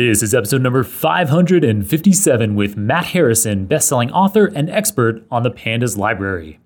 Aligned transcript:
This 0.00 0.22
is 0.22 0.34
episode 0.34 0.62
number 0.62 0.82
557 0.82 2.54
with 2.54 2.74
Matt 2.74 3.04
Harrison, 3.04 3.66
best-selling 3.66 4.10
author 4.10 4.46
and 4.46 4.70
expert 4.70 5.22
on 5.30 5.42
the 5.42 5.50
Pandas 5.50 5.98
library. 5.98 6.58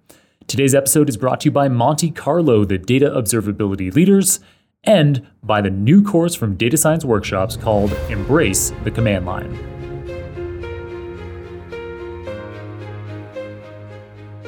Today's 0.46 0.72
episode 0.72 1.09
is 1.09 1.17
brought 1.17 1.41
to 1.41 1.47
you 1.47 1.51
by 1.51 1.67
Monte 1.67 2.12
Carlo, 2.12 2.65
the 2.65 2.79
data 2.79 3.11
observability 3.11 3.93
leaders, 3.93 4.39
and 4.85 5.27
by 5.43 5.61
the 5.61 5.69
new 5.69 6.01
course 6.01 6.37
from 6.37 6.55
Data 6.55 6.77
Science 6.77 7.05
Workshops 7.05 7.57
called 7.57 7.93
Embrace 8.09 8.71
the 8.85 8.91
Command 8.93 9.27
Line. 9.27 9.53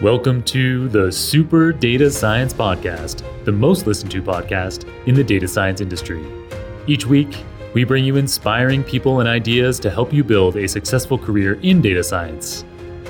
Welcome 0.01 0.45
to 0.45 0.89
the 0.91 1.11
Super 1.11 1.73
Data 1.73 2.09
Science 2.09 2.55
Podcast, 2.55 3.25
the 3.45 3.51
most 3.51 3.89
listened 3.89 4.13
to 4.13 4.23
podcast 4.23 4.89
in 5.09 5.17
the 5.17 5.25
data 5.25 5.49
science 5.49 5.81
industry. 5.81 6.25
Each 6.87 7.05
week, 7.05 7.37
we 7.77 7.85
bring 7.85 8.07
you 8.07 8.17
inspiring 8.17 8.83
people 8.83 9.21
and 9.21 9.29
ideas 9.29 9.79
to 9.79 9.91
help 9.91 10.11
you 10.11 10.25
build 10.25 10.57
a 10.57 10.67
successful 10.67 11.19
career 11.19 11.61
in 11.61 11.83
data 11.83 12.03
science. 12.03 12.65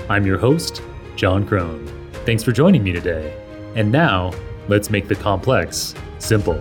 I'm 0.09 0.27
your 0.27 0.39
host, 0.39 0.83
Jon 1.15 1.47
Krohn. 1.47 1.89
Thanks 2.25 2.43
for 2.43 2.51
joining 2.51 2.83
me 2.83 2.91
today. 2.91 3.33
And 3.77 3.93
now, 3.93 4.33
let's 4.67 4.91
make 4.91 5.07
the 5.07 5.15
complex 5.15 5.95
simple. 6.19 6.55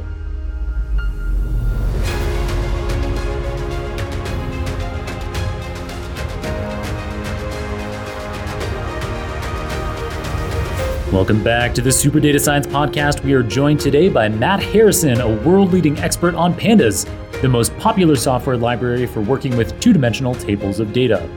Welcome 11.12 11.44
back 11.44 11.74
to 11.74 11.82
the 11.82 11.92
Super 11.92 12.20
Data 12.20 12.38
Science 12.38 12.68
Podcast. 12.68 13.24
We 13.24 13.34
are 13.34 13.42
joined 13.42 13.80
today 13.80 14.10
by 14.10 14.30
Matt 14.30 14.62
Harrison, 14.62 15.22
a 15.22 15.36
world 15.44 15.74
leading 15.74 15.98
expert 15.98 16.36
on 16.36 16.54
pandas, 16.54 17.10
the 17.46 17.50
most 17.50 17.78
popular 17.78 18.16
software 18.16 18.58
library 18.58 19.06
for 19.06 19.22
working 19.22 19.56
with 19.56 19.80
two 19.80 19.94
dimensional 19.94 20.34
tables 20.34 20.80
of 20.80 20.92
data. 20.92 21.30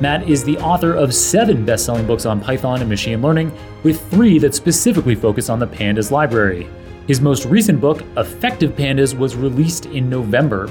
Matt 0.00 0.26
is 0.26 0.42
the 0.42 0.56
author 0.56 0.94
of 0.94 1.14
seven 1.14 1.62
best 1.62 1.84
selling 1.84 2.06
books 2.06 2.24
on 2.24 2.40
Python 2.40 2.80
and 2.80 2.88
machine 2.88 3.20
learning, 3.20 3.52
with 3.82 4.00
three 4.10 4.38
that 4.38 4.54
specifically 4.54 5.14
focus 5.14 5.50
on 5.50 5.58
the 5.58 5.66
Pandas 5.66 6.10
library. 6.10 6.66
His 7.06 7.20
most 7.20 7.44
recent 7.44 7.82
book, 7.82 8.02
Effective 8.16 8.70
Pandas, 8.70 9.14
was 9.14 9.36
released 9.36 9.84
in 9.84 10.08
November. 10.08 10.70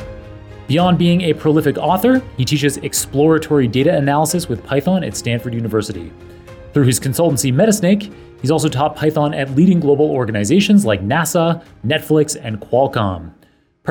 Beyond 0.67 0.97
being 0.97 1.21
a 1.21 1.33
prolific 1.33 1.77
author, 1.77 2.19
he 2.35 2.43
teaches 2.43 2.77
exploratory 2.77 3.67
data 3.67 3.95
analysis 3.95 4.49
with 4.49 4.65
Python 4.65 5.03
at 5.03 5.15
Stanford 5.15 5.53
University. 5.53 6.11
Through 6.73 6.85
his 6.85 6.99
consultancy 6.99 7.53
Metasnake, 7.53 8.11
He's 8.41 8.49
also 8.49 8.69
taught 8.69 8.95
Python 8.95 9.35
at 9.35 9.51
leading 9.51 9.79
global 9.79 10.09
organizations 10.09 10.83
like 10.83 11.03
NASA, 11.03 11.63
Netflix, 11.85 12.35
and 12.41 12.59
Qualcomm. 12.59 13.31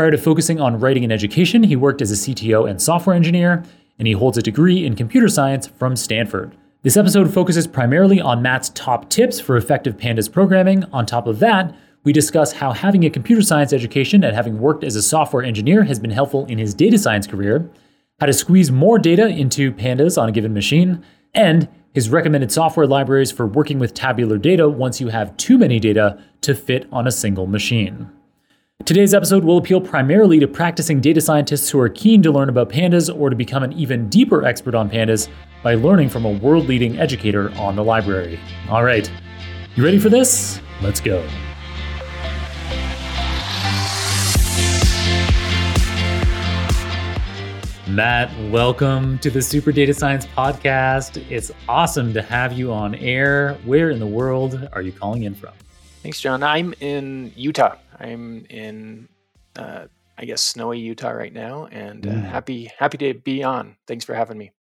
Prior 0.01 0.11
to 0.11 0.17
focusing 0.17 0.62
on 0.62 0.81
writing 0.81 1.05
and 1.05 1.12
education, 1.12 1.62
he 1.62 1.77
worked 1.77 2.01
as 2.01 2.11
a 2.11 2.15
CTO 2.15 2.67
and 2.67 2.81
software 2.81 3.15
engineer, 3.15 3.62
and 3.98 4.09
he 4.09 4.15
holds 4.15 4.39
a 4.39 4.42
degree 4.42 4.87
in 4.87 4.97
computer 4.97 5.29
science 5.29 5.67
from 5.67 5.95
Stanford. 5.95 6.57
This 6.83 6.97
episode 6.97 7.31
focuses 7.34 7.67
primarily 7.67 8.19
on 8.19 8.41
Matt's 8.41 8.70
top 8.70 9.11
tips 9.11 9.41
for 9.41 9.59
effective 9.59 9.98
pandas 9.98 10.33
programming. 10.33 10.84
On 10.84 11.05
top 11.05 11.27
of 11.27 11.39
that, 11.41 11.77
we 12.03 12.15
discuss 12.15 12.51
how 12.51 12.73
having 12.73 13.05
a 13.05 13.11
computer 13.11 13.42
science 13.42 13.75
education 13.75 14.25
and 14.25 14.34
having 14.34 14.59
worked 14.59 14.84
as 14.84 14.97
a 14.97 15.03
software 15.03 15.42
engineer 15.42 15.84
has 15.84 15.98
been 15.98 16.12
helpful 16.12 16.47
in 16.47 16.57
his 16.57 16.73
data 16.73 16.97
science 16.97 17.27
career, 17.27 17.70
how 18.20 18.25
to 18.25 18.33
squeeze 18.33 18.73
more 18.73 18.98
data 18.98 19.29
into 19.29 19.70
pandas 19.70 20.17
on 20.17 20.31
a 20.31 20.33
given 20.33 20.55
machine, 20.55 21.05
and 21.35 21.69
his 21.92 22.09
recommended 22.09 22.51
software 22.51 22.87
libraries 22.87 23.31
for 23.31 23.47
working 23.47 23.79
with 23.79 23.92
tabular 23.92 24.39
data 24.39 24.67
once 24.67 24.98
you 24.98 25.09
have 25.09 25.37
too 25.37 25.59
many 25.59 25.79
data 25.79 26.19
to 26.41 26.55
fit 26.55 26.89
on 26.91 27.07
a 27.07 27.12
single 27.12 27.47
machine. 27.47 28.11
Today's 28.86 29.12
episode 29.12 29.45
will 29.45 29.59
appeal 29.59 29.81
primarily 29.81 30.41
to 30.41 30.48
practicing 30.48 31.00
data 31.03 31.20
scientists 31.20 31.69
who 31.69 31.78
are 31.78 31.89
keen 31.91 32.23
to 32.23 32.33
learn 32.33 32.48
about 32.48 32.70
pandas 32.70 33.14
or 33.14 33.28
to 33.28 33.36
become 33.36 33.62
an 33.62 33.73
even 33.75 34.09
deeper 34.09 34.45
expert 34.45 34.75
on 34.75 34.89
pandas 34.89 35.28
by 35.62 35.75
learning 35.75 36.09
from 36.09 36.25
a 36.25 36.31
world 36.31 36.67
leading 36.67 36.98
educator 36.98 37.53
on 37.53 37.77
the 37.77 37.84
library. 37.84 38.41
All 38.70 38.83
right, 38.83 39.08
you 39.77 39.84
ready 39.84 39.98
for 39.98 40.08
this? 40.08 40.61
Let's 40.80 40.98
go. 40.98 41.23
Matt, 47.86 48.30
welcome 48.51 49.18
to 49.18 49.30
the 49.30 49.42
Super 49.42 49.73
Data 49.73 49.92
Science 49.92 50.27
Podcast. 50.27 51.23
It's 51.30 51.52
awesome 51.68 52.14
to 52.14 52.23
have 52.23 52.55
you 52.55 52.73
on 52.73 52.95
air. 52.95 53.58
Where 53.67 53.91
in 53.91 54.01
the 54.01 54.07
world 54.07 54.68
are 54.73 54.80
you 54.80 54.91
calling 54.91 55.24
in 55.24 55.35
from? 55.35 55.52
Thanks, 56.02 56.18
Jon. 56.18 56.42
I'm 56.42 56.73
in 56.80 57.30
Utah. 57.36 57.77
I'm 58.00 58.46
in, 58.48 59.08
uh, 59.56 59.86
I 60.18 60.24
guess, 60.24 60.42
snowy 60.42 60.78
Utah 60.78 61.11
right 61.11 61.33
now, 61.33 61.66
and 61.66 62.06
uh, 62.06 62.11
mm. 62.11 62.24
happy 62.24 62.70
happy 62.78 62.98
to 62.98 63.14
be 63.14 63.42
on. 63.42 63.77
Thanks 63.86 64.05
for 64.05 64.14
having 64.14 64.38
me. 64.38 64.52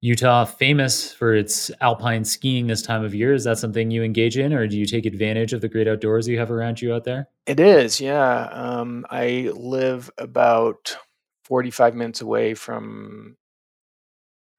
Utah, 0.00 0.44
famous 0.44 1.14
for 1.14 1.34
its 1.34 1.70
alpine 1.80 2.24
skiing 2.24 2.66
this 2.66 2.82
time 2.82 3.02
of 3.02 3.14
year. 3.14 3.32
Is 3.32 3.44
that 3.44 3.56
something 3.56 3.90
you 3.90 4.02
engage 4.02 4.36
in, 4.36 4.52
or 4.52 4.66
do 4.66 4.76
you 4.76 4.84
take 4.84 5.06
advantage 5.06 5.54
of 5.54 5.62
the 5.62 5.68
great 5.68 5.88
outdoors 5.88 6.28
you 6.28 6.38
have 6.38 6.50
around 6.50 6.82
you 6.82 6.92
out 6.92 7.04
there? 7.04 7.28
It 7.46 7.58
is, 7.58 8.00
yeah. 8.02 8.48
Um, 8.52 9.06
I 9.10 9.50
live 9.54 10.10
about 10.18 10.96
45 11.44 11.94
minutes 11.94 12.20
away 12.20 12.54
from 12.54 13.36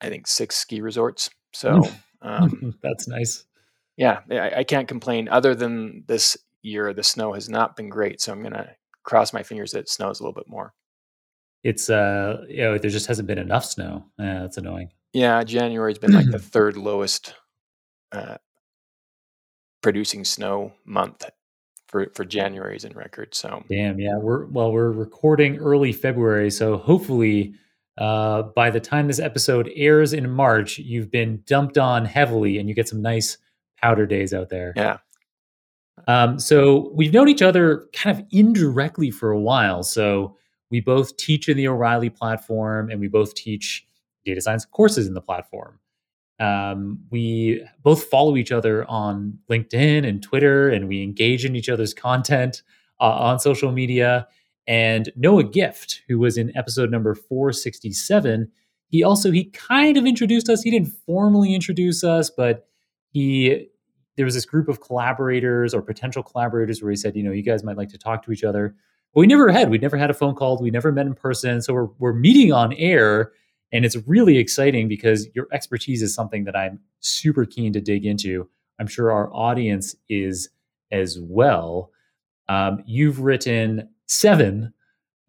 I 0.01 0.09
think 0.09 0.27
six 0.27 0.55
ski 0.55 0.81
resorts. 0.81 1.29
So 1.53 1.81
um, 2.21 2.75
that's 2.83 3.07
nice. 3.07 3.45
Yeah, 3.97 4.21
I, 4.29 4.51
I, 4.57 4.63
can't 4.63 4.87
complain. 4.87 5.29
Other 5.29 5.55
than 5.55 6.03
this 6.07 6.35
year, 6.65 6.93
the 6.93 7.03
snow 7.03 7.33
has 7.33 7.49
not 7.49 7.75
been 7.75 7.89
great. 7.89 8.21
So 8.21 8.31
I'm 8.31 8.43
gonna 8.43 8.71
cross 9.03 9.33
my 9.33 9.43
fingers 9.43 9.71
that 9.71 9.79
it 9.79 9.89
snows 9.89 10.19
a 10.19 10.23
little 10.23 10.33
bit 10.33 10.49
more. 10.49 10.73
It's 11.63 11.89
uh, 11.89 12.43
you 12.47 12.63
know, 12.63 12.77
there 12.77 12.91
just 12.91 13.07
hasn't 13.07 13.27
been 13.27 13.37
enough 13.37 13.65
snow. 13.65 14.05
Yeah, 14.19 14.41
that's 14.41 14.57
annoying. 14.57 14.89
Yeah, 15.13 15.43
January's 15.43 15.99
been 15.99 16.13
like 16.13 16.29
the 16.29 16.39
third 16.53 16.77
lowest 16.77 17.33
uh, 18.11 18.37
producing 19.81 20.25
snow 20.25 20.73
month 20.85 21.29
for 21.87 22.07
for 22.15 22.25
January's 22.25 22.83
in 22.83 22.93
record. 22.93 23.33
So 23.33 23.63
damn, 23.69 23.99
yeah, 23.99 24.17
we're 24.17 24.45
well, 24.45 24.71
we're 24.71 24.91
recording 24.91 25.57
early 25.57 25.91
February, 25.91 26.51
so 26.51 26.77
hopefully 26.77 27.55
uh, 27.97 28.43
by 28.55 28.69
the 28.69 28.79
time 28.79 29.07
this 29.07 29.19
episode 29.19 29.71
airs 29.75 30.13
in 30.13 30.29
March, 30.29 30.77
you've 30.79 31.09
been 31.09 31.41
dumped 31.45 31.77
on 31.77 32.05
heavily 32.05 32.57
and 32.57 32.67
you 32.67 32.75
get 32.75 32.89
some 32.89 33.01
nice 33.01 33.37
powder 33.81 34.05
days 34.05 34.33
out 34.33 34.49
there. 34.49 34.73
Yeah. 34.75 34.97
Um, 36.07 36.39
so 36.39 36.91
we've 36.93 37.13
known 37.13 37.29
each 37.29 37.41
other 37.41 37.87
kind 37.93 38.19
of 38.19 38.25
indirectly 38.31 39.11
for 39.11 39.31
a 39.31 39.39
while. 39.39 39.83
So 39.83 40.37
we 40.69 40.81
both 40.81 41.17
teach 41.17 41.47
in 41.49 41.57
the 41.57 41.67
O'Reilly 41.67 42.09
platform 42.09 42.89
and 42.89 42.99
we 42.99 43.07
both 43.07 43.33
teach 43.33 43.85
data 44.25 44.41
science 44.41 44.65
courses 44.65 45.07
in 45.07 45.13
the 45.13 45.21
platform. 45.21 45.79
Um, 46.39 46.99
we 47.11 47.65
both 47.81 48.05
follow 48.05 48.35
each 48.35 48.51
other 48.51 48.89
on 48.89 49.39
LinkedIn 49.49 50.05
and 50.05 50.21
Twitter, 50.21 50.69
and 50.69 50.87
we 50.87 51.01
engage 51.01 51.45
in 51.45 51.55
each 51.55 51.69
other's 51.69 51.93
content 51.93 52.61
uh, 52.99 53.05
on 53.05 53.39
social 53.39 53.71
media. 53.71 54.27
And 54.67 55.11
Noah 55.15 55.43
Gift, 55.43 56.01
who 56.07 56.19
was 56.19 56.37
in 56.37 56.55
episode 56.57 56.91
number 56.91 57.15
467, 57.15 58.51
he 58.87 59.03
also 59.03 59.31
he 59.31 59.45
kind 59.45 59.97
of 59.97 60.05
introduced 60.05 60.49
us. 60.49 60.61
He 60.61 60.71
didn't 60.71 60.93
formally 61.05 61.53
introduce 61.53 62.03
us, 62.03 62.29
but 62.29 62.67
he 63.11 63.69
there 64.15 64.25
was 64.25 64.33
this 64.33 64.45
group 64.45 64.69
of 64.69 64.81
collaborators 64.81 65.73
or 65.73 65.81
potential 65.81 66.23
collaborators 66.23 66.81
where 66.81 66.91
he 66.91 66.95
said, 66.95 67.15
you 67.15 67.23
know, 67.23 67.31
you 67.31 67.41
guys 67.41 67.63
might 67.63 67.77
like 67.77 67.89
to 67.89 67.97
talk 67.97 68.23
to 68.25 68.31
each 68.31 68.43
other. 68.43 68.75
But 69.13 69.21
we 69.21 69.27
never 69.27 69.51
had. 69.51 69.69
We'd 69.69 69.81
never 69.81 69.97
had 69.97 70.09
a 70.09 70.13
phone 70.13 70.35
call. 70.35 70.57
We 70.57 70.71
never 70.71 70.91
met 70.91 71.05
in 71.05 71.13
person. 71.13 71.61
So 71.61 71.73
we're 71.73 71.89
we're 71.99 72.13
meeting 72.13 72.53
on 72.53 72.73
air 72.73 73.31
and 73.71 73.83
it's 73.83 73.97
really 74.07 74.37
exciting 74.37 74.87
because 74.87 75.27
your 75.33 75.47
expertise 75.51 76.01
is 76.01 76.13
something 76.13 76.45
that 76.45 76.55
I'm 76.55 76.79
super 77.01 77.45
keen 77.45 77.73
to 77.73 77.81
dig 77.81 78.05
into. 78.05 78.47
I'm 78.79 78.87
sure 78.87 79.11
our 79.11 79.33
audience 79.33 79.95
is 80.07 80.49
as 80.91 81.19
well. 81.19 81.91
Um, 82.47 82.83
you've 82.85 83.19
written 83.19 83.89
seven 84.05 84.73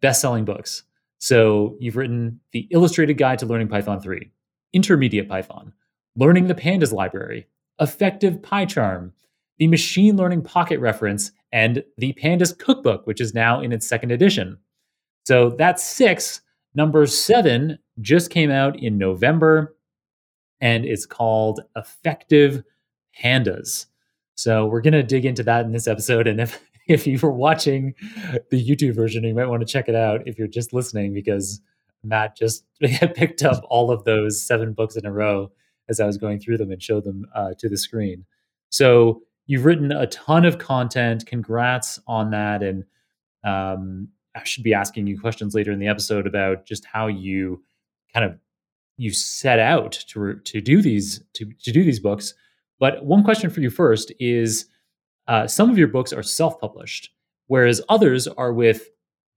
best 0.01 0.21
selling 0.21 0.45
books. 0.45 0.83
So 1.17 1.75
you've 1.79 1.97
written 1.97 2.39
The 2.51 2.67
Illustrated 2.69 3.15
Guide 3.15 3.39
to 3.39 3.45
Learning 3.45 3.67
Python 3.67 3.99
3, 3.99 4.31
Intermediate 4.71 5.27
Python, 5.27 5.73
Learning 6.15 6.47
the 6.47 6.55
Pandas 6.55 6.93
Library, 6.93 7.47
Effective 7.79 8.35
PyCharm, 8.41 9.11
the 9.57 9.67
Machine 9.67 10.17
Learning 10.17 10.41
Pocket 10.41 10.79
Reference, 10.79 11.31
and 11.51 11.83
the 11.97 12.13
Pandas 12.13 12.57
Cookbook, 12.57 13.07
which 13.07 13.21
is 13.21 13.33
now 13.33 13.61
in 13.61 13.71
its 13.71 13.87
second 13.87 14.11
edition. 14.11 14.57
So 15.25 15.49
that's 15.49 15.83
six. 15.83 16.41
Number 16.75 17.05
seven 17.07 17.79
just 18.01 18.29
came 18.29 18.51
out 18.51 18.79
in 18.79 18.97
November 18.97 19.75
and 20.61 20.85
it's 20.85 21.05
called 21.05 21.61
Effective 21.75 22.63
Pandas. 23.21 23.85
So 24.35 24.67
we're 24.67 24.81
going 24.81 24.93
to 24.93 25.03
dig 25.03 25.25
into 25.25 25.43
that 25.43 25.65
in 25.65 25.71
this 25.71 25.87
episode. 25.87 26.27
And 26.27 26.39
if, 26.39 26.61
if 26.87 27.07
you 27.07 27.19
were 27.21 27.31
watching 27.31 27.93
the 28.51 28.63
YouTube 28.63 28.95
version, 28.95 29.23
you 29.23 29.33
might 29.33 29.47
want 29.47 29.61
to 29.61 29.71
check 29.71 29.89
it 29.89 29.95
out 29.95 30.21
if 30.25 30.37
you're 30.37 30.47
just 30.47 30.73
listening 30.73 31.13
because 31.13 31.61
Matt 32.03 32.37
just 32.37 32.63
picked 32.81 33.43
up 33.43 33.63
all 33.69 33.91
of 33.91 34.03
those 34.03 34.41
seven 34.41 34.73
books 34.73 34.95
in 34.95 35.05
a 35.05 35.11
row 35.11 35.51
as 35.89 35.99
I 35.99 36.05
was 36.05 36.17
going 36.17 36.39
through 36.39 36.57
them 36.57 36.71
and 36.71 36.81
show 36.81 36.99
them 36.99 37.25
uh, 37.35 37.53
to 37.59 37.69
the 37.69 37.77
screen. 37.77 38.25
So 38.69 39.21
you've 39.45 39.65
written 39.65 39.91
a 39.91 40.07
ton 40.07 40.45
of 40.45 40.57
content. 40.57 41.25
Congrats 41.25 41.99
on 42.07 42.31
that. 42.31 42.61
And 42.61 42.83
um, 43.43 44.09
I 44.35 44.43
should 44.43 44.63
be 44.63 44.73
asking 44.73 45.07
you 45.07 45.19
questions 45.19 45.55
later 45.55 45.71
in 45.71 45.79
the 45.79 45.87
episode 45.87 46.27
about 46.27 46.65
just 46.65 46.85
how 46.85 47.07
you 47.07 47.63
kind 48.13 48.25
of 48.25 48.37
you 48.97 49.11
set 49.11 49.59
out 49.59 49.91
to 49.91 50.35
to 50.35 50.61
do 50.61 50.81
these 50.81 51.23
to 51.33 51.45
to 51.45 51.71
do 51.71 51.83
these 51.83 51.99
books. 51.99 52.33
But 52.79 53.05
one 53.05 53.23
question 53.23 53.49
for 53.49 53.61
you 53.61 53.69
first 53.69 54.11
is: 54.19 54.65
uh, 55.27 55.47
some 55.47 55.69
of 55.69 55.77
your 55.77 55.87
books 55.87 56.13
are 56.13 56.23
self 56.23 56.59
published, 56.59 57.11
whereas 57.47 57.81
others 57.89 58.27
are 58.27 58.53
with 58.53 58.89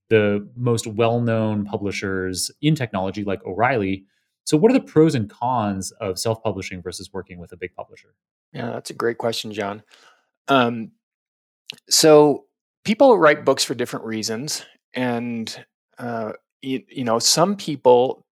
the 0.08 0.46
most 0.56 0.86
well 0.86 1.20
known 1.20 1.64
publishers 1.64 2.50
in 2.60 2.74
technology, 2.74 3.24
like 3.24 3.44
O'Reilly. 3.46 4.04
So, 4.44 4.56
what 4.56 4.70
are 4.70 4.74
the 4.74 4.80
pros 4.80 5.14
and 5.14 5.28
cons 5.30 5.90
of 5.92 6.18
self 6.18 6.42
publishing 6.42 6.82
versus 6.82 7.10
working 7.12 7.38
with 7.38 7.52
a 7.52 7.56
big 7.56 7.74
publisher? 7.74 8.14
Yeah, 8.52 8.70
that's 8.70 8.90
a 8.90 8.94
great 8.94 9.18
question, 9.18 9.52
Jon. 9.52 9.82
Um, 10.48 10.92
so, 11.88 12.46
people 12.84 13.18
write 13.18 13.44
books 13.44 13.64
for 13.64 13.74
different 13.74 14.06
reasons, 14.06 14.64
and 14.94 15.64
uh, 15.98 16.32
you, 16.62 16.82
you 16.88 17.04
know, 17.04 17.18
some 17.18 17.56
people 17.56 18.26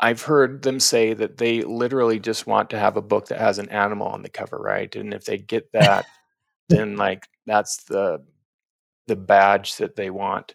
I've 0.00 0.22
heard 0.22 0.62
them 0.62 0.80
say 0.80 1.12
that 1.12 1.36
they 1.36 1.60
literally 1.62 2.18
just 2.18 2.46
want 2.46 2.70
to 2.70 2.78
have 2.78 2.96
a 2.96 3.02
book 3.02 3.28
that 3.28 3.38
has 3.38 3.58
an 3.58 3.68
animal 3.68 4.06
on 4.08 4.22
the 4.22 4.30
cover, 4.30 4.56
right? 4.56 4.94
And 4.96 5.12
if 5.12 5.24
they 5.24 5.36
get 5.38 5.70
that, 5.72 6.06
then 6.68 6.96
like 6.96 7.28
that's 7.46 7.84
the 7.84 8.24
the 9.06 9.16
badge 9.16 9.76
that 9.76 9.96
they 9.96 10.08
want, 10.08 10.54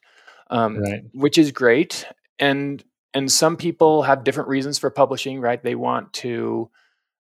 um, 0.49 0.77
Right. 0.77 1.01
which 1.13 1.37
is 1.37 1.51
great. 1.51 2.07
And 2.39 2.83
and 3.15 3.31
some 3.31 3.55
people 3.55 4.03
have 4.03 4.25
different 4.25 4.49
reasons 4.49 4.77
for 4.77 4.89
publishing, 4.89 5.39
right? 5.39 5.63
They 5.63 5.75
want 5.75 6.11
to 6.13 6.69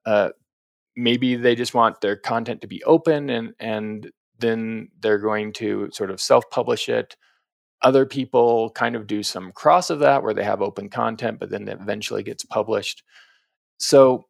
uh, 0.05 0.29
maybe 0.95 1.35
they 1.35 1.55
just 1.55 1.73
want 1.73 2.01
their 2.01 2.15
content 2.15 2.61
to 2.61 2.67
be 2.67 2.83
open, 2.83 3.29
and 3.29 3.53
and 3.59 4.11
then 4.39 4.89
they're 4.99 5.19
going 5.19 5.53
to 5.53 5.89
sort 5.93 6.09
of 6.11 6.19
self 6.19 6.49
publish 6.49 6.89
it. 6.89 7.15
Other 7.83 8.05
people 8.05 8.71
kind 8.71 8.95
of 8.95 9.07
do 9.07 9.21
some 9.23 9.51
cross 9.51 9.89
of 9.89 9.99
that 9.99 10.23
where 10.23 10.33
they 10.33 10.43
have 10.43 10.61
open 10.61 10.89
content, 10.89 11.39
but 11.39 11.49
then 11.49 11.67
it 11.67 11.79
eventually 11.79 12.23
gets 12.23 12.43
published. 12.43 13.03
So 13.77 14.25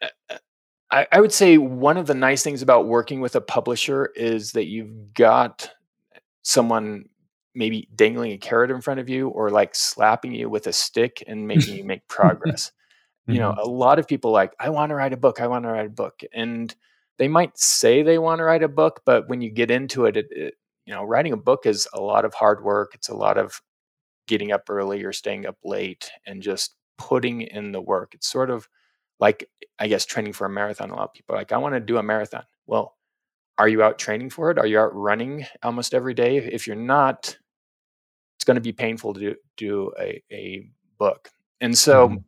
uh, 0.00 0.08
uh, 0.30 0.38
I, 0.90 1.06
I 1.12 1.20
would 1.20 1.32
say 1.32 1.58
one 1.58 1.96
of 1.96 2.06
the 2.06 2.14
nice 2.14 2.42
things 2.42 2.62
about 2.62 2.86
working 2.86 3.20
with 3.20 3.34
a 3.34 3.40
publisher 3.40 4.06
is 4.14 4.52
that 4.52 4.66
you've 4.66 5.14
got 5.14 5.70
someone 6.42 7.06
maybe 7.54 7.88
dangling 7.96 8.32
a 8.32 8.38
carrot 8.38 8.70
in 8.70 8.80
front 8.80 9.00
of 9.00 9.08
you 9.08 9.28
or 9.28 9.50
like 9.50 9.74
slapping 9.74 10.32
you 10.34 10.48
with 10.50 10.66
a 10.66 10.72
stick 10.72 11.22
and 11.26 11.46
making 11.48 11.74
you 11.74 11.84
make 11.84 12.06
progress. 12.08 12.72
You 13.28 13.40
know, 13.40 13.54
Mhm. 13.54 13.58
a 13.58 13.66
lot 13.68 13.98
of 13.98 14.08
people 14.08 14.32
like, 14.32 14.54
I 14.60 14.70
want 14.70 14.90
to 14.90 14.96
write 14.96 15.12
a 15.14 15.16
book, 15.18 15.40
I 15.40 15.48
want 15.48 15.64
to 15.64 15.70
write 15.70 15.86
a 15.86 15.90
book. 15.90 16.20
And 16.34 16.74
they 17.18 17.28
might 17.28 17.58
say 17.58 18.02
they 18.02 18.18
want 18.18 18.40
to 18.40 18.44
write 18.44 18.62
a 18.62 18.68
book, 18.68 19.02
but 19.06 19.28
when 19.28 19.40
you 19.42 19.50
get 19.50 19.70
into 19.70 20.06
it, 20.06 20.16
it, 20.16 20.28
it 20.32 20.54
you 20.86 20.94
know, 20.94 21.04
writing 21.04 21.32
a 21.34 21.38
book 21.38 21.66
is 21.66 21.88
a 21.94 22.00
lot 22.00 22.24
of 22.24 22.34
hard 22.34 22.64
work. 22.64 22.92
It's 22.94 23.08
a 23.10 23.16
lot 23.16 23.38
of 23.38 23.62
getting 24.28 24.52
up 24.52 24.64
early 24.70 25.04
or 25.04 25.12
staying 25.12 25.46
up 25.46 25.56
late 25.64 26.10
and 26.26 26.42
just 26.42 26.76
putting 26.98 27.42
in 27.42 27.72
the 27.72 27.80
work. 27.80 28.14
It's 28.14 28.28
sort 28.28 28.50
of 28.50 28.68
like, 29.20 29.48
I 29.78 29.88
guess, 29.88 30.06
training 30.06 30.34
for 30.34 30.46
a 30.46 30.50
marathon. 30.50 30.90
A 30.90 30.96
lot 30.96 31.04
of 31.10 31.14
people 31.14 31.36
are 31.36 31.38
like, 31.40 31.52
I 31.52 31.58
want 31.58 31.74
to 31.76 31.80
do 31.80 31.98
a 31.98 32.04
marathon. 32.04 32.44
Well, 32.66 32.97
are 33.58 33.68
you 33.68 33.82
out 33.82 33.98
training 33.98 34.30
for 34.30 34.50
it? 34.50 34.58
Are 34.58 34.66
you 34.66 34.78
out 34.78 34.94
running 34.94 35.46
almost 35.62 35.94
every 35.94 36.14
day? 36.14 36.36
If 36.38 36.66
you're 36.66 36.76
not, 36.76 37.36
it's 38.36 38.44
going 38.44 38.54
to 38.56 38.60
be 38.60 38.72
painful 38.72 39.14
to 39.14 39.20
do, 39.20 39.34
do 39.56 39.92
a, 40.00 40.22
a 40.32 40.68
book. 40.98 41.30
And 41.60 41.76
so 41.76 42.08
Mhm. 42.10 42.24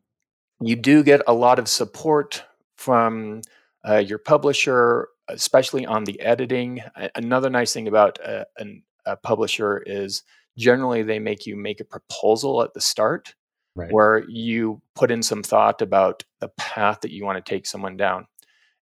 you 0.60 0.76
do 0.76 1.02
get 1.02 1.22
a 1.26 1.32
lot 1.32 1.58
of 1.58 1.68
support 1.68 2.44
from 2.76 3.42
uh, 3.88 3.96
your 3.96 4.18
publisher, 4.18 5.08
especially 5.28 5.86
on 5.86 6.04
the 6.04 6.20
editing. 6.20 6.82
Another 7.14 7.48
nice 7.48 7.72
thing 7.72 7.88
about 7.88 8.18
a, 8.18 8.46
an, 8.58 8.82
a 9.06 9.16
publisher 9.16 9.78
is 9.86 10.22
generally 10.58 11.02
they 11.02 11.18
make 11.18 11.46
you 11.46 11.56
make 11.56 11.80
a 11.80 11.84
proposal 11.84 12.62
at 12.62 12.74
the 12.74 12.80
start 12.80 13.34
Right. 13.76 13.90
where 13.92 14.24
you 14.28 14.82
put 14.96 15.12
in 15.12 15.22
some 15.22 15.44
thought 15.44 15.80
about 15.80 16.24
the 16.40 16.48
path 16.58 17.00
that 17.02 17.12
you 17.12 17.24
want 17.24 17.42
to 17.42 17.48
take 17.48 17.66
someone 17.66 17.96
down. 17.96 18.26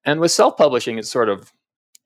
And 0.06 0.22
with 0.22 0.32
self 0.32 0.56
publishing, 0.56 0.98
it's 0.98 1.12
sort 1.12 1.28
of 1.28 1.52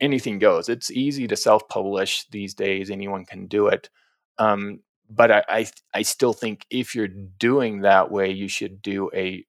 anything 0.01 0.39
goes. 0.39 0.69
It's 0.69 0.91
easy 0.91 1.27
to 1.27 1.35
self 1.37 1.67
publish 1.69 2.27
these 2.31 2.53
days, 2.53 2.89
anyone 2.89 3.25
can 3.25 3.47
do 3.47 3.67
it. 3.67 3.89
Um, 4.39 4.81
but 5.09 5.31
I, 5.31 5.43
I, 5.49 5.67
I 5.93 6.01
still 6.03 6.33
think 6.33 6.65
if 6.69 6.95
you're 6.95 7.07
doing 7.07 7.81
that 7.81 8.11
way, 8.11 8.31
you 8.31 8.47
should 8.47 8.81
do 8.81 9.09
a 9.13 9.45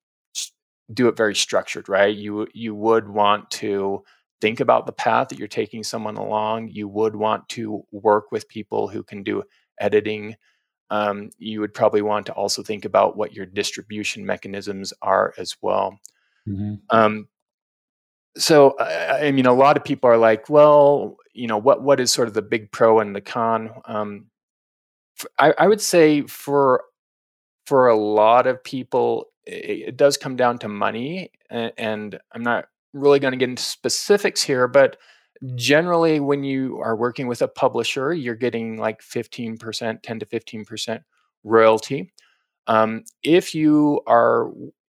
do 0.93 1.09
it 1.09 1.17
very 1.17 1.35
structured, 1.35 1.89
right? 1.89 2.15
You 2.15 2.47
you 2.55 2.75
would 2.75 3.09
want 3.09 3.51
to 3.53 4.05
think 4.41 4.61
about 4.61 4.87
the 4.87 4.93
path 4.93 5.29
that 5.29 5.39
you're 5.39 5.49
taking 5.49 5.83
someone 5.85 6.17
along. 6.17 6.69
You 6.69 6.89
would 6.89 7.17
want 7.17 7.49
to 7.51 7.85
work 7.93 8.33
with 8.33 8.49
people 8.49 8.89
who 8.89 9.03
can 9.03 9.23
do 9.23 9.45
editing. 9.81 10.37
Um, 10.91 11.31
you 11.39 11.61
would 11.61 11.73
probably 11.75 12.03
want 12.03 12.27
to 12.27 12.33
also 12.35 12.63
think 12.63 12.85
about 12.85 13.17
what 13.17 13.33
your 13.33 13.47
distribution 13.47 14.27
mechanisms 14.27 14.93
are 15.01 15.33
as 15.39 15.57
well. 15.63 15.99
Mhm. 16.47 16.81
Um, 16.91 17.29
so 18.37 18.76
I, 18.79 19.26
I 19.26 19.32
mean, 19.32 19.46
a 19.46 19.52
lot 19.52 19.76
of 19.76 19.84
people 19.84 20.08
are 20.11 20.19
like, 20.19 20.49
well, 20.49 21.17
you 21.32 21.46
know, 21.46 21.58
what 21.58 21.82
what 21.82 22.00
is 22.00 22.12
sort 22.12 22.29
of 22.29 22.34
the 22.34 22.43
big 22.43 22.70
pro 22.73 23.00
and 23.00 23.14
the 23.14 23.20
con? 23.20 23.70
Um, 23.87 24.26
I, 25.38 25.55
I 25.58 25.69
would 25.69 25.81
say 25.81 26.23
for 26.23 26.84
for 27.67 27.88
a 27.88 27.96
lot 27.96 28.46
of 28.46 28.62
people, 28.64 29.26
it, 29.44 29.88
it 29.88 29.96
does 29.96 30.17
come 30.17 30.37
down 30.37 30.58
to 30.58 30.69
money, 30.69 31.31
and, 31.50 31.73
and 31.79 32.20
I'm 32.32 32.43
not 32.43 32.67
really 32.93 33.19
going 33.19 33.32
to 33.32 33.38
get 33.38 33.49
into 33.49 33.62
specifics 33.62 34.43
here, 34.43 34.69
but 34.69 34.96
generally, 35.55 36.20
when 36.20 36.44
you 36.44 36.81
are 36.81 36.96
working 36.96 37.26
with 37.26 37.43
a 37.43 37.49
publisher, 37.49 38.12
you're 38.14 38.34
getting 38.34 38.76
like 38.79 39.00
15%, 39.02 40.02
10 40.02 40.19
to 40.19 40.26
15% 40.26 41.00
royalty. 41.44 42.12
Um, 42.69 43.05
if 43.23 43.55
you 43.55 44.00
are 44.06 44.50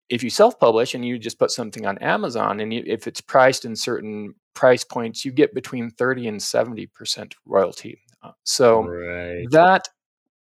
if 0.10 0.24
you 0.24 0.30
self-publish 0.30 0.94
and 0.96 1.04
you 1.06 1.20
just 1.20 1.38
put 1.40 1.52
something 1.52 1.86
on 1.86 1.98
Amazon, 2.00 2.60
and 2.62 2.74
you, 2.74 2.84
if 2.86 3.08
it's 3.08 3.22
priced 3.22 3.66
in 3.66 3.76
certain 3.76 4.34
price 4.54 4.84
points, 4.84 5.26
you 5.26 5.32
get 5.32 5.54
between 5.54 5.90
30 5.92 6.28
and 6.30 6.40
70% 6.40 7.34
royalty. 7.46 8.00
Uh, 8.24 8.32
so 8.44 8.84
Right. 8.84 9.46
that 9.52 9.88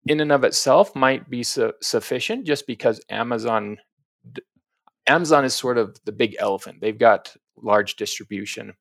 in 0.06 0.20
and 0.20 0.30
of 0.32 0.44
itself 0.44 0.94
might 0.94 1.28
be 1.30 1.42
su- 1.42 1.72
sufficient 1.80 2.44
just 2.46 2.66
because 2.66 3.00
Amazon 3.08 3.78
Amazon 5.06 5.44
is 5.44 5.54
sort 5.54 5.76
of 5.78 5.96
the 6.04 6.12
big 6.12 6.36
elephant. 6.38 6.80
They've 6.80 6.98
got 6.98 7.34
large 7.56 7.96
distribution. 7.96 8.74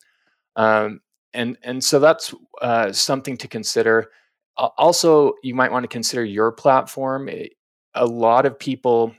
Um, 0.55 1.01
and 1.33 1.57
and 1.63 1.83
so 1.83 1.99
that's 1.99 2.33
uh, 2.61 2.91
something 2.91 3.37
to 3.37 3.47
consider. 3.47 4.11
Al- 4.57 4.73
Also, 4.77 5.33
you 5.43 5.55
might 5.55 5.71
want 5.71 5.83
to 5.83 5.87
consider 5.87 6.23
your 6.23 6.51
platform. 6.51 7.27
Eh, 7.29 7.47
A 7.95 8.05
lot 8.05 8.45
of 8.45 8.57
people, 8.57 9.13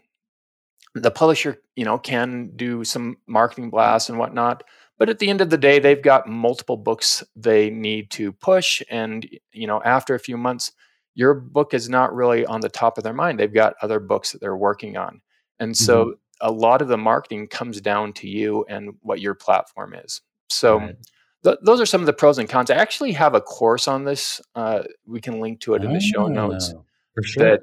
the 0.95 1.11
publisher, 1.11 1.57
you 1.77 1.85
know, 1.85 1.99
can 1.99 2.53
do 2.57 2.85
some 2.85 3.17
marketing 3.27 3.71
blasts 3.71 4.09
and 4.09 4.19
whatnot, 4.19 4.63
but 4.99 5.09
at 5.11 5.19
the 5.19 5.29
end 5.29 5.41
of 5.41 5.51
the 5.51 5.59
day, 5.59 5.79
they've 5.81 6.03
got 6.03 6.29
multiple 6.29 6.77
books 6.77 7.23
they 7.35 7.69
need 7.71 8.11
to 8.13 8.33
push, 8.33 8.81
and 8.91 9.29
you 9.53 9.67
know, 9.67 9.83
after 9.85 10.15
a 10.15 10.21
few 10.21 10.37
months, 10.37 10.73
your 11.17 11.35
book 11.35 11.75
is 11.75 11.89
not 11.89 12.15
really 12.15 12.47
on 12.47 12.61
the 12.61 12.69
top 12.69 12.97
of 12.99 13.05
their 13.05 13.13
mind. 13.13 13.39
They've 13.39 13.53
got 13.53 13.75
other 13.83 13.99
books 14.01 14.33
that 14.33 14.41
they're 14.41 14.57
working 14.57 14.97
on, 14.97 15.21
and 15.59 15.77
so 15.77 16.05
Mhm. 16.05 16.15
a 16.41 16.51
lot 16.53 16.81
of 16.83 16.89
the 16.89 16.97
marketing 16.99 17.49
comes 17.49 17.81
down 17.81 18.13
to 18.15 18.29
you 18.29 18.65
and 18.69 18.95
what 19.03 19.21
your 19.21 19.35
platform 19.35 19.95
is. 19.95 20.21
So 20.49 20.79
Right. 20.79 20.97
th- 21.43 21.59
those 21.63 21.81
are 21.81 21.87
some 21.87 22.01
of 22.03 22.07
the 22.07 22.13
pros 22.13 22.39
and 22.39 22.49
cons. 22.49 22.71
I 22.71 22.75
actually 22.77 23.13
have 23.13 23.35
a 23.35 23.41
course 23.41 23.89
on 23.89 24.05
this. 24.05 24.41
Uh, 24.55 24.83
we 25.07 25.21
can 25.21 25.41
link 25.41 25.61
to 25.61 25.75
it 25.75 25.83
in 25.85 25.93
the 25.93 26.01
show 26.01 26.27
notes. 26.29 26.73
Oh, 26.77 26.85
for 27.15 27.23
sure. 27.23 27.45
That 27.51 27.61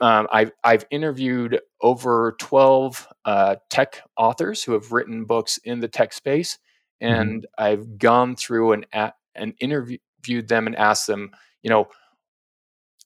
um, 0.00 0.28
I've 0.32 0.52
I've 0.64 0.84
interviewed 0.90 1.60
over 1.80 2.36
twelve 2.38 3.06
uh, 3.24 3.56
tech 3.70 4.02
authors 4.16 4.62
who 4.64 4.72
have 4.72 4.92
written 4.92 5.24
books 5.24 5.58
in 5.64 5.80
the 5.80 5.88
tech 5.88 6.12
space, 6.12 6.58
Mhm. 7.02 7.10
and 7.20 7.46
I've 7.58 7.98
gone 7.98 8.36
through 8.36 8.72
and 8.72 8.86
a- 8.92 9.12
and 9.34 9.54
interviewed 9.60 10.48
them 10.48 10.66
and 10.66 10.76
asked 10.76 11.06
them, 11.06 11.30
you 11.62 11.70
know, 11.70 11.88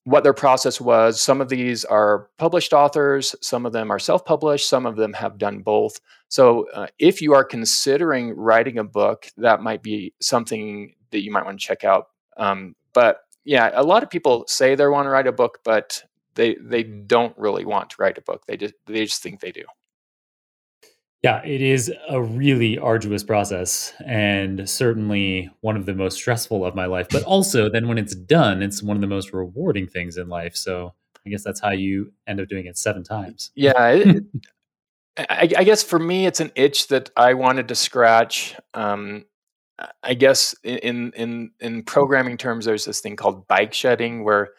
what 0.04 0.24
their 0.24 0.32
process 0.32 0.80
was. 0.80 1.20
Some 1.20 1.40
of 1.40 1.48
these 1.48 1.84
are 1.84 2.28
published 2.38 2.72
authors, 2.72 3.36
some 3.40 3.64
of 3.66 3.72
them 3.72 3.90
are 3.90 3.98
self 4.00 4.24
published, 4.24 4.68
some 4.68 4.84
of 4.86 4.96
them 4.96 5.12
have 5.12 5.38
done 5.38 5.60
both. 5.60 6.00
So, 6.28 6.68
uh, 6.70 6.88
if 6.98 7.20
you 7.22 7.34
are 7.34 7.44
considering 7.44 8.34
writing 8.36 8.78
a 8.78 8.84
book, 8.84 9.26
that 9.36 9.60
might 9.62 9.82
be 9.82 10.14
something 10.20 10.94
that 11.10 11.22
you 11.22 11.30
might 11.30 11.44
want 11.44 11.60
to 11.60 11.66
check 11.66 11.84
out. 11.84 12.06
Um, 12.36 12.74
but 12.94 13.20
yeah, 13.44 13.70
a 13.74 13.82
lot 13.82 14.02
of 14.02 14.10
people 14.10 14.44
say 14.48 14.74
they 14.74 14.86
want 14.86 15.06
to 15.06 15.10
write 15.10 15.26
a 15.26 15.32
book, 15.32 15.58
but 15.64 16.02
they 16.34 16.56
they 16.60 16.82
don't 16.82 17.36
really 17.38 17.64
want 17.64 17.90
to 17.90 17.96
write 17.98 18.18
a 18.18 18.22
book. 18.22 18.44
They 18.46 18.56
just 18.56 18.74
they 18.86 19.04
just 19.04 19.22
think 19.22 19.40
they 19.40 19.52
do. 19.52 19.64
Yeah, 21.22 21.40
it 21.44 21.62
is 21.62 21.92
a 22.08 22.20
really 22.20 22.78
arduous 22.78 23.22
process 23.22 23.92
and 24.04 24.68
certainly 24.68 25.48
one 25.60 25.76
of 25.76 25.86
the 25.86 25.94
most 25.94 26.16
stressful 26.16 26.64
of 26.64 26.74
my 26.74 26.86
life. 26.86 27.06
But 27.08 27.22
also, 27.22 27.70
then 27.70 27.86
when 27.86 27.96
it's 27.96 28.16
done, 28.16 28.60
it's 28.60 28.82
one 28.82 28.96
of 28.96 29.00
the 29.00 29.06
most 29.06 29.32
rewarding 29.32 29.86
things 29.86 30.16
in 30.16 30.28
life. 30.28 30.56
So 30.56 30.94
I 31.24 31.30
guess 31.30 31.44
that's 31.44 31.60
how 31.60 31.70
you 31.70 32.12
end 32.26 32.40
up 32.40 32.48
doing 32.48 32.66
it 32.66 32.76
seven 32.76 33.04
times. 33.04 33.52
Yeah, 33.54 33.88
it, 33.90 34.24
I, 35.16 35.48
I 35.56 35.64
guess 35.64 35.84
for 35.84 35.98
me, 35.98 36.26
it's 36.26 36.40
an 36.40 36.50
itch 36.56 36.88
that 36.88 37.10
I 37.16 37.34
wanted 37.34 37.68
to 37.68 37.76
scratch. 37.76 38.56
Um, 38.74 39.26
I 40.02 40.14
guess 40.14 40.54
in 40.64 41.12
in 41.12 41.52
in 41.60 41.82
programming 41.84 42.36
terms, 42.36 42.64
there's 42.64 42.84
this 42.84 43.00
thing 43.00 43.16
called 43.16 43.46
bike 43.46 43.74
shedding, 43.74 44.24
where 44.24 44.50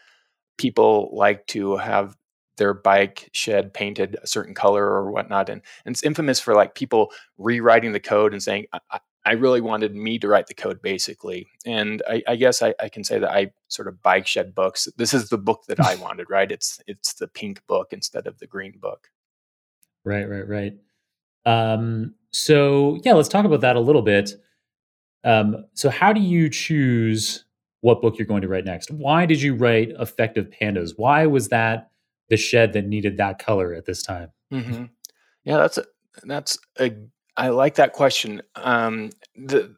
people 0.57 1.09
like 1.13 1.45
to 1.47 1.77
have 1.77 2.15
their 2.57 2.73
bike 2.73 3.29
shed 3.33 3.73
painted 3.73 4.17
a 4.21 4.27
certain 4.27 4.53
color 4.53 4.85
or 4.85 5.11
whatnot, 5.11 5.49
and, 5.49 5.61
and 5.85 5.93
it's 5.93 6.03
infamous 6.03 6.39
for 6.39 6.53
like 6.53 6.75
people 6.75 7.11
rewriting 7.37 7.91
the 7.91 7.99
code 7.99 8.33
and 8.33 8.43
saying, 8.43 8.65
I, 8.91 8.99
I 9.25 9.33
really 9.33 9.61
wanted 9.61 9.95
me 9.95 10.19
to 10.19 10.27
write 10.27 10.47
the 10.47 10.53
code 10.53 10.81
basically. 10.81 11.47
And 11.65 12.01
I, 12.09 12.23
I 12.27 12.35
guess 12.35 12.61
I, 12.61 12.73
I, 12.79 12.89
can 12.89 13.03
say 13.03 13.19
that 13.19 13.31
I 13.31 13.51
sort 13.69 13.87
of 13.87 14.01
bike 14.01 14.27
shed 14.27 14.53
books. 14.53 14.87
This 14.97 15.13
is 15.13 15.29
the 15.29 15.37
book 15.37 15.63
that 15.67 15.79
I 15.79 15.95
wanted, 16.01 16.29
right? 16.29 16.51
It's 16.51 16.81
it's 16.87 17.13
the 17.13 17.27
pink 17.27 17.65
book 17.67 17.89
instead 17.91 18.27
of 18.27 18.37
the 18.39 18.47
green 18.47 18.77
book. 18.79 19.09
Right, 20.03 20.25
right, 20.25 20.47
right. 20.47 20.73
Um, 21.45 22.15
so 22.31 22.99
yeah, 23.03 23.13
let's 23.13 23.29
talk 23.29 23.45
about 23.45 23.61
that 23.61 23.77
a 23.77 23.81
little 23.81 24.01
bit. 24.01 24.31
Um, 25.23 25.65
so 25.73 25.89
how 25.89 26.11
do 26.11 26.19
you 26.19 26.49
choose 26.49 27.45
what 27.83 28.01
book 28.01 28.17
you're 28.17 28.25
going 28.25 28.41
to 28.41 28.47
write 28.47 28.63
next? 28.63 28.89
Why 28.91 29.25
did 29.25 29.41
you 29.41 29.55
write 29.55 29.89
Effective 29.99 30.49
Pandas? 30.49 30.93
Why 30.95 31.25
was 31.25 31.49
that 31.49 31.91
the 32.29 32.37
shed 32.37 32.71
that 32.73 32.85
needed 32.85 33.17
that 33.17 33.39
color 33.39 33.73
at 33.73 33.85
this 33.85 34.01
time? 34.01 34.31
Mm-hmm. 34.53 34.85
Yeah, 35.43 35.57
that's 35.57 35.77
a, 35.77 35.83
that's 36.23 36.57
a 36.79 36.95
I 37.35 37.49
like 37.49 37.75
that 37.75 37.91
question. 37.91 38.41
Um, 38.55 39.09
the 39.35 39.75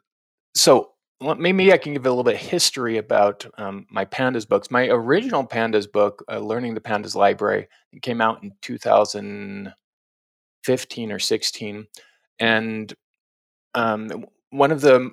so 0.53 0.91
maybe 1.19 1.73
I 1.73 1.79
can 1.79 1.93
give 1.93 2.05
a 2.05 2.09
little 2.09 2.23
bit 2.23 2.35
of 2.35 2.41
history 2.41 2.97
about 2.97 3.43
um, 3.57 3.87
my 3.89 4.05
pandas 4.05 4.47
books. 4.47 4.69
My 4.69 4.87
original 4.87 5.43
pandas 5.43 5.91
book, 5.91 6.23
uh, 6.31 6.37
"Learning 6.37 6.75
the 6.75 6.81
Pandas 6.81 7.15
Library," 7.15 7.67
came 8.03 8.21
out 8.21 8.43
in 8.43 8.51
2015 8.61 11.11
or 11.11 11.17
16, 11.17 11.87
and 12.37 12.93
um, 13.73 14.27
one 14.51 14.71
of 14.71 14.81
the 14.81 15.11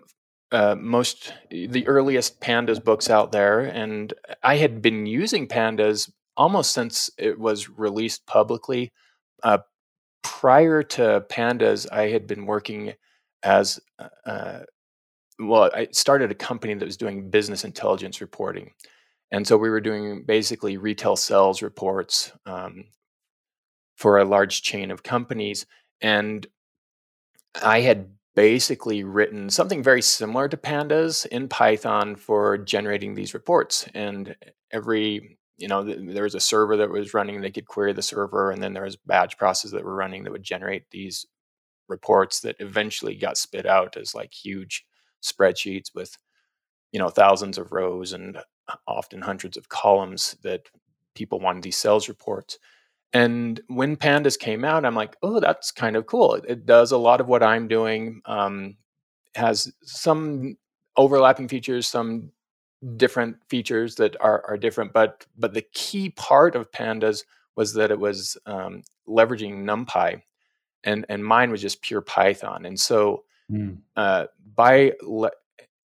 uh, 0.53 0.77
most 0.79 1.33
the 1.51 1.87
earliest 1.89 2.41
pandas 2.41 2.83
books 2.83 3.09
out 3.09 3.33
there, 3.33 3.61
and 3.61 4.13
I 4.43 4.57
had 4.57 4.83
been 4.83 5.07
using 5.07 5.49
pandas 5.49 6.11
almost 6.37 6.73
since 6.73 7.11
it 7.19 7.39
was 7.39 7.71
released 7.71 8.27
publicly. 8.27 8.93
Uh, 9.43 9.59
prior 10.23 10.83
to 10.83 11.25
Pandas, 11.29 11.91
I 11.91 12.09
had 12.09 12.27
been 12.27 12.47
working 12.47 12.93
as 13.43 13.81
uh, 13.99 14.09
uh, 14.27 14.61
well. 15.39 15.71
I 15.75 15.89
started 15.91 16.31
a 16.31 16.35
company 16.35 16.75
that 16.75 16.85
was 16.85 16.99
doing 16.99 17.31
business 17.31 17.65
intelligence 17.65 18.21
reporting, 18.21 18.73
and 19.31 19.47
so 19.47 19.57
we 19.57 19.71
were 19.71 19.81
doing 19.81 20.23
basically 20.25 20.77
retail 20.77 21.17
sales 21.17 21.63
reports 21.63 22.31
um, 22.45 22.85
for 23.97 24.19
a 24.19 24.25
large 24.25 24.63
chain 24.63 24.91
of 24.91 25.03
companies. 25.03 25.65
And 26.03 26.47
I 27.63 27.81
had 27.81 28.11
basically 28.35 29.05
written 29.05 29.51
something 29.51 29.83
very 29.83 30.03
similar 30.03 30.49
to 30.49 30.57
Pandas 30.57 31.27
in 31.27 31.49
Python 31.49 32.17
for 32.17 32.59
generating 32.59 33.15
these 33.15 33.35
reports. 33.35 33.87
And 33.95 34.35
every 34.71 35.39
you 35.63 35.69
know, 35.69 35.85
there 35.85 36.25
was 36.25 36.35
a 36.35 36.41
server 36.41 36.77
that 36.79 36.91
was 36.91 37.15
running, 37.15 37.41
they 37.41 37.51
could 37.51 37.67
query 37.69 37.93
the 37.93 38.03
server, 38.03 38.51
and 38.51 38.61
then 38.61 38.73
there 38.73 38.83
was 38.83 38.97
batch 38.97 39.39
processes 39.39 39.71
that 39.71 39.85
were 39.85 39.95
running 39.95 40.25
that 40.25 40.33
would 40.33 40.43
generate 40.43 40.91
these 40.91 41.25
reports 41.89 42.41
that 42.41 42.57
eventually 42.59 43.15
got 43.15 43.37
spit 43.37 43.65
out 43.65 43.97
as 43.97 44.13
like 44.13 44.33
huge 44.33 44.85
spreadsheets 45.23 45.95
with, 45.95 46.19
you 46.91 46.99
know, 46.99 47.11
thousands 47.11 47.59
of 47.59 47.71
rows 47.71 48.13
and 48.13 48.39
uh, 48.39 48.75
often 48.89 49.23
hundreds 49.23 49.57
of 49.57 49.69
columns 49.69 50.37
that 50.43 50.63
people 51.15 51.39
wanted 51.39 51.63
these 51.63 51.77
sales 51.77 52.09
reports. 52.09 52.59
And 53.15 53.61
when 53.67 53.97
pandas 53.97 54.39
came 54.39 54.65
out, 54.65 54.85
I'm 54.85 54.95
like, 54.95 55.17
oh, 55.23 55.39
that's 55.39 55.71
kind 55.71 55.97
of 55.97 56.07
cool. 56.07 56.35
It, 56.35 56.45
it 56.49 56.67
does 56.67 56.93
a 56.93 56.99
lot 56.99 57.21
of 57.21 57.29
what 57.29 57.43
I'm 57.43 57.69
doing. 57.69 58.23
Um, 58.25 58.77
has 59.35 59.73
some 59.83 60.57
overlapping 60.97 61.49
features, 61.49 61.87
some 61.87 62.33
different 62.97 63.37
features 63.49 63.95
that 63.95 64.17
are, 64.21 64.45
are 64.49 64.57
different 64.57 64.93
but 64.93 65.25
but 65.39 65.55
the 65.55 65.65
key 65.73 66.11
part 66.11 66.57
of 66.57 66.71
pandas 66.73 67.25
was 67.55 67.73
that 67.75 67.91
it 67.91 67.99
was 67.99 68.37
um, 68.47 68.83
leveraging 69.09 69.63
numpy 69.63 70.21
and 70.85 71.07
and 71.09 71.25
mine 71.25 71.51
was 71.51 71.63
just 71.63 71.81
pure 71.83 72.01
python 72.01 72.67
and 72.67 72.79
so 72.79 73.23
mm. 73.51 73.79
uh, 73.97 74.27
by 74.57 74.93
le- 75.03 75.31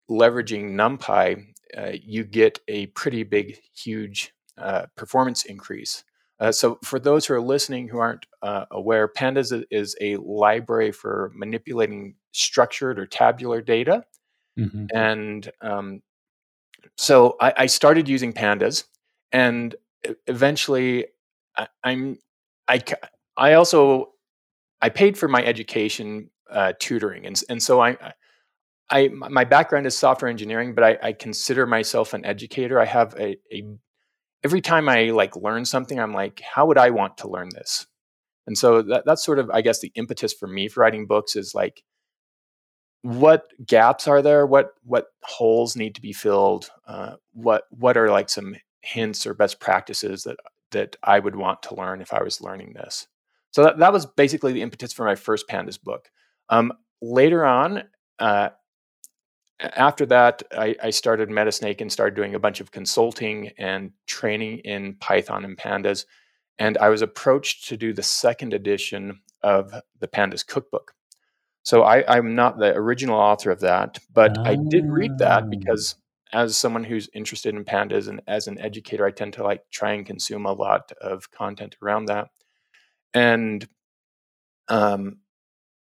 leveraging 0.10 0.72
numpy 0.72 1.46
uh, 1.78 1.92
you 2.04 2.26
get 2.26 2.60
a 2.68 2.88
pretty 2.88 3.24
big 3.24 3.58
huge 3.74 4.34
uh, 4.58 4.86
performance 4.98 5.46
increase 5.46 6.04
uh, 6.42 6.52
so 6.52 6.78
for 6.84 7.00
those 7.00 7.26
who 7.26 7.34
are 7.34 7.42
listening 7.42 7.88
who 7.88 8.00
aren't 8.00 8.26
uh, 8.42 8.66
aware 8.72 9.08
pandas 9.08 9.64
is 9.72 9.96
a 10.02 10.18
library 10.18 10.92
for 10.92 11.32
manipulating 11.34 12.16
structured 12.34 13.00
or 13.00 13.06
tabular 13.06 13.62
data 13.62 14.04
mm-hmm. 14.60 14.86
and 14.94 15.52
um, 15.62 16.02
so 16.98 17.36
I, 17.40 17.54
I 17.58 17.66
started 17.66 18.08
using 18.08 18.34
pandas, 18.34 18.86
and 19.32 19.76
eventually 20.28 21.08
I, 21.58 21.68
am 21.84 22.20
I 22.68 22.82
I 23.38 23.54
also 23.54 24.12
I 24.82 24.90
paid 24.90 25.18
for 25.18 25.28
my 25.28 25.44
education 25.44 26.30
uh, 26.50 26.74
tutoring, 26.80 27.26
and 27.26 27.42
and 27.50 27.62
so 27.62 27.82
I. 27.82 27.98
I, 28.94 29.08
my 29.08 29.46
background 29.46 29.88
is 29.88 29.98
software 29.98 30.30
engineering, 30.30 30.76
but 30.76 30.84
I, 30.84 30.98
I 31.02 31.14
consider 31.14 31.66
myself 31.66 32.14
an 32.14 32.26
educator. 32.26 32.78
I 32.78 32.84
have 32.84 33.16
a, 33.18 33.38
a 33.50 33.64
every 34.44 34.62
time 34.62 34.90
I 34.90 35.12
like 35.12 35.36
learn 35.36 35.66
something, 35.66 36.00
I'm 36.00 36.14
like, 36.14 36.42
how 36.42 36.66
would 36.66 36.78
I 36.78 36.90
want 36.90 37.18
to 37.20 37.30
learn 37.30 37.50
this? 37.54 37.86
And 38.48 38.58
so 38.58 38.82
that, 38.82 39.06
that's 39.06 39.24
sort 39.24 39.40
of, 39.40 39.50
I 39.52 39.62
guess, 39.62 39.80
the 39.80 39.92
impetus 39.96 40.34
for 40.34 40.48
me 40.48 40.68
for 40.68 40.82
writing 40.82 41.06
books 41.06 41.36
is 41.36 41.54
like, 41.54 41.84
what 43.04 43.46
gaps 43.66 44.08
are 44.08 44.22
there? 44.22 44.46
What 44.46 44.74
what 44.84 45.08
holes 45.24 45.76
need 45.76 45.96
to 45.96 46.02
be 46.02 46.14
filled? 46.14 46.70
Uh, 46.88 47.16
what 47.34 47.64
what 47.72 47.98
are 47.98 48.12
like 48.12 48.30
some 48.30 48.56
hints 48.82 49.26
or 49.26 49.34
best 49.34 49.60
practices 49.60 50.24
that 50.24 50.38
that 50.72 50.96
I 51.04 51.20
would 51.20 51.36
want 51.36 51.64
to 51.64 51.76
learn 51.76 52.02
if 52.02 52.14
I 52.14 52.22
was 52.22 52.42
learning 52.42 52.74
this? 52.74 53.08
So 53.52 53.64
that, 53.64 53.80
that 53.80 53.94
was 53.94 54.06
basically 54.06 54.54
the 54.54 54.62
impetus 54.62 54.94
for 54.94 55.06
my 55.06 55.16
first 55.16 55.48
pandas 55.50 55.82
book. 55.82 56.10
Um, 56.50 56.74
later 57.02 57.44
on, 57.44 57.84
uh, 58.20 58.50
after 59.62 60.06
that, 60.08 60.44
I, 60.52 60.76
I, 60.82 60.90
started 60.90 61.30
Metasnake 61.30 61.82
and 61.82 61.92
started 61.92 62.16
doing 62.16 62.36
a 62.36 62.40
bunch 62.40 62.60
of 62.60 62.72
consulting 62.72 63.52
and 63.58 63.92
training 64.08 64.60
in 64.60 64.96
Python 64.96 65.46
and 65.46 65.58
pandas. 65.58 66.06
And 66.58 66.78
I 66.78 66.90
was 66.90 67.02
approached 67.02 67.68
to 67.70 67.78
do 67.78 67.94
the 67.94 68.04
second 68.04 68.54
edition 68.54 69.22
of 69.44 69.74
the 70.00 70.08
Pandas 70.08 70.46
Cookbook. 70.46 70.94
So 71.64 71.84
I, 71.84 72.18
am 72.18 72.34
not 72.34 72.58
the 72.58 72.74
original 72.76 73.20
author 73.20 73.52
of 73.52 73.60
that, 73.60 74.00
but 74.12 74.38
I 74.40 74.58
did 74.70 74.86
read 74.86 75.20
that 75.20 75.44
ah. 75.44 75.48
because 75.48 75.96
as 76.34 76.58
someone 76.58 76.84
who's 76.84 77.10
interested 77.14 77.54
in 77.54 77.66
pandas 77.66 78.08
and 78.08 78.22
as 78.28 78.48
an 78.48 78.60
educator, 78.60 79.06
I 79.06 79.12
tend 79.12 79.34
to 79.34 79.44
like 79.44 79.64
try 79.70 79.92
and 79.94 80.06
consume 80.06 80.46
a 80.46 80.54
lot 80.54 80.92
of 81.02 81.30
content 81.30 81.76
around 81.82 82.06
that. 82.06 82.30
And 83.14 83.68
um, 84.70 85.18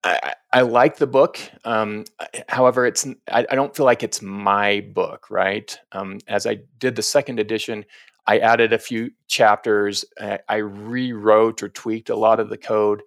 I, 0.04 0.34
I 0.52 0.62
like 0.62 0.98
the 0.98 1.08
book. 1.08 1.40
Um, 1.64 2.06
however, 2.50 2.86
it's 2.86 3.06
I, 3.32 3.46
I, 3.50 3.56
don't 3.56 3.76
feel 3.76 3.86
like 3.86 4.04
it's 4.04 4.22
my 4.22 4.82
book, 4.94 5.30
right? 5.30 5.78
Um, 5.92 6.20
as 6.28 6.48
I 6.48 6.60
did 6.80 6.96
the 6.96 7.04
second 7.04 7.40
edition, 7.40 7.86
I 8.26 8.40
added 8.40 8.74
a 8.74 8.80
few 8.80 9.12
chapters. 9.28 10.06
I, 10.20 10.40
I 10.50 10.56
rewrote 10.58 11.62
or 11.62 11.70
tweaked 11.70 12.10
a 12.10 12.16
lot 12.16 12.40
of 12.40 12.50
the 12.50 12.58
code. 12.58 13.04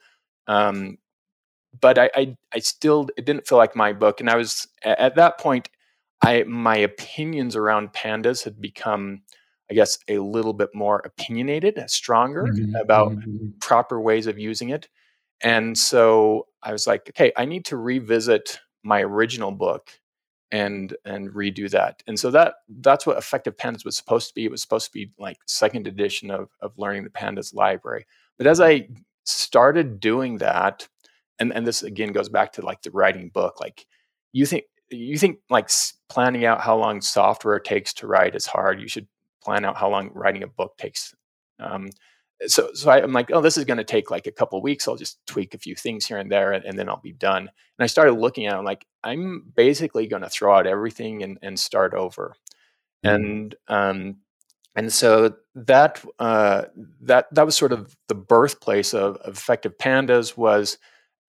Um, 0.47 0.99
but 1.81 1.99
I, 1.99 2.11
I, 2.15 2.37
I 2.53 2.59
still 2.61 3.09
it 3.17 3.25
didn't 3.25 3.47
feel 3.47 3.59
like 3.59 3.75
my 3.75 3.93
book, 3.93 4.21
and 4.21 4.31
I 4.31 4.37
was 4.37 4.69
at 4.83 5.17
that 5.17 5.39
point. 5.39 5.69
I 6.23 6.45
my 6.45 6.77
opinions 6.77 7.57
around 7.57 7.93
pandas 7.93 8.45
had 8.45 8.61
become, 8.61 9.23
I 9.71 9.75
guess, 9.75 9.99
a 10.09 10.19
little 10.19 10.53
bit 10.53 10.71
more 10.75 11.03
opinionated, 11.05 11.83
stronger 11.89 12.45
mm-hmm. 12.45 12.77
about 12.77 13.13
mm-hmm. 13.13 13.49
proper 13.61 14.01
ways 14.01 14.27
of 14.27 14.39
using 14.39 14.69
it, 14.71 14.89
and 15.43 15.77
so 15.77 16.47
I 16.63 16.73
was 16.73 16.87
like, 16.87 17.11
okay, 17.11 17.33
I 17.37 17.45
need 17.45 17.65
to 17.67 17.77
revisit 17.77 18.59
my 18.83 19.03
original 19.03 19.51
book 19.51 19.91
and 20.51 20.97
and 21.05 21.31
redo 21.31 21.71
that. 21.71 22.03
And 22.07 22.19
so 22.19 22.31
that 22.31 22.55
that's 22.81 23.07
what 23.07 23.19
Effective 23.19 23.57
Pandas 23.57 23.85
was 23.85 23.97
supposed 23.97 24.29
to 24.29 24.35
be. 24.35 24.45
It 24.45 24.51
was 24.51 24.63
supposed 24.63 24.87
to 24.87 24.93
be 24.93 25.11
like 25.19 25.39
second 25.47 25.87
edition 25.87 26.31
of 26.31 26.51
of 26.61 26.73
learning 26.79 27.05
the 27.05 27.11
pandas 27.11 27.55
library. 27.55 28.07
But 28.39 28.47
as 28.47 28.61
I 28.61 28.89
started 29.25 30.01
doing 30.01 30.39
that, 30.39 30.89
and 31.39 31.53
and 31.53 31.67
this 31.67 31.83
again 31.83 32.13
goes 32.13 32.29
back 32.29 32.53
to 32.53 32.63
like 32.63 32.83
the 32.83 32.91
writing 32.91 33.29
book 33.29 33.61
like 33.61 33.87
you 34.33 34.47
think 34.47 34.65
you 34.91 35.19
think 35.19 35.39
like 35.51 35.69
planning 36.09 36.45
out 36.45 36.61
how 36.61 36.77
long 36.77 37.01
software 37.01 37.59
takes 37.59 37.93
to 37.95 38.07
write 38.07 38.35
is 38.35 38.47
hard 38.47 38.81
you 38.81 38.89
should 38.89 39.07
plan 39.43 39.65
out 39.65 39.77
how 39.77 39.89
long 39.89 40.11
writing 40.15 40.43
a 40.43 40.47
book 40.47 40.77
takes 40.79 41.15
um, 41.61 41.89
so 42.47 42.71
so 42.75 42.91
I, 42.91 43.03
am 43.03 43.13
like 43.13 43.31
oh 43.33 43.41
this 43.41 43.57
is 43.57 43.65
going 43.65 43.79
to 43.79 43.85
take 43.85 44.11
like 44.11 44.27
a 44.27 44.33
couple 44.33 44.61
weeks. 44.63 44.87
I'll 44.87 44.97
just 44.97 45.25
tweak 45.27 45.55
a 45.55 45.59
few 45.59 45.75
things 45.75 46.07
here 46.07 46.19
and 46.19 46.31
there 46.31 46.53
and, 46.53 46.65
and 46.65 46.79
then 46.79 46.89
i'll 46.89 47.01
be 47.01 47.13
done. 47.13 47.43
And 47.43 47.85
i 47.85 47.87
started 47.87 48.13
looking 48.13 48.47
at 48.47 48.55
it 48.55 48.59
I'm 48.59 48.65
like 48.65 48.87
i'm 49.03 49.45
basically 49.55 50.07
going 50.07 50.23
to 50.23 50.31
throw 50.31 50.57
out 50.57 50.67
everything 50.67 51.23
and, 51.23 51.39
and 51.43 51.59
start 51.59 51.95
over. 51.95 52.35
Mm-hmm. 53.05 53.15
and 53.15 53.55
um, 53.69 54.17
and 54.77 54.93
so 54.93 55.35
that 55.55 56.05
uh, 56.19 56.63
that 57.03 57.33
that 57.33 57.47
was 57.47 57.57
sort 57.57 57.73
of 57.73 57.97
the 58.09 58.15
birthplace 58.15 58.93
of, 58.93 59.17
of 59.19 59.35
effective 59.35 59.79
pandas 59.79 60.37
was 60.37 60.79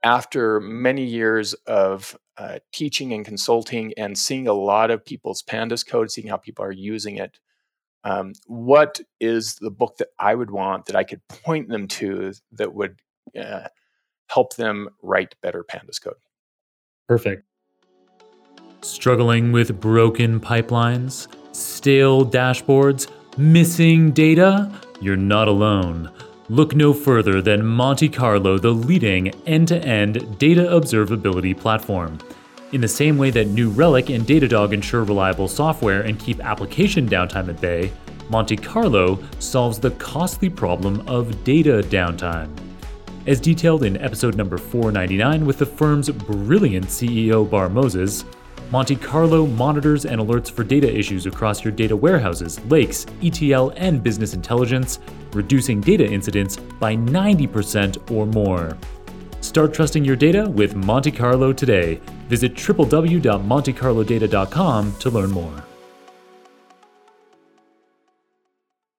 after 0.03 0.60
many 0.60 1.03
years 1.03 1.53
of 1.65 2.17
uh, 2.38 2.60
teaching 2.72 3.13
and 3.13 3.25
consulting 3.25 3.93
and 3.98 4.17
seeing 4.17 4.48
a 4.48 4.53
lot 4.53 4.91
of 4.91 5.05
people's 5.05 5.41
pandas 5.41 5.86
code, 5.86 6.12
seeing 6.12 6.27
how 6.27 6.38
people 6.38 6.65
are 6.65 6.72
using 6.72 7.17
it, 7.17 7.39
um, 8.05 8.33
what 8.45 9.01
is 9.19 9.55
the 9.55 9.71
book 9.71 9.97
that 9.97 10.09
I 10.19 10.35
would 10.35 10.51
want 10.51 10.85
that 10.85 10.95
I 10.95 11.03
could 11.03 11.27
point 11.27 11.67
them 11.67 11.88
to 11.89 12.33
that 12.53 12.74
would 12.74 13.01
uh, 13.38 13.67
help 14.29 14.55
them 14.55 14.89
write 15.01 15.35
better 15.41 15.63
pandas 15.63 16.01
code. 16.01 16.13
Perfect. 17.07 17.43
Struggling 18.81 19.51
with 19.51 19.79
broken 19.79 20.39
pipelines, 20.39 21.27
stale 21.55 22.24
dashboards, 22.25 23.09
missing 23.38 24.12
data? 24.12 24.71
You're 25.01 25.15
not 25.15 25.47
alone. 25.47 26.12
Look 26.47 26.75
no 26.75 26.93
further 26.93 27.41
than 27.41 27.65
Monte 27.65 28.09
Carlo, 28.09 28.59
the 28.59 28.69
leading 28.69 29.29
end 29.47 29.67
to 29.69 29.83
end 29.83 30.38
data 30.38 30.62
observability 30.62 31.57
platform. 31.57 32.19
In 32.75 32.82
the 32.82 32.88
same 32.89 33.17
way 33.17 33.29
that 33.29 33.48
New 33.48 33.70
Relic 33.70 34.10
and 34.10 34.25
Datadog 34.25 34.74
ensure 34.74 35.05
reliable 35.05 35.48
software 35.48 36.01
and 36.01 36.20
keep 36.20 36.44
application 36.44 37.08
downtime 37.08 37.48
at 37.48 37.62
bay, 37.62 37.89
Monte 38.29 38.58
Carlo 38.58 39.17
solves 39.39 39.79
the 39.79 39.91
costly 39.91 40.50
problem 40.50 41.01
of 41.08 41.41
data 41.46 41.82
downtime. 41.88 42.53
As 43.27 43.39
detailed 43.39 43.86
in 43.86 43.96
episode 44.01 44.36
number 44.36 44.58
499 44.58 45.46
with 45.46 45.58
the 45.58 45.65
firm's 45.65 46.10
brilliant 46.10 46.88
CEO 46.88 47.50
Barr 47.50 47.70
Moses, 47.70 48.25
Monte 48.72 48.98
Carlo 48.98 49.48
monitors 49.48 50.05
and 50.05 50.20
alerts 50.20 50.51
for 50.51 50.65
data 50.65 50.94
issues 50.94 51.27
across 51.27 51.63
your 51.63 51.72
data 51.72 51.96
warehouses, 51.96 52.60
lakes, 52.65 53.05
ETL, 53.24 53.72
and 53.77 54.03
business 54.03 54.34
intelligence, 54.34 55.00
reducing 55.32 55.79
data 55.79 56.05
incidents 56.05 56.58
by 56.58 56.94
90% 56.94 58.12
or 58.12 58.25
more. 58.25 58.77
Start 59.39 59.74
trusting 59.74 60.03
your 60.03 60.17
data 60.17 60.50
with 60.50 60.75
Monte 60.75 61.12
Carlo 61.12 61.53
today. 61.53 62.01
Visit 62.27 62.55
www.montecarlodata.com 62.55 64.96
to 65.00 65.10
learn 65.10 65.32
more. 65.32 65.63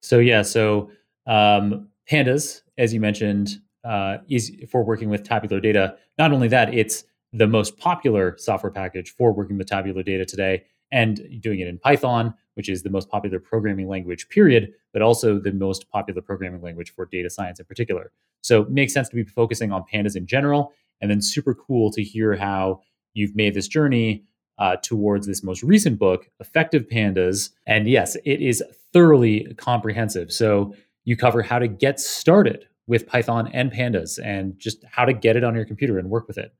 So, 0.01 0.19
yeah, 0.21 0.43
so 0.43 0.91
um, 1.27 1.89
Pandas, 2.09 2.63
as 2.79 2.95
you 2.95 3.01
mentioned, 3.01 3.57
uh, 3.85 4.19
is 4.29 4.53
for 4.71 4.85
working 4.85 5.09
with 5.09 5.25
tabular 5.25 5.61
data. 5.61 5.97
Not 6.19 6.33
only 6.33 6.49
that, 6.49 6.73
it's 6.73 7.05
the 7.33 7.47
most 7.47 7.77
popular 7.79 8.37
software 8.39 8.71
package 8.71 9.11
for 9.11 9.33
working 9.33 9.59
with 9.59 9.69
tabular 9.69 10.03
data 10.03 10.25
today 10.25 10.65
and 10.93 11.21
doing 11.41 11.61
it 11.61 11.67
in 11.67 11.79
Python, 11.79 12.33
which 12.55 12.69
is 12.69 12.83
the 12.83 12.91
most 12.91 13.09
popular 13.09 13.41
programming 13.41 13.89
language, 13.89 14.29
period, 14.29 14.73
but 14.93 15.03
also 15.03 15.39
the 15.39 15.53
most 15.53 15.91
popular 15.91 16.23
programming 16.23 16.63
language 16.63 16.93
for 16.95 17.07
data 17.07 17.29
science 17.29 17.59
in 17.59 17.67
particular. 17.67 18.13
So 18.43 18.63
it 18.63 18.71
makes 18.71 18.95
sense 18.95 19.09
to 19.09 19.17
be 19.17 19.25
focusing 19.25 19.73
on 19.73 19.85
pandas 19.93 20.17
in 20.17 20.27
general. 20.27 20.73
And 21.01 21.11
then 21.11 21.21
super 21.21 21.55
cool 21.55 21.91
to 21.93 22.03
hear 22.03 22.37
how 22.37 22.81
you've 23.17 23.35
made 23.35 23.55
this 23.55 23.69
journey 23.69 24.25
uh, 24.59 24.77
towards 24.77 25.27
this 25.27 25.43
most 25.43 25.63
recent 25.63 25.99
book, 25.99 26.29
Effective 26.41 26.87
Pandas. 26.89 27.51
And 27.67 27.89
yes, 27.89 28.17
it 28.25 28.41
is 28.41 28.63
thoroughly 28.93 29.55
comprehensive. 29.57 30.33
So 30.33 30.75
you 31.05 31.17
cover 31.17 31.43
how 31.43 31.59
to 31.59 31.69
get 31.69 32.01
started 32.01 32.67
with 32.87 33.07
Python 33.07 33.51
and 33.53 33.73
pandas 33.73 34.19
and 34.23 34.59
just 34.59 34.85
how 34.91 35.05
to 35.05 35.13
get 35.13 35.37
it 35.37 35.45
on 35.45 35.55
your 35.55 35.65
computer 35.65 35.99
and 35.99 36.09
work 36.09 36.29
with 36.29 36.39
it. 36.39 36.55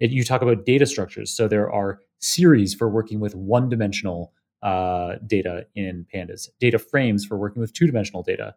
it 0.00 0.10
you 0.10 0.24
talk 0.24 0.42
about 0.42 0.64
data 0.64 0.86
structures. 0.86 1.30
So 1.30 1.48
there 1.48 1.70
are 1.70 2.00
series 2.18 2.74
for 2.74 2.88
working 2.88 3.20
with 3.20 3.34
one 3.34 3.68
dimensional 3.68 4.32
uh, 4.62 5.16
data 5.26 5.66
in 5.74 6.06
pandas, 6.12 6.48
data 6.60 6.78
frames 6.78 7.24
for 7.24 7.36
working 7.36 7.60
with 7.60 7.72
two 7.72 7.86
dimensional 7.86 8.22
data, 8.22 8.54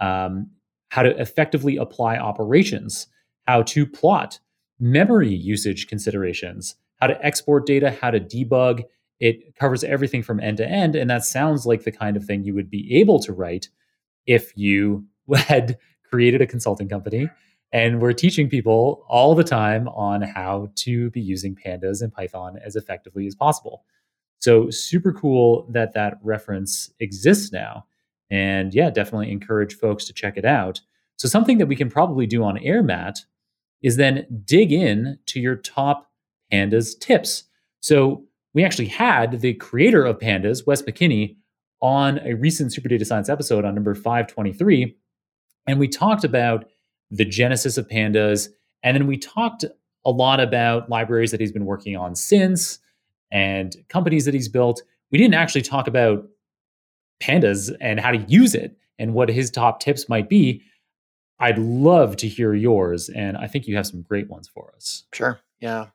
um, 0.00 0.50
how 0.90 1.02
to 1.02 1.10
effectively 1.20 1.76
apply 1.76 2.16
operations, 2.16 3.08
how 3.46 3.62
to 3.62 3.84
plot, 3.86 4.38
memory 4.78 5.32
usage 5.34 5.88
considerations, 5.88 6.76
how 7.02 7.08
to 7.08 7.26
export 7.26 7.66
data, 7.66 7.90
how 7.90 8.12
to 8.12 8.20
debug. 8.20 8.84
It 9.18 9.56
covers 9.56 9.82
everything 9.82 10.22
from 10.22 10.38
end 10.38 10.58
to 10.58 10.68
end. 10.68 10.94
And 10.94 11.10
that 11.10 11.24
sounds 11.24 11.66
like 11.66 11.82
the 11.82 11.90
kind 11.90 12.16
of 12.16 12.24
thing 12.24 12.44
you 12.44 12.54
would 12.54 12.70
be 12.70 12.96
able 13.00 13.18
to 13.24 13.32
write 13.32 13.68
if 14.24 14.56
you 14.56 15.04
had 15.34 15.78
created 16.08 16.40
a 16.40 16.46
consulting 16.46 16.88
company 16.88 17.28
and 17.72 18.00
we're 18.00 18.12
teaching 18.12 18.48
people 18.48 19.04
all 19.08 19.34
the 19.34 19.42
time 19.42 19.88
on 19.88 20.22
how 20.22 20.68
to 20.76 21.10
be 21.10 21.20
using 21.20 21.56
pandas 21.56 22.02
and 22.02 22.12
python 22.12 22.58
as 22.62 22.76
effectively 22.76 23.26
as 23.26 23.34
possible 23.34 23.82
so 24.40 24.68
super 24.68 25.10
cool 25.10 25.66
that 25.70 25.94
that 25.94 26.18
reference 26.22 26.92
exists 27.00 27.50
now 27.50 27.86
and 28.30 28.74
yeah 28.74 28.90
definitely 28.90 29.32
encourage 29.32 29.74
folks 29.74 30.04
to 30.04 30.12
check 30.12 30.36
it 30.36 30.44
out 30.44 30.82
so 31.16 31.26
something 31.26 31.56
that 31.56 31.66
we 31.66 31.76
can 31.76 31.88
probably 31.88 32.26
do 32.26 32.44
on 32.44 32.58
air 32.58 32.82
matt 32.82 33.20
is 33.80 33.96
then 33.96 34.26
dig 34.44 34.70
in 34.70 35.18
to 35.24 35.40
your 35.40 35.56
top 35.56 36.11
pandas 36.52 36.98
tips 36.98 37.44
so 37.80 38.24
we 38.54 38.64
actually 38.64 38.88
had 38.88 39.40
the 39.40 39.54
creator 39.54 40.04
of 40.04 40.18
pandas 40.18 40.66
wes 40.66 40.82
mckinney 40.82 41.36
on 41.80 42.18
a 42.26 42.34
recent 42.34 42.72
super 42.72 42.88
data 42.88 43.04
science 43.04 43.28
episode 43.28 43.64
on 43.64 43.74
number 43.74 43.94
523 43.94 44.96
and 45.66 45.78
we 45.78 45.88
talked 45.88 46.24
about 46.24 46.66
the 47.12 47.24
genesis 47.24 47.76
of 47.76 47.86
pandas. 47.86 48.48
And 48.82 48.96
then 48.96 49.06
we 49.06 49.16
talked 49.16 49.64
a 50.04 50.10
lot 50.10 50.40
about 50.40 50.90
libraries 50.90 51.30
that 51.30 51.40
he's 51.40 51.52
been 51.52 51.66
working 51.66 51.96
on 51.96 52.16
since 52.16 52.80
and 53.30 53.76
companies 53.88 54.24
that 54.24 54.34
he's 54.34 54.48
built. 54.48 54.82
We 55.12 55.18
didn't 55.18 55.34
actually 55.34 55.62
talk 55.62 55.86
about 55.86 56.26
pandas 57.22 57.74
and 57.80 58.00
how 58.00 58.10
to 58.10 58.18
use 58.18 58.54
it 58.54 58.76
and 58.98 59.14
what 59.14 59.28
his 59.28 59.50
top 59.50 59.78
tips 59.78 60.08
might 60.08 60.28
be. 60.28 60.62
I'd 61.38 61.58
love 61.58 62.16
to 62.16 62.28
hear 62.28 62.54
yours. 62.54 63.08
And 63.10 63.36
I 63.36 63.46
think 63.46 63.66
you 63.66 63.76
have 63.76 63.86
some 63.86 64.02
great 64.02 64.28
ones 64.28 64.48
for 64.48 64.72
us. 64.74 65.04
Sure. 65.12 65.38
Yeah. 65.60 65.88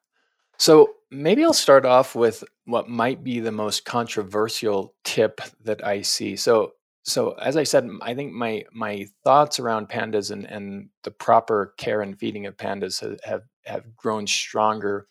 So 0.58 0.96
maybe 1.12 1.43
I'll 1.43 1.54
start 1.54 1.86
off 1.86 2.15
with 2.15 2.43
what 2.65 2.89
might 2.89 3.24
be 3.24 3.39
the 3.39 3.52
most 3.52 3.86
controversial 3.86 4.96
tip 5.04 5.41
that 5.63 5.86
I 5.86 6.02
see. 6.02 6.36
So 6.36 6.74
so 7.04 7.32
as 7.34 7.56
I 7.56 7.63
said, 7.63 7.88
I 8.02 8.13
think 8.13 8.34
my 8.34 8.65
my 8.74 9.08
thoughts 9.24 9.60
around 9.60 9.88
pandas 9.88 10.30
and, 10.30 10.46
and 10.46 10.89
the 11.04 11.12
proper 11.12 11.74
care 11.78 12.02
and 12.02 12.20
feeding 12.20 12.46
of 12.46 12.58
pandas 12.58 13.00
have, 13.00 13.20
have, 13.24 13.43
have 13.65 13.96
grown 13.96 14.28
stronger 14.28 15.08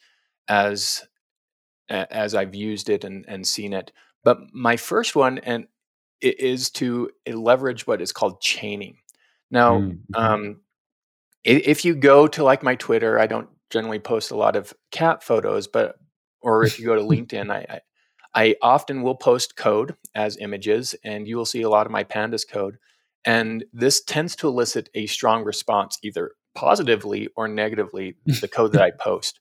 as 0.49 1.07
as 1.89 2.35
I've 2.35 2.55
used 2.55 2.91
it 2.91 3.05
and, 3.05 3.25
and 3.29 3.47
seen 3.47 3.73
it. 3.73 3.93
But 4.25 4.39
my 4.53 4.77
first 4.77 5.17
one 5.17 5.39
and 5.39 5.69
is 6.21 6.71
to 6.71 7.11
leverage 7.27 7.87
what 7.87 8.03
is 8.03 8.13
called 8.13 8.41
chaining. 8.41 8.97
Now, 9.51 9.79
mm-hmm. 9.79 10.15
um, 10.15 10.61
if 11.45 11.85
you 11.85 11.95
go 11.95 12.27
to 12.27 12.43
like 12.43 12.63
my 12.63 12.75
Twitter, 12.75 13.19
I 13.19 13.27
don't 13.27 13.49
generally 13.77 13.99
post 13.99 14.31
a 14.31 14.37
lot 14.37 14.57
of 14.57 14.73
cat 14.91 15.23
photos, 15.23 15.67
but 15.67 15.97
or 16.41 16.65
if 16.65 16.79
you 16.79 16.87
go 16.87 16.95
to 16.95 17.03
LinkedIn, 17.15 17.51
I, 17.51 17.81
I 18.35 18.57
often 18.63 19.03
will 19.03 19.17
post 19.17 19.57
code 19.57 19.97
as 20.15 20.39
images, 20.39 20.95
and 21.05 21.29
you 21.29 21.37
will 21.37 21.45
see 21.45 21.63
a 21.63 21.69
lot 21.69 21.87
of 21.87 21.93
my 21.93 22.05
pandas 22.05 22.49
code. 22.49 22.79
And 23.25 23.65
this 23.73 24.03
tends 24.03 24.35
to 24.37 24.49
elicit 24.49 24.89
a 24.95 25.07
strong 25.07 25.45
response, 25.45 25.99
either 26.03 26.33
positively 26.55 27.29
or 27.37 27.49
negatively, 27.49 28.17
the 28.41 28.49
code 28.49 28.73
that 28.73 28.83
I 28.83 28.93
post. 28.93 29.41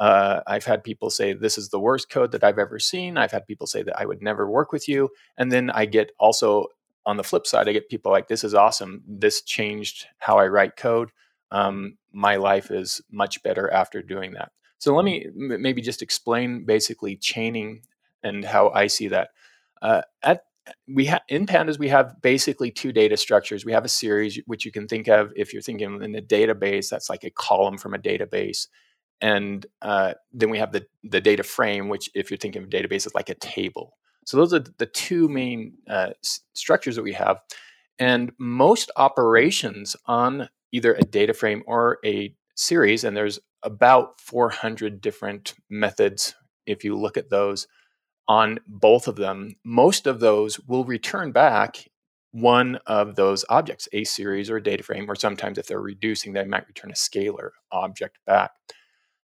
Uh, 0.00 0.40
I've 0.46 0.64
had 0.64 0.82
people 0.82 1.10
say, 1.10 1.32
This 1.32 1.56
is 1.56 1.68
the 1.68 1.80
worst 1.80 2.10
code 2.10 2.32
that 2.32 2.42
I've 2.42 2.58
ever 2.58 2.78
seen. 2.78 3.16
I've 3.16 3.32
had 3.32 3.46
people 3.46 3.66
say 3.66 3.82
that 3.84 3.98
I 3.98 4.04
would 4.04 4.22
never 4.22 4.50
work 4.50 4.72
with 4.72 4.88
you. 4.88 5.10
And 5.38 5.52
then 5.52 5.70
I 5.70 5.86
get 5.86 6.10
also 6.18 6.66
on 7.06 7.16
the 7.16 7.24
flip 7.24 7.46
side, 7.46 7.68
I 7.68 7.72
get 7.72 7.88
people 7.88 8.10
like, 8.10 8.28
This 8.28 8.44
is 8.44 8.54
awesome. 8.54 9.02
This 9.06 9.42
changed 9.42 10.06
how 10.18 10.38
I 10.38 10.48
write 10.48 10.76
code. 10.76 11.10
Um, 11.50 11.96
my 12.16 12.36
life 12.36 12.70
is 12.70 13.02
much 13.12 13.42
better 13.42 13.70
after 13.70 14.00
doing 14.02 14.32
that. 14.32 14.50
So 14.78 14.94
let 14.94 15.04
me 15.04 15.26
maybe 15.34 15.82
just 15.82 16.00
explain 16.00 16.64
basically 16.64 17.16
chaining 17.16 17.82
and 18.22 18.42
how 18.42 18.70
I 18.70 18.86
see 18.86 19.08
that. 19.08 19.28
Uh, 19.82 20.00
at 20.22 20.42
we 20.88 21.04
have 21.04 21.20
in 21.28 21.46
pandas 21.46 21.78
we 21.78 21.88
have 21.88 22.20
basically 22.22 22.72
two 22.72 22.90
data 22.90 23.16
structures 23.16 23.64
we 23.64 23.70
have 23.70 23.84
a 23.84 23.88
series 23.88 24.40
which 24.46 24.64
you 24.64 24.72
can 24.72 24.88
think 24.88 25.06
of 25.06 25.32
if 25.36 25.52
you're 25.52 25.62
thinking 25.62 26.02
in 26.02 26.16
a 26.16 26.20
database 26.20 26.88
that's 26.88 27.08
like 27.08 27.22
a 27.22 27.30
column 27.30 27.78
from 27.78 27.94
a 27.94 27.98
database 27.98 28.66
and 29.20 29.66
uh, 29.82 30.12
then 30.32 30.50
we 30.50 30.58
have 30.58 30.72
the 30.72 30.84
the 31.04 31.20
data 31.20 31.44
frame 31.44 31.88
which 31.88 32.10
if 32.16 32.32
you're 32.32 32.38
thinking 32.38 32.62
of 32.62 32.68
a 32.68 32.70
database 32.70 33.06
is 33.06 33.14
like 33.14 33.28
a 33.28 33.34
table 33.36 33.96
so 34.24 34.36
those 34.36 34.52
are 34.52 34.64
the 34.78 34.86
two 34.86 35.28
main 35.28 35.72
uh, 35.88 36.10
s- 36.24 36.40
structures 36.54 36.96
that 36.96 37.04
we 37.04 37.12
have 37.12 37.38
and 38.00 38.32
most 38.38 38.90
operations 38.96 39.94
on 40.06 40.48
either 40.72 40.94
a 40.94 41.02
data 41.02 41.34
frame 41.34 41.62
or 41.66 41.98
a 42.04 42.34
series 42.54 43.04
and 43.04 43.16
there's 43.16 43.38
about 43.62 44.20
400 44.20 45.00
different 45.00 45.54
methods 45.68 46.34
if 46.66 46.84
you 46.84 46.96
look 46.96 47.16
at 47.16 47.30
those 47.30 47.66
on 48.28 48.58
both 48.66 49.08
of 49.08 49.16
them, 49.16 49.54
most 49.64 50.06
of 50.06 50.20
those 50.20 50.58
will 50.60 50.84
return 50.84 51.32
back 51.32 51.88
one 52.32 52.78
of 52.86 53.16
those 53.16 53.44
objects, 53.48 53.88
a 53.92 54.04
series 54.04 54.50
or 54.50 54.56
a 54.56 54.62
data 54.62 54.82
frame, 54.82 55.10
or 55.10 55.14
sometimes 55.14 55.58
if 55.58 55.66
they're 55.66 55.80
reducing, 55.80 56.32
they 56.32 56.44
might 56.44 56.66
return 56.66 56.90
a 56.90 56.94
scalar 56.94 57.50
object 57.72 58.18
back. 58.26 58.50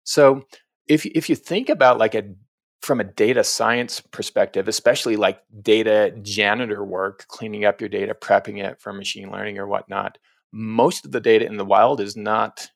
So 0.04 0.42
if, 0.86 1.06
if 1.06 1.28
you 1.28 1.36
think 1.36 1.68
about 1.68 1.98
like 1.98 2.14
a 2.14 2.34
from 2.82 2.98
a 2.98 3.04
data 3.04 3.44
science 3.44 4.00
perspective, 4.00 4.66
especially 4.66 5.16
like 5.16 5.42
data 5.60 6.14
janitor 6.22 6.82
work, 6.82 7.26
cleaning 7.28 7.66
up 7.66 7.80
your 7.80 7.90
data, 7.90 8.14
prepping 8.14 8.64
it 8.64 8.80
for 8.80 8.92
machine 8.92 9.30
learning 9.30 9.58
or 9.58 9.66
whatnot, 9.66 10.16
most 10.52 11.04
of 11.04 11.12
the 11.12 11.20
data 11.20 11.46
in 11.46 11.56
the 11.56 11.64
wild 11.64 12.00
is 12.00 12.16
not 12.16 12.68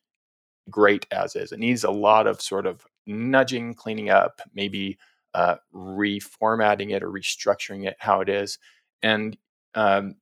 great 0.69 1.05
as 1.11 1.35
is. 1.35 1.51
It 1.51 1.59
needs 1.59 1.83
a 1.83 1.91
lot 1.91 2.27
of 2.27 2.41
sort 2.41 2.65
of 2.65 2.85
nudging, 3.05 3.73
cleaning 3.73 4.09
up, 4.09 4.41
maybe 4.53 4.97
uh, 5.33 5.55
reformatting 5.73 6.91
it 6.91 7.03
or 7.03 7.11
restructuring 7.11 7.85
it 7.85 7.97
how 7.99 8.21
it 8.21 8.29
is. 8.29 8.57
And 9.03 9.37
um, 9.75 10.15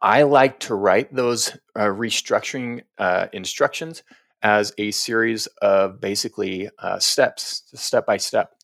I 0.00 0.22
like 0.22 0.60
to 0.60 0.74
write 0.74 1.14
those 1.14 1.50
uh, 1.74 1.86
restructuring 1.86 2.82
uh, 2.98 3.26
instructions 3.32 4.02
as 4.42 4.72
a 4.78 4.90
series 4.90 5.46
of 5.60 6.00
basically 6.00 6.70
uh, 6.78 6.98
steps, 6.98 7.64
step 7.74 8.06
by 8.06 8.16
step. 8.16 8.54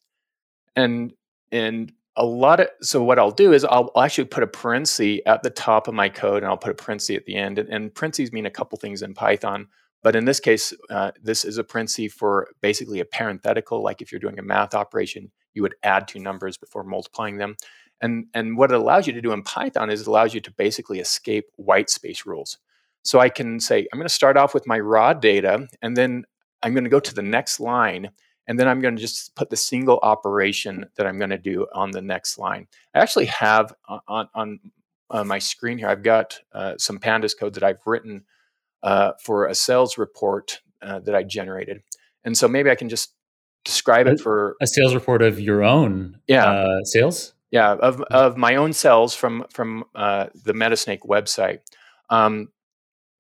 And 0.75 1.13
and 1.53 1.93
a 2.17 2.25
lot 2.25 2.61
of 2.61 2.69
so 2.81 3.03
what 3.03 3.19
I'll 3.19 3.31
do 3.31 3.53
is 3.53 3.65
I'll, 3.65 3.91
I'll, 3.95 4.03
actually 4.03 4.25
put 4.25 4.43
a 4.43 4.47
parenthesis 4.47 5.21
at 5.27 5.43
the 5.43 5.51
top 5.51 5.89
of 5.89 5.95
my 5.95 6.09
code, 6.09 6.43
and 6.43 6.47
I'll 6.47 6.57
put 6.57 6.71
a 6.71 6.75
parenthesis 6.75 7.17
at 7.17 7.27
the 7.27 7.37
end. 7.37 7.59
And, 7.59 7.69
and 7.69 7.95
parentheses 7.95 8.33
mean 8.33 8.47
a 8.47 8.51
couple 8.51 8.79
things 8.79 9.03
in 9.03 9.15
Python, 9.15 9.69
but 10.03 10.17
in 10.17 10.25
this 10.25 10.41
case, 10.41 10.73
uh, 10.91 11.13
this 11.23 11.45
is 11.45 11.59
a 11.59 11.65
parenthesis 11.65 12.13
for 12.13 12.49
basically 12.63 13.01
a 13.01 13.05
parenthetical. 13.05 13.83
Like 13.83 14.01
if 14.01 14.11
you're 14.11 14.21
doing 14.21 14.39
a 14.39 14.43
math 14.43 14.75
operation, 14.75 15.31
you 15.53 15.63
would 15.63 15.75
add 15.83 16.09
two 16.09 16.21
numbers 16.21 16.57
before 16.57 16.85
multiplying 16.85 17.39
them. 17.39 17.57
And 18.01 18.27
and 18.35 18.57
what 18.57 18.71
it 18.71 18.77
allows 18.77 19.07
you 19.07 19.13
to 19.15 19.23
do 19.23 19.33
in 19.33 19.43
Python 19.43 19.91
is 19.91 20.03
it 20.03 20.07
allows 20.07 20.35
you 20.35 20.41
to 20.41 20.51
basically 20.53 21.01
escape 21.01 21.47
white 21.57 21.91
space 21.91 22.27
rules. 22.27 22.59
So 23.03 23.21
I 23.21 23.29
can 23.29 23.61
say, 23.61 23.87
I'm 23.93 23.99
going 23.99 24.09
to 24.09 24.13
start 24.13 24.37
off 24.37 24.53
with 24.53 24.67
my 24.67 24.81
raw 24.81 25.13
data, 25.13 25.69
and 25.81 25.97
then 25.97 26.25
I'm 26.63 26.73
going 26.73 26.85
to 26.85 26.91
go 26.91 27.01
to 27.01 27.15
the 27.15 27.23
next 27.23 27.61
line, 27.61 28.11
and 28.47 28.59
then 28.59 28.69
I'm 28.69 28.81
going 28.81 28.97
to 28.97 29.01
just 29.01 29.35
put 29.35 29.51
the 29.51 29.57
single 29.57 29.99
operation 30.03 30.87
that 30.97 31.07
I'm 31.07 31.19
going 31.19 31.31
to 31.31 31.39
do 31.39 31.67
on 31.75 31.91
the 31.91 32.03
next 32.03 32.39
line. 32.39 32.67
I 32.95 33.01
actually 33.01 33.27
have 33.27 33.75
on, 34.09 34.29
on, 34.35 34.61
on 35.11 35.27
my 35.27 35.39
screen 35.39 35.79
here, 35.79 35.89
I've 35.89 36.03
got 36.03 36.39
uh, 36.53 36.75
some 36.79 36.99
pandas 36.99 37.39
code 37.39 37.55
that 37.55 37.63
I've 37.63 37.85
written 37.87 38.25
uh, 38.83 39.13
for 39.23 39.47
a 39.47 39.55
sales 39.55 39.99
report 39.99 40.61
uh, 40.83 41.01
that 41.01 41.15
I 41.15 41.23
generated. 41.23 41.83
And 42.25 42.37
so 42.37 42.49
maybe 42.49 42.71
I 42.71 42.75
can 42.75 42.89
just 42.89 43.15
describe 43.65 44.07
it 44.07 44.21
for 44.21 44.57
a 44.61 44.67
sales 44.67 44.95
report 44.95 45.23
of 45.23 45.41
your 45.41 45.63
own 45.63 46.21
yeah. 46.29 46.47
Uh, 46.47 46.85
sales. 46.85 47.35
Yeah, 47.51 47.73
of, 47.75 48.01
of 48.03 48.37
my 48.37 48.57
own 48.57 48.73
sales 48.73 49.15
from 49.15 49.47
from 49.51 49.85
uh, 49.95 50.27
the 50.35 50.53
Metasnake 50.53 51.07
website. 51.09 51.61
Um, 52.11 52.49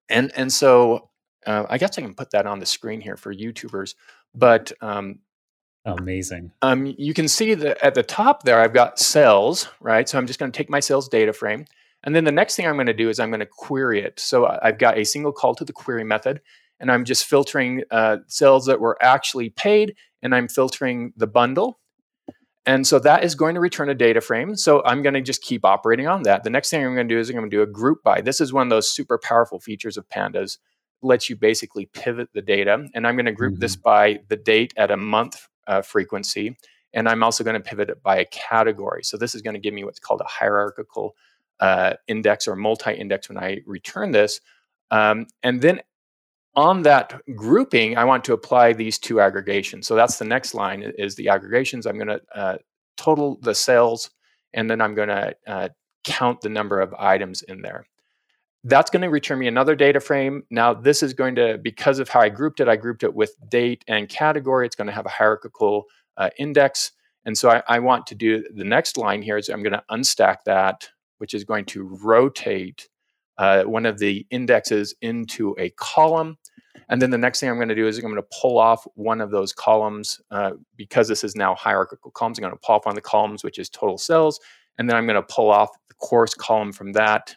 and 0.08 0.32
and 0.36 0.52
so 0.52 1.10
uh, 1.46 1.66
I 1.68 1.78
guess 1.78 1.98
I 1.98 2.02
can 2.02 2.14
put 2.14 2.30
that 2.32 2.46
on 2.46 2.58
the 2.58 2.66
screen 2.66 3.00
here 3.00 3.16
for 3.16 3.34
YouTubers. 3.34 3.94
But 4.34 4.72
um, 4.80 5.20
amazing. 5.84 6.52
Um, 6.62 6.94
you 6.98 7.14
can 7.14 7.28
see 7.28 7.54
that 7.54 7.82
at 7.84 7.94
the 7.94 8.02
top 8.02 8.42
there, 8.42 8.60
I've 8.60 8.74
got 8.74 8.98
cells, 8.98 9.68
right? 9.80 10.08
So 10.08 10.18
I'm 10.18 10.26
just 10.26 10.38
going 10.38 10.50
to 10.50 10.56
take 10.56 10.70
my 10.70 10.80
sales 10.80 11.08
data 11.08 11.32
frame, 11.32 11.66
and 12.04 12.14
then 12.14 12.24
the 12.24 12.32
next 12.32 12.56
thing 12.56 12.66
I'm 12.66 12.74
going 12.76 12.86
to 12.86 12.92
do 12.92 13.08
is 13.08 13.18
I'm 13.18 13.30
going 13.30 13.40
to 13.40 13.46
query 13.46 14.00
it. 14.00 14.20
So 14.20 14.46
I've 14.62 14.78
got 14.78 14.98
a 14.98 15.04
single 15.04 15.32
call 15.32 15.54
to 15.54 15.64
the 15.64 15.72
query 15.72 16.04
method, 16.04 16.40
and 16.80 16.90
I'm 16.90 17.04
just 17.04 17.24
filtering 17.24 17.82
uh, 17.90 18.18
cells 18.26 18.66
that 18.66 18.80
were 18.80 18.98
actually 19.00 19.50
paid, 19.50 19.96
and 20.22 20.34
I'm 20.34 20.48
filtering 20.48 21.12
the 21.16 21.26
bundle. 21.26 21.78
And 22.66 22.84
so 22.84 22.98
that 22.98 23.22
is 23.22 23.36
going 23.36 23.54
to 23.54 23.60
return 23.60 23.88
a 23.88 23.94
data 23.94 24.20
frame. 24.20 24.56
So 24.56 24.82
I'm 24.84 25.00
going 25.00 25.14
to 25.14 25.20
just 25.20 25.40
keep 25.40 25.64
operating 25.64 26.08
on 26.08 26.24
that. 26.24 26.42
The 26.42 26.50
next 26.50 26.68
thing 26.68 26.84
I'm 26.84 26.94
going 26.94 27.08
to 27.08 27.14
do 27.14 27.20
is 27.20 27.30
I'm 27.30 27.36
going 27.36 27.48
to 27.48 27.56
do 27.56 27.62
a 27.62 27.66
group 27.66 28.02
by. 28.02 28.20
This 28.20 28.40
is 28.40 28.52
one 28.52 28.66
of 28.66 28.70
those 28.70 28.92
super 28.92 29.18
powerful 29.18 29.60
features 29.60 29.96
of 29.96 30.08
pandas. 30.08 30.58
Lets 31.02 31.28
you 31.28 31.36
basically 31.36 31.86
pivot 31.86 32.28
the 32.32 32.42
data. 32.42 32.86
And 32.94 33.06
I'm 33.06 33.16
going 33.16 33.26
to 33.26 33.32
group 33.32 33.54
mm-hmm. 33.54 33.60
this 33.60 33.76
by 33.76 34.20
the 34.28 34.36
date 34.36 34.72
at 34.76 34.90
a 34.90 34.96
month 34.96 35.48
uh, 35.66 35.82
frequency. 35.82 36.56
And 36.94 37.08
I'm 37.08 37.22
also 37.22 37.44
going 37.44 37.60
to 37.60 37.68
pivot 37.68 37.90
it 37.90 38.02
by 38.02 38.16
a 38.18 38.24
category. 38.26 39.04
So 39.04 39.16
this 39.16 39.34
is 39.34 39.42
going 39.42 39.54
to 39.54 39.60
give 39.60 39.74
me 39.74 39.84
what's 39.84 39.98
called 39.98 40.22
a 40.22 40.26
hierarchical 40.26 41.14
uh, 41.60 41.94
index 42.08 42.48
or 42.48 42.56
multi-index 42.56 43.28
when 43.28 43.38
I 43.38 43.60
return 43.66 44.12
this. 44.12 44.40
Um, 44.90 45.26
and 45.42 45.60
then 45.60 45.80
on 46.54 46.82
that 46.82 47.20
grouping, 47.34 47.98
I 47.98 48.04
want 48.04 48.24
to 48.24 48.32
apply 48.32 48.72
these 48.72 48.98
two 48.98 49.20
aggregations. 49.20 49.86
So 49.86 49.94
that's 49.94 50.18
the 50.18 50.24
next 50.24 50.54
line 50.54 50.82
is 50.96 51.14
the 51.14 51.28
aggregations. 51.28 51.86
I'm 51.86 51.96
going 51.96 52.08
to 52.08 52.20
uh, 52.34 52.56
total 52.96 53.38
the 53.42 53.54
sales, 53.54 54.10
and 54.54 54.70
then 54.70 54.80
I'm 54.80 54.94
going 54.94 55.08
to 55.08 55.36
uh, 55.46 55.68
count 56.04 56.40
the 56.40 56.48
number 56.48 56.80
of 56.80 56.94
items 56.94 57.42
in 57.42 57.60
there. 57.60 57.86
That's 58.68 58.90
going 58.90 59.02
to 59.02 59.10
return 59.10 59.38
me 59.38 59.46
another 59.46 59.76
data 59.76 60.00
frame. 60.00 60.42
Now, 60.50 60.74
this 60.74 61.00
is 61.00 61.14
going 61.14 61.36
to, 61.36 61.56
because 61.56 62.00
of 62.00 62.08
how 62.08 62.20
I 62.20 62.28
grouped 62.28 62.58
it, 62.58 62.66
I 62.66 62.74
grouped 62.74 63.04
it 63.04 63.14
with 63.14 63.32
date 63.48 63.84
and 63.86 64.08
category. 64.08 64.66
It's 64.66 64.74
going 64.74 64.88
to 64.88 64.92
have 64.92 65.06
a 65.06 65.10
hierarchical 65.10 65.84
uh, 66.16 66.30
index. 66.36 66.90
And 67.24 67.38
so 67.38 67.48
I, 67.48 67.62
I 67.68 67.78
want 67.78 68.08
to 68.08 68.16
do 68.16 68.42
the 68.52 68.64
next 68.64 68.96
line 68.96 69.22
here 69.22 69.36
is 69.36 69.48
I'm 69.48 69.62
going 69.62 69.72
to 69.72 69.84
unstack 69.88 70.38
that, 70.46 70.88
which 71.18 71.32
is 71.32 71.44
going 71.44 71.64
to 71.66 71.84
rotate 72.02 72.88
uh, 73.38 73.62
one 73.62 73.86
of 73.86 74.00
the 74.00 74.26
indexes 74.30 74.96
into 75.00 75.54
a 75.60 75.70
column. 75.70 76.36
And 76.88 77.00
then 77.00 77.10
the 77.10 77.18
next 77.18 77.38
thing 77.38 77.48
I'm 77.48 77.56
going 77.58 77.68
to 77.68 77.74
do 77.76 77.86
is 77.86 77.98
I'm 77.98 78.02
going 78.02 78.16
to 78.16 78.28
pull 78.40 78.58
off 78.58 78.84
one 78.94 79.20
of 79.20 79.30
those 79.30 79.52
columns 79.52 80.20
uh, 80.32 80.52
because 80.76 81.06
this 81.06 81.22
is 81.22 81.36
now 81.36 81.54
hierarchical 81.54 82.10
columns. 82.10 82.40
I'm 82.40 82.42
going 82.42 82.52
to 82.52 82.60
pull 82.64 82.74
off 82.74 82.86
one 82.86 82.94
of 82.94 82.96
the 82.96 83.00
columns, 83.00 83.44
which 83.44 83.60
is 83.60 83.68
total 83.68 83.96
cells. 83.96 84.40
And 84.76 84.90
then 84.90 84.96
I'm 84.96 85.06
going 85.06 85.22
to 85.22 85.22
pull 85.22 85.52
off 85.52 85.68
the 85.88 85.94
course 85.94 86.34
column 86.34 86.72
from 86.72 86.94
that. 86.94 87.36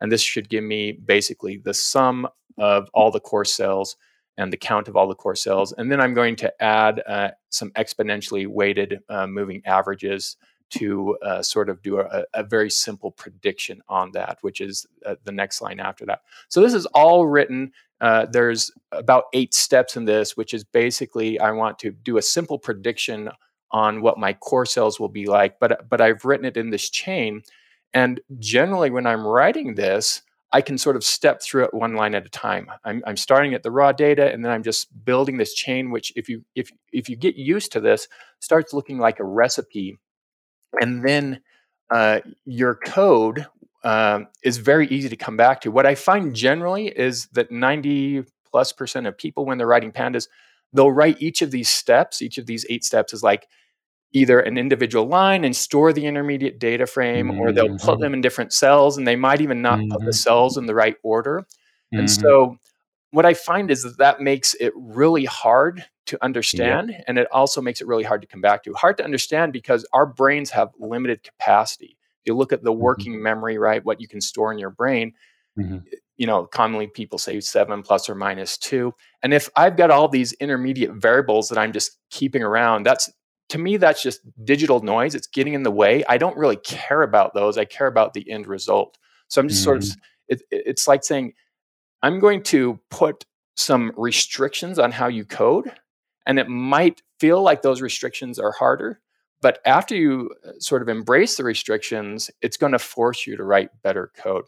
And 0.00 0.10
this 0.10 0.22
should 0.22 0.48
give 0.48 0.64
me 0.64 0.92
basically 0.92 1.58
the 1.58 1.74
sum 1.74 2.28
of 2.58 2.88
all 2.94 3.10
the 3.10 3.20
core 3.20 3.44
cells 3.44 3.96
and 4.36 4.52
the 4.52 4.56
count 4.56 4.88
of 4.88 4.96
all 4.96 5.08
the 5.08 5.14
core 5.14 5.36
cells. 5.36 5.72
And 5.72 5.90
then 5.90 6.00
I'm 6.00 6.14
going 6.14 6.36
to 6.36 6.62
add 6.62 7.02
uh, 7.06 7.30
some 7.50 7.70
exponentially 7.72 8.46
weighted 8.46 9.00
uh, 9.08 9.26
moving 9.26 9.62
averages 9.66 10.36
to 10.70 11.16
uh, 11.22 11.42
sort 11.42 11.68
of 11.68 11.82
do 11.82 11.98
a, 11.98 12.24
a, 12.32 12.44
very 12.44 12.70
simple 12.70 13.10
prediction 13.10 13.82
on 13.88 14.12
that, 14.12 14.38
which 14.42 14.60
is 14.60 14.86
uh, 15.04 15.16
the 15.24 15.32
next 15.32 15.60
line 15.60 15.80
after 15.80 16.06
that. 16.06 16.20
So 16.48 16.60
this 16.60 16.74
is 16.74 16.86
all 16.86 17.26
written. 17.26 17.72
Uh, 18.00 18.26
there's 18.30 18.70
about 18.92 19.24
eight 19.34 19.52
steps 19.52 19.96
in 19.96 20.04
this, 20.04 20.36
which 20.36 20.54
is 20.54 20.62
basically 20.62 21.40
I 21.40 21.50
want 21.50 21.78
to 21.80 21.90
do 21.90 22.18
a 22.18 22.22
simple 22.22 22.58
prediction 22.58 23.30
on 23.72 24.00
what 24.00 24.18
my 24.18 24.32
core 24.32 24.66
cells 24.66 24.98
will 24.98 25.08
be 25.08 25.26
like, 25.26 25.58
but 25.58 25.88
but 25.88 26.00
I've 26.00 26.24
written 26.24 26.46
it 26.46 26.56
in 26.56 26.70
this 26.70 26.88
chain, 26.88 27.42
and 27.94 28.20
generally 28.38 28.90
when 28.90 29.06
I'm 29.06 29.26
writing 29.26 29.74
this, 29.74 30.22
I 30.52 30.60
can 30.60 30.78
sort 30.78 30.96
of 30.96 31.04
step 31.04 31.40
through 31.42 31.64
it 31.64 31.74
one 31.74 31.94
line 31.94 32.14
at 32.14 32.26
a 32.26 32.30
time. 32.30 32.68
I'm, 32.84 33.02
I'm 33.06 33.16
starting 33.16 33.54
at 33.54 33.62
the 33.62 33.70
raw 33.70 33.92
data, 33.92 34.32
and 34.32 34.44
then 34.44 34.50
I'm 34.50 34.64
just 34.64 35.04
building 35.04 35.36
this 35.36 35.54
chain, 35.54 35.90
which 35.90 36.12
if 36.16 36.28
you 36.28 36.44
if 36.54 36.70
if 36.92 37.08
you 37.08 37.16
get 37.16 37.36
used 37.36 37.72
to 37.72 37.80
this, 37.80 38.08
starts 38.40 38.72
looking 38.72 38.98
like 38.98 39.20
a 39.20 39.24
recipe 39.24 39.98
and 40.78 41.04
then 41.04 41.40
uh, 41.90 42.20
your 42.44 42.74
code 42.74 43.46
um, 43.82 44.28
is 44.44 44.58
very 44.58 44.86
easy 44.88 45.08
to 45.08 45.16
come 45.16 45.36
back 45.36 45.60
to. 45.62 45.70
What 45.70 45.86
I 45.86 45.94
find 45.94 46.34
generally 46.34 46.88
is 46.88 47.26
that 47.28 47.50
90 47.50 48.24
plus 48.50 48.72
percent 48.72 49.06
of 49.06 49.16
people, 49.16 49.44
when 49.44 49.58
they're 49.58 49.66
writing 49.66 49.92
pandas, 49.92 50.28
they'll 50.72 50.92
write 50.92 51.20
each 51.20 51.42
of 51.42 51.50
these 51.50 51.68
steps, 51.68 52.22
each 52.22 52.38
of 52.38 52.46
these 52.46 52.66
eight 52.68 52.84
steps 52.84 53.12
is 53.12 53.22
like 53.22 53.48
either 54.12 54.40
an 54.40 54.58
individual 54.58 55.06
line 55.06 55.44
and 55.44 55.54
store 55.54 55.92
the 55.92 56.06
intermediate 56.06 56.58
data 56.58 56.86
frame, 56.86 57.28
mm-hmm. 57.28 57.40
or 57.40 57.52
they'll 57.52 57.68
put 57.78 57.80
mm-hmm. 57.80 58.02
them 58.02 58.14
in 58.14 58.20
different 58.20 58.52
cells 58.52 58.96
and 58.96 59.06
they 59.06 59.16
might 59.16 59.40
even 59.40 59.62
not 59.62 59.78
mm-hmm. 59.78 59.92
put 59.92 60.00
the 60.00 60.06
mm-hmm. 60.06 60.12
cells 60.12 60.56
in 60.56 60.66
the 60.66 60.74
right 60.74 60.96
order. 61.02 61.40
Mm-hmm. 61.40 61.98
And 62.00 62.10
so 62.10 62.58
what 63.10 63.26
I 63.26 63.34
find 63.34 63.70
is 63.70 63.82
that 63.82 63.98
that 63.98 64.20
makes 64.20 64.54
it 64.54 64.72
really 64.76 65.24
hard 65.24 65.84
to 66.10 66.24
understand 66.24 66.92
and 67.06 67.18
it 67.18 67.28
also 67.30 67.60
makes 67.60 67.80
it 67.80 67.86
really 67.86 68.02
hard 68.02 68.20
to 68.20 68.26
come 68.26 68.40
back 68.40 68.64
to 68.64 68.72
hard 68.74 68.96
to 68.96 69.04
understand 69.04 69.52
because 69.52 69.86
our 69.92 70.04
brains 70.04 70.50
have 70.50 70.70
limited 70.80 71.22
capacity 71.22 71.96
if 72.00 72.26
you 72.26 72.34
look 72.34 72.52
at 72.52 72.64
the 72.64 72.72
mm-hmm. 72.72 72.80
working 72.80 73.12
mm-hmm. 73.12 73.22
memory 73.22 73.58
right 73.58 73.84
what 73.84 74.00
you 74.00 74.08
can 74.08 74.20
store 74.20 74.50
in 74.50 74.58
your 74.58 74.70
brain 74.70 75.12
mm-hmm. 75.56 75.78
you 76.16 76.26
know 76.26 76.46
commonly 76.46 76.88
people 76.88 77.16
say 77.16 77.38
seven 77.38 77.80
plus 77.80 78.08
or 78.08 78.16
minus 78.16 78.58
two 78.58 78.92
and 79.22 79.32
if 79.32 79.48
i've 79.54 79.76
got 79.76 79.92
all 79.92 80.08
these 80.08 80.32
intermediate 80.34 80.90
variables 80.94 81.48
that 81.48 81.58
i'm 81.58 81.72
just 81.72 81.96
keeping 82.10 82.42
around 82.42 82.82
that's 82.82 83.08
to 83.50 83.58
me 83.58 83.76
that's 83.76 84.02
just 84.02 84.20
digital 84.44 84.80
noise 84.80 85.14
it's 85.14 85.26
getting 85.26 85.54
in 85.54 85.62
the 85.62 85.70
way 85.70 86.02
i 86.08 86.16
don't 86.16 86.36
really 86.36 86.56
care 86.56 87.02
about 87.02 87.34
those 87.34 87.58
i 87.58 87.64
care 87.64 87.86
about 87.86 88.14
the 88.14 88.30
end 88.30 88.46
result 88.46 88.98
so 89.28 89.40
i'm 89.40 89.48
just 89.48 89.60
mm-hmm. 89.60 89.64
sort 89.64 89.76
of 89.78 89.84
mm-hmm. 89.84 90.00
it, 90.28 90.42
it's 90.50 90.88
like 90.88 91.04
saying 91.04 91.32
i'm 92.02 92.18
going 92.18 92.42
to 92.42 92.80
put 92.90 93.24
some 93.56 93.92
restrictions 93.96 94.78
on 94.78 94.90
how 94.90 95.06
you 95.06 95.24
code 95.24 95.70
and 96.26 96.38
it 96.38 96.48
might 96.48 97.02
feel 97.18 97.42
like 97.42 97.62
those 97.62 97.82
restrictions 97.82 98.38
are 98.38 98.52
harder, 98.52 99.00
but 99.42 99.58
after 99.64 99.94
you 99.94 100.30
uh, 100.46 100.52
sort 100.58 100.82
of 100.82 100.88
embrace 100.88 101.36
the 101.36 101.44
restrictions, 101.44 102.30
it's 102.42 102.56
going 102.56 102.72
to 102.72 102.78
force 102.78 103.26
you 103.26 103.36
to 103.36 103.44
write 103.44 103.82
better 103.82 104.12
code. 104.16 104.44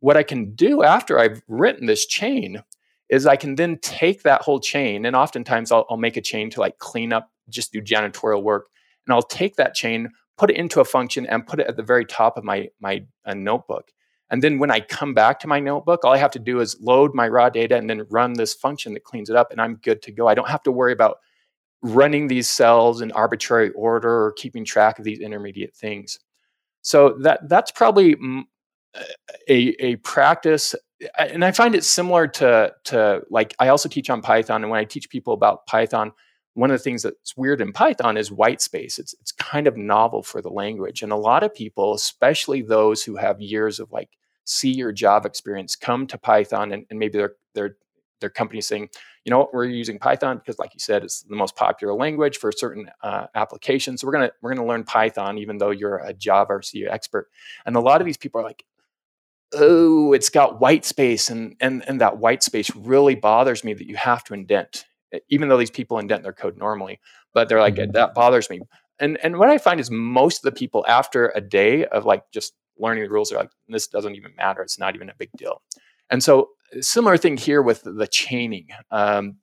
What 0.00 0.16
I 0.16 0.22
can 0.22 0.54
do 0.54 0.82
after 0.82 1.18
I've 1.18 1.42
written 1.48 1.86
this 1.86 2.06
chain 2.06 2.62
is 3.08 3.26
I 3.26 3.36
can 3.36 3.54
then 3.54 3.78
take 3.78 4.22
that 4.22 4.42
whole 4.42 4.60
chain, 4.60 5.06
and 5.06 5.14
oftentimes 5.14 5.70
I'll, 5.70 5.86
I'll 5.88 5.96
make 5.96 6.16
a 6.16 6.22
chain 6.22 6.50
to 6.50 6.60
like 6.60 6.78
clean 6.78 7.12
up, 7.12 7.30
just 7.48 7.72
do 7.72 7.80
janitorial 7.80 8.42
work, 8.42 8.68
and 9.06 9.14
I'll 9.14 9.22
take 9.22 9.56
that 9.56 9.74
chain, 9.74 10.10
put 10.36 10.50
it 10.50 10.56
into 10.56 10.80
a 10.80 10.84
function, 10.84 11.26
and 11.26 11.46
put 11.46 11.60
it 11.60 11.66
at 11.66 11.76
the 11.76 11.82
very 11.82 12.04
top 12.04 12.36
of 12.36 12.44
my 12.44 12.68
my 12.80 13.04
uh, 13.24 13.34
notebook. 13.34 13.90
And 14.30 14.42
then 14.42 14.58
when 14.58 14.70
I 14.70 14.80
come 14.80 15.14
back 15.14 15.38
to 15.40 15.46
my 15.46 15.60
notebook, 15.60 16.04
all 16.04 16.12
I 16.12 16.18
have 16.18 16.32
to 16.32 16.40
do 16.40 16.58
is 16.58 16.76
load 16.80 17.14
my 17.14 17.28
raw 17.28 17.48
data 17.48 17.76
and 17.76 17.88
then 17.88 18.06
run 18.10 18.32
this 18.32 18.54
function 18.54 18.94
that 18.94 19.04
cleans 19.04 19.30
it 19.30 19.36
up, 19.36 19.52
and 19.52 19.60
I'm 19.60 19.76
good 19.76 20.02
to 20.02 20.12
go. 20.12 20.26
I 20.26 20.34
don't 20.34 20.48
have 20.48 20.62
to 20.64 20.72
worry 20.72 20.92
about 20.92 21.18
running 21.82 22.26
these 22.26 22.48
cells 22.48 23.00
in 23.00 23.12
arbitrary 23.12 23.70
order 23.70 24.10
or 24.10 24.32
keeping 24.32 24.64
track 24.64 24.98
of 24.98 25.04
these 25.04 25.20
intermediate 25.20 25.74
things. 25.74 26.18
So 26.82 27.16
that 27.20 27.48
that's 27.48 27.70
probably 27.70 28.16
a, 29.48 29.84
a 29.84 29.96
practice 29.96 30.74
and 31.18 31.44
I 31.44 31.52
find 31.52 31.74
it 31.74 31.84
similar 31.84 32.26
to 32.28 32.72
to 32.84 33.22
like 33.30 33.54
I 33.58 33.68
also 33.68 33.88
teach 33.88 34.08
on 34.10 34.22
Python 34.22 34.62
and 34.62 34.70
when 34.70 34.80
I 34.80 34.84
teach 34.84 35.10
people 35.10 35.34
about 35.34 35.66
Python 35.66 36.12
one 36.56 36.70
of 36.70 36.78
the 36.78 36.82
things 36.82 37.02
that's 37.02 37.36
weird 37.36 37.60
in 37.60 37.70
Python 37.70 38.16
is 38.16 38.32
white 38.32 38.62
space. 38.62 38.98
It's 38.98 39.14
it's 39.20 39.30
kind 39.30 39.66
of 39.66 39.76
novel 39.76 40.22
for 40.22 40.40
the 40.40 40.48
language, 40.48 41.02
and 41.02 41.12
a 41.12 41.16
lot 41.16 41.42
of 41.42 41.54
people, 41.54 41.92
especially 41.92 42.62
those 42.62 43.02
who 43.04 43.16
have 43.16 43.40
years 43.40 43.78
of 43.78 43.92
like 43.92 44.08
C 44.44 44.82
or 44.82 44.90
Java 44.90 45.28
experience, 45.28 45.76
come 45.76 46.06
to 46.06 46.16
Python, 46.16 46.72
and, 46.72 46.86
and 46.88 46.98
maybe 46.98 47.18
their 47.18 47.34
their 47.54 47.76
their 48.20 48.30
company 48.30 48.62
saying, 48.62 48.88
you 49.26 49.30
know 49.30 49.50
we're 49.52 49.66
using 49.66 49.98
Python 49.98 50.38
because, 50.38 50.58
like 50.58 50.72
you 50.72 50.80
said, 50.80 51.04
it's 51.04 51.22
the 51.22 51.36
most 51.36 51.56
popular 51.56 51.92
language 51.92 52.38
for 52.38 52.50
certain 52.50 52.90
uh, 53.02 53.26
applications. 53.34 54.00
So 54.00 54.06
we're 54.06 54.14
gonna 54.14 54.32
we're 54.40 54.54
gonna 54.54 54.66
learn 54.66 54.84
Python, 54.84 55.36
even 55.36 55.58
though 55.58 55.70
you're 55.70 55.98
a 55.98 56.14
Java 56.14 56.54
or 56.54 56.62
C 56.62 56.86
expert. 56.86 57.28
And 57.66 57.76
a 57.76 57.80
lot 57.80 58.00
of 58.00 58.06
these 58.06 58.16
people 58.16 58.40
are 58.40 58.44
like, 58.44 58.64
oh, 59.52 60.14
it's 60.14 60.30
got 60.30 60.58
white 60.58 60.86
space, 60.86 61.28
and 61.28 61.54
and 61.60 61.84
and 61.86 62.00
that 62.00 62.16
white 62.16 62.42
space 62.42 62.74
really 62.74 63.14
bothers 63.14 63.62
me 63.62 63.74
that 63.74 63.86
you 63.86 63.96
have 63.96 64.24
to 64.24 64.34
indent 64.34 64.86
even 65.28 65.48
though 65.48 65.56
these 65.56 65.70
people 65.70 65.98
indent 65.98 66.22
their 66.22 66.32
code 66.32 66.56
normally, 66.56 67.00
but 67.34 67.48
they're 67.48 67.60
like, 67.60 67.76
mm-hmm. 67.76 67.92
that 67.92 68.14
bothers 68.14 68.50
me. 68.50 68.60
And 68.98 69.18
and 69.22 69.38
what 69.38 69.50
I 69.50 69.58
find 69.58 69.78
is 69.78 69.90
most 69.90 70.38
of 70.38 70.42
the 70.42 70.58
people 70.58 70.84
after 70.88 71.32
a 71.34 71.40
day 71.40 71.84
of 71.86 72.04
like 72.04 72.22
just 72.32 72.54
learning 72.78 73.04
the 73.04 73.10
rules 73.10 73.32
are 73.32 73.36
like, 73.36 73.50
this 73.68 73.86
doesn't 73.86 74.14
even 74.14 74.34
matter. 74.36 74.62
It's 74.62 74.78
not 74.78 74.94
even 74.94 75.10
a 75.10 75.14
big 75.18 75.30
deal. 75.36 75.62
And 76.10 76.22
so 76.22 76.50
similar 76.80 77.16
thing 77.16 77.36
here 77.36 77.62
with 77.62 77.82
the 77.84 78.06
chaining. 78.06 78.68
Um, 78.90 79.36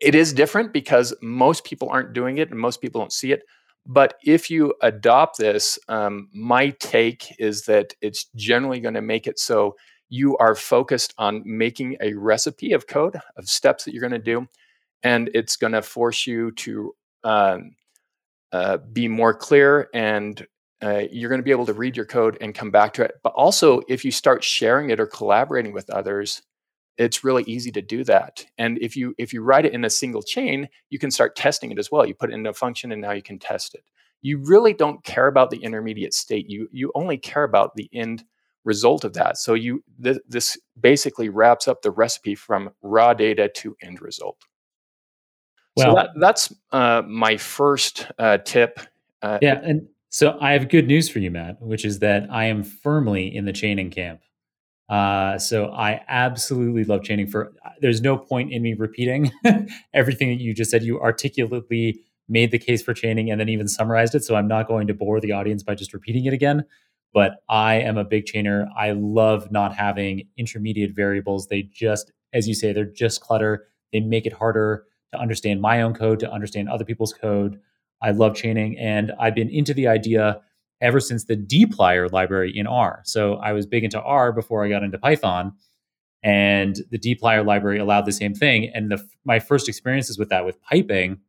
it 0.00 0.14
is 0.14 0.32
different 0.32 0.72
because 0.72 1.14
most 1.22 1.64
people 1.64 1.88
aren't 1.88 2.12
doing 2.12 2.38
it 2.38 2.50
and 2.50 2.58
most 2.58 2.80
people 2.80 3.00
don't 3.00 3.12
see 3.12 3.32
it. 3.32 3.42
But 3.86 4.14
if 4.22 4.50
you 4.50 4.74
adopt 4.80 5.38
this, 5.38 5.78
um, 5.88 6.28
my 6.32 6.70
take 6.80 7.34
is 7.38 7.64
that 7.66 7.94
it's 8.00 8.26
generally 8.36 8.80
going 8.80 8.94
to 8.94 9.02
make 9.02 9.26
it 9.26 9.38
so 9.38 9.76
you 10.08 10.36
are 10.38 10.54
focused 10.54 11.14
on 11.18 11.42
making 11.44 11.96
a 12.00 12.12
recipe 12.14 12.72
of 12.72 12.86
code 12.86 13.18
of 13.36 13.48
steps 13.48 13.84
that 13.84 13.94
you're 13.94 14.06
going 14.06 14.12
to 14.12 14.18
do 14.18 14.46
and 15.02 15.30
it's 15.34 15.56
going 15.56 15.72
to 15.72 15.82
force 15.82 16.26
you 16.26 16.52
to 16.52 16.94
um, 17.24 17.74
uh, 18.52 18.78
be 18.92 19.08
more 19.08 19.34
clear 19.34 19.88
and 19.94 20.46
uh, 20.82 21.04
you're 21.12 21.30
going 21.30 21.40
to 21.40 21.44
be 21.44 21.52
able 21.52 21.66
to 21.66 21.72
read 21.72 21.96
your 21.96 22.06
code 22.06 22.36
and 22.40 22.54
come 22.54 22.70
back 22.70 22.92
to 22.94 23.02
it. 23.02 23.12
But 23.22 23.32
also 23.34 23.82
if 23.88 24.04
you 24.04 24.10
start 24.10 24.42
sharing 24.42 24.90
it 24.90 25.00
or 25.00 25.06
collaborating 25.06 25.72
with 25.72 25.90
others 25.90 26.42
it's 26.98 27.24
really 27.24 27.42
easy 27.44 27.72
to 27.72 27.80
do 27.80 28.04
that. 28.04 28.44
And 28.58 28.78
if 28.78 28.96
you 28.96 29.14
if 29.16 29.32
you 29.32 29.42
write 29.42 29.64
it 29.64 29.72
in 29.72 29.84
a 29.84 29.90
single 29.90 30.22
chain 30.22 30.68
you 30.90 30.98
can 30.98 31.10
start 31.10 31.36
testing 31.36 31.70
it 31.72 31.78
as 31.78 31.90
well. 31.90 32.06
You 32.06 32.14
put 32.14 32.30
it 32.30 32.34
in 32.34 32.46
a 32.46 32.52
function 32.52 32.92
and 32.92 33.00
now 33.00 33.12
you 33.12 33.22
can 33.22 33.38
test 33.38 33.74
it. 33.74 33.84
You 34.20 34.38
really 34.38 34.74
don't 34.74 35.02
care 35.02 35.26
about 35.26 35.50
the 35.50 35.58
intermediate 35.58 36.14
state. 36.14 36.48
You 36.48 36.68
you 36.70 36.92
only 36.94 37.16
care 37.16 37.44
about 37.44 37.74
the 37.76 37.88
end 37.92 38.24
result 38.64 39.04
of 39.04 39.14
that. 39.14 39.38
So 39.38 39.54
you 39.54 39.82
th- 40.02 40.18
this 40.28 40.58
basically 40.80 41.28
wraps 41.28 41.66
up 41.66 41.82
the 41.82 41.90
recipe 41.90 42.34
from 42.34 42.70
raw 42.82 43.14
data 43.14 43.48
to 43.56 43.76
end 43.82 44.02
result 44.02 44.36
well, 45.76 45.90
so 45.90 45.94
that, 45.94 46.10
that's 46.16 46.52
uh, 46.72 47.02
my 47.06 47.36
first 47.36 48.06
uh, 48.18 48.38
tip. 48.38 48.80
Uh, 49.22 49.38
yeah, 49.40 49.60
and 49.62 49.88
so 50.10 50.36
I 50.40 50.52
have 50.52 50.68
good 50.68 50.86
news 50.86 51.08
for 51.08 51.20
you, 51.20 51.30
Matt, 51.30 51.60
which 51.62 51.84
is 51.84 52.00
that 52.00 52.26
I 52.30 52.44
am 52.44 52.62
firmly 52.62 53.34
in 53.34 53.46
the 53.46 53.52
chaining 53.52 53.90
camp. 53.90 54.20
Uh, 54.88 55.38
so 55.38 55.70
I 55.72 56.02
absolutely 56.08 56.84
love 56.84 57.02
chaining. 57.02 57.26
For 57.26 57.54
there's 57.80 58.02
no 58.02 58.18
point 58.18 58.52
in 58.52 58.62
me 58.62 58.74
repeating 58.74 59.32
everything 59.94 60.28
that 60.28 60.42
you 60.42 60.52
just 60.52 60.70
said. 60.70 60.82
You 60.82 61.00
articulately 61.00 62.00
made 62.28 62.50
the 62.50 62.58
case 62.58 62.82
for 62.82 62.92
chaining 62.92 63.30
and 63.30 63.40
then 63.40 63.48
even 63.48 63.68
summarized 63.68 64.14
it. 64.14 64.22
So 64.22 64.34
I'm 64.34 64.48
not 64.48 64.68
going 64.68 64.86
to 64.88 64.94
bore 64.94 65.20
the 65.20 65.32
audience 65.32 65.62
by 65.62 65.74
just 65.74 65.94
repeating 65.94 66.26
it 66.26 66.34
again. 66.34 66.64
But 67.14 67.36
I 67.48 67.76
am 67.76 67.96
a 67.96 68.04
big 68.04 68.26
chainer. 68.26 68.66
I 68.76 68.92
love 68.92 69.50
not 69.50 69.74
having 69.74 70.28
intermediate 70.36 70.94
variables. 70.94 71.46
They 71.46 71.62
just, 71.62 72.12
as 72.34 72.46
you 72.46 72.54
say, 72.54 72.72
they're 72.72 72.84
just 72.84 73.22
clutter. 73.22 73.68
They 73.92 74.00
make 74.00 74.26
it 74.26 74.32
harder 74.32 74.84
to 75.12 75.18
understand 75.18 75.60
my 75.60 75.82
own 75.82 75.94
code, 75.94 76.18
to 76.20 76.30
understand 76.30 76.68
other 76.68 76.84
people's 76.84 77.12
code. 77.12 77.60
I 78.02 78.10
love 78.10 78.34
chaining, 78.34 78.78
and 78.78 79.12
I've 79.20 79.34
been 79.34 79.48
into 79.48 79.74
the 79.74 79.86
idea 79.86 80.40
ever 80.80 80.98
since 80.98 81.24
the 81.24 81.36
dplyr 81.36 82.10
library 82.10 82.56
in 82.56 82.66
R. 82.66 83.02
So 83.04 83.34
I 83.34 83.52
was 83.52 83.66
big 83.66 83.84
into 83.84 84.00
R 84.02 84.32
before 84.32 84.64
I 84.64 84.68
got 84.68 84.82
into 84.82 84.98
Python, 84.98 85.52
and 86.22 86.76
the 86.90 86.98
dplyr 86.98 87.46
library 87.46 87.78
allowed 87.78 88.06
the 88.06 88.12
same 88.12 88.34
thing. 88.34 88.70
And 88.74 88.90
the, 88.90 89.06
my 89.24 89.38
first 89.38 89.68
experiences 89.68 90.18
with 90.18 90.30
that, 90.30 90.44
with 90.44 90.60
piping 90.62 91.20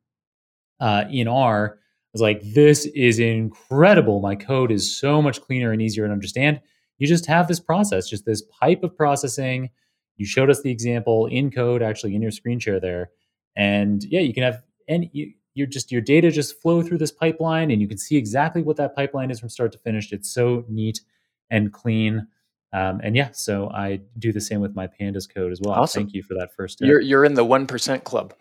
uh, 0.79 1.05
in 1.11 1.27
R, 1.27 1.77
was 2.13 2.21
like, 2.21 2.41
this 2.41 2.85
is 2.87 3.19
incredible. 3.19 4.21
My 4.21 4.35
code 4.35 4.71
is 4.71 4.95
so 4.95 5.21
much 5.21 5.41
cleaner 5.41 5.71
and 5.71 5.81
easier 5.81 6.07
to 6.07 6.13
understand. 6.13 6.61
You 6.97 7.07
just 7.07 7.25
have 7.25 7.47
this 7.47 7.59
process, 7.59 8.07
just 8.07 8.25
this 8.25 8.43
pipe 8.59 8.83
of 8.83 8.95
processing. 8.95 9.69
You 10.15 10.25
showed 10.25 10.49
us 10.49 10.61
the 10.61 10.71
example 10.71 11.25
in 11.25 11.51
code, 11.51 11.81
actually 11.81 12.15
in 12.15 12.21
your 12.21 12.31
screen 12.31 12.59
share 12.59 12.79
there 12.79 13.09
and 13.55 14.03
yeah, 14.03 14.21
you 14.21 14.33
can 14.33 14.43
have 14.43 14.63
any 14.87 15.09
you, 15.13 15.33
you're 15.53 15.67
just 15.67 15.91
your 15.91 16.01
data 16.01 16.31
just 16.31 16.61
flow 16.61 16.81
through 16.81 16.97
this 16.97 17.11
pipeline 17.11 17.71
and 17.71 17.81
you 17.81 17.87
can 17.87 17.97
see 17.97 18.17
exactly 18.17 18.61
what 18.61 18.77
that 18.77 18.95
pipeline 18.95 19.31
is 19.31 19.39
from 19.39 19.49
start 19.49 19.71
to 19.71 19.77
finish. 19.77 20.11
It's 20.11 20.33
so 20.33 20.65
neat 20.67 21.01
and 21.49 21.71
clean. 21.71 22.27
Um, 22.73 23.01
and 23.03 23.15
yeah, 23.15 23.29
so 23.33 23.69
I 23.69 24.01
do 24.17 24.33
the 24.33 24.41
same 24.41 24.59
with 24.59 24.75
my 24.75 24.87
pandas 24.87 25.31
code 25.31 25.51
as 25.51 25.61
well. 25.61 25.75
Awesome. 25.75 26.03
Thank 26.03 26.15
you 26.15 26.23
for 26.23 26.33
that 26.33 26.53
first. 26.55 26.79
Tip. 26.79 26.87
You're 26.87 27.01
you're 27.01 27.23
in 27.23 27.35
the 27.35 27.45
one 27.45 27.67
percent 27.67 28.03
club. 28.03 28.33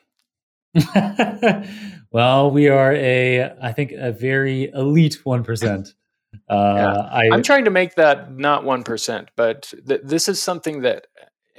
well, 2.11 2.51
we 2.51 2.69
are 2.69 2.95
a 2.95 3.53
I 3.61 3.73
think 3.73 3.93
a 3.93 4.11
very 4.11 4.71
elite 4.71 5.19
one 5.25 5.45
percent. 5.45 5.95
Uh, 6.49 6.75
yeah. 6.77 6.95
I, 7.13 7.25
am 7.27 7.43
trying 7.43 7.67
to 7.67 7.71
make 7.71 7.97
that 7.97 8.33
not 8.33 8.65
one 8.65 8.85
percent, 8.85 9.29
but 9.37 9.71
th- 9.87 10.01
this 10.03 10.31
is 10.31 10.41
something 10.41 10.81
that 10.81 11.07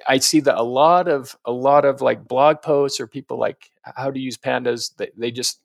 I 0.08 0.20
see 0.20 0.40
that 0.42 0.58
a 0.58 0.64
lot 0.64 1.08
of 1.08 1.36
a 1.46 1.52
lot 1.52 1.86
of 1.86 2.02
like 2.02 2.28
blog 2.28 2.62
posts 2.62 3.00
or 3.00 3.08
people 3.08 3.38
like 3.38 3.70
how 3.84 4.12
to 4.12 4.20
use 4.20 4.38
pandas. 4.38 4.96
They, 4.96 5.10
they 5.18 5.32
just 5.32 5.62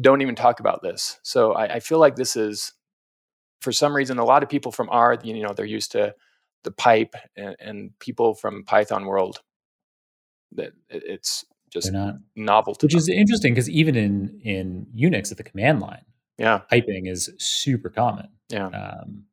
don't 0.00 0.22
even 0.22 0.34
talk 0.34 0.60
about 0.60 0.82
this. 0.82 1.18
So 1.22 1.52
I, 1.52 1.74
I, 1.74 1.80
feel 1.80 1.98
like 1.98 2.16
this 2.16 2.36
is, 2.36 2.72
for 3.60 3.72
some 3.72 3.94
reason, 3.94 4.18
a 4.18 4.24
lot 4.24 4.42
of 4.42 4.48
people 4.48 4.72
from 4.72 4.88
R, 4.90 5.18
you 5.22 5.42
know, 5.42 5.52
they're 5.52 5.66
used 5.66 5.92
to 5.92 6.14
the 6.62 6.70
pipe, 6.70 7.14
and, 7.36 7.56
and 7.58 7.98
people 7.98 8.34
from 8.34 8.64
Python 8.64 9.06
world, 9.06 9.40
that 10.52 10.72
it's 10.88 11.44
just 11.70 11.92
not 11.92 12.16
novel. 12.36 12.76
which 12.80 12.92
them. 12.92 12.98
is 12.98 13.08
interesting 13.08 13.54
because 13.54 13.70
even 13.70 13.96
in 13.96 14.40
in 14.44 14.86
Unix 14.96 15.30
at 15.30 15.38
the 15.38 15.42
command 15.42 15.80
line, 15.80 16.04
yeah, 16.38 16.58
piping 16.70 17.06
is 17.06 17.30
super 17.38 17.88
common. 17.88 18.28
Yeah. 18.48 18.66
Um, 18.66 19.24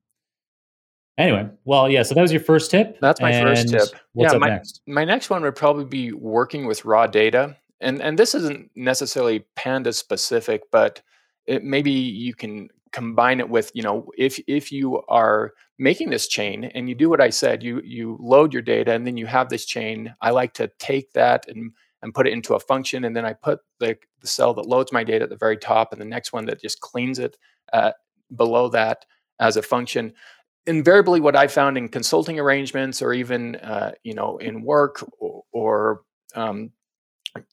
Anyway, 1.17 1.49
well, 1.65 1.89
yeah. 1.89 2.03
So 2.03 2.13
that 2.13 2.21
was 2.21 2.32
your 2.32 2.41
first 2.41 2.69
tip. 2.69 2.99
That's 3.01 3.19
my 3.19 3.32
first 3.41 3.69
tip. 3.69 3.88
What's 4.13 4.34
yeah, 4.34 4.36
up 4.36 4.41
my, 4.41 4.49
next? 4.49 4.82
My 4.86 5.03
next 5.03 5.30
one 5.30 5.41
would 5.41 5.56
probably 5.56 5.86
be 5.86 6.12
working 6.12 6.67
with 6.67 6.86
raw 6.86 7.08
data, 7.08 7.58
and 7.82 8.01
and 8.01 8.19
this 8.19 8.36
isn't 8.36 8.69
necessarily 8.75 9.45
Panda 9.56 9.93
specific, 9.93 10.63
but 10.71 11.01
it, 11.47 11.63
maybe 11.63 11.91
you 11.91 12.36
can 12.36 12.69
combine 12.91 13.39
it 13.39 13.49
with 13.49 13.71
you 13.73 13.82
know 13.82 14.12
if 14.15 14.39
if 14.47 14.71
you 14.71 15.01
are 15.10 15.53
making 15.80 16.10
this 16.12 16.27
chain 16.27 16.65
and 16.65 16.88
you 16.88 16.93
do 16.93 17.10
what 17.10 17.21
I 17.21 17.32
said, 17.32 17.63
you 17.63 17.82
you 17.84 18.17
load 18.19 18.53
your 18.53 18.62
data 18.62 18.93
and 18.93 19.08
then 19.08 19.17
you 19.17 19.25
have 19.25 19.49
this 19.49 19.65
chain. 19.65 20.13
I 20.21 20.30
like 20.30 20.53
to 20.56 20.69
take 20.77 21.13
that 21.13 21.47
and 21.47 21.71
and 22.03 22.13
put 22.13 22.27
it 22.27 22.34
into 22.34 22.53
a 22.53 22.60
function, 22.60 23.06
and 23.06 23.15
then 23.15 23.25
I 23.25 23.34
put 23.34 23.62
the 23.80 23.97
the 24.21 24.27
cell 24.27 24.53
that 24.53 24.67
loads 24.67 24.91
my 24.91 25.03
data 25.03 25.23
at 25.23 25.32
the 25.32 25.36
very 25.36 25.58
top, 25.58 25.93
and 25.93 25.99
the 25.99 26.06
next 26.06 26.32
one 26.32 26.45
that 26.45 26.62
just 26.62 26.80
cleans 26.80 27.17
it 27.17 27.38
uh, 27.73 27.93
below 28.36 28.69
that 28.69 29.03
as 29.39 29.58
a 29.58 29.62
function 29.62 30.13
invariably 30.67 31.19
what 31.19 31.36
I 31.36 31.47
found 31.47 31.77
in 31.77 31.89
consulting 31.89 32.39
arrangements 32.39 33.01
or 33.01 33.13
even 33.13 33.56
uh, 33.56 33.93
you 34.03 34.13
know 34.13 34.38
in 34.38 34.62
work 34.62 35.03
or, 35.19 35.43
or 35.51 36.01
um, 36.36 36.71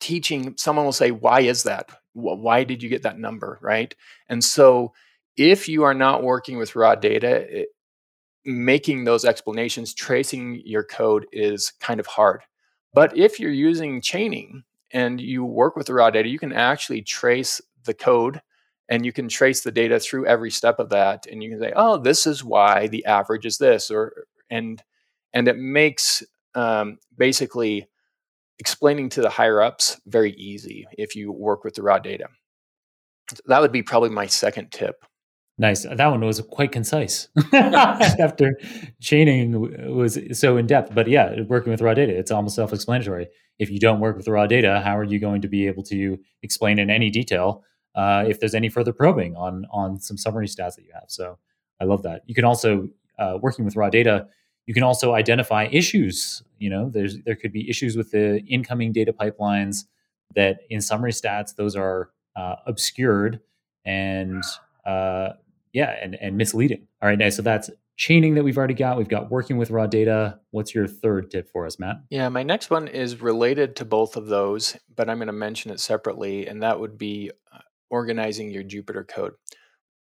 teaching, 0.00 0.54
someone 0.56 0.84
will 0.84 0.92
say, 0.92 1.10
"Why 1.10 1.40
is 1.40 1.62
that? 1.62 1.90
Why 2.12 2.64
did 2.64 2.82
you 2.82 2.88
get 2.88 3.02
that 3.04 3.18
number?" 3.18 3.58
Right? 3.62 3.94
And 4.28 4.42
so, 4.42 4.92
if 5.36 5.68
you 5.68 5.84
are 5.84 5.94
not 5.94 6.22
working 6.22 6.58
with 6.58 6.76
raw 6.76 6.94
data, 6.94 7.60
it, 7.60 7.68
making 8.44 9.04
those 9.04 9.24
explanations, 9.24 9.94
tracing 9.94 10.60
your 10.64 10.84
code 10.84 11.26
is 11.32 11.72
kind 11.80 12.00
of 12.00 12.06
hard. 12.06 12.42
But 12.92 13.16
if 13.16 13.40
you're 13.40 13.50
using 13.50 14.00
chaining 14.00 14.64
and 14.92 15.20
you 15.20 15.44
work 15.44 15.76
with 15.76 15.86
the 15.86 15.94
raw 15.94 16.10
data, 16.10 16.28
you 16.28 16.38
can 16.38 16.52
actually 16.52 17.02
trace 17.02 17.60
the 17.84 17.94
code 17.94 18.40
and 18.88 19.04
you 19.04 19.12
can 19.12 19.28
trace 19.28 19.62
the 19.62 19.72
data 19.72 19.98
through 19.98 20.26
every 20.26 20.50
step 20.50 20.78
of 20.78 20.90
that 20.90 21.26
and 21.26 21.42
you 21.42 21.50
can 21.50 21.60
say 21.60 21.72
oh 21.76 21.96
this 21.96 22.26
is 22.26 22.44
why 22.44 22.86
the 22.88 23.04
average 23.06 23.46
is 23.46 23.58
this 23.58 23.90
or 23.90 24.26
and 24.50 24.82
and 25.32 25.48
it 25.48 25.58
makes 25.58 26.22
um, 26.54 26.98
basically 27.16 27.88
explaining 28.58 29.08
to 29.10 29.20
the 29.20 29.28
higher 29.28 29.60
ups 29.60 30.00
very 30.06 30.32
easy 30.32 30.86
if 30.96 31.16
you 31.16 31.32
work 31.32 31.64
with 31.64 31.74
the 31.74 31.82
raw 31.82 31.98
data. 31.98 32.26
That 33.46 33.60
would 33.60 33.72
be 33.72 33.82
probably 33.82 34.10
my 34.10 34.26
second 34.26 34.70
tip. 34.70 35.04
Nice. 35.56 35.84
That 35.84 36.06
one 36.08 36.20
was 36.24 36.40
quite 36.40 36.72
concise 36.72 37.28
after 37.52 38.58
chaining 39.00 39.94
was 39.94 40.18
so 40.32 40.56
in 40.56 40.66
depth 40.66 40.94
but 40.94 41.06
yeah 41.08 41.42
working 41.42 41.70
with 41.70 41.80
raw 41.80 41.94
data 41.94 42.16
it's 42.16 42.30
almost 42.30 42.56
self-explanatory. 42.56 43.28
If 43.58 43.70
you 43.70 43.78
don't 43.78 44.00
work 44.00 44.16
with 44.16 44.24
the 44.24 44.32
raw 44.32 44.46
data 44.46 44.80
how 44.84 44.96
are 44.96 45.04
you 45.04 45.20
going 45.20 45.42
to 45.42 45.48
be 45.48 45.66
able 45.66 45.84
to 45.84 46.18
explain 46.42 46.78
in 46.78 46.90
any 46.90 47.10
detail 47.10 47.62
uh, 47.94 48.24
if 48.26 48.40
there's 48.40 48.54
any 48.54 48.68
further 48.68 48.92
probing 48.92 49.36
on 49.36 49.66
on 49.70 50.00
some 50.00 50.16
summary 50.16 50.46
stats 50.46 50.76
that 50.76 50.84
you 50.84 50.92
have. 50.92 51.04
So 51.08 51.38
I 51.80 51.84
love 51.84 52.02
that. 52.02 52.22
You 52.26 52.34
can 52.34 52.44
also 52.44 52.88
uh, 53.18 53.38
working 53.40 53.64
with 53.64 53.76
raw 53.76 53.90
data. 53.90 54.28
You 54.66 54.74
can 54.74 54.82
also 54.82 55.14
identify 55.14 55.68
issues. 55.70 56.42
You 56.58 56.70
know, 56.70 56.88
there's 56.88 57.18
there 57.22 57.36
could 57.36 57.52
be 57.52 57.68
issues 57.68 57.96
with 57.96 58.10
the 58.10 58.40
incoming 58.46 58.92
data 58.92 59.12
pipelines 59.12 59.84
that 60.34 60.60
in 60.70 60.80
summary 60.80 61.12
stats, 61.12 61.54
those 61.54 61.76
are 61.76 62.10
uh, 62.36 62.56
obscured 62.66 63.40
and 63.84 64.42
uh, 64.84 65.30
yeah, 65.72 65.96
and, 66.02 66.14
and 66.16 66.36
misleading. 66.36 66.86
All 67.02 67.08
right, 67.08 67.18
nice. 67.18 67.36
so 67.36 67.42
that's 67.42 67.70
chaining 67.96 68.34
that 68.34 68.44
we've 68.44 68.58
already 68.58 68.74
got. 68.74 68.96
We've 68.96 69.08
got 69.08 69.30
working 69.30 69.56
with 69.56 69.70
raw 69.70 69.86
data. 69.86 70.40
What's 70.50 70.74
your 70.74 70.86
third 70.86 71.30
tip 71.30 71.48
for 71.50 71.66
us, 71.66 71.78
Matt? 71.78 71.96
Yeah, 72.10 72.28
my 72.28 72.42
next 72.42 72.70
one 72.70 72.88
is 72.88 73.20
related 73.20 73.76
to 73.76 73.84
both 73.84 74.16
of 74.16 74.26
those, 74.26 74.76
but 74.94 75.08
I'm 75.08 75.18
going 75.18 75.26
to 75.26 75.32
mention 75.32 75.70
it 75.70 75.80
separately, 75.80 76.46
and 76.46 76.62
that 76.62 76.80
would 76.80 76.98
be 76.98 77.30
uh, 77.52 77.58
organizing 77.94 78.50
your 78.50 78.64
Jupyter 78.64 79.06
code, 79.06 79.34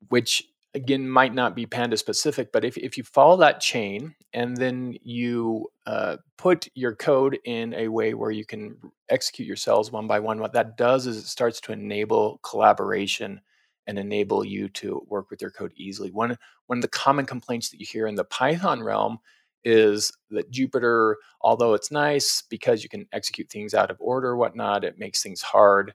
which 0.09 0.45
again 0.75 1.09
might 1.09 1.33
not 1.33 1.57
be 1.57 1.65
panda 1.65 1.97
specific 1.97 2.53
but 2.53 2.63
if, 2.63 2.77
if 2.77 2.99
you 2.99 3.03
follow 3.03 3.39
that 3.39 3.59
chain 3.59 4.15
and 4.35 4.55
then 4.55 4.95
you 5.03 5.67
uh, 5.87 6.15
put 6.37 6.69
your 6.75 6.95
code 6.95 7.39
in 7.47 7.73
a 7.73 7.89
way 7.89 8.13
where 8.13 8.31
you 8.31 8.45
can 8.45 8.77
execute 9.09 9.49
your 9.49 9.57
cells 9.57 9.91
one 9.91 10.07
by 10.07 10.21
one 10.21 10.39
what 10.39 10.53
that 10.53 10.77
does 10.77 11.07
is 11.07 11.17
it 11.17 11.27
starts 11.27 11.59
to 11.59 11.73
enable 11.73 12.39
collaboration 12.43 13.41
and 13.89 13.99
enable 13.99 14.45
you 14.45 14.69
to 14.69 15.03
work 15.09 15.31
with 15.31 15.41
your 15.41 15.51
code 15.51 15.73
easily. 15.77 16.11
One, 16.11 16.37
one 16.67 16.79
of 16.79 16.83
the 16.83 16.89
common 16.89 17.25
complaints 17.25 17.71
that 17.71 17.81
you 17.81 17.87
hear 17.91 18.07
in 18.07 18.15
the 18.15 18.25
Python 18.25 18.83
realm 18.83 19.19
is 19.65 20.13
that 20.31 20.53
Jupyter, 20.53 21.15
although 21.41 21.73
it's 21.73 21.91
nice 21.91 22.43
because 22.49 22.83
you 22.83 22.91
can 22.91 23.07
execute 23.13 23.49
things 23.49 23.75
out 23.75 23.91
of 23.91 23.97
order, 23.99 24.37
whatnot, 24.37 24.85
it 24.85 24.99
makes 24.99 25.23
things 25.23 25.41
hard. 25.41 25.95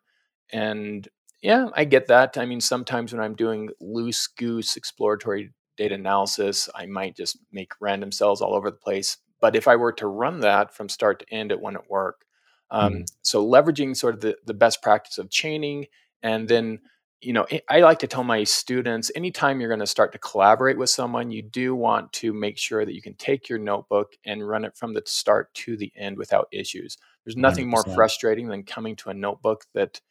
And 0.51 1.07
yeah, 1.43 1.67
I 1.75 1.83
get 1.83 2.07
that. 2.07 2.37
I 2.37 2.45
mean, 2.45 2.61
sometimes 2.61 3.11
when 3.11 3.21
I'm 3.21 3.35
doing 3.35 3.69
loose 3.81 4.27
goose 4.27 4.77
exploratory 4.77 5.51
data 5.77 5.95
analysis, 5.95 6.69
I 6.73 6.85
might 6.85 7.17
just 7.17 7.37
make 7.51 7.73
random 7.81 8.11
cells 8.11 8.41
all 8.41 8.55
over 8.55 8.71
the 8.71 8.77
place. 8.77 9.17
But 9.41 9.55
if 9.55 9.67
I 9.67 9.75
were 9.75 9.91
to 9.93 10.07
run 10.07 10.39
that 10.39 10.73
from 10.73 10.87
start 10.87 11.19
to 11.19 11.33
end, 11.33 11.51
it 11.51 11.59
wouldn't 11.59 11.89
work. 11.89 12.25
Um, 12.71 12.93
mm. 12.93 13.05
So 13.23 13.45
leveraging 13.45 13.97
sort 13.97 14.15
of 14.15 14.21
the, 14.21 14.37
the 14.45 14.53
best 14.53 14.81
practice 14.81 15.17
of 15.17 15.29
chaining 15.29 15.85
and 16.23 16.47
then 16.47 16.79
you 17.23 17.31
know, 17.31 17.47
I 17.69 17.79
like 17.79 17.99
to 17.99 18.07
tell 18.07 18.23
my 18.23 18.43
students 18.43 19.09
anytime 19.15 19.59
you're 19.59 19.69
going 19.69 19.79
to 19.79 19.87
start 19.87 20.11
to 20.11 20.17
collaborate 20.17 20.77
with 20.77 20.89
someone, 20.89 21.31
you 21.31 21.41
do 21.41 21.73
want 21.73 22.11
to 22.13 22.33
make 22.33 22.57
sure 22.57 22.85
that 22.85 22.93
you 22.93 23.01
can 23.01 23.13
take 23.13 23.47
your 23.47 23.59
notebook 23.59 24.13
and 24.25 24.45
run 24.45 24.65
it 24.65 24.75
from 24.75 24.93
the 24.93 25.01
start 25.05 25.53
to 25.53 25.77
the 25.77 25.91
end 25.95 26.17
without 26.17 26.47
issues. 26.51 26.97
There's 27.23 27.37
nothing 27.37 27.67
100%. 27.67 27.71
more 27.71 27.95
frustrating 27.95 28.49
than 28.49 28.63
coming 28.63 28.97
to 28.97 29.09
a 29.09 29.13
notebook 29.13 29.63
that 29.73 30.01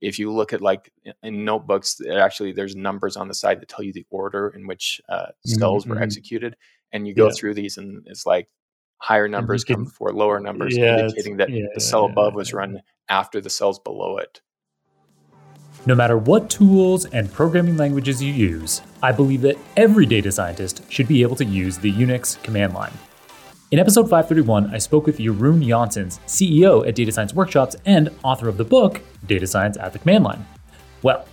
if 0.00 0.18
you 0.18 0.32
look 0.32 0.52
at 0.52 0.60
like 0.60 0.92
in 1.22 1.44
notebooks, 1.44 2.00
actually 2.10 2.52
there's 2.52 2.76
numbers 2.76 3.16
on 3.16 3.28
the 3.28 3.34
side 3.34 3.60
that 3.60 3.68
tell 3.68 3.84
you 3.84 3.92
the 3.92 4.06
order 4.10 4.48
in 4.50 4.66
which 4.66 5.00
uh, 5.08 5.26
cells 5.44 5.84
mm-hmm. 5.84 5.94
were 5.94 6.02
executed, 6.02 6.56
and 6.92 7.06
you 7.06 7.14
go 7.14 7.26
yeah. 7.26 7.32
through 7.36 7.54
these, 7.54 7.76
and 7.76 8.06
it's 8.06 8.26
like 8.26 8.48
higher 8.98 9.28
numbers 9.28 9.64
come 9.64 9.84
before 9.84 10.12
lower 10.12 10.40
numbers, 10.40 10.76
yeah, 10.76 11.00
indicating 11.00 11.36
that 11.38 11.50
yeah, 11.50 11.66
the 11.74 11.80
cell 11.80 12.04
above 12.06 12.34
was 12.34 12.52
run 12.52 12.80
after 13.08 13.40
the 13.40 13.50
cells 13.50 13.78
below 13.78 14.18
it. 14.18 14.40
No 15.86 15.94
matter 15.94 16.18
what 16.18 16.50
tools 16.50 17.06
and 17.06 17.32
programming 17.32 17.78
languages 17.78 18.22
you 18.22 18.32
use, 18.32 18.82
I 19.02 19.12
believe 19.12 19.40
that 19.42 19.56
every 19.76 20.04
data 20.04 20.30
scientist 20.30 20.82
should 20.90 21.08
be 21.08 21.22
able 21.22 21.36
to 21.36 21.44
use 21.44 21.78
the 21.78 21.90
Unix 21.90 22.42
command 22.42 22.74
line. 22.74 22.92
In 23.72 23.78
episode 23.78 24.10
531, 24.10 24.74
I 24.74 24.78
spoke 24.78 25.06
with 25.06 25.18
Jeroen 25.18 25.64
Janssens, 25.64 26.18
CEO 26.26 26.84
at 26.88 26.96
Data 26.96 27.12
Science 27.12 27.32
Workshops 27.32 27.76
and 27.86 28.10
author 28.24 28.48
of 28.48 28.56
the 28.56 28.64
book, 28.64 29.00
Data 29.28 29.46
Science 29.46 29.76
at 29.76 29.92
the 29.92 30.00
Command 30.00 30.24
Line. 30.24 30.44
Well, 31.02 31.24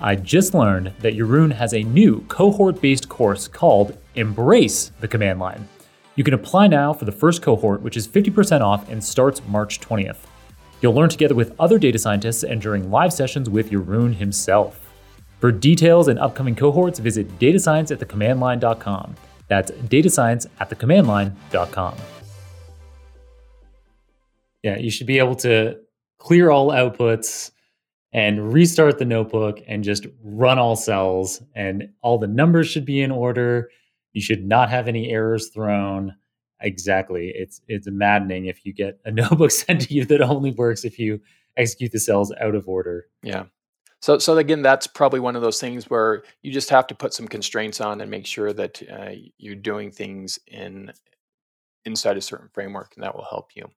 I 0.00 0.16
just 0.16 0.54
learned 0.54 0.94
that 1.00 1.12
Jeroen 1.12 1.52
has 1.52 1.74
a 1.74 1.82
new 1.82 2.24
cohort 2.28 2.80
based 2.80 3.10
course 3.10 3.46
called 3.46 3.98
Embrace 4.14 4.90
the 5.00 5.08
Command 5.08 5.38
Line. 5.38 5.68
You 6.16 6.24
can 6.24 6.32
apply 6.32 6.68
now 6.68 6.94
for 6.94 7.04
the 7.04 7.12
first 7.12 7.42
cohort, 7.42 7.82
which 7.82 7.98
is 7.98 8.08
50% 8.08 8.62
off 8.62 8.88
and 8.88 9.04
starts 9.04 9.42
March 9.46 9.78
20th. 9.78 10.20
You'll 10.80 10.94
learn 10.94 11.10
together 11.10 11.34
with 11.34 11.54
other 11.60 11.78
data 11.78 11.98
scientists 11.98 12.42
and 12.42 12.58
during 12.62 12.90
live 12.90 13.12
sessions 13.12 13.50
with 13.50 13.70
Jeroen 13.70 14.14
himself. 14.14 14.80
For 15.40 15.52
details 15.52 16.08
and 16.08 16.18
upcoming 16.18 16.54
cohorts, 16.54 17.00
visit 17.00 17.38
datascience@thecommandline.com. 17.38 19.14
That's 19.48 19.70
datascience@thecommandline.com. 19.70 21.94
Yeah, 24.62 24.78
you 24.78 24.90
should 24.90 25.06
be 25.06 25.18
able 25.18 25.34
to 25.36 25.78
clear 26.18 26.50
all 26.50 26.70
outputs 26.70 27.50
and 28.12 28.52
restart 28.52 28.98
the 28.98 29.04
notebook 29.04 29.60
and 29.66 29.82
just 29.82 30.06
run 30.22 30.58
all 30.58 30.76
cells 30.76 31.42
and 31.54 31.88
all 32.02 32.18
the 32.18 32.26
numbers 32.26 32.68
should 32.68 32.84
be 32.84 33.00
in 33.00 33.10
order. 33.10 33.70
You 34.12 34.20
should 34.20 34.44
not 34.44 34.70
have 34.70 34.86
any 34.86 35.10
errors 35.10 35.48
thrown. 35.48 36.14
Exactly. 36.60 37.32
It's 37.34 37.60
it's 37.66 37.88
maddening 37.90 38.46
if 38.46 38.64
you 38.64 38.72
get 38.72 39.00
a 39.04 39.10
notebook 39.10 39.50
sent 39.50 39.82
to 39.82 39.94
you 39.94 40.04
that 40.06 40.22
only 40.22 40.52
works 40.52 40.84
if 40.84 40.98
you 40.98 41.20
execute 41.56 41.92
the 41.92 41.98
cells 41.98 42.32
out 42.40 42.54
of 42.54 42.68
order. 42.68 43.06
Yeah. 43.22 43.44
So 44.02 44.18
so 44.18 44.36
again, 44.36 44.62
that's 44.62 44.88
probably 44.88 45.20
one 45.20 45.36
of 45.36 45.42
those 45.42 45.60
things 45.60 45.88
where 45.88 46.24
you 46.42 46.52
just 46.52 46.70
have 46.70 46.88
to 46.88 46.94
put 46.94 47.14
some 47.14 47.28
constraints 47.28 47.80
on 47.80 48.00
and 48.00 48.10
make 48.10 48.26
sure 48.26 48.52
that 48.52 48.82
uh, 48.90 49.10
you're 49.38 49.54
doing 49.54 49.92
things 49.92 50.38
in 50.48 50.92
inside 51.84 52.16
a 52.16 52.20
certain 52.20 52.48
framework, 52.52 52.92
and 52.96 53.04
that 53.04 53.14
will 53.14 53.24
help 53.24 53.50
you. 53.54 53.70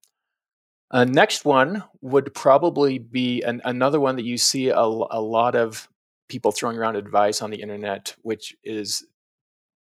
Uh, 0.92 1.06
next 1.06 1.46
one 1.46 1.84
would 2.02 2.34
probably 2.34 2.98
be 2.98 3.44
an, 3.44 3.62
another 3.66 4.00
one 4.00 4.16
that 4.16 4.26
you 4.26 4.38
see 4.38 4.70
a, 4.70 4.80
a 4.80 5.22
lot 5.22 5.56
of 5.56 5.88
people 6.28 6.52
throwing 6.52 6.78
around 6.78 6.96
advice 6.96 7.42
on 7.42 7.52
the 7.52 7.62
internet, 7.62 8.16
which 8.22 8.56
is 8.64 9.06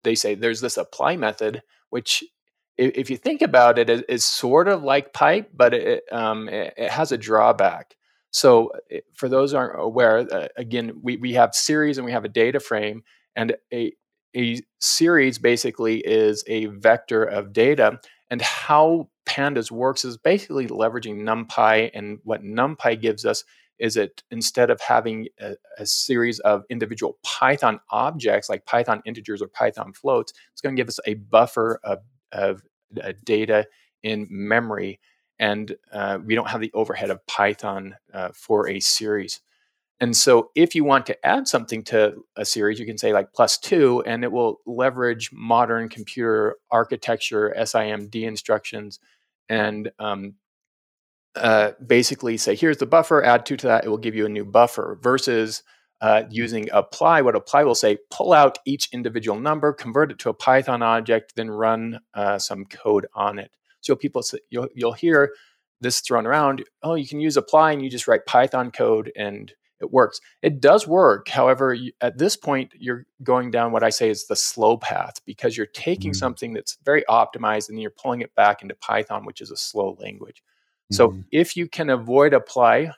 they 0.04 0.14
say 0.14 0.34
there's 0.34 0.60
this 0.60 0.76
apply 0.76 1.16
method, 1.16 1.62
which 1.90 2.22
if 2.76 3.10
you 3.10 3.16
think 3.16 3.42
about 3.42 3.76
it, 3.76 3.90
it's 4.08 4.24
sort 4.24 4.68
of 4.68 4.84
like 4.84 5.12
pipe, 5.12 5.50
but 5.52 5.74
it, 5.74 6.04
um, 6.12 6.48
it 6.48 6.90
has 6.90 7.10
a 7.10 7.18
drawback. 7.18 7.96
So, 8.30 8.72
for 9.14 9.28
those 9.28 9.54
aren't 9.54 9.80
aware, 9.80 10.18
uh, 10.18 10.48
again, 10.56 10.92
we, 11.02 11.16
we 11.16 11.32
have 11.34 11.54
series 11.54 11.98
and 11.98 12.04
we 12.04 12.12
have 12.12 12.24
a 12.24 12.28
data 12.28 12.60
frame, 12.60 13.02
and 13.34 13.56
a, 13.72 13.92
a 14.36 14.60
series 14.80 15.38
basically 15.38 15.98
is 15.98 16.44
a 16.46 16.66
vector 16.66 17.24
of 17.24 17.52
data. 17.52 18.00
And 18.30 18.42
how 18.42 19.08
Pandas 19.26 19.70
works 19.70 20.04
is 20.04 20.16
basically 20.16 20.66
leveraging 20.66 21.20
NumPy. 21.20 21.90
And 21.94 22.18
what 22.24 22.42
NumPy 22.42 23.00
gives 23.00 23.24
us 23.24 23.44
is 23.78 23.96
it 23.96 24.22
instead 24.30 24.70
of 24.70 24.80
having 24.80 25.28
a, 25.40 25.54
a, 25.78 25.86
series 25.86 26.40
of 26.40 26.64
individual 26.68 27.16
Python 27.22 27.78
objects 27.90 28.48
like 28.48 28.66
Python 28.66 29.00
integers 29.04 29.40
or 29.40 29.48
Python 29.48 29.92
floats, 29.92 30.32
it's 30.52 30.60
going 30.60 30.74
to 30.74 30.80
give 30.80 30.88
us 30.88 30.98
a 31.06 31.14
buffer 31.14 31.78
of 31.84 32.00
of 32.32 32.62
uh, 33.02 33.12
data 33.24 33.66
in 34.02 34.26
memory, 34.30 35.00
and 35.38 35.76
uh, 35.92 36.18
we 36.24 36.34
don't 36.34 36.48
have 36.48 36.60
the 36.60 36.72
overhead 36.74 37.10
of 37.10 37.26
Python 37.26 37.96
uh, 38.12 38.30
for 38.34 38.68
a 38.68 38.80
series. 38.80 39.40
And 40.00 40.16
so, 40.16 40.50
if 40.54 40.74
you 40.74 40.84
want 40.84 41.06
to 41.06 41.26
add 41.26 41.48
something 41.48 41.82
to 41.84 42.24
a 42.36 42.44
series, 42.44 42.78
you 42.78 42.86
can 42.86 42.98
say 42.98 43.12
like 43.12 43.32
plus 43.32 43.58
two, 43.58 44.02
and 44.06 44.22
it 44.22 44.30
will 44.30 44.60
leverage 44.64 45.30
modern 45.32 45.88
computer 45.88 46.56
architecture, 46.70 47.52
SIMD 47.58 48.14
instructions, 48.14 49.00
and 49.48 49.90
um, 49.98 50.34
uh, 51.34 51.72
basically 51.84 52.36
say, 52.36 52.54
here's 52.54 52.78
the 52.78 52.86
buffer, 52.86 53.24
add 53.24 53.44
two 53.44 53.56
to 53.56 53.66
that, 53.66 53.84
it 53.84 53.88
will 53.88 53.98
give 53.98 54.14
you 54.14 54.26
a 54.26 54.30
new 54.30 54.44
buffer 54.44 54.98
versus 55.02 55.62
uh, 56.00 56.22
using 56.30 56.68
apply, 56.72 57.22
what 57.22 57.34
apply 57.34 57.64
will 57.64 57.74
say, 57.74 57.98
pull 58.10 58.32
out 58.32 58.58
each 58.64 58.88
individual 58.92 59.38
number, 59.38 59.72
convert 59.72 60.12
it 60.12 60.18
to 60.20 60.28
a 60.28 60.34
Python 60.34 60.82
object, 60.82 61.34
then 61.34 61.50
run 61.50 62.00
uh, 62.14 62.38
some 62.38 62.64
code 62.64 63.06
on 63.14 63.38
it. 63.38 63.50
So 63.80 63.96
people, 63.96 64.22
you'll, 64.50 64.68
you'll 64.74 64.92
hear 64.92 65.32
this 65.80 66.00
thrown 66.00 66.26
around. 66.26 66.64
Oh, 66.82 66.94
you 66.94 67.06
can 67.06 67.20
use 67.20 67.36
apply 67.36 67.72
and 67.72 67.82
you 67.82 67.90
just 67.90 68.08
write 68.08 68.26
Python 68.26 68.70
code 68.70 69.12
and 69.16 69.52
it 69.80 69.92
works. 69.92 70.20
It 70.42 70.60
does 70.60 70.88
work. 70.88 71.28
However, 71.28 71.72
you, 71.72 71.92
at 72.00 72.18
this 72.18 72.36
point, 72.36 72.72
you're 72.76 73.06
going 73.22 73.50
down 73.50 73.70
what 73.70 73.84
I 73.84 73.90
say 73.90 74.10
is 74.10 74.26
the 74.26 74.36
slow 74.36 74.76
path 74.76 75.20
because 75.24 75.56
you're 75.56 75.66
taking 75.66 76.10
mm-hmm. 76.10 76.18
something 76.18 76.52
that's 76.52 76.78
very 76.84 77.04
optimized 77.08 77.68
and 77.68 77.80
you're 77.80 77.90
pulling 77.90 78.22
it 78.22 78.34
back 78.34 78.62
into 78.62 78.74
Python, 78.74 79.24
which 79.24 79.40
is 79.40 79.50
a 79.50 79.56
slow 79.56 79.96
language. 80.00 80.42
Mm-hmm. 80.92 80.96
So 80.96 81.16
if 81.30 81.56
you 81.56 81.68
can 81.68 81.90
avoid 81.90 82.34
apply, 82.34 82.90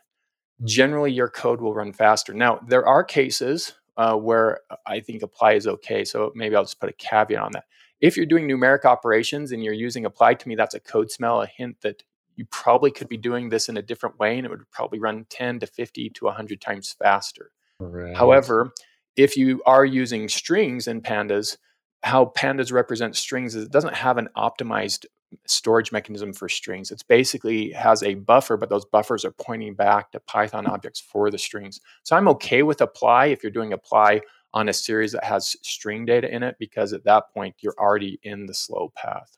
generally 0.64 1.12
your 1.12 1.28
code 1.28 1.60
will 1.60 1.74
run 1.74 1.92
faster. 1.92 2.32
Now, 2.32 2.60
there 2.66 2.86
are 2.86 3.04
cases 3.04 3.74
uh, 3.96 4.16
where 4.16 4.60
I 4.86 5.00
think 5.00 5.22
apply 5.22 5.52
is 5.52 5.66
okay. 5.66 6.04
So 6.04 6.32
maybe 6.34 6.56
I'll 6.56 6.64
just 6.64 6.80
put 6.80 6.88
a 6.88 6.94
caveat 6.94 7.42
on 7.42 7.52
that. 7.52 7.64
If 8.00 8.16
you're 8.16 8.26
doing 8.26 8.48
numeric 8.48 8.84
operations 8.84 9.52
and 9.52 9.62
you're 9.62 9.74
using 9.74 10.04
apply, 10.04 10.34
to 10.34 10.48
me, 10.48 10.54
that's 10.54 10.74
a 10.74 10.80
code 10.80 11.10
smell, 11.10 11.42
a 11.42 11.46
hint 11.46 11.80
that 11.82 12.02
you 12.36 12.46
probably 12.46 12.90
could 12.90 13.08
be 13.08 13.18
doing 13.18 13.50
this 13.50 13.68
in 13.68 13.76
a 13.76 13.82
different 13.82 14.18
way 14.18 14.36
and 14.36 14.46
it 14.46 14.50
would 14.50 14.70
probably 14.70 14.98
run 14.98 15.26
10 15.28 15.60
to 15.60 15.66
50 15.66 16.10
to 16.10 16.24
100 16.24 16.60
times 16.60 16.96
faster. 16.98 17.52
Right. 17.78 18.16
However, 18.16 18.72
if 19.16 19.36
you 19.36 19.62
are 19.66 19.84
using 19.84 20.28
strings 20.28 20.88
in 20.88 21.02
pandas, 21.02 21.58
how 22.02 22.32
pandas 22.36 22.72
represent 22.72 23.16
strings 23.16 23.54
is 23.54 23.64
it 23.64 23.72
doesn't 23.72 23.94
have 23.94 24.16
an 24.16 24.28
optimized 24.36 25.04
storage 25.46 25.92
mechanism 25.92 26.32
for 26.32 26.48
strings. 26.48 26.90
It's 26.90 27.02
basically 27.02 27.70
has 27.72 28.02
a 28.02 28.14
buffer, 28.14 28.56
but 28.56 28.68
those 28.68 28.84
buffers 28.84 29.24
are 29.24 29.32
pointing 29.32 29.74
back 29.74 30.10
to 30.12 30.20
Python 30.20 30.66
objects 30.66 31.00
for 31.00 31.30
the 31.30 31.38
strings. 31.38 31.80
So 32.02 32.16
I'm 32.16 32.28
okay 32.28 32.62
with 32.62 32.80
apply 32.80 33.26
if 33.26 33.42
you're 33.42 33.52
doing 33.52 33.72
apply 33.72 34.22
on 34.52 34.68
a 34.68 34.72
series 34.72 35.12
that 35.12 35.24
has 35.24 35.56
string 35.62 36.04
data 36.04 36.32
in 36.34 36.42
it, 36.42 36.56
because 36.58 36.92
at 36.92 37.04
that 37.04 37.24
point 37.32 37.54
you're 37.60 37.78
already 37.78 38.18
in 38.22 38.46
the 38.46 38.54
slow 38.54 38.92
path. 38.96 39.36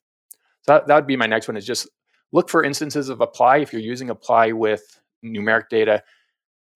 So 0.63 0.73
that, 0.73 0.87
that 0.87 0.95
would 0.95 1.07
be 1.07 1.17
my 1.17 1.27
next 1.27 1.49
one 1.49 1.57
is 1.57 1.67
just 1.67 1.89
look 2.33 2.49
for 2.49 2.65
instances 2.65 3.09
of 3.09 3.21
apply 3.21 3.59
if 3.59 3.73
you're 3.73 3.83
using 3.83 4.11
apply 4.11 4.53
with 4.53 5.01
numeric 5.25 5.69
data, 5.69 6.03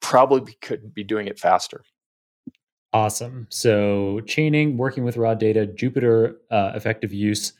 probably 0.01 0.55
could 0.61 0.93
be 0.95 1.03
doing 1.03 1.28
it 1.28 1.39
faster. 1.39 1.82
Awesome. 2.93 3.47
So 3.51 4.20
chaining, 4.26 4.76
working 4.76 5.05
with 5.05 5.16
raw 5.16 5.34
data, 5.34 5.66
Jupyter 5.66 6.34
uh, 6.51 6.72
effective 6.74 7.12
use, 7.12 7.53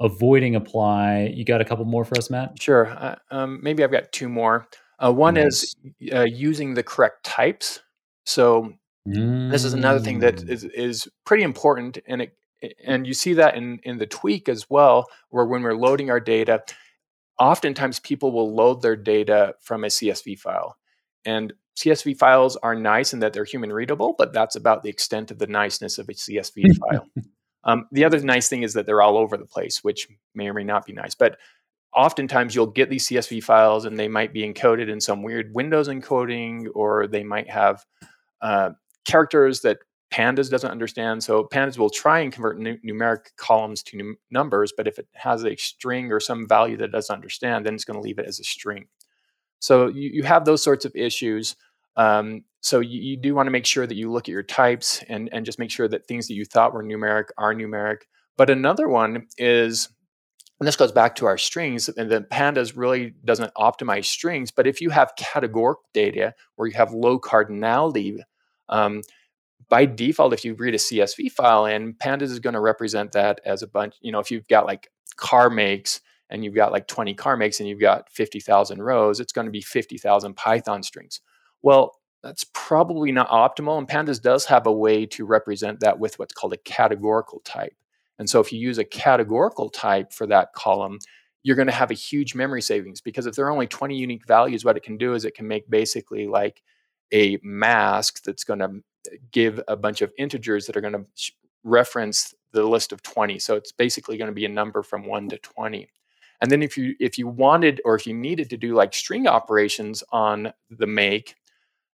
avoiding 0.00 0.56
apply. 0.56 1.32
You 1.34 1.44
got 1.44 1.60
a 1.60 1.64
couple 1.64 1.84
more 1.84 2.04
for 2.04 2.16
us, 2.18 2.30
Matt? 2.30 2.60
Sure. 2.60 2.86
Uh, 2.86 3.16
um, 3.30 3.60
maybe 3.62 3.82
I've 3.82 3.92
got 3.92 4.12
two 4.12 4.28
more. 4.28 4.68
Uh, 5.02 5.12
one 5.12 5.34
nice. 5.34 5.62
is 5.62 5.76
uh, 6.12 6.22
using 6.22 6.74
the 6.74 6.82
correct 6.82 7.24
types. 7.24 7.80
So 8.24 8.72
mm. 9.08 9.50
this 9.50 9.64
is 9.64 9.72
another 9.72 10.00
thing 10.00 10.20
that 10.20 10.36
mm. 10.36 10.48
is, 10.48 10.64
is 10.64 11.08
pretty 11.24 11.42
important, 11.42 11.98
and 12.06 12.22
it 12.22 12.36
and 12.84 13.06
you 13.06 13.14
see 13.14 13.34
that 13.34 13.56
in 13.56 13.78
in 13.82 13.98
the 13.98 14.06
tweak 14.06 14.48
as 14.48 14.68
well, 14.70 15.06
where 15.30 15.44
when 15.44 15.62
we're 15.62 15.74
loading 15.74 16.10
our 16.10 16.20
data, 16.20 16.62
oftentimes 17.38 18.00
people 18.00 18.32
will 18.32 18.54
load 18.54 18.82
their 18.82 18.96
data 18.96 19.54
from 19.60 19.84
a 19.84 19.88
CSV 19.88 20.38
file, 20.38 20.76
and 21.24 21.52
CSV 21.76 22.16
files 22.16 22.56
are 22.56 22.74
nice 22.74 23.12
in 23.12 23.20
that 23.20 23.32
they're 23.32 23.44
human 23.44 23.72
readable, 23.72 24.14
but 24.16 24.32
that's 24.32 24.56
about 24.56 24.82
the 24.82 24.90
extent 24.90 25.30
of 25.30 25.38
the 25.38 25.46
niceness 25.46 25.98
of 25.98 26.08
a 26.08 26.12
CSV 26.12 26.76
file. 26.90 27.08
Um, 27.64 27.88
the 27.90 28.04
other 28.04 28.20
nice 28.20 28.48
thing 28.48 28.62
is 28.62 28.74
that 28.74 28.86
they're 28.86 29.02
all 29.02 29.16
over 29.16 29.36
the 29.36 29.46
place, 29.46 29.82
which 29.82 30.06
may 30.34 30.48
or 30.48 30.54
may 30.54 30.64
not 30.64 30.86
be 30.86 30.92
nice. 30.92 31.14
But 31.14 31.38
oftentimes 31.94 32.54
you'll 32.54 32.66
get 32.66 32.90
these 32.90 33.08
CSV 33.08 33.42
files 33.42 33.84
and 33.84 33.98
they 33.98 34.08
might 34.08 34.32
be 34.32 34.42
encoded 34.42 34.88
in 34.88 35.00
some 35.00 35.22
weird 35.22 35.54
Windows 35.54 35.88
encoding, 35.88 36.66
or 36.74 37.06
they 37.06 37.24
might 37.24 37.50
have 37.50 37.84
uh, 38.42 38.70
characters 39.04 39.60
that 39.60 39.78
pandas 40.12 40.50
doesn't 40.50 40.70
understand 40.70 41.22
so 41.22 41.44
pandas 41.44 41.78
will 41.78 41.90
try 41.90 42.20
and 42.20 42.32
convert 42.32 42.58
nu- 42.58 42.78
numeric 42.86 43.34
columns 43.36 43.82
to 43.82 43.96
num- 43.96 44.16
numbers 44.30 44.72
but 44.76 44.86
if 44.86 44.98
it 44.98 45.08
has 45.14 45.44
a 45.44 45.56
string 45.56 46.12
or 46.12 46.20
some 46.20 46.46
value 46.46 46.76
that 46.76 46.84
it 46.84 46.92
doesn't 46.92 47.14
understand 47.14 47.66
then 47.66 47.74
it's 47.74 47.84
going 47.84 47.96
to 47.96 48.02
leave 48.02 48.18
it 48.18 48.26
as 48.26 48.38
a 48.38 48.44
string. 48.44 48.86
So 49.58 49.88
you, 49.88 50.10
you 50.12 50.22
have 50.24 50.44
those 50.44 50.62
sorts 50.62 50.84
of 50.84 50.94
issues 50.94 51.56
um, 51.96 52.44
so 52.60 52.80
you, 52.80 53.00
you 53.00 53.16
do 53.16 53.34
want 53.34 53.46
to 53.46 53.50
make 53.50 53.66
sure 53.66 53.86
that 53.86 53.96
you 53.96 54.10
look 54.10 54.24
at 54.24 54.32
your 54.32 54.42
types 54.42 55.02
and, 55.08 55.28
and 55.32 55.44
just 55.44 55.58
make 55.58 55.70
sure 55.70 55.88
that 55.88 56.06
things 56.06 56.28
that 56.28 56.34
you 56.34 56.44
thought 56.44 56.72
were 56.72 56.82
numeric 56.82 57.26
are 57.36 57.54
numeric. 57.54 57.98
But 58.36 58.50
another 58.50 58.88
one 58.88 59.26
is 59.38 59.88
and 60.60 60.68
this 60.68 60.76
goes 60.76 60.92
back 60.92 61.16
to 61.16 61.26
our 61.26 61.36
strings 61.36 61.88
and 61.88 62.10
the 62.10 62.22
pandas 62.22 62.72
really 62.76 63.12
doesn't 63.24 63.52
optimize 63.54 64.06
strings 64.06 64.50
but 64.50 64.66
if 64.66 64.80
you 64.80 64.88
have 64.88 65.12
categorical 65.16 65.82
data 65.92 66.32
where 66.56 66.68
you 66.68 66.74
have 66.74 66.92
low 66.92 67.18
cardinality 67.18 68.18
um, 68.68 69.02
by 69.68 69.86
default, 69.86 70.32
if 70.32 70.44
you 70.44 70.54
read 70.54 70.74
a 70.74 70.78
CSV 70.78 71.32
file 71.32 71.66
in, 71.66 71.94
Pandas 71.94 72.22
is 72.22 72.40
going 72.40 72.54
to 72.54 72.60
represent 72.60 73.12
that 73.12 73.40
as 73.44 73.62
a 73.62 73.66
bunch. 73.66 73.94
You 74.00 74.12
know, 74.12 74.18
if 74.18 74.30
you've 74.30 74.46
got 74.48 74.66
like 74.66 74.90
car 75.16 75.50
makes 75.50 76.00
and 76.30 76.44
you've 76.44 76.54
got 76.54 76.72
like 76.72 76.86
20 76.86 77.14
car 77.14 77.36
makes 77.36 77.60
and 77.60 77.68
you've 77.68 77.80
got 77.80 78.10
50,000 78.10 78.82
rows, 78.82 79.20
it's 79.20 79.32
going 79.32 79.46
to 79.46 79.50
be 79.50 79.62
50,000 79.62 80.34
Python 80.36 80.82
strings. 80.82 81.20
Well, 81.62 81.92
that's 82.22 82.44
probably 82.52 83.12
not 83.12 83.28
optimal. 83.28 83.78
And 83.78 83.88
Pandas 83.88 84.20
does 84.20 84.44
have 84.46 84.66
a 84.66 84.72
way 84.72 85.06
to 85.06 85.26
represent 85.26 85.80
that 85.80 85.98
with 85.98 86.18
what's 86.18 86.34
called 86.34 86.54
a 86.54 86.58
categorical 86.58 87.40
type. 87.44 87.74
And 88.18 88.28
so 88.28 88.40
if 88.40 88.52
you 88.52 88.60
use 88.60 88.78
a 88.78 88.84
categorical 88.84 89.68
type 89.68 90.12
for 90.12 90.26
that 90.28 90.52
column, 90.54 90.98
you're 91.42 91.56
going 91.56 91.68
to 91.68 91.72
have 91.72 91.90
a 91.90 91.94
huge 91.94 92.34
memory 92.34 92.62
savings 92.62 93.00
because 93.00 93.26
if 93.26 93.34
there 93.34 93.44
are 93.46 93.50
only 93.50 93.66
20 93.66 93.96
unique 93.96 94.26
values, 94.26 94.64
what 94.64 94.76
it 94.76 94.82
can 94.82 94.96
do 94.96 95.14
is 95.14 95.24
it 95.24 95.34
can 95.34 95.46
make 95.46 95.68
basically 95.68 96.26
like 96.26 96.62
a 97.14 97.38
mask 97.42 98.22
that's 98.24 98.44
going 98.44 98.58
to 98.58 98.82
give 99.30 99.60
a 99.68 99.76
bunch 99.76 100.02
of 100.02 100.12
integers 100.18 100.66
that 100.66 100.76
are 100.76 100.80
going 100.80 100.92
to 100.92 101.06
reference 101.62 102.34
the 102.52 102.62
list 102.62 102.92
of 102.92 103.02
20 103.02 103.38
so 103.38 103.56
it's 103.56 103.72
basically 103.72 104.18
going 104.18 104.30
to 104.30 104.34
be 104.34 104.44
a 104.44 104.48
number 104.48 104.82
from 104.82 105.06
1 105.06 105.30
to 105.30 105.38
20 105.38 105.88
and 106.42 106.50
then 106.50 106.62
if 106.62 106.76
you 106.76 106.94
if 107.00 107.16
you 107.16 107.26
wanted 107.26 107.80
or 107.84 107.94
if 107.94 108.06
you 108.06 108.12
needed 108.12 108.50
to 108.50 108.56
do 108.56 108.74
like 108.74 108.92
string 108.92 109.26
operations 109.26 110.04
on 110.12 110.52
the 110.70 110.86
make 110.86 111.36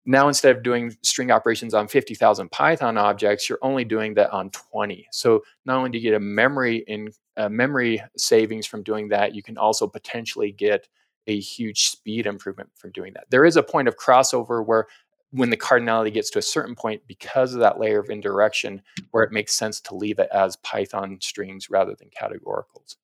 now 0.06 0.28
instead 0.28 0.56
of 0.56 0.64
doing 0.64 0.96
string 1.04 1.30
operations 1.30 1.74
on 1.76 1.88
50,000 1.88 2.50
python 2.52 2.98
objects 2.98 3.48
you're 3.48 3.60
only 3.62 3.86
doing 3.86 4.16
that 4.16 4.32
on 4.32 4.50
20 4.50 5.08
so 5.12 5.44
not 5.66 5.78
only 5.78 5.92
do 5.92 6.00
you 6.00 6.04
get 6.04 6.16
a 6.16 6.20
memory 6.20 6.84
in 6.88 7.12
a 7.38 7.50
memory 7.50 8.02
savings 8.18 8.66
from 8.66 8.82
doing 8.82 9.08
that 9.10 9.36
you 9.36 9.44
can 9.44 9.58
also 9.58 9.88
potentially 9.88 10.52
get 10.52 10.88
a 11.30 11.40
huge 11.40 11.90
speed 11.90 12.26
improvement 12.26 12.70
from 12.76 12.92
doing 12.92 13.14
that. 13.14 13.26
There 13.30 13.46
is 13.46 13.56
a 13.56 13.64
point 13.64 13.88
of 13.88 13.98
crossover 13.98 14.66
where 14.66 14.88
when 15.32 15.50
the 15.50 15.58
cardinality 15.58 16.14
gets 16.14 16.30
to 16.32 16.40
a 16.40 16.44
certain 16.44 16.76
point 16.76 17.02
because 17.08 17.54
of 17.54 17.60
that 17.60 17.80
layer 17.80 18.00
of 18.00 18.10
indirection 18.10 18.82
where 19.12 19.24
it 19.24 19.32
makes 19.32 19.54
sense 19.54 19.80
to 19.80 19.96
leave 19.96 20.20
it 20.20 20.30
as 20.34 20.56
python 20.58 21.18
strings 21.22 21.70
rather 21.70 21.96
than 21.96 22.10
categoricals 22.10 22.96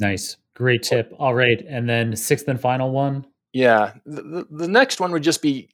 nice 0.00 0.36
great 0.54 0.82
tip 0.82 1.12
all 1.18 1.34
right 1.34 1.64
and 1.68 1.88
then 1.88 2.14
sixth 2.14 2.48
and 2.48 2.60
final 2.60 2.90
one 2.90 3.26
yeah 3.52 3.94
the, 4.04 4.46
the 4.50 4.68
next 4.68 5.00
one 5.00 5.12
would 5.12 5.22
just 5.22 5.42
be 5.42 5.68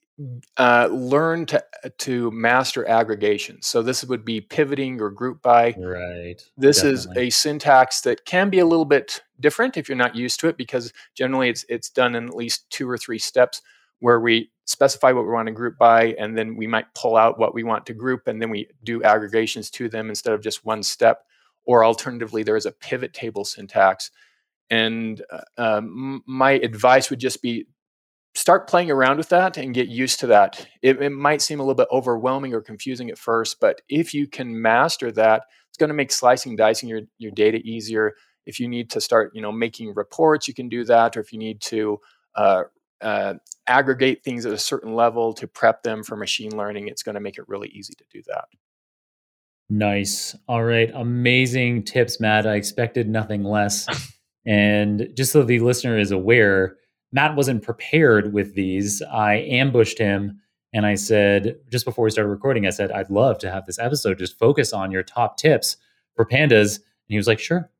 uh, 0.58 0.88
learn 0.92 1.44
to 1.46 1.64
to 1.98 2.30
master 2.30 2.88
aggregation. 2.88 3.60
So 3.62 3.82
this 3.82 4.04
would 4.04 4.24
be 4.24 4.40
pivoting 4.40 5.00
or 5.00 5.10
group 5.10 5.42
by. 5.42 5.74
Right. 5.76 6.40
This 6.56 6.82
Definitely. 6.82 7.26
is 7.26 7.28
a 7.28 7.30
syntax 7.30 8.00
that 8.02 8.24
can 8.24 8.48
be 8.48 8.60
a 8.60 8.66
little 8.66 8.84
bit 8.84 9.22
different 9.40 9.76
if 9.76 9.88
you're 9.88 9.96
not 9.96 10.14
used 10.14 10.38
to 10.40 10.48
it 10.48 10.56
because 10.56 10.92
generally 11.14 11.48
it's 11.48 11.64
it's 11.68 11.90
done 11.90 12.14
in 12.14 12.28
at 12.28 12.36
least 12.36 12.70
two 12.70 12.88
or 12.88 12.96
three 12.96 13.18
steps 13.18 13.60
where 13.98 14.20
we 14.20 14.50
specify 14.64 15.12
what 15.12 15.24
we 15.24 15.32
want 15.32 15.46
to 15.46 15.52
group 15.52 15.76
by, 15.78 16.14
and 16.18 16.36
then 16.36 16.56
we 16.56 16.66
might 16.66 16.92
pull 16.94 17.16
out 17.16 17.38
what 17.38 17.54
we 17.54 17.64
want 17.64 17.86
to 17.86 17.94
group, 17.94 18.26
and 18.26 18.40
then 18.40 18.50
we 18.50 18.68
do 18.82 19.02
aggregations 19.02 19.70
to 19.70 19.88
them 19.88 20.08
instead 20.08 20.32
of 20.32 20.42
just 20.42 20.64
one 20.64 20.82
step. 20.82 21.24
Or 21.66 21.84
alternatively, 21.84 22.42
there 22.42 22.56
is 22.56 22.66
a 22.66 22.72
pivot 22.72 23.12
table 23.14 23.44
syntax. 23.44 24.10
And 24.70 25.22
uh, 25.30 25.40
um, 25.56 26.22
my 26.26 26.52
advice 26.52 27.10
would 27.10 27.20
just 27.20 27.42
be 27.42 27.66
start 28.34 28.68
playing 28.68 28.90
around 28.90 29.16
with 29.16 29.28
that 29.28 29.56
and 29.56 29.74
get 29.74 29.88
used 29.88 30.20
to 30.20 30.26
that. 30.26 30.66
It, 30.82 31.00
it, 31.00 31.10
might 31.10 31.40
seem 31.40 31.60
a 31.60 31.62
little 31.62 31.76
bit 31.76 31.88
overwhelming 31.92 32.52
or 32.52 32.60
confusing 32.60 33.08
at 33.10 33.18
first, 33.18 33.60
but 33.60 33.80
if 33.88 34.12
you 34.12 34.26
can 34.26 34.60
master 34.60 35.12
that, 35.12 35.44
it's 35.68 35.78
going 35.78 35.88
to 35.88 35.94
make 35.94 36.10
slicing 36.10 36.56
dicing 36.56 36.88
your, 36.88 37.02
your 37.18 37.30
data 37.30 37.58
easier. 37.58 38.14
If 38.44 38.58
you 38.58 38.68
need 38.68 38.90
to 38.90 39.00
start, 39.00 39.30
you 39.34 39.40
know, 39.40 39.52
making 39.52 39.94
reports, 39.94 40.48
you 40.48 40.54
can 40.54 40.68
do 40.68 40.84
that. 40.84 41.16
Or 41.16 41.20
if 41.20 41.32
you 41.32 41.38
need 41.38 41.60
to 41.62 42.00
uh, 42.34 42.64
uh, 43.00 43.34
aggregate 43.66 44.22
things 44.22 44.46
at 44.46 44.52
a 44.52 44.58
certain 44.58 44.94
level 44.94 45.32
to 45.34 45.46
prep 45.46 45.82
them 45.82 46.02
for 46.02 46.16
machine 46.16 46.56
learning, 46.56 46.88
it's 46.88 47.02
going 47.02 47.14
to 47.14 47.20
make 47.20 47.38
it 47.38 47.48
really 47.48 47.68
easy 47.68 47.94
to 47.94 48.04
do 48.12 48.22
that. 48.26 48.46
Nice. 49.70 50.36
All 50.46 50.62
right. 50.62 50.90
Amazing 50.94 51.84
tips, 51.84 52.20
Matt. 52.20 52.46
I 52.46 52.54
expected 52.54 53.08
nothing 53.08 53.44
less. 53.44 53.86
and 54.46 55.08
just 55.16 55.32
so 55.32 55.42
the 55.42 55.60
listener 55.60 55.98
is 55.98 56.10
aware, 56.10 56.76
Matt 57.12 57.36
wasn't 57.36 57.62
prepared 57.62 58.32
with 58.32 58.54
these. 58.54 59.00
I 59.02 59.36
ambushed 59.36 59.98
him 59.98 60.40
and 60.74 60.84
I 60.84 60.96
said, 60.96 61.56
just 61.70 61.84
before 61.84 62.04
we 62.04 62.10
started 62.10 62.30
recording, 62.30 62.66
I 62.66 62.70
said, 62.70 62.90
I'd 62.90 63.08
love 63.08 63.38
to 63.38 63.50
have 63.50 63.64
this 63.64 63.78
episode 63.78 64.18
just 64.18 64.38
focus 64.38 64.72
on 64.72 64.90
your 64.90 65.04
top 65.04 65.36
tips 65.36 65.76
for 66.16 66.26
pandas. 66.26 66.76
And 66.76 66.82
he 67.08 67.16
was 67.16 67.28
like, 67.28 67.38
sure. 67.38 67.70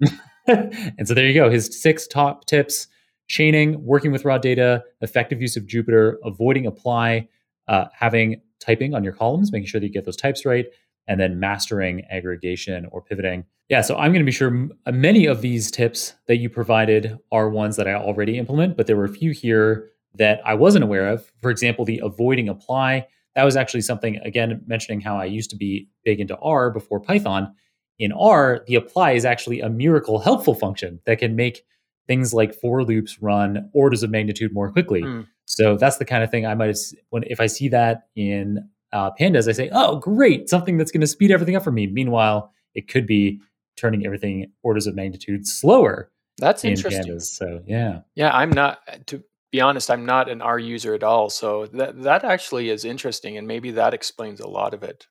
and 0.46 1.06
so 1.06 1.14
there 1.14 1.26
you 1.26 1.34
go. 1.34 1.50
His 1.50 1.80
six 1.80 2.06
top 2.06 2.46
tips 2.46 2.88
chaining, 3.26 3.82
working 3.84 4.12
with 4.12 4.24
raw 4.24 4.38
data, 4.38 4.82
effective 5.00 5.40
use 5.40 5.56
of 5.56 5.64
Jupyter, 5.64 6.16
avoiding 6.24 6.66
apply, 6.66 7.28
uh, 7.68 7.86
having 7.92 8.40
typing 8.60 8.94
on 8.94 9.04
your 9.04 9.12
columns, 9.12 9.52
making 9.52 9.66
sure 9.66 9.80
that 9.80 9.86
you 9.86 9.92
get 9.92 10.04
those 10.04 10.16
types 10.16 10.44
right, 10.44 10.66
and 11.06 11.20
then 11.20 11.38
mastering 11.38 12.02
aggregation 12.10 12.86
or 12.90 13.02
pivoting. 13.02 13.44
Yeah, 13.68 13.80
so 13.80 13.96
I'm 13.96 14.12
going 14.12 14.24
to 14.24 14.26
be 14.26 14.32
sure 14.32 14.68
uh, 14.86 14.92
many 14.92 15.26
of 15.26 15.40
these 15.40 15.70
tips 15.70 16.14
that 16.26 16.36
you 16.36 16.50
provided 16.50 17.18
are 17.32 17.48
ones 17.48 17.76
that 17.76 17.88
I 17.88 17.94
already 17.94 18.38
implement, 18.38 18.76
but 18.76 18.86
there 18.86 18.96
were 18.96 19.04
a 19.04 19.12
few 19.12 19.30
here 19.30 19.90
that 20.14 20.40
I 20.44 20.54
wasn't 20.54 20.84
aware 20.84 21.08
of. 21.08 21.30
For 21.40 21.50
example, 21.50 21.84
the 21.84 22.00
avoiding 22.02 22.48
apply. 22.48 23.06
That 23.34 23.44
was 23.44 23.56
actually 23.56 23.80
something, 23.80 24.16
again, 24.18 24.62
mentioning 24.66 25.00
how 25.00 25.16
I 25.18 25.24
used 25.24 25.50
to 25.50 25.56
be 25.56 25.88
big 26.04 26.20
into 26.20 26.36
R 26.38 26.70
before 26.70 27.00
Python. 27.00 27.54
In 27.98 28.12
R, 28.12 28.64
the 28.66 28.74
apply 28.74 29.12
is 29.12 29.24
actually 29.24 29.60
a 29.60 29.68
miracle 29.68 30.18
helpful 30.18 30.54
function 30.54 31.00
that 31.06 31.18
can 31.18 31.34
make 31.34 31.64
things 32.06 32.34
like 32.34 32.54
for 32.54 32.84
loops 32.84 33.22
run 33.22 33.70
orders 33.72 34.02
of 34.02 34.10
magnitude 34.10 34.52
more 34.52 34.70
quickly. 34.70 35.02
Mm. 35.02 35.26
So 35.46 35.76
that's 35.76 35.98
the 35.98 36.04
kind 36.04 36.22
of 36.22 36.30
thing 36.30 36.46
I 36.46 36.54
might 36.54 36.68
have, 36.68 36.78
when 37.10 37.24
if 37.26 37.40
I 37.40 37.46
see 37.46 37.68
that 37.68 38.08
in 38.16 38.68
uh, 38.92 39.10
pandas, 39.18 39.48
I 39.48 39.52
say, 39.52 39.70
oh, 39.72 39.96
great, 39.96 40.48
something 40.48 40.76
that's 40.76 40.90
going 40.90 41.00
to 41.00 41.06
speed 41.06 41.30
everything 41.30 41.56
up 41.56 41.64
for 41.64 41.72
me. 41.72 41.86
Meanwhile, 41.86 42.50
it 42.74 42.88
could 42.88 43.06
be 43.06 43.40
turning 43.76 44.06
everything 44.06 44.52
orders 44.62 44.86
of 44.86 44.94
magnitude 44.94 45.46
slower. 45.46 46.10
That's 46.38 46.64
in 46.64 46.70
interesting. 46.70 47.04
Pandas. 47.04 47.22
So 47.22 47.62
yeah, 47.66 48.00
yeah, 48.14 48.30
I'm 48.34 48.50
not 48.50 48.80
to 49.06 49.22
be 49.52 49.60
honest, 49.60 49.90
I'm 49.90 50.04
not 50.04 50.28
an 50.28 50.42
R 50.42 50.58
user 50.58 50.94
at 50.94 51.02
all. 51.02 51.30
So 51.30 51.66
that 51.66 52.02
that 52.02 52.24
actually 52.24 52.70
is 52.70 52.84
interesting, 52.84 53.36
and 53.38 53.46
maybe 53.46 53.70
that 53.72 53.94
explains 53.94 54.40
a 54.40 54.48
lot 54.48 54.74
of 54.74 54.82
it. 54.82 55.06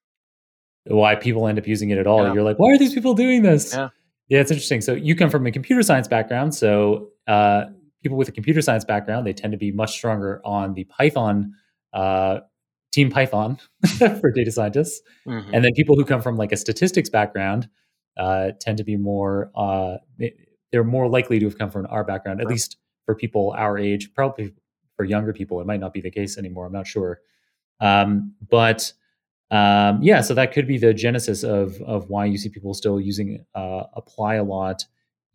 Why 0.85 1.15
people 1.15 1.47
end 1.47 1.57
up 1.57 1.65
using 1.65 1.91
it 1.91 1.97
at 1.97 2.07
all? 2.07 2.25
Yeah. 2.25 2.33
You're 2.33 2.43
like, 2.43 2.59
why 2.59 2.71
are 2.71 2.77
these 2.77 2.93
people 2.93 3.13
doing 3.13 3.41
this? 3.41 3.73
Yeah. 3.73 3.89
Yeah, 4.29 4.39
it's 4.39 4.51
interesting. 4.51 4.81
So 4.81 4.93
you 4.93 5.15
come 5.15 5.29
from 5.29 5.45
a 5.45 5.51
computer 5.51 5.83
science 5.83 6.07
background. 6.07 6.55
So 6.55 7.09
uh, 7.27 7.65
people 8.01 8.17
with 8.17 8.29
a 8.29 8.31
computer 8.31 8.61
science 8.61 8.85
background, 8.85 9.27
they 9.27 9.33
tend 9.33 9.51
to 9.51 9.57
be 9.57 9.71
much 9.71 9.91
stronger 9.91 10.41
on 10.43 10.73
the 10.73 10.85
Python 10.85 11.53
uh, 11.93 12.39
team 12.91 13.09
Python 13.09 13.57
for 13.97 14.31
data 14.31 14.51
scientists. 14.51 15.01
Mm-hmm. 15.27 15.53
And 15.53 15.65
then 15.65 15.73
people 15.73 15.95
who 15.95 16.05
come 16.05 16.21
from 16.21 16.37
like 16.37 16.51
a 16.51 16.57
statistics 16.57 17.09
background 17.09 17.67
uh, 18.17 18.51
tend 18.59 18.77
to 18.77 18.83
be 18.83 18.95
more, 18.95 19.51
uh, 19.55 19.97
they're 20.71 20.83
more 20.83 21.07
likely 21.09 21.39
to 21.39 21.45
have 21.45 21.57
come 21.57 21.71
from 21.71 21.87
R 21.89 22.03
background, 22.03 22.39
at 22.39 22.45
right. 22.45 22.51
least 22.51 22.77
for 23.05 23.15
people 23.15 23.53
our 23.57 23.77
age. 23.77 24.13
Probably 24.13 24.53
for 24.95 25.05
younger 25.05 25.33
people, 25.33 25.59
it 25.59 25.67
might 25.67 25.79
not 25.79 25.93
be 25.93 26.01
the 26.01 26.11
case 26.11 26.37
anymore. 26.37 26.67
I'm 26.67 26.73
not 26.73 26.87
sure. 26.87 27.19
Um, 27.79 28.35
but 28.47 28.93
um, 29.53 30.01
yeah, 30.01 30.21
so 30.21 30.33
that 30.33 30.51
could 30.51 30.67
be 30.67 30.79
the 30.79 30.95
genesis 30.95 31.43
of 31.43 31.79
of 31.83 32.09
why 32.09 32.25
you 32.25 32.39
see 32.39 32.49
people 32.49 32.73
still 32.73 32.99
using 32.99 33.45
uh, 33.53 33.83
apply 33.93 34.35
a 34.35 34.43
lot 34.43 34.83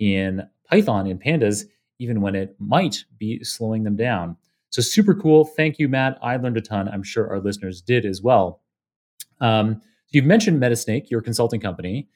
in 0.00 0.42
Python 0.68 1.06
in 1.06 1.20
pandas, 1.20 1.66
even 2.00 2.20
when 2.20 2.34
it 2.34 2.56
might 2.58 3.04
be 3.16 3.44
slowing 3.44 3.84
them 3.84 3.94
down. 3.94 4.36
So 4.70 4.82
super 4.82 5.14
cool. 5.14 5.44
Thank 5.44 5.78
you, 5.78 5.88
Matt. 5.88 6.18
I 6.20 6.36
learned 6.36 6.56
a 6.56 6.60
ton. 6.60 6.88
I'm 6.88 7.04
sure 7.04 7.28
our 7.28 7.38
listeners 7.38 7.80
did 7.80 8.04
as 8.04 8.20
well. 8.20 8.60
Um, 9.40 9.80
you've 10.10 10.24
mentioned 10.24 10.60
Metasnake, 10.60 11.10
your 11.10 11.20
consulting 11.20 11.60
company. 11.60 12.08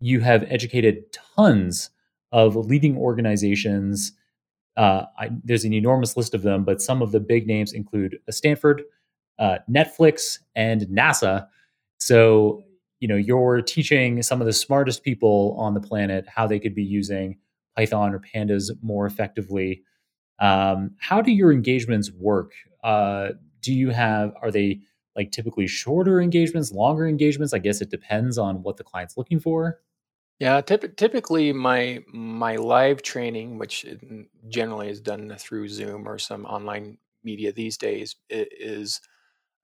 You 0.00 0.20
have 0.20 0.44
educated 0.48 1.04
tons 1.36 1.90
of 2.32 2.56
leading 2.56 2.96
organizations. 2.96 4.12
Uh, 4.76 5.04
I, 5.16 5.30
there's 5.44 5.64
an 5.64 5.72
enormous 5.72 6.16
list 6.16 6.34
of 6.34 6.42
them, 6.42 6.64
but 6.64 6.82
some 6.82 7.02
of 7.02 7.12
the 7.12 7.20
big 7.20 7.46
names 7.46 7.72
include 7.72 8.18
Stanford, 8.30 8.82
uh, 9.38 9.58
Netflix, 9.70 10.38
and 10.54 10.82
NASA. 10.82 11.46
So, 11.98 12.64
you 13.00 13.08
know, 13.08 13.16
you're 13.16 13.62
teaching 13.62 14.22
some 14.22 14.40
of 14.40 14.46
the 14.46 14.52
smartest 14.52 15.02
people 15.02 15.54
on 15.58 15.74
the 15.74 15.80
planet 15.80 16.26
how 16.28 16.46
they 16.46 16.58
could 16.58 16.74
be 16.74 16.84
using 16.84 17.38
Python 17.76 18.14
or 18.14 18.20
Pandas 18.20 18.70
more 18.82 19.06
effectively. 19.06 19.82
Um, 20.38 20.92
how 20.98 21.20
do 21.20 21.32
your 21.32 21.52
engagements 21.52 22.10
work? 22.12 22.52
Uh, 22.82 23.30
do 23.60 23.72
you 23.72 23.90
have, 23.90 24.32
are 24.42 24.50
they 24.50 24.80
like 25.14 25.32
typically 25.32 25.66
shorter 25.66 26.20
engagements, 26.20 26.72
longer 26.72 27.06
engagements? 27.06 27.52
I 27.52 27.58
guess 27.58 27.80
it 27.80 27.90
depends 27.90 28.38
on 28.38 28.62
what 28.62 28.76
the 28.76 28.84
client's 28.84 29.16
looking 29.16 29.40
for. 29.40 29.80
Yeah, 30.38 30.60
typ- 30.60 30.96
typically 30.96 31.52
my 31.52 32.04
my 32.12 32.56
live 32.56 33.00
training, 33.02 33.56
which 33.56 33.86
generally 34.48 34.90
is 34.90 35.00
done 35.00 35.34
through 35.38 35.68
Zoom 35.68 36.06
or 36.06 36.18
some 36.18 36.44
online 36.44 36.98
media 37.24 37.52
these 37.52 37.78
days, 37.78 38.16
is 38.28 39.00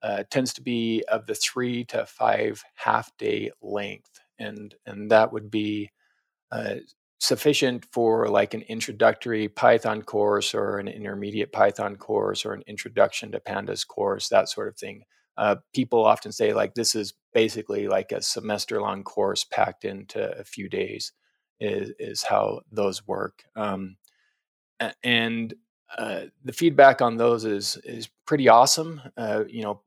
uh, 0.03 0.23
tends 0.29 0.53
to 0.53 0.61
be 0.61 1.03
of 1.07 1.25
the 1.25 1.35
three 1.35 1.85
to 1.85 2.05
five 2.05 2.63
half 2.75 3.15
day 3.17 3.51
length, 3.61 4.19
and 4.37 4.75
and 4.85 5.09
that 5.11 5.31
would 5.31 5.49
be 5.49 5.89
uh, 6.51 6.75
sufficient 7.19 7.85
for 7.91 8.27
like 8.27 8.53
an 8.53 8.63
introductory 8.63 9.47
Python 9.47 10.01
course 10.01 10.53
or 10.53 10.77
an 10.77 10.89
intermediate 10.89 11.53
Python 11.53 11.95
course 11.95 12.45
or 12.45 12.53
an 12.53 12.63
introduction 12.67 13.31
to 13.31 13.39
Pandas 13.39 13.87
course, 13.87 14.27
that 14.27 14.49
sort 14.49 14.67
of 14.67 14.77
thing. 14.77 15.03
Uh, 15.37 15.55
people 15.73 16.05
often 16.05 16.31
say 16.31 16.53
like 16.53 16.73
this 16.73 16.93
is 16.95 17.13
basically 17.33 17.87
like 17.87 18.11
a 18.11 18.21
semester 18.21 18.81
long 18.81 19.03
course 19.03 19.45
packed 19.45 19.85
into 19.85 20.37
a 20.37 20.43
few 20.43 20.67
days 20.69 21.13
is 21.59 21.91
is 21.97 22.23
how 22.23 22.59
those 22.71 23.07
work. 23.07 23.43
Um, 23.55 23.95
and 25.03 25.53
uh, 25.97 26.23
the 26.43 26.53
feedback 26.53 27.01
on 27.01 27.17
those 27.17 27.45
is 27.45 27.77
is 27.85 28.09
pretty 28.25 28.49
awesome. 28.49 29.01
Uh, 29.15 29.43
you 29.47 29.63
know, 29.63 29.81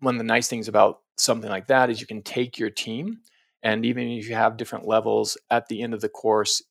one 0.00 0.14
of 0.14 0.18
the 0.18 0.24
nice 0.24 0.48
things 0.48 0.68
about 0.68 1.00
something 1.16 1.50
like 1.50 1.66
that 1.66 1.90
is 1.90 2.00
you 2.00 2.06
can 2.06 2.22
take 2.22 2.58
your 2.58 2.70
team 2.70 3.18
and 3.62 3.84
even 3.84 4.08
if 4.08 4.28
you 4.28 4.34
have 4.34 4.56
different 4.56 4.86
levels 4.86 5.36
at 5.50 5.66
the 5.68 5.82
end 5.82 5.94
of 5.94 6.00
the 6.00 6.08
course 6.08 6.62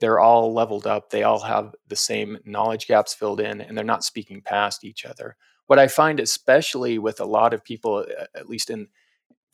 they're 0.00 0.20
all 0.20 0.52
leveled 0.52 0.86
up 0.86 1.10
they 1.10 1.22
all 1.22 1.40
have 1.40 1.74
the 1.88 1.96
same 1.96 2.38
knowledge 2.44 2.86
gaps 2.86 3.14
filled 3.14 3.40
in 3.40 3.60
and 3.60 3.76
they're 3.76 3.84
not 3.84 4.04
speaking 4.04 4.40
past 4.40 4.84
each 4.84 5.04
other 5.04 5.36
what 5.66 5.78
i 5.78 5.88
find 5.88 6.20
especially 6.20 6.98
with 6.98 7.20
a 7.20 7.24
lot 7.24 7.52
of 7.52 7.64
people 7.64 8.04
at 8.34 8.48
least 8.48 8.70
in 8.70 8.86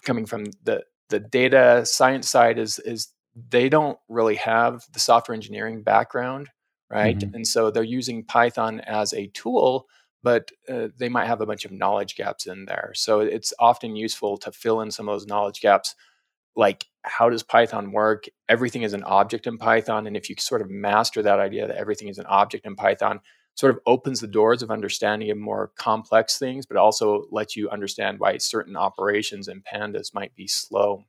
coming 0.04 0.26
from 0.26 0.44
the 0.64 0.82
the 1.08 1.20
data 1.20 1.84
science 1.84 2.28
side 2.28 2.58
is 2.58 2.78
is 2.80 3.08
they 3.48 3.68
don't 3.68 3.98
really 4.08 4.34
have 4.34 4.84
the 4.92 5.00
software 5.00 5.34
engineering 5.34 5.82
background 5.82 6.48
right 6.90 7.18
mm-hmm. 7.18 7.34
and 7.34 7.46
so 7.46 7.70
they're 7.70 7.82
using 7.82 8.24
python 8.24 8.80
as 8.80 9.12
a 9.14 9.28
tool 9.28 9.86
but 10.22 10.50
uh, 10.68 10.88
they 10.98 11.08
might 11.08 11.26
have 11.26 11.40
a 11.40 11.46
bunch 11.46 11.64
of 11.64 11.72
knowledge 11.72 12.16
gaps 12.16 12.46
in 12.46 12.64
there. 12.64 12.92
So 12.94 13.20
it's 13.20 13.52
often 13.58 13.96
useful 13.96 14.36
to 14.38 14.52
fill 14.52 14.80
in 14.80 14.90
some 14.90 15.08
of 15.08 15.14
those 15.14 15.26
knowledge 15.26 15.60
gaps. 15.60 15.94
Like, 16.54 16.86
how 17.02 17.28
does 17.28 17.42
Python 17.42 17.92
work? 17.92 18.24
Everything 18.48 18.82
is 18.82 18.92
an 18.92 19.02
object 19.02 19.46
in 19.46 19.58
Python. 19.58 20.06
And 20.06 20.16
if 20.16 20.30
you 20.30 20.36
sort 20.38 20.60
of 20.60 20.70
master 20.70 21.22
that 21.22 21.40
idea 21.40 21.66
that 21.66 21.76
everything 21.76 22.08
is 22.08 22.18
an 22.18 22.26
object 22.26 22.66
in 22.66 22.76
Python, 22.76 23.20
sort 23.54 23.74
of 23.74 23.80
opens 23.86 24.20
the 24.20 24.26
doors 24.26 24.62
of 24.62 24.70
understanding 24.70 25.30
of 25.30 25.38
more 25.38 25.72
complex 25.76 26.38
things, 26.38 26.66
but 26.66 26.76
also 26.76 27.24
lets 27.30 27.56
you 27.56 27.68
understand 27.68 28.18
why 28.18 28.38
certain 28.38 28.76
operations 28.76 29.48
in 29.48 29.62
pandas 29.62 30.14
might 30.14 30.34
be 30.34 30.46
slow. 30.46 31.04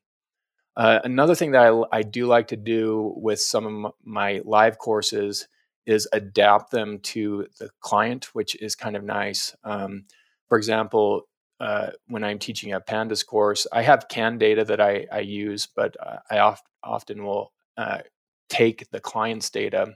Uh, 0.75 0.99
another 1.03 1.35
thing 1.35 1.51
that 1.51 1.71
I, 1.71 1.97
I, 1.97 2.01
do 2.01 2.25
like 2.25 2.47
to 2.47 2.57
do 2.57 3.13
with 3.15 3.39
some 3.39 3.85
of 3.85 3.93
my 4.03 4.41
live 4.43 4.79
courses 4.79 5.47
is 5.85 6.07
adapt 6.13 6.71
them 6.71 6.99
to 6.99 7.47
the 7.59 7.69
client, 7.81 8.33
which 8.33 8.55
is 8.55 8.75
kind 8.75 8.95
of 8.95 9.03
nice. 9.03 9.55
Um, 9.63 10.05
for 10.47 10.57
example, 10.57 11.27
uh, 11.59 11.91
when 12.07 12.23
I'm 12.23 12.39
teaching 12.39 12.73
a 12.73 12.81
pandas 12.81 13.25
course, 13.25 13.67
I 13.71 13.83
have 13.83 14.07
CAN 14.09 14.37
data 14.37 14.65
that 14.65 14.81
I, 14.81 15.07
I 15.11 15.19
use, 15.19 15.67
but 15.67 15.95
uh, 16.05 16.17
I 16.29 16.39
oft, 16.39 16.65
often 16.83 17.23
will 17.23 17.53
uh, 17.77 17.99
take 18.49 18.89
the 18.91 18.99
client's 18.99 19.49
data 19.49 19.95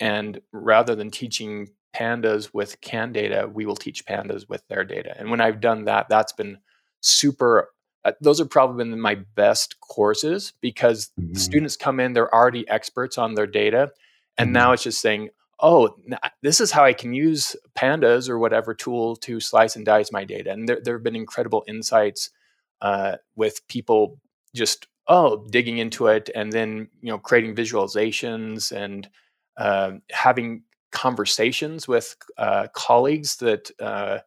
and 0.00 0.40
rather 0.52 0.94
than 0.94 1.10
teaching 1.10 1.68
pandas 1.94 2.54
with 2.54 2.80
CAN 2.80 3.12
data, 3.12 3.48
we 3.52 3.66
will 3.66 3.76
teach 3.76 4.06
pandas 4.06 4.48
with 4.48 4.66
their 4.68 4.84
data. 4.84 5.14
And 5.18 5.30
when 5.30 5.40
I've 5.40 5.60
done 5.60 5.84
that, 5.84 6.08
that's 6.08 6.32
been 6.32 6.58
super. 7.00 7.68
Uh, 8.02 8.12
those 8.20 8.38
have 8.38 8.48
probably 8.48 8.84
been 8.84 8.98
my 8.98 9.16
best 9.34 9.78
courses 9.80 10.54
because 10.62 11.10
mm-hmm. 11.20 11.34
the 11.34 11.40
students 11.40 11.76
come 11.76 12.00
in, 12.00 12.14
they're 12.14 12.34
already 12.34 12.66
experts 12.68 13.18
on 13.18 13.34
their 13.34 13.46
data 13.46 13.92
and 14.38 14.48
mm-hmm. 14.48 14.54
now 14.54 14.72
it's 14.72 14.82
just 14.82 15.00
saying, 15.00 15.30
oh, 15.60 15.94
this 16.42 16.60
is 16.60 16.72
how 16.72 16.84
I 16.84 16.92
can 16.92 17.12
use 17.12 17.54
pandas 17.76 18.28
or 18.28 18.38
whatever 18.38 18.74
tool 18.74 19.16
to 19.16 19.40
slice 19.40 19.76
and 19.76 19.84
dice 19.84 20.10
my 20.10 20.24
data. 20.24 20.50
And 20.50 20.68
there, 20.68 20.80
there 20.82 20.94
have 20.94 21.04
been 21.04 21.16
incredible 21.16 21.64
insights 21.68 22.30
uh, 22.80 23.16
with 23.36 23.66
people 23.68 24.18
just, 24.54 24.86
oh, 25.06 25.46
digging 25.50 25.78
into 25.78 26.06
it 26.06 26.30
and 26.34 26.50
then, 26.50 26.88
you 27.02 27.10
know, 27.10 27.18
creating 27.18 27.54
visualizations 27.54 28.72
and 28.72 29.08
uh, 29.58 29.92
having 30.10 30.62
conversations 30.92 31.86
with 31.86 32.16
uh, 32.38 32.66
colleagues 32.72 33.36
that 33.36 33.70
uh, 33.80 34.18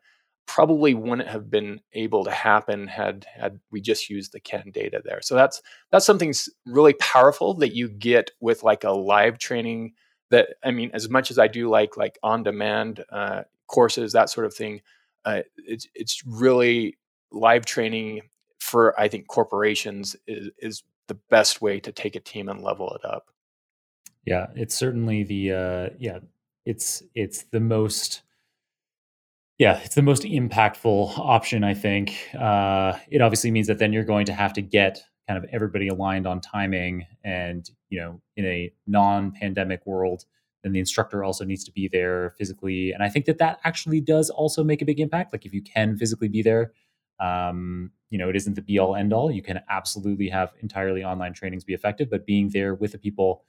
probably 0.45 0.93
wouldn't 0.93 1.27
have 1.27 1.49
been 1.49 1.79
able 1.93 2.23
to 2.23 2.31
happen 2.31 2.87
had 2.87 3.25
had 3.33 3.59
we 3.71 3.81
just 3.81 4.09
used 4.09 4.33
the 4.33 4.39
CAN 4.39 4.71
data 4.71 5.01
there. 5.03 5.21
So 5.21 5.35
that's 5.35 5.61
that's 5.91 6.05
something 6.05 6.33
really 6.65 6.93
powerful 6.93 7.53
that 7.55 7.75
you 7.75 7.89
get 7.89 8.31
with 8.39 8.63
like 8.63 8.83
a 8.83 8.91
live 8.91 9.37
training 9.37 9.93
that 10.29 10.49
I 10.63 10.71
mean, 10.71 10.91
as 10.93 11.09
much 11.09 11.31
as 11.31 11.39
I 11.39 11.47
do 11.47 11.69
like 11.69 11.97
like 11.97 12.17
on 12.23 12.43
demand 12.43 13.03
uh, 13.11 13.43
courses, 13.67 14.13
that 14.13 14.29
sort 14.29 14.45
of 14.45 14.53
thing, 14.53 14.81
uh, 15.25 15.41
it's 15.57 15.87
it's 15.93 16.23
really 16.25 16.97
live 17.31 17.65
training 17.65 18.21
for 18.59 18.99
I 18.99 19.07
think 19.07 19.27
corporations 19.27 20.15
is 20.27 20.49
is 20.57 20.83
the 21.07 21.19
best 21.29 21.61
way 21.61 21.79
to 21.81 21.91
take 21.91 22.15
a 22.15 22.19
team 22.19 22.49
and 22.49 22.61
level 22.61 22.89
it 22.95 23.05
up. 23.05 23.27
Yeah, 24.25 24.47
it's 24.55 24.75
certainly 24.75 25.23
the 25.23 25.51
uh, 25.51 25.89
yeah, 25.99 26.19
it's 26.65 27.03
it's 27.13 27.43
the 27.43 27.59
most 27.59 28.23
yeah, 29.64 29.80
it's 29.82 29.95
the 29.95 30.01
most 30.01 30.24
impactful 30.24 31.18
option. 31.18 31.64
I 31.64 31.74
think. 31.74 32.11
Uh, 32.38 32.97
it 33.09 33.22
obviously 33.22 33.49
means 33.49 33.68
that 33.68 33.80
then 33.80 33.93
you're 33.93 34.03
going 34.03 34.26
to 34.26 34.34
have 34.34 34.51
to 34.53 34.61
get 34.61 35.01
kind 35.26 35.41
of 35.41 35.49
everybody 35.53 35.88
aligned 35.88 36.28
on 36.28 36.41
timing 36.41 37.05
and 37.24 37.70
you 37.89 37.97
know 37.97 38.22
in 38.36 38.45
a 38.45 38.74
non-pandemic 38.88 39.86
world 39.86 40.26
then 40.64 40.74
the 40.74 40.80
instructor 40.80 41.24
also 41.24 41.45
needs 41.45 41.64
to 41.64 41.72
be 41.72 41.88
there 41.88 42.34
physically. 42.38 42.91
And 42.91 43.01
i 43.01 43.07
think 43.07 43.26
that 43.26 43.38
that 43.38 43.59
actually 43.64 44.01
does 44.01 44.30
also 44.30 44.66
make 44.66 44.82
a 44.82 44.86
big 44.86 44.99
impact. 44.99 45.32
Like 45.32 45.45
if 45.45 45.53
you 45.53 45.61
can 45.61 45.95
physically 45.95 46.28
be 46.28 46.41
there 46.41 46.74
um, 47.22 47.91
you 48.09 48.18
know 48.18 48.28
it 48.28 48.36
isn't 48.36 48.55
the 48.55 48.61
be 48.61 48.80
all 48.80 48.97
end 48.97 49.14
all 49.14 49.32
you 49.32 49.41
can 49.41 49.61
absolutely 49.70 50.28
have 50.28 50.51
entirely 50.61 51.05
online 51.05 51.34
trainings 51.34 51.64
be 51.64 51.74
effective 51.74 52.09
but 52.09 52.26
being 52.26 52.49
there 52.49 52.76
with 52.76 52.91
the 52.91 52.97
people 52.97 53.45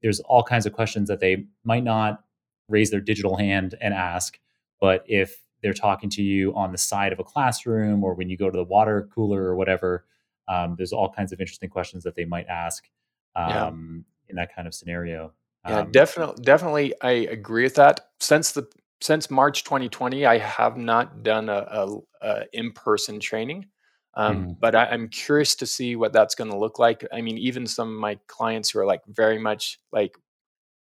there's 0.00 0.20
all 0.20 0.44
kinds 0.44 0.64
of 0.64 0.72
questions 0.72 1.08
that 1.08 1.18
they 1.18 1.46
might 1.64 1.82
not 1.82 2.22
raise 2.68 2.90
their 2.90 3.00
digital 3.00 3.36
hand 3.36 3.74
and 3.80 3.94
ask. 3.94 4.38
But 4.80 5.04
if 5.06 5.45
they're 5.62 5.72
talking 5.72 6.10
to 6.10 6.22
you 6.22 6.54
on 6.54 6.72
the 6.72 6.78
side 6.78 7.12
of 7.12 7.18
a 7.18 7.24
classroom 7.24 8.04
or 8.04 8.14
when 8.14 8.28
you 8.28 8.36
go 8.36 8.50
to 8.50 8.56
the 8.56 8.64
water 8.64 9.08
cooler 9.14 9.42
or 9.42 9.56
whatever 9.56 10.04
um, 10.48 10.74
there's 10.76 10.92
all 10.92 11.12
kinds 11.12 11.32
of 11.32 11.40
interesting 11.40 11.68
questions 11.68 12.04
that 12.04 12.14
they 12.14 12.24
might 12.24 12.46
ask 12.46 12.88
um, 13.34 13.50
yeah. 13.50 14.30
in 14.30 14.36
that 14.36 14.54
kind 14.54 14.66
of 14.68 14.74
scenario. 14.74 15.32
Yeah, 15.66 15.80
um, 15.80 15.90
definitely, 15.90 16.42
definitely, 16.44 16.94
I 17.00 17.10
agree 17.10 17.64
with 17.64 17.74
that. 17.76 18.00
Since 18.20 18.52
the 18.52 18.68
since 19.00 19.30
March 19.30 19.64
2020, 19.64 20.24
I 20.24 20.38
have 20.38 20.76
not 20.76 21.22
done 21.22 21.48
a, 21.50 21.66
a, 21.70 21.98
a 22.22 22.44
in-person 22.54 23.20
training, 23.20 23.66
um, 24.14 24.36
mm-hmm. 24.36 24.52
but 24.58 24.74
I, 24.74 24.86
am 24.86 25.08
curious 25.08 25.54
to 25.56 25.66
see 25.66 25.96
what 25.96 26.14
that's 26.14 26.34
going 26.34 26.50
to 26.50 26.56
look 26.56 26.78
like. 26.78 27.06
I 27.12 27.20
mean, 27.20 27.36
even 27.36 27.66
some 27.66 27.92
of 27.92 28.00
my 28.00 28.18
clients 28.26 28.70
who 28.70 28.78
are 28.78 28.86
like 28.86 29.02
very 29.06 29.38
much 29.38 29.80
like 29.92 30.16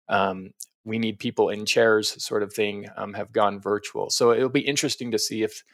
um, 0.08 0.50
we 0.84 0.98
need 0.98 1.18
people 1.18 1.50
in 1.50 1.66
chairs 1.66 2.22
sort 2.22 2.42
of 2.42 2.52
thing 2.52 2.88
um, 2.96 3.14
have 3.14 3.32
gone 3.32 3.60
virtual. 3.60 4.10
So 4.10 4.32
it'll 4.32 4.48
be 4.48 4.60
interesting 4.60 5.10
to 5.10 5.18
see 5.18 5.42
if 5.42 5.64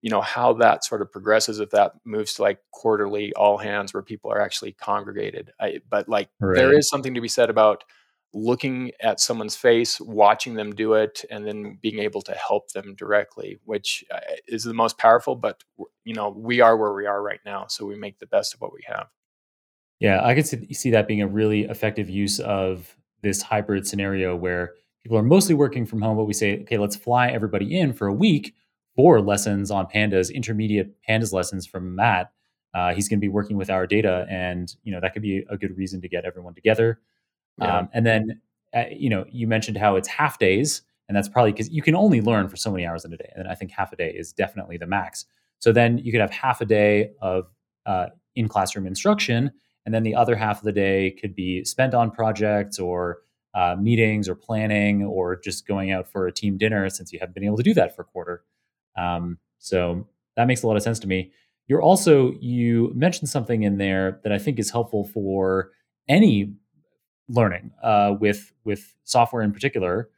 you 0.00 0.10
know 0.10 0.20
how 0.20 0.52
that 0.54 0.84
sort 0.84 1.02
of 1.02 1.10
progresses 1.10 1.58
if 1.58 1.70
that 1.70 1.92
moves 2.04 2.34
to 2.34 2.42
like 2.42 2.60
quarterly 2.70 3.32
all 3.34 3.58
hands 3.58 3.92
where 3.92 4.02
people 4.02 4.30
are 4.30 4.40
actually 4.40 4.70
congregated 4.70 5.50
I, 5.58 5.80
but 5.90 6.08
like 6.08 6.28
right. 6.38 6.54
there 6.54 6.72
is 6.72 6.88
something 6.88 7.14
to 7.14 7.20
be 7.20 7.26
said 7.26 7.50
about 7.50 7.82
looking 8.34 8.92
at 9.00 9.20
someone's 9.20 9.56
face, 9.56 10.00
watching 10.00 10.54
them 10.54 10.74
do 10.74 10.94
it, 10.94 11.24
and 11.30 11.46
then 11.46 11.78
being 11.80 11.98
able 11.98 12.22
to 12.22 12.32
help 12.32 12.70
them 12.72 12.94
directly, 12.94 13.58
which 13.64 14.04
uh, 14.14 14.20
is 14.46 14.64
the 14.64 14.74
most 14.74 14.98
powerful. 14.98 15.34
But 15.34 15.64
you 16.04 16.14
know, 16.14 16.30
we 16.30 16.60
are 16.60 16.76
where 16.76 16.92
we 16.92 17.06
are 17.06 17.22
right 17.22 17.40
now, 17.44 17.66
so 17.68 17.86
we 17.86 17.96
make 17.96 18.18
the 18.18 18.26
best 18.26 18.54
of 18.54 18.60
what 18.60 18.72
we 18.72 18.82
have. 18.86 19.08
Yeah, 20.00 20.24
I 20.24 20.34
could 20.34 20.46
see 20.46 20.90
that 20.90 21.08
being 21.08 21.22
a 21.22 21.26
really 21.26 21.62
effective 21.62 22.08
use 22.08 22.38
of 22.38 22.96
this 23.22 23.42
hybrid 23.42 23.86
scenario 23.86 24.36
where 24.36 24.74
people 25.02 25.18
are 25.18 25.22
mostly 25.22 25.54
working 25.54 25.86
from 25.86 26.02
home, 26.02 26.16
but 26.16 26.24
we 26.24 26.32
say, 26.32 26.60
okay, 26.60 26.78
let's 26.78 26.96
fly 26.96 27.28
everybody 27.28 27.78
in 27.78 27.92
for 27.92 28.06
a 28.06 28.12
week 28.12 28.54
for 28.96 29.20
lessons 29.20 29.70
on 29.70 29.86
pandas, 29.86 30.32
intermediate 30.32 30.94
pandas 31.08 31.32
lessons 31.32 31.66
from 31.66 31.94
Matt. 31.94 32.32
Uh, 32.74 32.92
he's 32.94 33.08
going 33.08 33.18
to 33.18 33.20
be 33.20 33.28
working 33.28 33.56
with 33.56 33.70
our 33.70 33.86
data, 33.86 34.26
and 34.28 34.74
you 34.82 34.92
know 34.92 35.00
that 35.00 35.12
could 35.12 35.22
be 35.22 35.44
a 35.48 35.56
good 35.56 35.76
reason 35.76 36.00
to 36.00 36.08
get 36.08 36.24
everyone 36.24 36.54
together. 36.54 37.00
Yeah. 37.58 37.78
Um, 37.78 37.88
and 37.92 38.06
then, 38.06 38.40
uh, 38.74 38.84
you 38.90 39.08
know, 39.08 39.24
you 39.30 39.46
mentioned 39.46 39.78
how 39.78 39.96
it's 39.96 40.08
half 40.08 40.38
days, 40.38 40.82
and 41.08 41.16
that's 41.16 41.28
probably 41.28 41.52
because 41.52 41.70
you 41.70 41.82
can 41.82 41.94
only 41.94 42.20
learn 42.20 42.48
for 42.48 42.56
so 42.56 42.70
many 42.70 42.86
hours 42.86 43.04
in 43.04 43.12
a 43.12 43.16
day. 43.16 43.32
And 43.34 43.48
I 43.48 43.54
think 43.54 43.70
half 43.70 43.92
a 43.92 43.96
day 43.96 44.10
is 44.10 44.32
definitely 44.32 44.76
the 44.76 44.86
max. 44.86 45.24
So 45.58 45.72
then 45.72 45.98
you 45.98 46.12
could 46.12 46.20
have 46.20 46.30
half 46.30 46.60
a 46.60 46.66
day 46.66 47.12
of 47.20 47.46
uh, 47.86 48.08
in 48.36 48.48
classroom 48.48 48.86
instruction, 48.86 49.50
and 49.88 49.94
then 49.94 50.02
the 50.02 50.14
other 50.14 50.36
half 50.36 50.58
of 50.58 50.64
the 50.64 50.72
day 50.72 51.12
could 51.18 51.34
be 51.34 51.64
spent 51.64 51.94
on 51.94 52.10
projects 52.10 52.78
or 52.78 53.20
uh, 53.54 53.74
meetings 53.80 54.28
or 54.28 54.34
planning 54.34 55.02
or 55.02 55.34
just 55.34 55.66
going 55.66 55.90
out 55.90 56.06
for 56.06 56.26
a 56.26 56.32
team 56.32 56.58
dinner 56.58 56.90
since 56.90 57.10
you 57.10 57.18
haven't 57.18 57.32
been 57.32 57.42
able 57.42 57.56
to 57.56 57.62
do 57.62 57.72
that 57.72 57.96
for 57.96 58.02
a 58.02 58.04
quarter. 58.04 58.44
Um, 58.98 59.38
so 59.58 60.06
that 60.36 60.46
makes 60.46 60.62
a 60.62 60.66
lot 60.66 60.76
of 60.76 60.82
sense 60.82 60.98
to 60.98 61.06
me. 61.06 61.32
You're 61.68 61.80
also, 61.80 62.34
you 62.38 62.92
mentioned 62.94 63.30
something 63.30 63.62
in 63.62 63.78
there 63.78 64.20
that 64.24 64.30
I 64.30 64.36
think 64.36 64.58
is 64.58 64.70
helpful 64.70 65.06
for 65.06 65.70
any 66.06 66.52
learning 67.30 67.70
uh, 67.82 68.14
with 68.20 68.52
with 68.64 68.94
software 69.04 69.40
in 69.40 69.52
particular, 69.52 70.10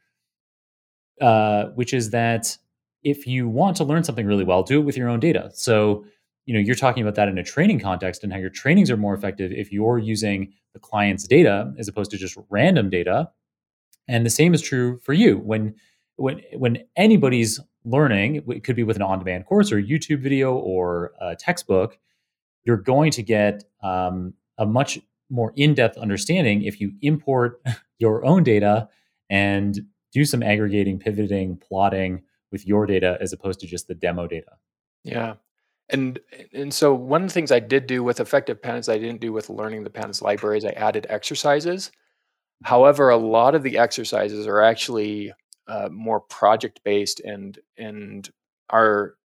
uh, 1.21 1.67
which 1.75 1.93
is 1.93 2.09
that 2.09 2.57
if 3.03 3.25
you 3.25 3.47
want 3.47 3.77
to 3.77 3.85
learn 3.85 4.03
something 4.03 4.27
really 4.27 4.43
well, 4.43 4.63
do 4.63 4.81
it 4.81 4.83
with 4.83 4.97
your 4.97 5.07
own 5.07 5.21
data. 5.21 5.49
So 5.53 6.03
you 6.45 6.53
know 6.53 6.59
you're 6.59 6.75
talking 6.75 7.03
about 7.03 7.15
that 7.15 7.27
in 7.27 7.37
a 7.37 7.43
training 7.43 7.79
context 7.79 8.23
and 8.23 8.33
how 8.33 8.39
your 8.39 8.49
trainings 8.49 8.89
are 8.89 8.97
more 8.97 9.13
effective 9.13 9.51
if 9.51 9.71
you're 9.71 9.99
using 9.99 10.53
the 10.73 10.79
client's 10.79 11.27
data 11.27 11.73
as 11.77 11.87
opposed 11.87 12.11
to 12.11 12.17
just 12.17 12.37
random 12.49 12.89
data. 12.89 13.29
And 14.07 14.25
the 14.25 14.29
same 14.29 14.53
is 14.53 14.61
true 14.61 14.99
for 14.99 15.13
you 15.13 15.37
when 15.37 15.75
when 16.15 16.41
when 16.53 16.83
anybody's 16.95 17.59
learning, 17.83 18.43
it 18.47 18.63
could 18.63 18.75
be 18.75 18.83
with 18.83 18.95
an 18.95 19.01
on-demand 19.01 19.45
course 19.45 19.71
or 19.71 19.81
YouTube 19.81 20.21
video 20.21 20.53
or 20.53 21.13
a 21.19 21.35
textbook. 21.35 21.97
You're 22.63 22.77
going 22.77 23.11
to 23.11 23.23
get 23.23 23.63
um, 23.81 24.33
a 24.57 24.65
much 24.65 24.99
more 25.29 25.51
in-depth 25.55 25.97
understanding 25.97 26.63
if 26.63 26.79
you 26.79 26.93
import 27.01 27.61
your 27.97 28.23
own 28.25 28.43
data 28.43 28.87
and 29.29 29.79
do 30.11 30.25
some 30.25 30.43
aggregating, 30.43 30.99
pivoting, 30.99 31.57
plotting 31.57 32.21
with 32.51 32.67
your 32.67 32.85
data 32.85 33.17
as 33.21 33.31
opposed 33.33 33.59
to 33.61 33.67
just 33.67 33.87
the 33.87 33.95
demo 33.95 34.27
data. 34.27 34.51
Yeah. 35.03 35.35
And 35.91 36.19
and 36.53 36.73
so 36.73 36.93
one 36.93 37.23
of 37.23 37.29
the 37.29 37.33
things 37.33 37.51
I 37.51 37.59
did 37.59 37.87
do 37.87 38.03
with 38.03 38.19
effective 38.19 38.61
pandas 38.61 38.91
I 38.91 38.97
didn't 38.97 39.21
do 39.21 39.33
with 39.33 39.49
learning 39.49 39.83
the 39.83 39.89
pandas 39.89 40.21
libraries, 40.21 40.65
I 40.65 40.71
added 40.71 41.05
exercises. 41.09 41.91
However, 42.63 43.09
a 43.09 43.17
lot 43.17 43.55
of 43.55 43.63
the 43.63 43.77
exercises 43.77 44.47
are 44.47 44.61
actually 44.61 45.33
uh, 45.67 45.89
more 45.91 46.21
project 46.21 46.81
based 46.83 47.19
and 47.21 47.59
and 47.77 48.29
are 48.69 49.15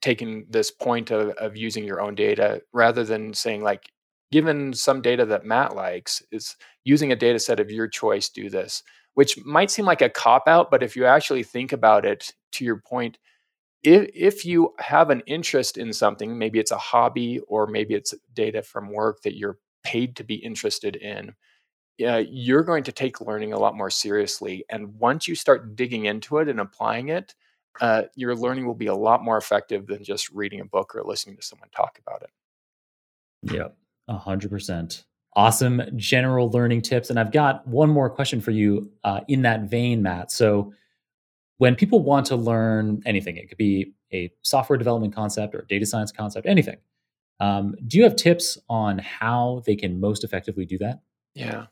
taking 0.00 0.46
this 0.50 0.70
point 0.70 1.10
of, 1.10 1.30
of 1.30 1.56
using 1.56 1.84
your 1.84 2.00
own 2.00 2.14
data 2.14 2.62
rather 2.72 3.04
than 3.04 3.32
saying 3.32 3.62
like 3.62 3.90
given 4.30 4.72
some 4.74 5.00
data 5.00 5.24
that 5.26 5.44
Matt 5.44 5.74
likes, 5.74 6.22
is 6.30 6.56
using 6.84 7.12
a 7.12 7.16
data 7.16 7.38
set 7.38 7.60
of 7.60 7.70
your 7.70 7.88
choice, 7.88 8.28
do 8.28 8.50
this, 8.50 8.82
which 9.14 9.38
might 9.44 9.70
seem 9.70 9.84
like 9.84 10.02
a 10.02 10.10
cop 10.10 10.46
out, 10.46 10.70
but 10.70 10.82
if 10.82 10.96
you 10.96 11.06
actually 11.06 11.42
think 11.42 11.72
about 11.72 12.04
it, 12.04 12.32
to 12.52 12.64
your 12.64 12.76
point, 12.86 13.18
if, 13.82 14.10
if 14.14 14.44
you 14.44 14.74
have 14.78 15.10
an 15.10 15.22
interest 15.26 15.78
in 15.78 15.92
something, 15.92 16.38
maybe 16.38 16.58
it's 16.58 16.70
a 16.70 16.78
hobby 16.78 17.40
or 17.48 17.66
maybe 17.66 17.94
it's 17.94 18.14
data 18.34 18.62
from 18.62 18.90
work 18.92 19.22
that 19.22 19.36
you're 19.36 19.58
paid 19.84 20.16
to 20.16 20.24
be 20.24 20.34
interested 20.34 20.96
in, 20.96 21.34
uh, 22.06 22.22
you're 22.28 22.62
going 22.62 22.84
to 22.84 22.92
take 22.92 23.20
learning 23.20 23.52
a 23.52 23.58
lot 23.58 23.76
more 23.76 23.90
seriously. 23.90 24.64
And 24.68 24.94
once 24.98 25.26
you 25.26 25.34
start 25.34 25.76
digging 25.76 26.06
into 26.06 26.38
it 26.38 26.48
and 26.48 26.60
applying 26.60 27.08
it, 27.08 27.34
uh, 27.80 28.02
your 28.14 28.34
learning 28.34 28.66
will 28.66 28.74
be 28.74 28.86
a 28.86 28.94
lot 28.94 29.24
more 29.24 29.36
effective 29.36 29.86
than 29.86 30.02
just 30.02 30.30
reading 30.30 30.60
a 30.60 30.64
book 30.64 30.94
or 30.94 31.02
listening 31.04 31.36
to 31.36 31.42
someone 31.42 31.68
talk 31.70 31.98
about 32.06 32.22
it. 32.22 32.30
Hundred 34.08 34.50
percent. 34.50 35.04
Awesome 35.34 35.82
general 35.96 36.50
learning 36.50 36.82
tips. 36.82 37.10
And 37.10 37.20
I've 37.20 37.30
got 37.30 37.66
one 37.66 37.90
more 37.90 38.10
question 38.10 38.40
for 38.40 38.50
you 38.50 38.90
uh, 39.04 39.20
in 39.28 39.42
that 39.42 39.62
vein, 39.64 40.02
Matt. 40.02 40.32
So, 40.32 40.72
when 41.58 41.76
people 41.76 42.00
want 42.02 42.26
to 42.26 42.36
learn 42.36 43.02
anything, 43.04 43.36
it 43.36 43.48
could 43.48 43.58
be 43.58 43.92
a 44.12 44.32
software 44.42 44.78
development 44.78 45.14
concept 45.14 45.54
or 45.54 45.66
data 45.68 45.84
science 45.84 46.10
concept, 46.10 46.46
anything. 46.46 46.78
Um, 47.40 47.74
do 47.86 47.98
you 47.98 48.04
have 48.04 48.16
tips 48.16 48.58
on 48.68 48.98
how 48.98 49.62
they 49.66 49.76
can 49.76 50.00
most 50.00 50.24
effectively 50.24 50.64
do 50.64 50.78
that? 50.78 51.00
Yeah, 51.34 51.66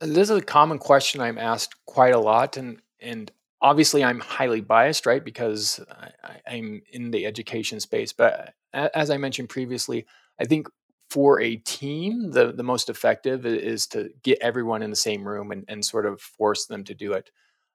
this 0.00 0.30
is 0.30 0.36
a 0.36 0.42
common 0.42 0.78
question 0.78 1.20
I'm 1.20 1.38
asked 1.38 1.74
quite 1.86 2.14
a 2.14 2.18
lot, 2.18 2.56
and 2.56 2.82
and 3.00 3.30
obviously 3.60 4.04
I'm 4.04 4.20
highly 4.20 4.60
biased, 4.60 5.06
right? 5.06 5.24
Because 5.24 5.80
I, 6.22 6.36
I'm 6.46 6.82
in 6.92 7.10
the 7.10 7.26
education 7.26 7.80
space. 7.80 8.12
But 8.12 8.54
as 8.72 9.10
I 9.10 9.16
mentioned 9.16 9.48
previously, 9.48 10.06
I 10.40 10.44
think 10.44 10.68
for 11.10 11.40
a 11.40 11.56
team, 11.56 12.32
the, 12.32 12.52
the 12.52 12.62
most 12.62 12.90
effective 12.90 13.46
is 13.46 13.86
to 13.88 14.10
get 14.22 14.38
everyone 14.40 14.82
in 14.82 14.90
the 14.90 14.96
same 14.96 15.26
room 15.26 15.50
and, 15.50 15.64
and 15.66 15.84
sort 15.84 16.04
of 16.04 16.20
force 16.20 16.66
them 16.66 16.84
to 16.84 16.94
do 16.94 17.14
it. 17.14 17.30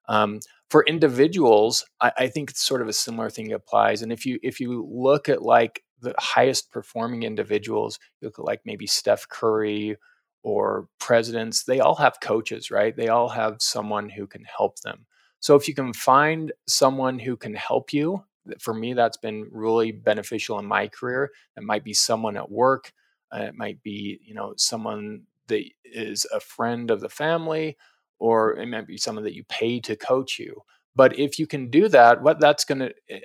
Um, 0.07 0.39
for 0.73 0.83
individuals, 0.85 1.85
I, 2.01 2.11
I, 2.17 2.27
think 2.29 2.49
sort 2.57 2.81
of 2.81 2.87
a 2.87 2.93
similar 2.93 3.29
thing 3.29 3.53
applies. 3.53 4.01
And 4.01 4.11
if 4.11 4.25
you 4.25 4.39
if 4.41 4.59
you 4.59 4.89
look 4.91 5.29
at 5.29 5.43
like 5.43 5.83
the 6.01 6.15
highest 6.17 6.71
performing 6.71 7.21
individuals, 7.21 7.99
you 8.19 8.27
look 8.27 8.39
at 8.39 8.45
like 8.45 8.61
maybe 8.65 8.87
Steph 8.87 9.29
Curry 9.29 9.97
or 10.41 10.87
presidents, 10.99 11.65
they 11.65 11.79
all 11.79 11.93
have 11.97 12.19
coaches, 12.21 12.71
right? 12.71 12.97
They 12.97 13.09
all 13.09 13.29
have 13.29 13.57
someone 13.59 14.09
who 14.09 14.25
can 14.25 14.45
help 14.45 14.79
them. 14.79 15.05
So 15.41 15.53
if 15.55 15.67
you 15.67 15.75
can 15.75 15.93
find 15.93 16.51
someone 16.67 17.19
who 17.19 17.37
can 17.37 17.53
help 17.53 17.93
you, 17.93 18.23
for 18.59 18.73
me, 18.73 18.93
that's 18.93 19.17
been 19.17 19.47
really 19.51 19.91
beneficial 19.91 20.57
in 20.57 20.65
my 20.65 20.87
career. 20.87 21.29
It 21.55 21.61
might 21.61 21.83
be 21.83 21.93
someone 21.93 22.35
at 22.35 22.49
work, 22.49 22.93
uh, 23.31 23.41
it 23.41 23.53
might 23.53 23.83
be, 23.83 24.21
you 24.25 24.33
know, 24.33 24.55
someone 24.57 25.27
that 25.49 25.65
is 25.85 26.25
a 26.33 26.39
friend 26.39 26.89
of 26.89 26.99
the 26.99 27.09
family, 27.09 27.77
or 28.23 28.55
it 28.55 28.67
might 28.67 28.87
be 28.87 28.95
someone 28.95 29.25
that 29.25 29.35
you 29.35 29.43
pay 29.49 29.81
to 29.81 29.97
coach 29.97 30.39
you. 30.39 30.63
But 30.95 31.19
if 31.19 31.37
you 31.37 31.45
can 31.45 31.69
do 31.69 31.89
that, 31.89 32.21
what 32.21 32.39
that's 32.39 32.63
going 32.63 32.79
to 32.79 32.93
eh, 33.09 33.19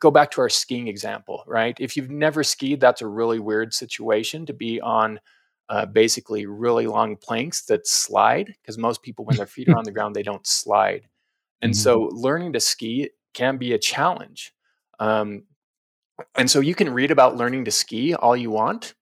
go 0.00 0.10
back 0.10 0.30
to 0.32 0.42
our 0.42 0.50
skiing 0.50 0.86
example, 0.86 1.44
right? 1.46 1.74
If 1.80 1.96
you've 1.96 2.10
never 2.10 2.44
skied, 2.44 2.78
that's 2.78 3.00
a 3.00 3.06
really 3.06 3.38
weird 3.38 3.72
situation 3.72 4.44
to 4.44 4.52
be 4.52 4.82
on 4.82 5.18
uh, 5.70 5.86
basically 5.86 6.44
really 6.44 6.86
long 6.86 7.16
planks 7.16 7.64
that 7.64 7.86
slide 7.86 8.54
because 8.60 8.76
most 8.76 9.02
people, 9.02 9.24
when 9.24 9.38
their 9.38 9.46
feet 9.46 9.70
are 9.70 9.78
on 9.78 9.84
the 9.84 9.92
ground, 9.96 10.14
they 10.14 10.22
don't 10.22 10.46
slide. 10.46 11.08
And 11.62 11.72
mm-hmm. 11.72 11.80
so 11.80 12.10
learning 12.12 12.52
to 12.52 12.60
ski 12.60 13.08
can 13.32 13.56
be 13.56 13.72
a 13.72 13.78
challenge. 13.78 14.52
Um, 15.00 15.44
and 16.34 16.50
so 16.50 16.60
you 16.60 16.74
can 16.74 16.92
read 16.92 17.10
about 17.10 17.38
learning 17.38 17.64
to 17.64 17.70
ski 17.70 18.14
all 18.14 18.36
you 18.36 18.50
want, 18.50 18.92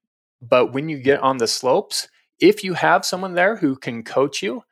but 0.41 0.71
when 0.71 0.87
you 0.87 0.99
get 0.99 1.19
on 1.19 1.37
the 1.37 1.49
slopes, 1.49 2.07
if 2.39 2.63
you 2.63 2.75
have 2.75 3.03
someone 3.03 3.33
there 3.33 3.57
who 3.57 3.75
can 3.75 4.03
coach 4.03 4.41
you, 4.41 4.63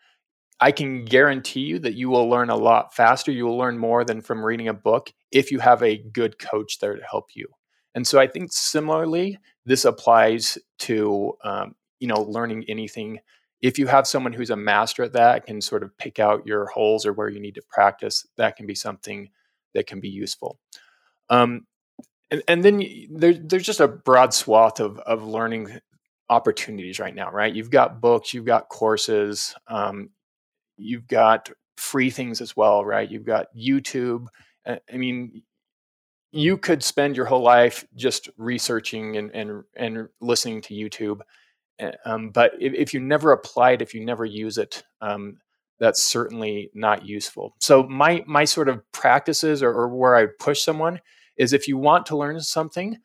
I 0.60 0.72
can 0.72 1.06
guarantee 1.06 1.62
you 1.62 1.80
that 1.80 1.94
you 1.94 2.10
will 2.10 2.30
learn 2.30 2.50
a 2.50 2.56
lot 2.56 2.94
faster. 2.94 3.32
You 3.32 3.46
will 3.46 3.58
learn 3.58 3.78
more 3.78 4.04
than 4.04 4.22
from 4.22 4.44
reading 4.44 4.68
a 4.68 4.74
book 4.74 5.14
if 5.32 5.52
you 5.52 5.60
have 5.60 5.82
a 5.82 5.98
good 5.98 6.38
coach 6.38 6.80
there 6.80 6.96
to 6.96 7.04
help 7.04 7.28
you. 7.34 7.48
And 7.96 8.06
so 8.06 8.20
I 8.20 8.28
think 8.28 8.52
similarly, 8.52 9.40
this 9.66 9.86
applies 9.86 10.58
to 10.80 11.34
um, 11.44 11.76
you 12.00 12.08
know 12.08 12.22
learning 12.22 12.66
anything. 12.68 13.20
If 13.62 13.78
you 13.78 13.88
have 13.88 14.08
someone 14.08 14.34
who's 14.34 14.52
a 14.52 14.56
master 14.56 15.04
at 15.04 15.14
that, 15.14 15.46
can 15.46 15.62
sort 15.62 15.84
of 15.84 15.98
pick 15.98 16.20
out 16.20 16.46
your 16.46 16.68
holes 16.68 17.06
or 17.06 17.14
where 17.14 17.30
you 17.30 17.40
need 17.40 17.56
to 17.56 17.62
practice. 17.70 18.26
That 18.38 18.56
can 18.56 18.68
be 18.68 18.76
something 18.76 19.30
that 19.74 19.88
can 19.88 20.00
be 20.00 20.10
useful. 20.10 20.60
Um, 21.30 21.68
and, 22.32 22.42
and 22.48 22.64
then 22.64 22.84
there, 23.12 23.34
there's 23.34 23.66
just 23.66 23.80
a 23.80 23.88
broad 23.88 24.34
swath 24.34 24.80
of, 24.80 25.00
of 25.00 25.24
learning 25.24 25.80
opportunities 26.30 27.00
right 27.00 27.14
now, 27.14 27.32
right? 27.32 27.54
You've 27.54 27.72
got 27.72 28.02
books, 28.02 28.34
you've 28.34 28.46
got 28.46 28.70
courses, 28.70 29.56
um, 29.68 30.10
you've 30.80 31.08
got 31.08 31.50
free 31.78 32.10
things 32.10 32.42
as 32.42 32.56
well, 32.56 32.84
right? 32.86 33.10
You've 33.10 33.26
got 33.26 33.48
YouTube. 33.56 34.28
I 34.68 34.80
mean, 34.94 35.44
you 36.32 36.58
could 36.58 36.84
spend 36.84 37.16
your 37.16 37.26
whole 37.26 37.42
life 37.42 37.86
just 37.96 38.30
researching 38.38 39.18
and 39.18 39.32
and, 39.32 39.64
and 39.76 40.10
listening 40.22 40.62
to 40.62 40.74
YouTube, 40.74 41.22
eh, 41.80 41.92
um, 42.06 42.30
but 42.30 42.52
if, 42.60 42.74
if, 42.74 42.94
you 42.94 43.00
never 43.00 43.32
apply 43.32 43.72
it, 43.72 43.82
if 43.82 43.94
you 43.94 44.06
never 44.06 44.26
use 44.26 44.58
it, 44.58 44.84
um, 45.02 45.38
that's 45.80 46.04
certainly 46.04 46.70
not 46.76 47.06
useful. 47.06 47.56
So 47.60 47.84
my 47.84 48.24
my 48.28 48.46
sort 48.46 48.70
of 48.70 48.84
practices 48.92 49.64
or, 49.64 49.72
or 49.72 49.90
where 49.90 50.16
I 50.16 50.28
push 50.40 50.62
someone 50.62 51.00
is 51.38 51.54
if 51.54 51.68
you 51.68 51.78
want 51.78 52.06
to 52.08 52.18
learn 52.18 52.40
something, 52.42 52.98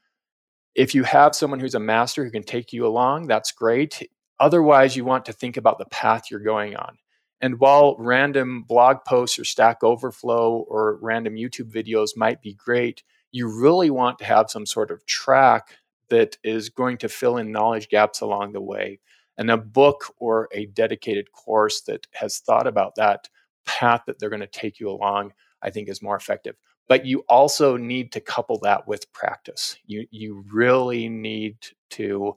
if 0.75 0.95
you 0.95 1.05
have 1.05 1.35
someone 1.35 1.61
who's 1.61 1.77
a 1.77 1.81
master 1.81 2.25
who 2.25 2.31
can 2.31 2.43
take 2.43 2.73
you 2.73 2.87
along, 2.87 3.29
that's 3.29 3.53
great. 3.53 4.07
Otherwise, 4.41 4.97
you 4.97 5.05
want 5.05 5.25
to 5.27 5.33
think 5.33 5.57
about 5.57 5.79
the 5.79 5.87
path 5.87 6.25
you're 6.31 6.41
going 6.41 6.77
on. 6.77 6.99
And 7.45 7.61
while 7.61 7.95
random 7.99 8.63
blog 8.63 9.05
posts 9.07 9.39
or 9.39 9.45
Stack 9.45 9.85
Overflow 9.85 10.65
or 10.67 10.99
random 11.03 11.35
YouTube 11.35 11.71
videos 11.71 12.17
might 12.17 12.41
be 12.41 12.55
great, 12.55 13.03
you 13.33 13.49
really 13.49 13.91
want 13.91 14.19
to 14.21 14.25
have 14.25 14.51
some 14.51 14.65
sort 14.65 14.91
of 14.91 15.05
track 15.05 15.77
that 16.09 16.39
is 16.43 16.71
going 16.71 16.97
to 16.97 17.09
fill 17.11 17.37
in 17.37 17.53
knowledge 17.53 17.91
gaps 17.91 18.23
along 18.23 18.53
the 18.55 18.63
way. 18.63 18.99
And 19.37 19.51
a 19.51 19.59
book 19.59 20.15
or 20.17 20.49
a 20.53 20.65
dedicated 20.65 21.33
course 21.33 21.83
that 21.83 22.07
has 22.13 22.39
thought 22.39 22.67
about 22.67 22.95
that 22.95 23.29
path 23.67 24.05
that 24.07 24.19
they're 24.19 24.31
going 24.31 24.41
to 24.41 24.47
take 24.47 24.81
you 24.81 24.89
along, 24.89 25.35
I 25.61 25.69
think 25.69 25.91
is 25.91 26.01
more 26.01 26.17
effective. 26.17 26.57
But 26.89 27.05
you 27.05 27.27
also 27.29 27.77
need 27.77 28.11
to 28.13 28.23
couple 28.23 28.59
that 28.61 28.89
with 28.89 29.13
practice. 29.13 29.77
You 29.85 30.07
you 30.11 30.47
really 30.51 31.11
need 31.11 31.59
to 31.91 32.37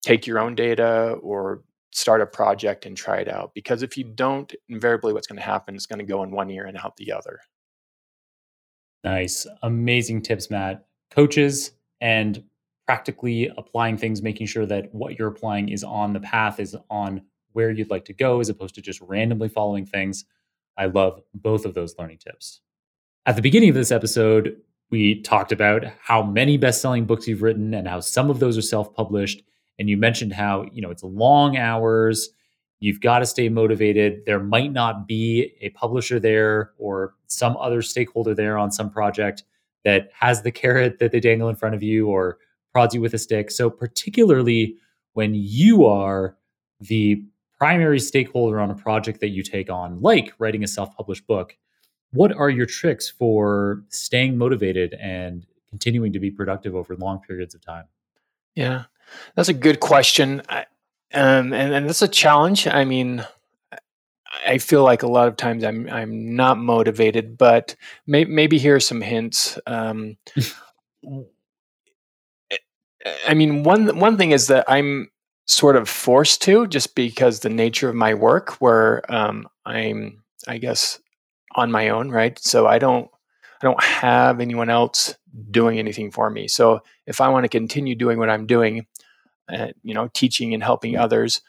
take 0.00 0.28
your 0.28 0.38
own 0.38 0.54
data 0.54 1.18
or 1.22 1.64
start 1.92 2.20
a 2.20 2.26
project 2.26 2.86
and 2.86 2.96
try 2.96 3.18
it 3.18 3.28
out 3.28 3.52
because 3.54 3.82
if 3.82 3.96
you 3.96 4.04
don't 4.04 4.54
invariably 4.68 5.12
what's 5.12 5.26
going 5.26 5.38
to 5.38 5.42
happen 5.42 5.74
is 5.74 5.86
going 5.86 5.98
to 5.98 6.04
go 6.04 6.22
in 6.22 6.30
one 6.30 6.50
ear 6.50 6.66
and 6.66 6.76
out 6.76 6.96
the 6.96 7.12
other. 7.12 7.40
Nice. 9.04 9.46
Amazing 9.62 10.22
tips 10.22 10.50
matt. 10.50 10.86
Coaches 11.10 11.72
and 12.00 12.44
practically 12.86 13.50
applying 13.56 13.96
things 13.96 14.22
making 14.22 14.46
sure 14.46 14.66
that 14.66 14.92
what 14.94 15.18
you're 15.18 15.28
applying 15.28 15.68
is 15.68 15.84
on 15.84 16.12
the 16.12 16.20
path 16.20 16.60
is 16.60 16.76
on 16.90 17.22
where 17.52 17.70
you'd 17.70 17.90
like 17.90 18.04
to 18.04 18.12
go 18.12 18.40
as 18.40 18.48
opposed 18.48 18.74
to 18.74 18.82
just 18.82 19.00
randomly 19.00 19.48
following 19.48 19.86
things. 19.86 20.24
I 20.76 20.86
love 20.86 21.20
both 21.34 21.64
of 21.64 21.74
those 21.74 21.94
learning 21.98 22.18
tips. 22.18 22.60
At 23.26 23.36
the 23.36 23.42
beginning 23.42 23.68
of 23.70 23.74
this 23.74 23.90
episode 23.90 24.56
we 24.90 25.20
talked 25.22 25.52
about 25.52 25.84
how 26.00 26.22
many 26.22 26.56
best-selling 26.56 27.04
books 27.04 27.28
you've 27.28 27.42
written 27.42 27.74
and 27.74 27.86
how 27.86 28.00
some 28.00 28.30
of 28.30 28.40
those 28.40 28.56
are 28.56 28.62
self-published 28.62 29.42
and 29.78 29.88
you 29.88 29.96
mentioned 29.96 30.32
how 30.32 30.66
you 30.72 30.82
know 30.82 30.90
it's 30.90 31.02
long 31.02 31.56
hours. 31.56 32.30
You've 32.80 33.00
got 33.00 33.20
to 33.20 33.26
stay 33.26 33.48
motivated. 33.48 34.22
There 34.24 34.38
might 34.38 34.72
not 34.72 35.08
be 35.08 35.52
a 35.60 35.70
publisher 35.70 36.20
there 36.20 36.72
or 36.78 37.14
some 37.26 37.56
other 37.56 37.82
stakeholder 37.82 38.34
there 38.34 38.56
on 38.56 38.70
some 38.70 38.90
project 38.90 39.42
that 39.84 40.10
has 40.12 40.42
the 40.42 40.52
carrot 40.52 40.98
that 41.00 41.10
they 41.10 41.20
dangle 41.20 41.48
in 41.48 41.56
front 41.56 41.74
of 41.74 41.82
you 41.82 42.06
or 42.06 42.38
prods 42.72 42.94
you 42.94 43.00
with 43.00 43.14
a 43.14 43.18
stick. 43.18 43.50
So 43.50 43.68
particularly 43.68 44.76
when 45.14 45.34
you 45.34 45.86
are 45.86 46.36
the 46.80 47.24
primary 47.56 47.98
stakeholder 47.98 48.60
on 48.60 48.70
a 48.70 48.74
project 48.74 49.18
that 49.20 49.30
you 49.30 49.42
take 49.42 49.68
on 49.68 50.00
like 50.00 50.32
writing 50.38 50.62
a 50.62 50.68
self-published 50.68 51.26
book 51.26 51.56
what 52.12 52.32
are 52.32 52.48
your 52.48 52.66
tricks 52.66 53.08
for 53.08 53.84
staying 53.88 54.38
motivated 54.38 54.94
and 54.94 55.46
continuing 55.68 56.12
to 56.12 56.20
be 56.20 56.30
productive 56.30 56.74
over 56.74 56.96
long 56.96 57.20
periods 57.20 57.54
of 57.54 57.60
time? 57.60 57.84
Yeah 58.54 58.84
that's 59.34 59.48
a 59.48 59.54
good 59.54 59.80
question. 59.80 60.42
um, 60.48 60.64
and, 61.12 61.54
and 61.54 61.88
that's 61.88 62.02
a 62.02 62.08
challenge. 62.08 62.66
I 62.66 62.84
mean, 62.84 63.24
I 64.46 64.58
feel 64.58 64.84
like 64.84 65.02
a 65.02 65.08
lot 65.08 65.28
of 65.28 65.36
times 65.36 65.64
I'm 65.64 65.88
I'm 65.90 66.36
not 66.36 66.58
motivated, 66.58 67.38
but 67.38 67.74
may, 68.06 68.24
maybe 68.24 68.58
here 68.58 68.76
are 68.76 68.80
some 68.80 69.00
hints. 69.00 69.58
Um, 69.66 70.16
I 73.26 73.34
mean, 73.34 73.62
one 73.62 73.98
one 73.98 74.16
thing 74.16 74.32
is 74.32 74.48
that 74.48 74.64
I'm 74.68 75.10
sort 75.46 75.76
of 75.76 75.88
forced 75.88 76.42
to 76.42 76.66
just 76.66 76.94
because 76.94 77.40
the 77.40 77.48
nature 77.48 77.88
of 77.88 77.94
my 77.94 78.14
work, 78.14 78.60
where 78.60 79.02
um, 79.12 79.48
I'm, 79.64 80.22
I 80.46 80.58
guess, 80.58 81.00
on 81.54 81.72
my 81.72 81.88
own, 81.88 82.10
right? 82.10 82.38
So 82.38 82.66
I 82.66 82.78
don't 82.78 83.10
I 83.60 83.66
don't 83.66 83.82
have 83.82 84.40
anyone 84.40 84.70
else 84.70 85.14
doing 85.50 85.78
anything 85.78 86.10
for 86.10 86.30
me. 86.30 86.48
So 86.48 86.80
if 87.06 87.20
I 87.20 87.28
want 87.28 87.44
to 87.44 87.48
continue 87.48 87.94
doing 87.94 88.18
what 88.18 88.30
I'm 88.30 88.46
doing, 88.46 88.86
uh, 89.52 89.68
you 89.82 89.94
know, 89.94 90.08
teaching 90.14 90.54
and 90.54 90.62
helping 90.62 90.96
others, 90.96 91.40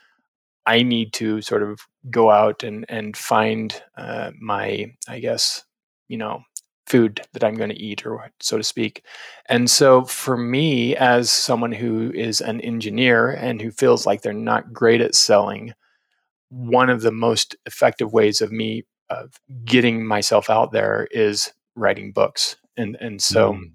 I 0.65 0.83
need 0.83 1.13
to 1.13 1.41
sort 1.41 1.63
of 1.63 1.79
go 2.09 2.29
out 2.29 2.63
and 2.63 2.85
and 2.89 3.15
find 3.17 3.81
uh, 3.97 4.31
my, 4.39 4.93
I 5.07 5.19
guess, 5.19 5.63
you 6.07 6.17
know, 6.17 6.43
food 6.87 7.21
that 7.33 7.43
I'm 7.43 7.55
going 7.55 7.69
to 7.69 7.81
eat, 7.81 8.05
or 8.05 8.29
so 8.39 8.57
to 8.57 8.63
speak. 8.63 9.03
And 9.47 9.69
so, 9.69 10.03
for 10.05 10.37
me, 10.37 10.95
as 10.95 11.31
someone 11.31 11.71
who 11.71 12.11
is 12.13 12.41
an 12.41 12.61
engineer 12.61 13.31
and 13.31 13.61
who 13.61 13.71
feels 13.71 14.05
like 14.05 14.21
they're 14.21 14.33
not 14.33 14.73
great 14.73 15.01
at 15.01 15.15
selling, 15.15 15.73
one 16.49 16.89
of 16.89 17.01
the 17.01 17.11
most 17.11 17.55
effective 17.65 18.13
ways 18.13 18.41
of 18.41 18.51
me 18.51 18.83
of 19.09 19.39
getting 19.65 20.05
myself 20.05 20.49
out 20.49 20.71
there 20.71 21.07
is 21.11 21.51
writing 21.75 22.11
books. 22.11 22.57
And 22.77 22.97
and 22.99 23.21
so. 23.21 23.53
Mm 23.53 23.71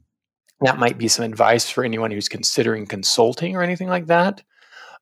that 0.60 0.78
might 0.78 0.98
be 0.98 1.08
some 1.08 1.24
advice 1.24 1.68
for 1.68 1.84
anyone 1.84 2.10
who's 2.10 2.28
considering 2.28 2.86
consulting 2.86 3.56
or 3.56 3.62
anything 3.62 3.88
like 3.88 4.06
that. 4.06 4.42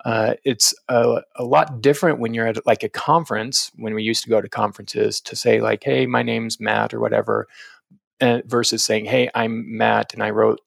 Uh, 0.05 0.35
it's 0.45 0.75
a, 0.89 1.23
a, 1.37 1.45
lot 1.45 1.81
different 1.81 2.19
when 2.19 2.35
you're 2.35 2.47
at 2.47 2.67
like 2.67 2.83
a 2.83 2.89
conference 2.89 3.71
when 3.77 3.95
we 3.95 4.03
used 4.03 4.25
to 4.25 4.31
go 4.31 4.41
to 4.41 4.49
conferences 4.49 5.21
to 5.21 5.37
say 5.37 5.61
like 5.61 5.85
hey 5.85 6.07
my 6.07 6.25
name's 6.25 6.59
matt 6.59 6.93
or 6.93 6.99
whatever 6.99 7.47
uh, 8.21 8.41
versus 8.47 8.85
saying 8.85 9.05
hey 9.05 9.31
i'm 9.37 9.65
matt 9.77 10.13
and 10.13 10.23
i 10.23 10.31
wrote 10.31 10.61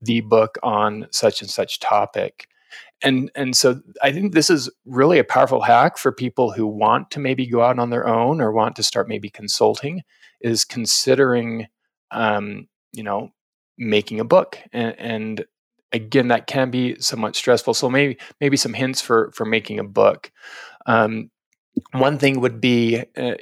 the 0.00 0.22
book 0.22 0.56
on 0.62 1.06
such 1.10 1.42
and 1.42 1.50
such 1.50 1.78
topic 1.80 2.46
and 3.02 3.30
and 3.34 3.54
so 3.54 3.78
i 4.02 4.10
think 4.10 4.32
this 4.32 4.48
is 4.48 4.70
really 4.86 5.18
a 5.18 5.24
powerful 5.24 5.60
hack 5.60 5.98
for 5.98 6.10
people 6.10 6.50
who 6.50 6.66
want 6.66 7.10
to 7.10 7.20
maybe 7.20 7.46
go 7.46 7.62
out 7.62 7.78
on 7.78 7.90
their 7.90 8.08
own 8.08 8.40
or 8.40 8.50
want 8.50 8.74
to 8.76 8.82
start 8.82 9.08
maybe 9.08 9.28
consulting 9.28 10.02
is 10.40 10.64
considering 10.64 11.66
um, 12.12 12.66
you 12.92 13.02
know 13.02 13.30
making 13.80 14.20
a 14.20 14.24
book 14.24 14.58
and, 14.72 14.94
and 14.98 15.44
again 15.92 16.28
that 16.28 16.46
can 16.46 16.70
be 16.70 16.94
somewhat 17.00 17.34
stressful 17.34 17.74
so 17.74 17.90
maybe 17.90 18.16
maybe 18.40 18.56
some 18.56 18.74
hints 18.74 19.00
for 19.00 19.32
for 19.32 19.44
making 19.44 19.78
a 19.78 19.84
book 19.84 20.30
um, 20.86 21.30
one 21.92 22.18
thing 22.18 22.40
would 22.40 22.60
be 22.60 23.02
uh, 23.16 23.34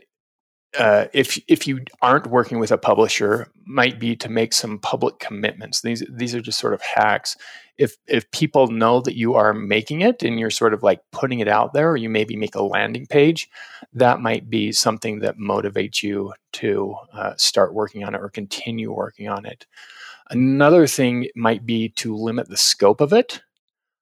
uh, 0.76 1.06
if 1.14 1.38
if 1.48 1.66
you 1.66 1.80
aren't 2.02 2.26
working 2.26 2.58
with 2.58 2.70
a 2.70 2.78
publisher, 2.78 3.50
might 3.64 3.98
be 3.98 4.14
to 4.14 4.28
make 4.28 4.52
some 4.52 4.78
public 4.78 5.18
commitments. 5.18 5.80
These 5.80 6.04
these 6.10 6.34
are 6.34 6.42
just 6.42 6.58
sort 6.58 6.74
of 6.74 6.82
hacks. 6.82 7.36
If 7.78 7.96
if 8.06 8.30
people 8.32 8.68
know 8.68 9.00
that 9.00 9.16
you 9.16 9.34
are 9.34 9.54
making 9.54 10.02
it 10.02 10.22
and 10.22 10.38
you're 10.38 10.50
sort 10.50 10.74
of 10.74 10.82
like 10.82 11.00
putting 11.10 11.40
it 11.40 11.48
out 11.48 11.72
there, 11.72 11.90
or 11.90 11.96
you 11.96 12.10
maybe 12.10 12.36
make 12.36 12.54
a 12.54 12.62
landing 12.62 13.06
page, 13.06 13.48
that 13.94 14.20
might 14.20 14.50
be 14.50 14.70
something 14.70 15.20
that 15.20 15.38
motivates 15.38 16.02
you 16.02 16.34
to 16.54 16.94
uh, 17.14 17.34
start 17.36 17.72
working 17.72 18.04
on 18.04 18.14
it 18.14 18.20
or 18.20 18.28
continue 18.28 18.92
working 18.92 19.28
on 19.28 19.46
it. 19.46 19.66
Another 20.30 20.86
thing 20.86 21.28
might 21.34 21.64
be 21.64 21.90
to 21.90 22.16
limit 22.16 22.48
the 22.48 22.56
scope 22.56 23.00
of 23.00 23.12
it. 23.12 23.40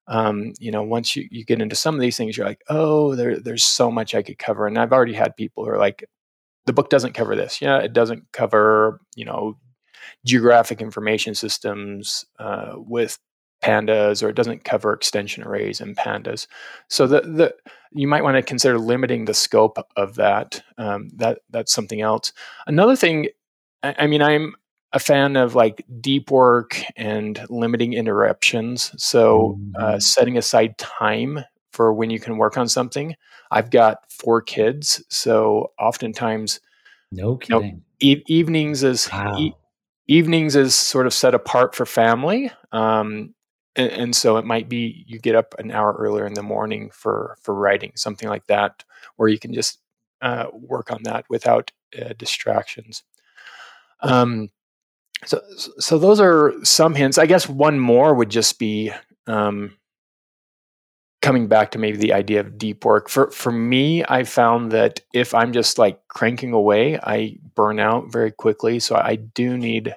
Um, 0.08 0.52
you 0.60 0.70
know, 0.70 0.82
once 0.82 1.16
you, 1.16 1.26
you 1.30 1.44
get 1.44 1.60
into 1.60 1.76
some 1.76 1.94
of 1.94 2.00
these 2.00 2.16
things, 2.16 2.36
you're 2.36 2.46
like, 2.46 2.62
oh, 2.68 3.14
there, 3.14 3.38
there's 3.40 3.64
so 3.64 3.90
much 3.90 4.14
I 4.14 4.22
could 4.22 4.38
cover. 4.38 4.66
And 4.66 4.78
I've 4.78 4.92
already 4.92 5.14
had 5.14 5.36
people 5.36 5.64
who 5.64 5.70
are 5.70 5.78
like, 5.78 6.04
the 6.66 6.72
book 6.72 6.90
doesn't 6.90 7.14
cover 7.14 7.34
this. 7.36 7.60
Yeah, 7.60 7.78
it 7.78 7.92
doesn't 7.92 8.24
cover, 8.32 9.00
you 9.14 9.24
know, 9.24 9.56
geographic 10.24 10.80
information 10.80 11.34
systems 11.34 12.24
uh, 12.38 12.74
with 12.76 13.18
pandas, 13.62 14.22
or 14.22 14.28
it 14.28 14.36
doesn't 14.36 14.64
cover 14.64 14.92
extension 14.92 15.42
arrays 15.42 15.80
and 15.80 15.96
pandas. 15.96 16.46
So 16.88 17.06
the, 17.06 17.20
the 17.22 17.54
you 17.92 18.06
might 18.06 18.22
want 18.22 18.36
to 18.36 18.42
consider 18.42 18.78
limiting 18.78 19.24
the 19.24 19.34
scope 19.34 19.78
of 19.96 20.16
that. 20.16 20.62
Um, 20.78 21.08
that 21.16 21.40
that's 21.50 21.72
something 21.72 22.00
else. 22.00 22.32
Another 22.66 22.96
thing, 22.96 23.28
I, 23.82 23.94
I 24.00 24.06
mean, 24.06 24.22
I'm 24.22 24.54
a 24.93 24.99
fan 24.99 25.37
of 25.37 25.55
like 25.55 25.84
deep 26.01 26.30
work 26.30 26.80
and 26.97 27.45
limiting 27.51 27.93
interruptions. 27.93 28.93
So, 29.03 29.59
uh, 29.76 29.80
mm-hmm. 29.80 29.95
uh, 29.97 30.01
setting 30.01 30.39
aside 30.39 30.78
time 30.78 31.41
for 31.72 31.93
when 31.93 32.11
you 32.11 32.18
can 32.18 32.39
work 32.39 32.57
on 32.57 32.68
something. 32.68 33.14
I've 33.51 33.70
got 33.70 34.11
four 34.11 34.41
kids, 34.41 35.05
so 35.09 35.72
oftentimes, 35.78 36.61
no 37.12 37.37
kidding. 37.37 37.62
You 37.62 37.72
know, 37.72 37.80
e- 38.01 38.24
evenings 38.26 38.82
is 38.82 39.09
wow. 39.12 39.37
e- 39.39 39.55
evenings 40.09 40.57
is 40.57 40.74
sort 40.74 41.07
of 41.07 41.14
set 41.14 41.34
apart 41.34 41.74
for 41.74 41.87
family. 41.87 42.51
Um, 42.72 43.34
and, 43.76 43.93
and, 43.93 44.16
so 44.16 44.39
it 44.39 44.45
might 44.45 44.68
be 44.68 45.05
you 45.07 45.18
get 45.18 45.34
up 45.34 45.55
an 45.59 45.70
hour 45.70 45.95
earlier 45.99 46.26
in 46.26 46.34
the 46.34 46.43
morning 46.43 46.91
for 46.93 47.37
for 47.43 47.55
writing 47.55 47.93
something 47.95 48.28
like 48.28 48.47
that, 48.47 48.84
where 49.16 49.28
you 49.28 49.39
can 49.39 49.53
just 49.53 49.78
uh, 50.22 50.47
work 50.53 50.91
on 50.91 51.03
that 51.05 51.26
without 51.28 51.70
uh, 52.01 52.14
distractions. 52.16 53.03
Um, 54.01 54.49
so, 55.24 55.40
so 55.78 55.98
those 55.98 56.20
are 56.20 56.52
some 56.62 56.94
hints. 56.94 57.18
I 57.18 57.26
guess 57.26 57.48
one 57.48 57.78
more 57.78 58.14
would 58.14 58.30
just 58.30 58.58
be 58.58 58.92
um, 59.26 59.76
coming 61.22 61.48
back 61.48 61.72
to 61.72 61.78
maybe 61.78 61.96
the 61.96 62.12
idea 62.12 62.40
of 62.40 62.58
deep 62.58 62.84
work. 62.84 63.08
For 63.08 63.30
for 63.30 63.50
me, 63.50 64.04
I 64.08 64.24
found 64.24 64.72
that 64.72 65.00
if 65.12 65.34
I'm 65.34 65.52
just 65.52 65.78
like 65.78 66.06
cranking 66.08 66.52
away, 66.52 66.98
I 66.98 67.38
burn 67.54 67.80
out 67.80 68.12
very 68.12 68.30
quickly. 68.30 68.78
So 68.78 68.96
I 68.96 69.16
do 69.16 69.56
need 69.56 69.94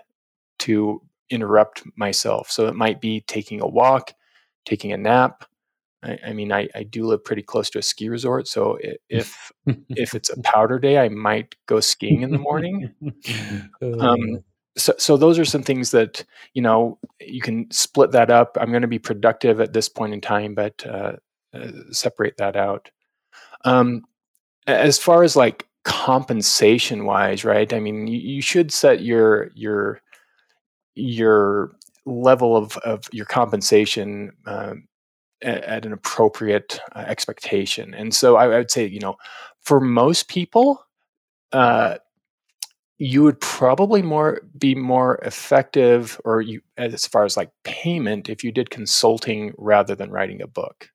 to 0.59 1.01
interrupt 1.29 1.83
myself. 1.95 2.49
So 2.49 2.67
it 2.67 2.75
might 2.75 3.01
be 3.01 3.21
taking 3.21 3.61
a 3.61 3.67
walk, 3.67 4.13
taking 4.65 4.91
a 4.93 4.97
nap. 4.97 5.45
I, 6.01 6.17
I 6.27 6.33
mean, 6.33 6.51
I, 6.51 6.69
I 6.73 6.83
do 6.83 7.05
live 7.05 7.23
pretty 7.23 7.43
close 7.43 7.69
to 7.71 7.79
a 7.79 7.83
ski 7.83 8.09
resort, 8.09 8.47
so 8.47 8.79
if 9.09 9.51
if 9.89 10.15
it's 10.15 10.29
a 10.29 10.41
powder 10.43 10.79
day, 10.79 10.97
I 10.97 11.09
might 11.09 11.55
go 11.67 11.79
skiing 11.79 12.21
in 12.21 12.31
the 12.31 12.37
morning. 12.37 12.93
Um, 13.81 14.43
so, 14.77 14.93
so 14.97 15.17
those 15.17 15.39
are 15.39 15.45
some 15.45 15.63
things 15.63 15.91
that 15.91 16.23
you 16.53 16.61
know 16.61 16.97
you 17.19 17.41
can 17.41 17.69
split 17.71 18.11
that 18.11 18.29
up 18.29 18.57
i'm 18.59 18.69
going 18.69 18.81
to 18.81 18.87
be 18.87 18.99
productive 18.99 19.59
at 19.59 19.73
this 19.73 19.89
point 19.89 20.13
in 20.13 20.21
time 20.21 20.53
but 20.55 20.85
uh, 20.85 21.13
uh, 21.53 21.71
separate 21.91 22.37
that 22.37 22.55
out 22.55 22.89
um, 23.65 24.03
as 24.67 24.97
far 24.97 25.23
as 25.23 25.35
like 25.35 25.67
compensation 25.83 27.05
wise, 27.05 27.43
right? 27.43 27.73
I 27.73 27.79
mean, 27.79 28.07
you, 28.07 28.19
you 28.19 28.41
should 28.41 28.71
set 28.71 29.01
your 29.01 29.49
your 29.55 30.01
your 30.95 31.71
level 32.05 32.55
of, 32.55 32.77
of 32.77 33.03
your 33.11 33.25
compensation 33.25 34.31
um, 34.45 34.87
at, 35.41 35.63
at, 35.63 35.85
an 35.85 35.93
appropriate 35.93 36.79
uh, 36.95 36.99
expectation. 36.99 37.93
And 37.93 38.13
so 38.13 38.35
I, 38.35 38.45
I, 38.45 38.57
would 38.57 38.71
say, 38.71 38.87
you 38.87 38.99
know, 38.99 39.15
for 39.61 39.79
most 39.79 40.27
people, 40.27 40.83
uh, 41.53 41.97
you 42.99 43.23
would 43.23 43.39
probably 43.39 44.01
more 44.01 44.41
be 44.57 44.75
more 44.75 45.15
effective, 45.23 46.19
or 46.25 46.41
you 46.41 46.61
as 46.77 47.07
far 47.07 47.23
as 47.23 47.37
like 47.37 47.49
payment, 47.63 48.29
if 48.29 48.43
you 48.43 48.51
did 48.51 48.69
consulting 48.69 49.53
rather 49.57 49.95
than 49.95 50.11
writing 50.11 50.41
a 50.41 50.47
book. 50.47 50.91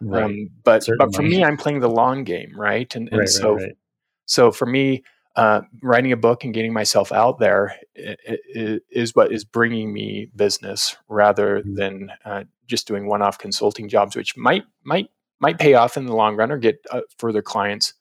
Right. 0.00 0.24
Um, 0.24 0.48
but 0.64 0.84
Certainly. 0.84 1.06
but 1.06 1.14
for 1.14 1.22
me, 1.22 1.44
I'm 1.44 1.58
playing 1.58 1.80
the 1.80 1.88
long 1.88 2.24
game, 2.24 2.58
right? 2.58 2.92
And, 2.96 3.08
and 3.10 3.20
right, 3.20 3.28
so 3.28 3.56
right, 3.56 3.76
so 4.24 4.52
for 4.52 4.64
me, 4.64 5.04
uh, 5.36 5.60
writing 5.82 6.12
a 6.12 6.16
book 6.16 6.44
and 6.44 6.54
getting 6.54 6.72
myself 6.72 7.12
out 7.12 7.38
there 7.38 7.76
is 7.94 9.14
what 9.14 9.30
is 9.30 9.44
bringing 9.44 9.92
me 9.92 10.30
business 10.34 10.96
rather 11.08 11.58
mm-hmm. 11.58 11.74
than 11.74 12.12
uh, 12.24 12.44
just 12.66 12.86
doing 12.86 13.06
one-off 13.06 13.36
consulting 13.36 13.88
jobs, 13.88 14.16
which 14.16 14.34
might 14.36 14.64
might 14.82 15.10
might 15.40 15.58
pay 15.58 15.74
off 15.74 15.98
in 15.98 16.06
the 16.06 16.14
long 16.14 16.36
run 16.36 16.50
or 16.50 16.56
get 16.56 16.82
uh, 16.90 17.02
further 17.18 17.42
clients, 17.42 17.92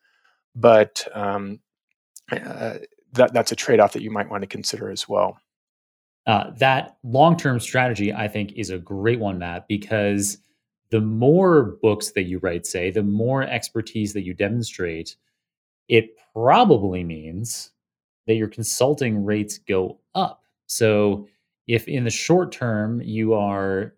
but 0.55 1.05
um, 1.13 1.59
uh, 2.31 2.75
that 3.13 3.33
that's 3.33 3.51
a 3.51 3.55
trade-off 3.55 3.93
that 3.93 4.01
you 4.01 4.11
might 4.11 4.29
want 4.29 4.41
to 4.41 4.47
consider 4.47 4.89
as 4.89 5.07
well. 5.07 5.37
Uh, 6.25 6.51
that 6.57 6.97
long-term 7.03 7.59
strategy, 7.59 8.13
I 8.13 8.27
think, 8.27 8.53
is 8.53 8.69
a 8.69 8.77
great 8.77 9.19
one, 9.19 9.39
Matt, 9.39 9.67
because 9.67 10.37
the 10.89 11.01
more 11.01 11.77
books 11.81 12.11
that 12.11 12.23
you 12.23 12.39
write, 12.39 12.65
say, 12.65 12.91
the 12.91 13.03
more 13.03 13.43
expertise 13.43 14.13
that 14.13 14.23
you 14.23 14.33
demonstrate 14.33 15.15
it 15.89 16.15
probably 16.33 17.03
means 17.03 17.71
that 18.27 18.35
your 18.35 18.47
consulting 18.47 19.23
rates 19.23 19.57
go 19.57 19.99
up. 20.15 20.43
So 20.67 21.27
if 21.67 21.87
in 21.87 22.03
the 22.03 22.09
short 22.09 22.51
term 22.51 23.01
you 23.01 23.33
are 23.33 23.93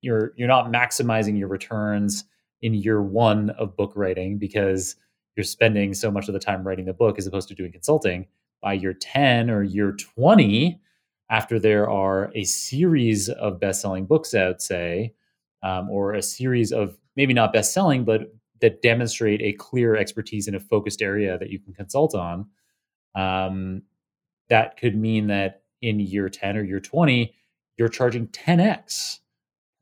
you're 0.00 0.32
you're 0.36 0.48
not 0.48 0.70
maximizing 0.70 1.38
your 1.38 1.48
returns 1.48 2.24
in 2.62 2.74
year 2.74 3.02
1 3.02 3.50
of 3.50 3.76
book 3.76 3.92
writing 3.94 4.38
because 4.38 4.96
you're 5.36 5.44
spending 5.44 5.94
so 5.94 6.10
much 6.10 6.28
of 6.28 6.34
the 6.34 6.40
time 6.40 6.66
writing 6.66 6.84
the 6.84 6.92
book 6.92 7.18
as 7.18 7.26
opposed 7.26 7.48
to 7.48 7.54
doing 7.54 7.72
consulting 7.72 8.26
by 8.62 8.72
year 8.72 8.94
10 8.94 9.50
or 9.50 9.62
year 9.62 9.92
20 9.92 10.80
after 11.30 11.58
there 11.58 11.88
are 11.88 12.30
a 12.34 12.44
series 12.44 13.28
of 13.28 13.60
best-selling 13.60 14.06
books 14.06 14.34
out 14.34 14.62
say 14.62 15.12
um, 15.62 15.88
or 15.90 16.14
a 16.14 16.22
series 16.22 16.72
of 16.72 16.96
maybe 17.16 17.32
not 17.32 17.52
best-selling 17.52 18.04
but 18.04 18.30
that 18.64 18.80
demonstrate 18.80 19.42
a 19.42 19.52
clear 19.52 19.94
expertise 19.94 20.48
in 20.48 20.54
a 20.54 20.60
focused 20.60 21.02
area 21.02 21.36
that 21.38 21.50
you 21.50 21.58
can 21.58 21.74
consult 21.74 22.14
on, 22.14 22.46
um, 23.14 23.82
that 24.48 24.78
could 24.78 24.96
mean 24.96 25.26
that 25.26 25.64
in 25.82 26.00
year 26.00 26.30
10 26.30 26.56
or 26.56 26.62
year 26.62 26.80
20, 26.80 27.34
you're 27.76 27.90
charging 27.90 28.26
10x 28.28 29.18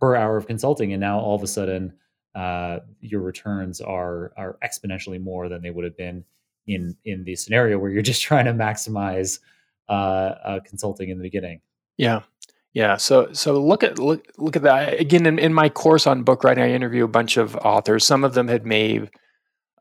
per 0.00 0.16
hour 0.16 0.36
of 0.36 0.48
consulting. 0.48 0.92
And 0.92 1.00
now 1.00 1.20
all 1.20 1.36
of 1.36 1.44
a 1.44 1.46
sudden, 1.46 1.92
uh, 2.34 2.80
your 3.00 3.20
returns 3.20 3.80
are 3.80 4.32
are 4.36 4.58
exponentially 4.64 5.20
more 5.20 5.48
than 5.48 5.62
they 5.62 5.70
would 5.70 5.84
have 5.84 5.96
been 5.96 6.24
in 6.66 6.96
in 7.04 7.24
the 7.24 7.36
scenario 7.36 7.78
where 7.78 7.90
you're 7.90 8.02
just 8.12 8.22
trying 8.22 8.46
to 8.46 8.52
maximize 8.52 9.40
uh, 9.88 9.92
uh, 9.92 10.60
consulting 10.60 11.08
in 11.08 11.18
the 11.18 11.22
beginning. 11.22 11.60
Yeah, 11.96 12.22
yeah, 12.72 12.96
so 12.96 13.32
so 13.32 13.60
look 13.60 13.82
at 13.82 13.98
look 13.98 14.26
look 14.38 14.56
at 14.56 14.62
that 14.62 14.98
again. 14.98 15.26
In, 15.26 15.38
in 15.38 15.52
my 15.52 15.68
course 15.68 16.06
on 16.06 16.22
book 16.22 16.42
writing, 16.42 16.64
I 16.64 16.70
interview 16.70 17.04
a 17.04 17.08
bunch 17.08 17.36
of 17.36 17.54
authors. 17.56 18.06
Some 18.06 18.24
of 18.24 18.32
them 18.32 18.48
had 18.48 18.64
made 18.64 19.10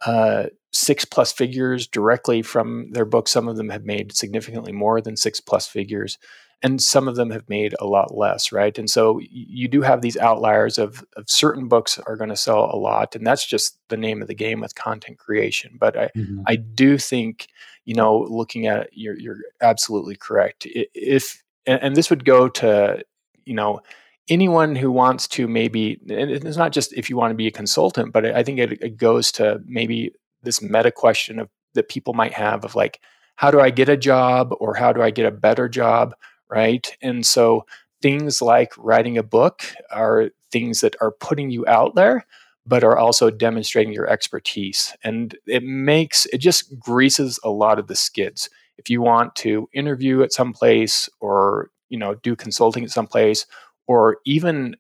uh, 0.06 0.46
six 0.74 1.06
plus 1.06 1.32
figures 1.32 1.88
directly 1.88 2.42
from 2.42 2.92
their 2.92 3.06
book. 3.06 3.30
Some 3.30 3.48
of 3.48 3.56
them 3.56 3.70
have 3.70 3.86
made 3.86 4.14
significantly 4.14 4.74
more 4.74 5.00
than 5.00 5.16
six 5.16 5.40
plus 5.40 5.68
figures, 5.68 6.18
and 6.64 6.82
some 6.82 7.08
of 7.08 7.16
them 7.16 7.32
have 7.32 7.50
made 7.50 7.74
a 7.80 7.86
lot 7.86 8.16
less. 8.16 8.52
Right, 8.52 8.78
and 8.78 8.90
so 8.90 9.20
you 9.22 9.68
do 9.68 9.82
have 9.82 10.02
these 10.02 10.18
outliers 10.18 10.78
of 10.78 11.04
of 11.16 11.30
certain 11.30 11.68
books 11.68 12.00
are 12.00 12.16
going 12.16 12.30
to 12.30 12.36
sell 12.36 12.70
a 12.72 12.78
lot, 12.78 13.16
and 13.16 13.26
that's 13.26 13.46
just 13.46 13.78
the 13.90 13.98
name 13.98 14.22
of 14.22 14.28
the 14.28 14.36
game 14.36 14.60
with 14.60 14.76
content 14.76 15.18
creation. 15.18 15.78
But 15.80 15.98
I 15.98 16.10
mm-hmm. 16.16 16.42
I 16.48 16.56
do 16.56 16.98
think 16.98 17.48
you 17.86 17.96
know 17.96 18.20
looking 18.30 18.68
at 18.68 18.82
it, 18.82 18.90
you're 18.94 19.18
you're 19.18 19.40
absolutely 19.62 20.16
correct. 20.16 20.66
If 20.66 21.44
and, 21.66 21.96
this 21.96 22.10
would 22.10 22.26
go 22.26 22.48
to 22.48 23.04
you 23.46 23.54
know 23.54 23.82
anyone 24.30 24.76
who 24.76 24.92
wants 24.92 25.28
to 25.28 25.48
maybe 25.48 26.00
and 26.10 26.32
it's 26.32 26.58
not 26.58 26.72
just 26.72 26.94
if 26.94 27.10
you 27.10 27.18
want 27.18 27.32
to 27.32 27.36
be 27.36 27.48
a 27.48 27.52
consultant 27.52 28.14
but 28.14 28.26
i 28.26 28.44
think 28.44 28.60
it, 28.60 28.82
it, 28.82 28.98
goes 28.98 29.32
to 29.32 29.60
maybe 29.66 30.12
this 30.44 30.62
meta 30.62 30.92
question 30.92 31.40
of 31.40 31.50
that 31.74 31.90
people 31.90 32.14
might 32.14 32.34
have 32.34 32.64
of 32.64 32.76
like 32.76 33.02
how 33.36 33.50
do 33.50 33.60
i 33.60 33.70
get 33.70 33.90
a 33.90 33.98
job 33.98 34.54
or 34.60 34.76
how 34.76 34.94
do 34.94 35.02
i 35.02 35.10
get 35.10 35.26
a 35.26 35.32
better 35.32 35.68
job 35.68 36.14
right? 36.52 36.96
And 37.02 37.26
so 37.26 37.66
things 38.02 38.42
like 38.42 38.74
writing 38.78 39.18
a 39.18 39.24
book 39.24 39.64
are 39.92 40.32
things 40.52 40.82
that 40.82 40.96
are 41.02 41.12
putting 41.12 41.50
you 41.50 41.66
out 41.68 41.96
there 41.96 42.26
but 42.66 42.84
are 42.84 42.98
also 42.98 43.30
demonstrating 43.30 43.94
your 43.94 44.08
expertise. 44.08 44.96
And 45.04 45.36
it 45.48 45.64
makes 45.64 46.26
it 46.28 46.38
just 46.38 46.78
greases 46.80 47.40
a 47.44 47.50
lot 47.50 47.80
of 47.80 47.88
the 47.88 47.96
skids. 47.96 48.50
If 48.78 48.90
you 48.90 49.02
want 49.02 49.36
to 49.38 49.68
interview 49.74 50.22
at 50.22 50.34
some 50.34 50.54
place 50.54 51.10
or 51.20 51.70
you 51.90 51.98
know 51.98 52.16
do 52.16 52.36
consulting 52.36 52.84
at 52.84 52.92
some 52.92 53.08
place 53.08 53.46
or 53.88 54.18
even 54.26 54.76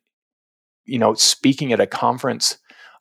you 0.85 0.99
know 0.99 1.13
speaking 1.13 1.73
at 1.73 1.79
a 1.79 1.87
conference 1.87 2.57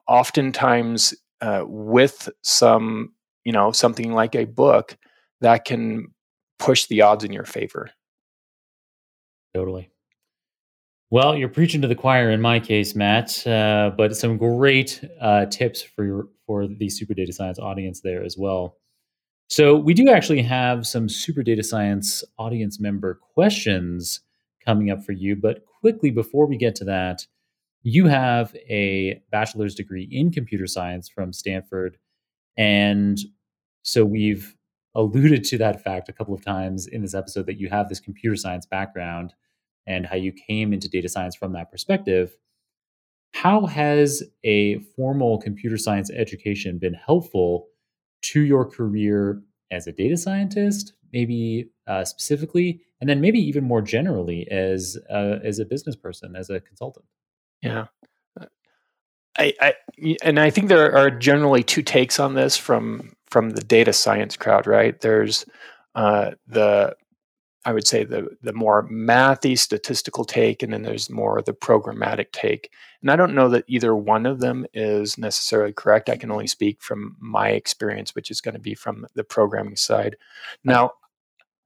oftentimes 0.09 1.15
uh, 1.41 1.65
with 1.67 2.29
some 2.43 3.13
you 3.45 3.53
know 3.53 3.73
something 3.73 4.13
like 4.13 4.35
a 4.35 4.45
book 4.45 4.97
that 5.41 5.65
can 5.65 6.09
push 6.59 6.87
the 6.87 7.01
odds 7.01 7.25
in 7.25 7.33
your 7.33 7.45
favor 7.45 7.91
totally 9.55 9.91
well 11.11 11.37
you're 11.37 11.49
preaching 11.49 11.83
to 11.83 11.89
the 11.89 11.95
choir 11.95 12.31
in 12.31 12.41
my 12.41 12.61
case 12.61 12.95
matt 12.95 13.47
uh, 13.47 13.91
but 13.97 14.17
some 14.17 14.37
great 14.37 15.05
uh, 15.21 15.47
tips 15.47 15.83
for 15.83 16.05
your 16.05 16.29
for 16.47 16.67
the 16.67 16.89
super 16.89 17.15
data 17.15 17.33
science 17.33 17.59
audience 17.59 18.01
there 18.01 18.23
as 18.25 18.37
well 18.37 18.77
so 19.51 19.75
we 19.75 19.95
do 19.95 20.09
actually 20.09 20.43
have 20.43 20.87
some 20.87 21.09
Super 21.09 21.43
Data 21.43 21.65
Science 21.65 22.23
audience 22.39 22.79
member 22.79 23.15
questions 23.35 24.21
coming 24.65 24.93
up 24.93 25.05
for 25.05 25.11
you. 25.11 25.35
But 25.35 25.65
quickly, 25.81 26.13
before 26.13 26.47
we 26.47 26.57
get 26.57 26.77
to 26.77 26.85
that, 26.85 27.27
you 27.83 28.07
have 28.07 28.55
a 28.69 29.21
bachelor's 29.33 29.75
degree 29.75 30.09
in 30.09 30.31
computer 30.31 30.69
science 30.69 31.09
from 31.09 31.33
Stanford. 31.33 31.99
And 32.57 33.19
so 33.83 34.05
we've 34.05 34.55
alluded 34.95 35.45
to 35.45 35.59
that 35.59 35.83
fact 35.83 36.09
a 36.09 36.13
couple 36.13 36.35
of 36.35 36.45
times 36.45 36.87
in 36.87 37.03
this 37.03 37.15
episode 37.15 37.47
that 37.47 37.59
you 37.59 37.69
have 37.69 37.89
this 37.89 38.01
computer 38.01 38.37
science 38.37 38.67
background 38.67 39.35
and 39.87 40.07
how 40.07 40.17
you 40.17 40.33
came 40.33 40.73
into 40.73 40.89
data 40.89 41.09
science 41.09 41.37
from 41.37 41.53
that 41.53 41.71
perspective. 41.71 42.37
How 43.33 43.67
has 43.67 44.23
a 44.45 44.79
formal 44.97 45.39
computer 45.41 45.77
science 45.77 46.11
education 46.11 46.79
been 46.79 46.95
helpful 46.95 47.69
to 48.23 48.41
your 48.41 48.65
career 48.65 49.43
as 49.71 49.87
a 49.87 49.93
data 49.93 50.17
scientist, 50.17 50.95
maybe 51.13 51.71
uh, 51.87 52.05
specifically, 52.05 52.83
and 53.01 53.09
then 53.09 53.21
maybe 53.21 53.39
even 53.39 53.65
more 53.65 53.83
generally 53.83 54.51
as 54.51 54.99
uh, 55.09 55.39
as 55.45 55.59
a 55.59 55.65
business 55.65 55.97
person, 55.97 56.35
as 56.37 56.51
a 56.51 56.61
consultant. 56.61 57.07
Yeah. 57.63 57.87
Uh, 58.39 58.47
I, 59.39 59.53
I 59.61 59.75
and 60.23 60.41
I 60.41 60.51
think 60.51 60.69
there 60.69 60.95
are 60.97 61.11
generally 61.11 61.63
two 61.63 61.83
takes 61.83 62.19
on 62.19 62.35
this 62.35 62.57
from 62.57 63.13
from 63.31 63.51
the 63.51 63.63
data 63.63 63.93
science 63.93 64.37
crowd, 64.37 64.67
right? 64.67 65.01
There's 65.01 65.45
uh, 65.95 66.33
the 66.47 66.97
I 67.65 67.73
would 67.73 67.87
say 67.87 68.05
the 68.05 68.29
the 68.43 68.55
more 68.55 68.89
mathy 68.89 69.59
statistical 69.59 70.25
take, 70.25 70.63
and 70.63 70.73
then 70.73 70.83
there's 70.83 71.11
more 71.11 71.43
the 71.43 71.53
programmatic 71.53 72.33
take. 72.33 72.73
And 73.03 73.11
I 73.11 73.17
don't 73.17 73.35
know 73.35 73.49
that 73.51 73.65
either 73.69 73.95
one 73.95 74.27
of 74.27 74.41
them 74.41 74.67
is 74.73 75.19
necessarily 75.19 75.73
correct. 75.73 76.09
I 76.09 76.17
can 76.17 76.31
only 76.31 76.47
speak 76.47 76.83
from 76.83 77.17
my 77.21 77.51
experience, 77.51 78.15
which 78.15 78.31
is 78.31 78.41
going 78.41 78.55
to 78.55 78.61
be 78.61 78.75
from 78.75 79.07
the 79.15 79.25
programming 79.25 79.77
side. 79.77 80.17
Now, 80.65 80.93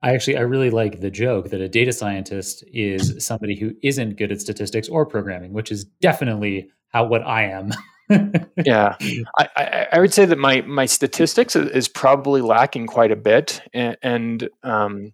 I 0.03 0.12
actually 0.15 0.37
I 0.37 0.43
really 0.43 0.71
like 0.71 1.01
the 1.01 1.11
joke 1.11 1.51
that 1.51 1.61
a 1.61 1.69
data 1.69 1.93
scientist 1.93 2.65
is 2.73 3.25
somebody 3.25 3.57
who 3.57 3.73
isn't 3.83 4.19
good 4.19 4.33
at 4.33 4.41
statistics 4.41 4.89
or 4.89 5.07
programming, 5.07 5.53
which 5.53 5.71
is 5.71 5.85
definitely 5.85 6.71
how 6.89 7.05
what 7.07 7.23
I 7.23 7.45
am. 7.45 7.73
yeah, 8.65 8.97
I, 9.39 9.49
I, 9.57 9.87
I, 9.93 9.99
would 9.99 10.13
say 10.13 10.27
that 10.27 10.39
my 10.39 10.61
my 10.63 10.87
statistics 10.87 11.57
is 11.57 11.89
probably 11.89 12.43
lacking 12.43 12.87
quite 12.87 13.11
a 13.11 13.17
bit, 13.17 13.63
and, 13.73 13.97
and 14.03 14.49
um, 14.63 15.13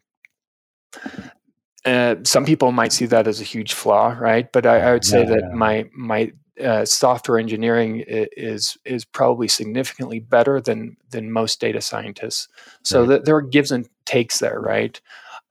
uh, 1.84 2.16
some 2.24 2.44
people 2.44 2.72
might 2.72 2.92
see 2.92 3.06
that 3.06 3.26
as 3.26 3.40
a 3.40 3.44
huge 3.44 3.72
flaw, 3.74 4.08
right? 4.18 4.50
But 4.52 4.66
I, 4.66 4.80
I 4.80 4.92
would 4.92 5.04
say 5.04 5.20
yeah, 5.20 5.30
that 5.30 5.42
yeah. 5.50 5.54
my 5.54 5.88
my 5.94 6.32
uh, 6.60 6.84
software 6.84 7.38
engineering 7.38 8.04
is 8.06 8.76
is 8.84 9.04
probably 9.04 9.48
significantly 9.48 10.18
better 10.18 10.60
than 10.60 10.96
than 11.10 11.32
most 11.32 11.60
data 11.60 11.80
scientists. 11.80 12.48
So 12.82 13.00
right. 13.00 13.08
that 13.08 13.24
there 13.24 13.36
are 13.36 13.42
gives 13.42 13.70
and 13.70 13.88
takes 14.04 14.38
there, 14.38 14.60
right? 14.60 15.00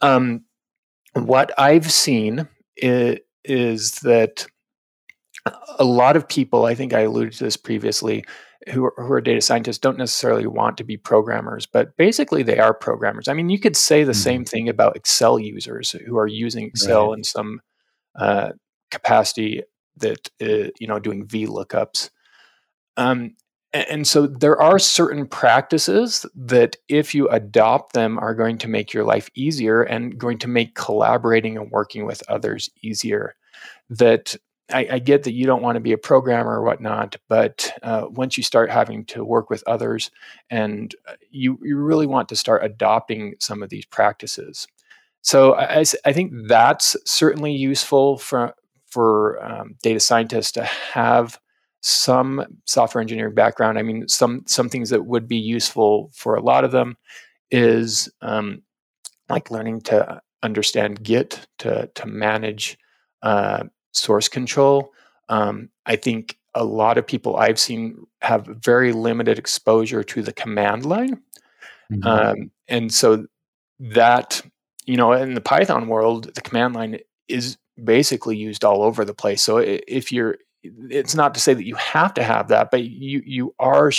Um, 0.02 0.44
what 1.14 1.52
I've 1.58 1.92
seen 1.92 2.48
is, 2.78 3.20
is, 3.44 3.92
that 4.02 4.46
a 5.78 5.84
lot 5.84 6.16
of 6.16 6.28
people, 6.28 6.66
I 6.66 6.76
think 6.76 6.94
I 6.94 7.02
alluded 7.02 7.34
to 7.34 7.44
this 7.44 7.58
previously, 7.58 8.26
who 8.70 8.86
are, 8.86 8.94
who 8.98 9.12
are 9.14 9.22
data 9.22 9.42
scientists 9.42 9.78
don't 9.78 9.98
necessarily 9.98 10.46
want 10.46 10.78
to 10.78 10.84
be 10.84 10.98
programmers, 10.98 11.66
but 11.66 11.96
basically 11.98 12.44
they 12.44 12.60
are 12.60 12.74
programmers. 12.74 13.28
I 13.28 13.34
mean, 13.34 13.50
you 13.50 13.60
could 13.60 13.78
say 13.78 14.04
the 14.04 14.12
mm-hmm. 14.12 14.22
same 14.22 14.46
thing 14.46 14.70
about 14.70 14.96
Excel 14.96 15.40
users 15.40 15.92
who 15.92 16.18
are 16.18 16.28
using 16.28 16.66
Excel 16.66 17.10
right. 17.10 17.18
in 17.18 17.24
some 17.24 17.62
uh, 18.18 18.50
capacity 18.92 19.64
that 19.98 20.30
uh, 20.42 20.72
you 20.80 20.88
know 20.88 21.00
doing 21.00 21.28
VLOOKUPs. 21.28 22.10
Um, 22.98 23.36
and 23.72 24.08
so 24.08 24.26
there 24.26 24.60
are 24.60 24.80
certain 24.80 25.28
practices 25.28 26.26
that 26.36 26.76
if 26.88 27.14
you 27.14 27.30
adopt 27.30 27.94
them 27.94 28.18
are 28.18 28.34
going 28.34 28.58
to 28.60 28.68
make 28.68 28.94
your 28.94 29.04
life 29.04 29.30
easier 29.36 29.84
and 29.84 30.18
going 30.18 30.40
to 30.40 30.48
make 30.48 30.74
collaborating 30.74 31.56
and 31.56 31.70
working 31.70 32.06
with 32.06 32.24
others 32.28 32.70
easier 32.82 33.36
that 33.92 34.36
I, 34.72 34.88
I, 34.92 35.00
get 35.00 35.24
that 35.24 35.34
you 35.34 35.46
don't 35.46 35.62
want 35.62 35.76
to 35.76 35.80
be 35.82 35.94
a 35.94 35.98
programmer 35.98 36.60
or 36.60 36.64
whatnot, 36.64 37.16
but 37.28 37.72
uh, 37.84 38.06
once 38.10 38.38
you 38.38 38.44
start 38.44 38.70
having 38.70 39.06
to 39.06 39.24
work 39.24 39.50
with 39.50 39.64
others, 39.68 40.12
and 40.50 40.94
uh, 41.08 41.14
you 41.32 41.60
you 41.62 41.78
really 41.78 42.08
want 42.08 42.30
to 42.30 42.36
start 42.36 42.64
adopting 42.64 43.36
some 43.40 43.64
of 43.64 43.70
these 43.70 43.86
practices. 43.86 44.68
So 45.22 45.56
I, 45.56 45.84
I 46.06 46.14
think 46.14 46.32
that's 46.48 46.96
certainly 47.06 47.52
useful 47.52 48.18
for 48.18 48.54
for 48.86 49.44
um, 49.44 49.76
data 49.84 50.00
scientists 50.00 50.52
to 50.54 50.64
have 50.64 51.40
some 51.82 52.44
software 52.66 53.02
engineering 53.02 53.36
background. 53.36 53.78
I 53.78 53.84
mean, 53.84 54.08
some 54.08 54.44
some 54.48 54.70
things 54.70 54.90
that 54.90 55.06
would 55.06 55.28
be 55.28 55.38
useful 55.38 56.12
for 56.14 56.36
a 56.36 56.42
lot 56.42 56.64
of 56.64 56.72
them 56.72 56.98
is 57.52 58.10
um, 58.22 58.62
like 59.30 59.52
learning 59.52 59.82
to 59.82 60.22
understand 60.44 61.04
Git 61.04 61.48
to 61.60 61.90
to 61.96 62.06
manage 62.06 62.78
uh, 63.22 63.64
source 63.92 64.28
control. 64.28 64.92
Um, 65.30 65.70
I 65.86 65.96
think 65.96 66.38
a 66.56 66.64
lot 66.64 66.98
of 66.98 67.06
people 67.06 67.38
I've 67.38 67.60
seen 67.60 68.06
have 68.22 68.46
very 68.46 68.92
limited 68.92 69.38
exposure 69.38 70.04
to 70.04 70.22
the 70.22 70.34
command 70.34 70.86
line. 70.86 71.22
Mm-hmm. 71.92 72.08
Um, 72.08 72.52
and 72.68 72.94
so 72.94 73.26
that, 73.80 74.42
you 74.86 74.98
know, 74.98 75.14
in 75.14 75.34
the 75.34 75.42
Python 75.42 75.88
world, 75.88 76.34
the 76.36 76.42
command 76.42 76.76
line 76.76 77.00
is 77.28 77.58
basically 77.84 78.38
used 78.38 78.66
all 78.66 78.84
over 78.84 79.06
the 79.06 79.14
place. 79.14 79.42
So 79.42 79.58
if 79.58 80.12
you're, 80.12 80.38
it's 80.64 81.16
not 81.16 81.34
to 81.36 81.40
say 81.40 81.54
that 81.54 81.66
you 81.66 81.76
have 81.76 82.14
to 82.16 82.24
have 82.24 82.50
that, 82.50 82.70
but 82.70 82.84
you 82.84 83.22
you 83.26 83.56
are 83.60 83.92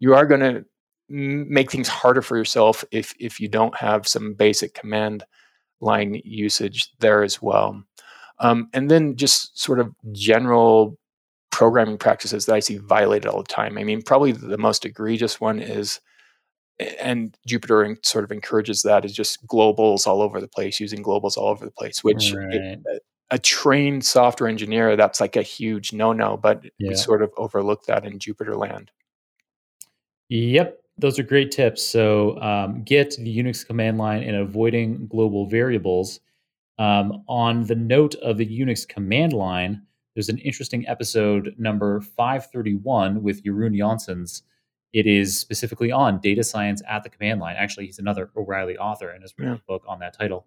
you 0.00 0.14
are 0.14 0.26
going 0.26 0.40
to 0.40 0.64
make 1.08 1.70
things 1.70 1.86
harder 1.88 2.20
for 2.20 2.36
yourself 2.36 2.84
if 2.90 3.14
if 3.20 3.38
you 3.40 3.48
don't 3.48 3.76
have 3.76 4.08
some 4.08 4.34
basic 4.34 4.74
command 4.74 5.24
line 5.80 6.20
usage 6.24 6.90
there 6.98 7.22
as 7.22 7.40
well. 7.40 7.82
Um, 8.40 8.68
and 8.72 8.90
then 8.90 9.16
just 9.16 9.58
sort 9.60 9.80
of 9.80 9.92
general 10.12 10.96
programming 11.50 11.98
practices 11.98 12.46
that 12.46 12.54
I 12.54 12.60
see 12.60 12.78
violated 12.78 13.26
all 13.26 13.42
the 13.42 13.48
time. 13.48 13.78
I 13.78 13.84
mean, 13.84 14.02
probably 14.02 14.32
the 14.32 14.58
most 14.58 14.84
egregious 14.84 15.40
one 15.40 15.58
is, 15.58 16.00
and 17.00 17.36
Jupyter 17.48 17.96
sort 18.06 18.24
of 18.24 18.30
encourages 18.30 18.82
that, 18.82 19.04
is 19.04 19.12
just 19.12 19.44
globals 19.46 20.06
all 20.06 20.22
over 20.22 20.40
the 20.40 20.48
place, 20.48 20.78
using 20.78 21.02
globals 21.02 21.36
all 21.36 21.48
over 21.48 21.64
the 21.64 21.72
place, 21.72 22.04
which 22.04 22.32
right. 22.32 22.54
it, 22.54 23.02
a 23.30 23.38
trained 23.38 24.04
software 24.04 24.48
engineer, 24.48 24.96
that's 24.96 25.20
like 25.20 25.36
a 25.36 25.42
huge 25.42 25.92
no 25.92 26.12
no, 26.12 26.36
but 26.36 26.64
yeah. 26.78 26.90
we 26.90 26.94
sort 26.94 27.22
of 27.22 27.32
overlook 27.36 27.84
that 27.86 28.06
in 28.06 28.18
Jupyter 28.18 28.56
land. 28.56 28.90
Yep, 30.28 30.78
those 30.98 31.18
are 31.18 31.24
great 31.24 31.50
tips. 31.50 31.84
So, 31.84 32.40
um, 32.40 32.84
Git 32.84 33.16
the 33.18 33.36
Unix 33.36 33.66
command 33.66 33.98
line 33.98 34.22
and 34.22 34.36
avoiding 34.36 35.06
global 35.08 35.46
variables 35.46 36.20
um, 36.78 37.24
on 37.28 37.64
the 37.64 37.74
note 37.74 38.14
of 38.16 38.36
the 38.36 38.46
Unix 38.46 38.86
command 38.88 39.32
line, 39.32 39.82
there's 40.14 40.28
an 40.28 40.38
interesting 40.38 40.86
episode 40.88 41.54
number 41.58 42.00
531 42.00 43.22
with 43.22 43.44
Jeroen 43.44 43.76
Janssens. 43.76 44.42
It 44.92 45.06
is 45.06 45.38
specifically 45.38 45.92
on 45.92 46.20
data 46.20 46.42
science 46.42 46.82
at 46.88 47.02
the 47.02 47.10
command 47.10 47.40
line. 47.40 47.56
Actually, 47.56 47.86
he's 47.86 47.98
another 47.98 48.30
O'Reilly 48.36 48.76
author 48.76 49.10
and 49.10 49.22
has 49.22 49.34
written 49.36 49.54
yeah. 49.54 49.60
a 49.60 49.66
book 49.66 49.84
on 49.86 49.98
that 50.00 50.16
title. 50.16 50.46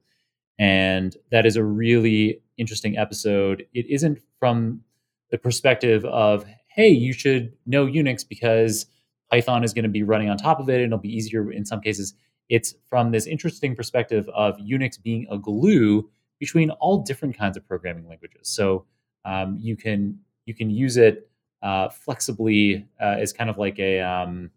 And 0.58 1.16
that 1.32 1.46
is 1.46 1.56
a 1.56 1.64
really 1.64 2.42
interesting 2.58 2.98
episode. 2.98 3.66
It 3.74 3.86
isn't 3.88 4.20
from 4.40 4.82
the 5.30 5.38
perspective 5.38 6.06
of, 6.06 6.46
hey, 6.68 6.90
you 6.90 7.14
should 7.14 7.54
know 7.66 7.86
Unix 7.86 8.28
because 8.28 8.86
Python 9.32 9.64
is 9.64 9.74
going 9.74 9.84
to 9.84 9.90
be 9.90 10.04
running 10.04 10.30
on 10.30 10.38
top 10.38 10.60
of 10.60 10.70
it 10.70 10.76
and 10.76 10.86
it'll 10.86 10.98
be 10.98 11.16
easier 11.16 11.52
in 11.52 11.66
some 11.66 11.82
cases. 11.82 12.14
It's 12.50 12.76
from 12.90 13.12
this 13.12 13.26
interesting 13.26 13.76
perspective 13.76 14.28
of 14.30 14.58
Unix 14.58 15.02
being 15.02 15.26
a 15.32 15.38
glue 15.38 16.10
between 16.42 16.72
all 16.72 16.98
different 16.98 17.38
kinds 17.38 17.56
of 17.56 17.66
programming 17.68 18.08
languages. 18.10 18.48
So 18.48 18.86
um, 19.24 19.58
you 19.62 19.78
can 19.78 20.20
you 20.46 20.56
can 20.56 20.72
use 20.72 20.98
it 20.98 21.30
uh, 21.62 21.88
flexibly 21.88 22.88
uh, 23.00 23.18
as 23.20 23.32
kind 23.32 23.50
of 23.50 23.60
like 23.60 23.78
a 23.80 24.02
um, 24.02 24.50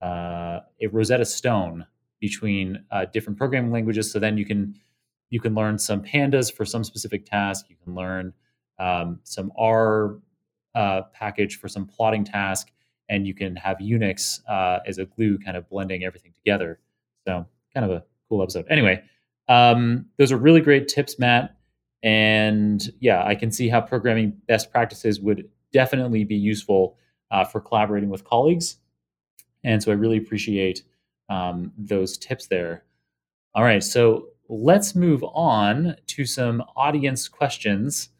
uh, 0.00 0.60
a 0.80 0.86
Rosetta 0.86 1.24
Stone 1.24 1.84
between 2.20 2.84
uh, 2.92 3.06
different 3.12 3.36
programming 3.36 3.72
languages. 3.72 4.12
So 4.12 4.20
then 4.20 4.38
you 4.38 4.46
can 4.46 4.76
you 5.30 5.40
can 5.40 5.52
learn 5.54 5.78
some 5.78 6.00
pandas 6.00 6.54
for 6.54 6.64
some 6.64 6.84
specific 6.84 7.26
task. 7.26 7.66
You 7.68 7.76
can 7.82 7.96
learn 7.96 8.32
um, 8.78 9.18
some 9.24 9.50
R 9.58 10.20
uh, 10.76 11.02
package 11.12 11.58
for 11.58 11.68
some 11.68 11.86
plotting 11.86 12.22
task, 12.24 12.70
and 13.08 13.26
you 13.26 13.34
can 13.34 13.56
have 13.56 13.78
Unix 13.78 14.40
uh, 14.48 14.78
as 14.86 14.98
a 14.98 15.06
glue, 15.06 15.38
kind 15.38 15.56
of 15.56 15.68
blending 15.68 16.04
everything 16.04 16.32
together. 16.32 16.78
So 17.26 17.44
kind 17.74 17.84
of 17.84 17.90
a 17.90 18.04
cool 18.28 18.42
episode. 18.44 18.66
Anyway, 18.70 19.02
um, 19.50 20.06
those 20.16 20.30
are 20.30 20.36
really 20.36 20.60
great 20.60 20.86
tips, 20.88 21.18
Matt. 21.18 21.56
And 22.02 22.88
yeah, 23.00 23.26
I 23.26 23.34
can 23.34 23.50
see 23.50 23.68
how 23.68 23.80
programming 23.80 24.30
best 24.46 24.70
practices 24.70 25.20
would 25.20 25.50
definitely 25.72 26.24
be 26.24 26.36
useful 26.36 26.96
uh, 27.30 27.44
for 27.44 27.60
collaborating 27.60 28.08
with 28.08 28.24
colleagues. 28.24 28.78
And 29.64 29.82
so 29.82 29.90
I 29.90 29.96
really 29.96 30.16
appreciate 30.16 30.84
um, 31.28 31.72
those 31.76 32.16
tips 32.16 32.46
there. 32.46 32.84
All 33.54 33.64
right, 33.64 33.82
so 33.82 34.28
let's 34.48 34.94
move 34.94 35.24
on 35.24 35.96
to 36.06 36.24
some 36.24 36.62
audience 36.76 37.28
questions. 37.28 38.10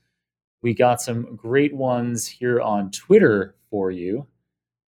We 0.62 0.74
got 0.74 1.00
some 1.00 1.36
great 1.36 1.74
ones 1.74 2.26
here 2.26 2.60
on 2.60 2.90
Twitter 2.90 3.54
for 3.70 3.92
you. 3.92 4.26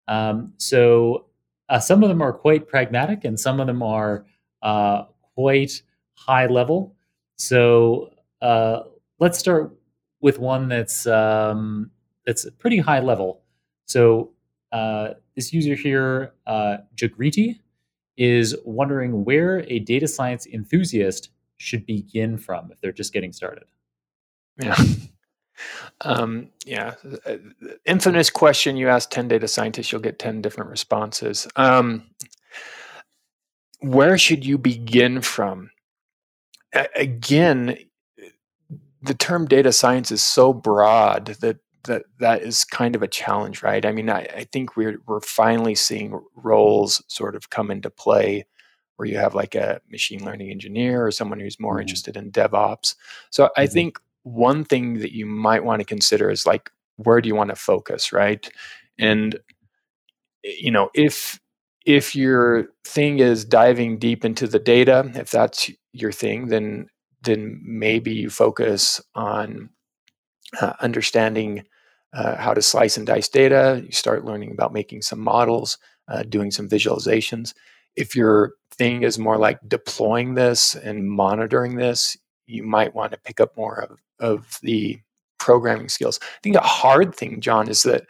Um, 0.08 0.54
so 0.58 1.26
uh, 1.68 1.78
some 1.78 2.02
of 2.02 2.08
them 2.08 2.20
are 2.20 2.32
quite 2.32 2.68
pragmatic, 2.68 3.24
and 3.24 3.38
some 3.38 3.60
of 3.60 3.68
them 3.68 3.82
are 3.82 4.26
uh, 4.60 5.04
quite 5.34 5.82
high 6.26 6.46
level. 6.46 6.94
So 7.36 8.10
uh, 8.40 8.82
let's 9.18 9.38
start 9.38 9.72
with 10.20 10.38
one 10.38 10.68
that's 10.68 11.06
um, 11.06 11.90
that's 12.26 12.48
pretty 12.58 12.78
high 12.78 13.00
level. 13.00 13.42
So 13.86 14.30
uh, 14.70 15.10
this 15.36 15.52
user 15.52 15.74
here, 15.74 16.32
uh, 16.46 16.78
Jagriti, 16.96 17.58
is 18.16 18.56
wondering 18.64 19.24
where 19.24 19.64
a 19.68 19.78
data 19.80 20.08
science 20.08 20.46
enthusiast 20.46 21.30
should 21.56 21.86
begin 21.86 22.38
from 22.38 22.70
if 22.72 22.80
they're 22.80 22.92
just 22.92 23.12
getting 23.12 23.32
started. 23.32 23.64
Yeah. 24.60 24.76
Um, 26.00 26.48
yeah. 26.64 26.94
Infamous 27.84 28.30
question 28.30 28.76
you 28.76 28.88
ask 28.88 29.10
10 29.10 29.28
data 29.28 29.46
scientists, 29.46 29.92
you'll 29.92 30.00
get 30.00 30.18
10 30.18 30.42
different 30.42 30.70
responses. 30.70 31.46
Um, 31.54 32.04
where 33.80 34.18
should 34.18 34.44
you 34.44 34.58
begin 34.58 35.20
from? 35.20 35.70
Again, 36.94 37.76
the 39.02 39.14
term 39.14 39.46
data 39.46 39.72
science 39.72 40.10
is 40.10 40.22
so 40.22 40.52
broad 40.52 41.26
that 41.40 41.58
that 41.84 42.04
that 42.20 42.42
is 42.42 42.64
kind 42.64 42.94
of 42.94 43.02
a 43.02 43.08
challenge, 43.08 43.62
right? 43.62 43.84
I 43.84 43.92
mean, 43.92 44.08
I, 44.08 44.20
I 44.36 44.44
think 44.52 44.76
we're 44.76 44.98
we're 45.06 45.20
finally 45.20 45.74
seeing 45.74 46.20
roles 46.36 47.02
sort 47.08 47.34
of 47.34 47.50
come 47.50 47.70
into 47.70 47.90
play 47.90 48.46
where 48.96 49.08
you 49.08 49.16
have 49.16 49.34
like 49.34 49.54
a 49.54 49.80
machine 49.90 50.24
learning 50.24 50.50
engineer 50.50 51.04
or 51.04 51.10
someone 51.10 51.40
who's 51.40 51.58
more 51.58 51.74
mm-hmm. 51.74 51.82
interested 51.82 52.16
in 52.16 52.30
DevOps. 52.30 52.94
So 53.30 53.50
I 53.56 53.64
mm-hmm. 53.64 53.72
think 53.72 53.98
one 54.22 54.64
thing 54.64 55.00
that 55.00 55.12
you 55.12 55.26
might 55.26 55.64
want 55.64 55.80
to 55.80 55.84
consider 55.84 56.30
is 56.30 56.46
like 56.46 56.70
where 56.96 57.20
do 57.20 57.28
you 57.28 57.34
want 57.34 57.50
to 57.50 57.56
focus, 57.56 58.12
right? 58.12 58.48
And 58.98 59.38
you 60.44 60.70
know, 60.70 60.90
if 60.94 61.40
if 61.84 62.14
your 62.14 62.68
thing 62.84 63.18
is 63.18 63.44
diving 63.44 63.98
deep 63.98 64.24
into 64.24 64.46
the 64.46 64.58
data, 64.60 65.10
if 65.14 65.30
that's 65.30 65.70
your 65.92 66.12
thing, 66.12 66.48
then 66.48 66.88
then 67.22 67.60
maybe 67.64 68.12
you 68.12 68.28
focus 68.30 69.00
on 69.14 69.70
uh, 70.60 70.72
understanding 70.80 71.64
uh, 72.12 72.36
how 72.36 72.52
to 72.52 72.60
slice 72.60 72.96
and 72.96 73.06
dice 73.06 73.28
data. 73.28 73.80
You 73.84 73.92
start 73.92 74.24
learning 74.24 74.50
about 74.50 74.72
making 74.72 75.02
some 75.02 75.20
models, 75.20 75.78
uh, 76.08 76.24
doing 76.24 76.50
some 76.50 76.68
visualizations. 76.68 77.54
If 77.94 78.16
your 78.16 78.54
thing 78.72 79.04
is 79.04 79.18
more 79.18 79.38
like 79.38 79.60
deploying 79.68 80.34
this 80.34 80.74
and 80.74 81.08
monitoring 81.08 81.76
this, 81.76 82.16
you 82.46 82.64
might 82.64 82.94
want 82.94 83.12
to 83.12 83.18
pick 83.18 83.40
up 83.40 83.56
more 83.56 83.82
of, 83.82 84.00
of 84.18 84.58
the 84.62 84.98
programming 85.38 85.88
skills. 85.88 86.18
I 86.22 86.40
think 86.42 86.56
the 86.56 86.60
hard 86.60 87.14
thing, 87.14 87.40
Jon, 87.40 87.68
is 87.68 87.84
that 87.84 88.06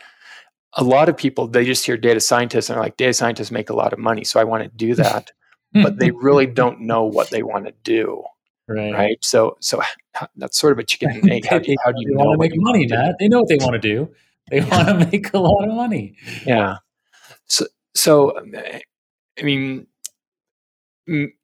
a 0.74 0.85
lot 0.85 1.09
of 1.09 1.16
people 1.16 1.47
they 1.47 1.64
just 1.64 1.85
hear 1.85 1.97
data 1.97 2.20
scientists 2.20 2.70
and 2.70 2.78
are 2.78 2.83
like 2.83 2.97
data 2.97 3.12
scientists 3.12 3.51
make 3.51 3.70
a 3.70 3.76
lot 3.76 3.93
of 3.93 3.99
money 3.99 4.24
so 4.24 4.41
i 4.41 4.45
want 4.45 4.62
to 4.62 4.68
do 4.70 4.95
that 5.03 5.30
but 5.73 5.99
they 5.99 6.11
really 6.11 6.47
don't 6.47 6.81
know 6.81 7.05
what 7.05 7.31
they 7.31 7.43
want 7.43 7.66
to 7.66 7.73
do 7.83 8.25
right. 8.68 8.93
right? 8.93 9.18
So 9.20 9.57
so 9.61 9.83
that's 10.37 10.59
sort 10.59 10.73
of 10.73 10.79
a 10.79 10.85
chicken 10.85 11.11
and 11.11 11.31
egg. 11.31 11.47
How 11.47 11.59
do 11.59 11.70
you, 11.70 11.77
how 11.85 11.93
do 11.93 11.99
you 12.01 12.16
want 12.16 12.33
to 12.35 12.39
make 12.39 12.53
money 12.55 12.87
matt. 12.87 13.16
They 13.18 13.29
know 13.29 13.41
what 13.41 13.49
they 13.49 13.57
want 13.57 13.75
to 13.75 13.79
do. 13.79 14.11
They 14.51 14.61
want 14.61 14.89
to 14.89 14.95
make 15.12 15.33
a 15.33 15.39
lot 15.39 15.68
of 15.68 15.75
money. 15.75 16.16
Yeah. 16.47 16.77
So, 17.47 17.66
so 17.95 18.39
I 18.39 19.43
mean, 19.43 19.87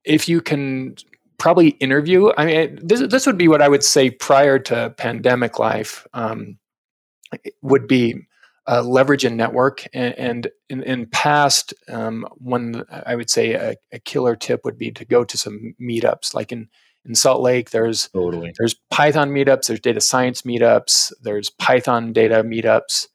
if 0.05 0.29
you 0.29 0.41
can 0.41 0.97
probably 1.39 1.68
interview, 1.68 2.33
I 2.37 2.45
mean, 2.45 2.79
this 2.83 3.01
this 3.09 3.26
would 3.26 3.39
be 3.39 3.49
what 3.49 3.62
I 3.62 3.68
would 3.68 3.85
say 3.85 4.11
prior 4.11 4.59
to 4.61 4.95
pandemic 4.97 5.59
life. 5.59 6.07
Um, 6.12 6.59
would 7.61 7.87
be 7.87 8.26
uh, 8.69 8.83
leverage 8.83 9.25
a 9.25 9.31
network. 9.31 9.87
And, 9.95 10.14
and 10.19 10.49
in, 10.69 10.83
in, 10.83 11.07
past, 11.07 11.73
um, 11.89 12.27
one 12.37 12.85
I 12.91 13.16
would 13.16 13.31
say 13.31 13.55
a, 13.55 13.75
a, 13.93 13.99
killer 13.99 14.37
tip 14.37 14.61
would 14.64 14.77
be 14.77 14.91
to 14.91 15.05
go 15.05 15.25
to 15.25 15.39
some 15.39 15.75
meetups, 15.81 16.35
like 16.35 16.53
in 16.53 16.69
in 17.07 17.14
Salt 17.14 17.41
Lake. 17.41 17.71
There's 17.71 18.09
totally 18.09 18.53
there's 18.59 18.75
Python 18.91 19.31
meetups, 19.31 19.66
there's 19.66 19.81
data 19.81 20.01
science 20.01 20.43
meetups, 20.43 21.12
there's 21.23 21.51
Python 21.51 22.12
data 22.12 22.43
meetups. 22.45 23.09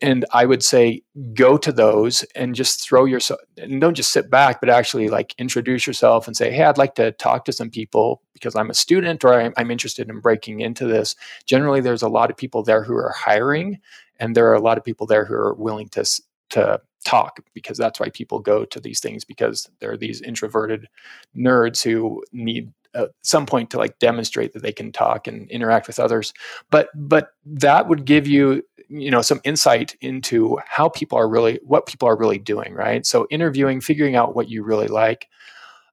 And 0.00 0.24
I 0.32 0.46
would 0.46 0.62
say 0.62 1.02
go 1.34 1.56
to 1.58 1.72
those 1.72 2.22
and 2.36 2.54
just 2.54 2.80
throw 2.80 3.04
yourself 3.04 3.40
and 3.56 3.80
don't 3.80 3.96
just 3.96 4.12
sit 4.12 4.30
back, 4.30 4.60
but 4.60 4.70
actually 4.70 5.08
like 5.08 5.34
introduce 5.38 5.88
yourself 5.88 6.28
and 6.28 6.36
say, 6.36 6.52
Hey, 6.52 6.62
I'd 6.62 6.78
like 6.78 6.94
to 6.96 7.10
talk 7.12 7.44
to 7.46 7.52
some 7.52 7.68
people 7.68 8.22
because 8.32 8.54
I'm 8.54 8.70
a 8.70 8.74
student 8.74 9.24
or 9.24 9.34
I'm, 9.34 9.52
I'm 9.56 9.72
interested 9.72 10.08
in 10.08 10.20
breaking 10.20 10.60
into 10.60 10.86
this. 10.86 11.16
Generally, 11.46 11.80
there's 11.80 12.02
a 12.02 12.08
lot 12.08 12.30
of 12.30 12.36
people 12.36 12.62
there 12.62 12.84
who 12.84 12.94
are 12.94 13.12
hiring 13.16 13.80
and 14.18 14.34
there 14.34 14.48
are 14.48 14.54
a 14.54 14.60
lot 14.60 14.78
of 14.78 14.84
people 14.84 15.06
there 15.06 15.24
who 15.24 15.34
are 15.34 15.54
willing 15.54 15.88
to 15.90 16.04
to 16.50 16.80
talk 17.04 17.40
because 17.54 17.78
that's 17.78 18.00
why 18.00 18.08
people 18.10 18.40
go 18.40 18.64
to 18.64 18.80
these 18.80 19.00
things 19.00 19.24
because 19.24 19.68
there 19.80 19.90
are 19.92 19.96
these 19.96 20.20
introverted 20.20 20.88
nerds 21.36 21.82
who 21.82 22.22
need 22.32 22.72
at 22.94 23.10
some 23.22 23.46
point 23.46 23.70
to 23.70 23.78
like 23.78 23.98
demonstrate 23.98 24.52
that 24.52 24.62
they 24.62 24.72
can 24.72 24.90
talk 24.90 25.26
and 25.26 25.50
interact 25.50 25.86
with 25.86 26.00
others. 26.00 26.32
But 26.70 26.88
but 26.94 27.30
that 27.44 27.88
would 27.88 28.04
give 28.04 28.26
you 28.26 28.62
you 28.88 29.10
know 29.10 29.22
some 29.22 29.40
insight 29.44 29.94
into 30.00 30.58
how 30.66 30.88
people 30.88 31.18
are 31.18 31.28
really 31.28 31.60
what 31.62 31.86
people 31.86 32.08
are 32.08 32.16
really 32.16 32.38
doing 32.38 32.74
right? 32.74 33.04
So 33.06 33.26
interviewing 33.30 33.80
figuring 33.80 34.16
out 34.16 34.34
what 34.34 34.48
you 34.48 34.62
really 34.62 34.88
like 34.88 35.28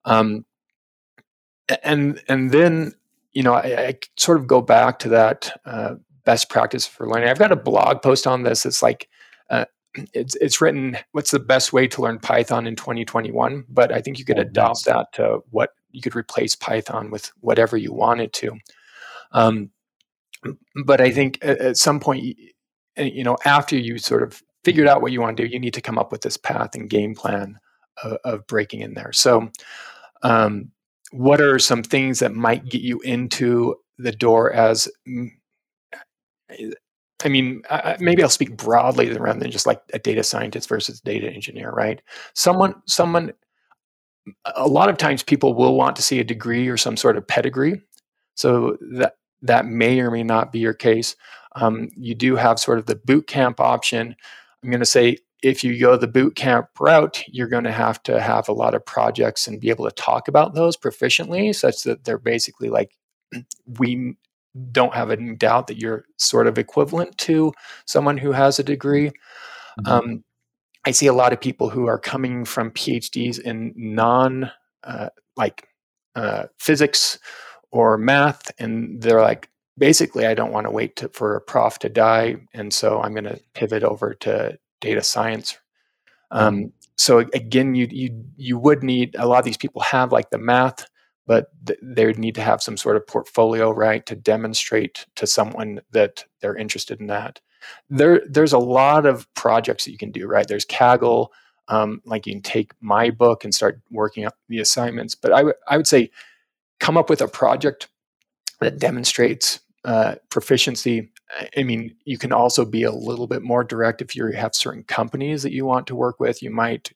um 0.06 0.46
and 1.84 2.22
and 2.28 2.52
then 2.52 2.94
you 3.34 3.44
know 3.44 3.54
I, 3.54 3.88
I 3.88 4.00
sort 4.18 4.40
of 4.40 4.48
go 4.48 4.62
back 4.62 5.00
to 5.00 5.10
that 5.10 5.60
uh, 5.66 5.96
best 6.26 6.50
practice 6.50 6.86
for 6.86 7.08
learning. 7.08 7.30
I've 7.30 7.40
got 7.40 7.52
a 7.52 7.58
blog 7.58 8.02
post 8.02 8.28
on 8.28 8.44
this. 8.44 8.66
It's 8.66 8.82
like 8.82 9.08
uh, 9.50 9.66
it's 10.14 10.36
it's 10.36 10.62
written 10.62 10.98
what's 11.12 11.32
the 11.32 11.40
best 11.40 11.74
way 11.74 11.88
to 11.88 12.02
learn 12.02 12.20
Python 12.20 12.68
in 12.68 12.76
2021. 12.76 13.66
But 13.70 13.92
I 13.92 14.02
think 14.02 14.20
you 14.20 14.26
could 14.26 14.40
oh, 14.40 14.44
adopt 14.44 14.86
that 14.86 15.08
to 15.14 15.40
what 15.52 15.72
you 15.92 16.02
could 16.02 16.16
replace 16.16 16.56
Python 16.56 17.10
with 17.10 17.32
whatever 17.40 17.78
you 17.78 17.94
wanted 17.94 18.34
to. 18.34 18.58
Um, 19.32 19.70
but 20.86 21.02
I 21.02 21.12
think 21.12 21.40
at, 21.42 21.60
at 21.60 21.78
some 21.78 22.00
point, 22.00 22.24
you 22.98 23.24
know, 23.24 23.38
after 23.46 23.78
you 23.78 23.98
sort 23.98 24.24
of 24.24 24.42
figured 24.64 24.88
out 24.88 25.02
what 25.02 25.12
you 25.12 25.22
want 25.22 25.38
to 25.38 25.44
do, 25.44 25.50
you 25.50 25.60
need 25.60 25.74
to 25.74 25.82
come 25.82 25.98
up 25.98 26.12
with 26.12 26.22
this 26.22 26.38
path 26.38 26.76
and 26.76 26.90
game 26.90 27.16
plan 27.16 27.58
of, 28.04 28.18
of 28.24 28.48
breaking 28.48 28.82
in 28.82 28.94
there. 28.94 29.12
So, 29.14 29.50
um, 30.24 30.72
what 31.12 31.40
are 31.40 31.60
some 31.60 31.84
things 31.84 32.20
that 32.20 32.34
might 32.34 32.66
get 32.66 32.82
you 32.82 33.00
into 33.02 33.76
the 33.98 34.12
door 34.12 34.52
as 34.52 34.90
I 36.50 37.30
mean, 37.30 37.64
maybe 38.00 38.22
I'll 38.22 38.30
speak 38.30 38.58
broadly 38.58 39.12
rather 39.12 39.40
than 39.40 39.52
just 39.52 39.66
like 39.66 39.82
a 39.94 40.00
data 40.00 40.24
scientist 40.24 40.70
versus 40.70 41.00
data 41.02 41.30
engineer, 41.30 41.72
right? 41.72 42.02
Someone, 42.34 42.76
someone, 42.86 43.34
a 44.56 44.68
lot 44.68 44.90
of 44.90 44.98
times 44.98 45.24
people 45.24 45.54
will 45.54 45.76
want 45.76 45.96
to 45.96 46.02
see 46.02 46.20
a 46.20 46.24
degree 46.24 46.68
or 46.68 46.78
some 46.78 46.98
sort 46.98 47.18
of 47.18 47.28
pedigree. 47.28 47.82
So 48.36 48.78
that 48.92 49.16
that 49.42 49.66
may 49.66 50.00
or 50.00 50.12
may 50.12 50.24
not 50.24 50.52
be 50.52 50.60
your 50.60 50.74
case. 50.74 51.16
Um, 51.56 51.90
you 51.96 52.16
do 52.16 52.36
have 52.36 52.60
sort 52.60 52.80
of 52.80 52.86
the 52.86 52.96
boot 52.96 53.28
camp 53.28 53.60
option. 53.60 54.16
I'm 54.64 54.70
going 54.70 54.80
to 54.80 54.86
say 54.86 55.18
if 55.42 55.64
you 55.64 55.80
go 55.80 55.96
the 55.96 56.08
boot 56.08 56.36
camp 56.36 56.68
route, 56.80 57.24
you're 57.28 57.48
going 57.48 57.64
to 57.66 57.72
have 57.72 58.02
to 58.04 58.20
have 58.20 58.50
a 58.50 58.54
lot 58.54 58.74
of 58.74 58.86
projects 58.86 59.48
and 59.48 59.62
be 59.62 59.70
able 59.70 59.86
to 59.86 59.92
talk 59.92 60.28
about 60.28 60.56
those 60.56 60.76
proficiently, 60.76 61.54
such 61.54 61.84
that 61.84 62.04
they're 62.04 62.18
basically 62.18 62.70
like 62.70 62.92
we 63.80 64.16
don't 64.72 64.94
have 64.94 65.12
any 65.12 65.36
doubt 65.36 65.68
that 65.68 65.78
you're 65.78 66.06
sort 66.18 66.48
of 66.48 66.58
equivalent 66.58 67.18
to 67.20 67.54
someone 67.86 68.18
who 68.18 68.32
has 68.32 68.60
a 68.60 68.64
degree. 68.64 69.12
Mm-hmm. 69.80 69.88
Um, 69.88 70.24
I 70.86 70.92
see 70.92 71.08
a 71.08 71.14
lot 71.14 71.34
of 71.34 71.42
people 71.42 71.70
who 71.70 71.88
are 71.88 72.00
coming 72.00 72.46
from 72.46 72.72
PhDs 72.72 73.40
in 73.40 73.74
non 73.76 74.52
uh, 74.84 75.10
like 75.36 75.68
uh, 76.16 76.46
physics 76.60 77.20
or 77.72 77.98
math, 77.98 78.52
and 78.60 79.02
they're 79.02 79.22
like, 79.22 79.50
basically, 79.78 80.26
I 80.26 80.34
don't 80.34 80.52
want 80.52 80.66
to 80.68 80.72
wait 80.72 80.96
to, 80.98 81.10
for 81.10 81.36
a 81.36 81.42
prof 81.42 81.80
to 81.80 81.90
die, 81.90 82.38
and 82.54 82.74
so 82.74 83.02
I'm 83.02 83.14
going 83.14 83.26
to 83.26 83.40
pivot 83.54 83.84
over 83.84 84.14
to 84.14 84.58
data 84.80 85.02
science. 85.02 85.58
Um, 86.32 86.56
mm-hmm. 86.56 86.68
so 86.98 87.20
again, 87.34 87.76
you 87.76 87.88
you 87.90 88.24
you 88.38 88.58
would 88.58 88.84
need 88.84 89.16
a 89.18 89.28
lot 89.28 89.40
of 89.40 89.46
these 89.46 89.58
people 89.58 89.82
have 89.82 90.12
like 90.12 90.30
the 90.30 90.38
math 90.38 90.86
but 91.28 91.48
th- 91.66 91.80
they 91.82 92.06
would 92.06 92.20
need 92.20 92.36
to 92.36 92.42
have 92.42 92.62
some 92.62 92.78
sort 92.78 92.96
of 92.96 93.08
portfolio, 93.08 93.72
right, 93.72 94.06
to 94.06 94.16
demonstrate 94.16 95.06
to 95.16 95.28
someone 95.28 95.82
that 95.92 96.26
they're 96.42 96.56
interested 96.56 97.00
in 97.00 97.08
that. 97.08 97.42
There, 97.90 98.22
there's 98.30 98.54
a 98.54 98.60
lot 98.60 99.06
of 99.06 99.32
projects 99.34 99.86
that 99.86 99.92
you 99.92 99.98
can 99.98 100.12
do, 100.12 100.28
right? 100.28 100.48
There's 100.48 100.66
Kaggle, 100.66 101.30
um, 101.68 102.02
like 102.06 102.28
you 102.28 102.34
can 102.34 102.42
take 102.42 102.74
my 102.80 103.10
book 103.10 103.44
and 103.44 103.54
start 103.54 103.82
working 103.90 104.26
up 104.26 104.36
the 104.50 104.60
assignments. 104.60 105.16
But 105.16 105.32
I, 105.34 105.38
w- 105.38 105.56
I 105.68 105.78
would 105.78 105.88
say 105.88 106.12
come 106.80 106.98
up 106.98 107.10
with 107.10 107.22
a 107.22 107.28
project 107.28 107.88
that 108.60 108.80
demonstrates 108.80 109.60
uh, 109.84 110.16
proficiency. 110.30 111.12
I 111.58 111.64
mean, 111.64 111.96
you 112.06 112.18
can 112.18 112.32
also 112.32 112.66
be 112.66 112.84
a 112.84 112.92
little 112.92 113.28
bit 113.28 113.42
more 113.42 113.64
direct 113.64 114.02
if 114.02 114.16
you 114.16 114.28
have 114.28 114.56
certain 114.56 114.84
companies 114.84 115.44
that 115.44 115.54
you 115.54 115.66
want 115.66 115.88
to 115.88 115.96
work 115.96 116.20
with. 116.20 116.42
You 116.42 116.52
might 116.52 116.92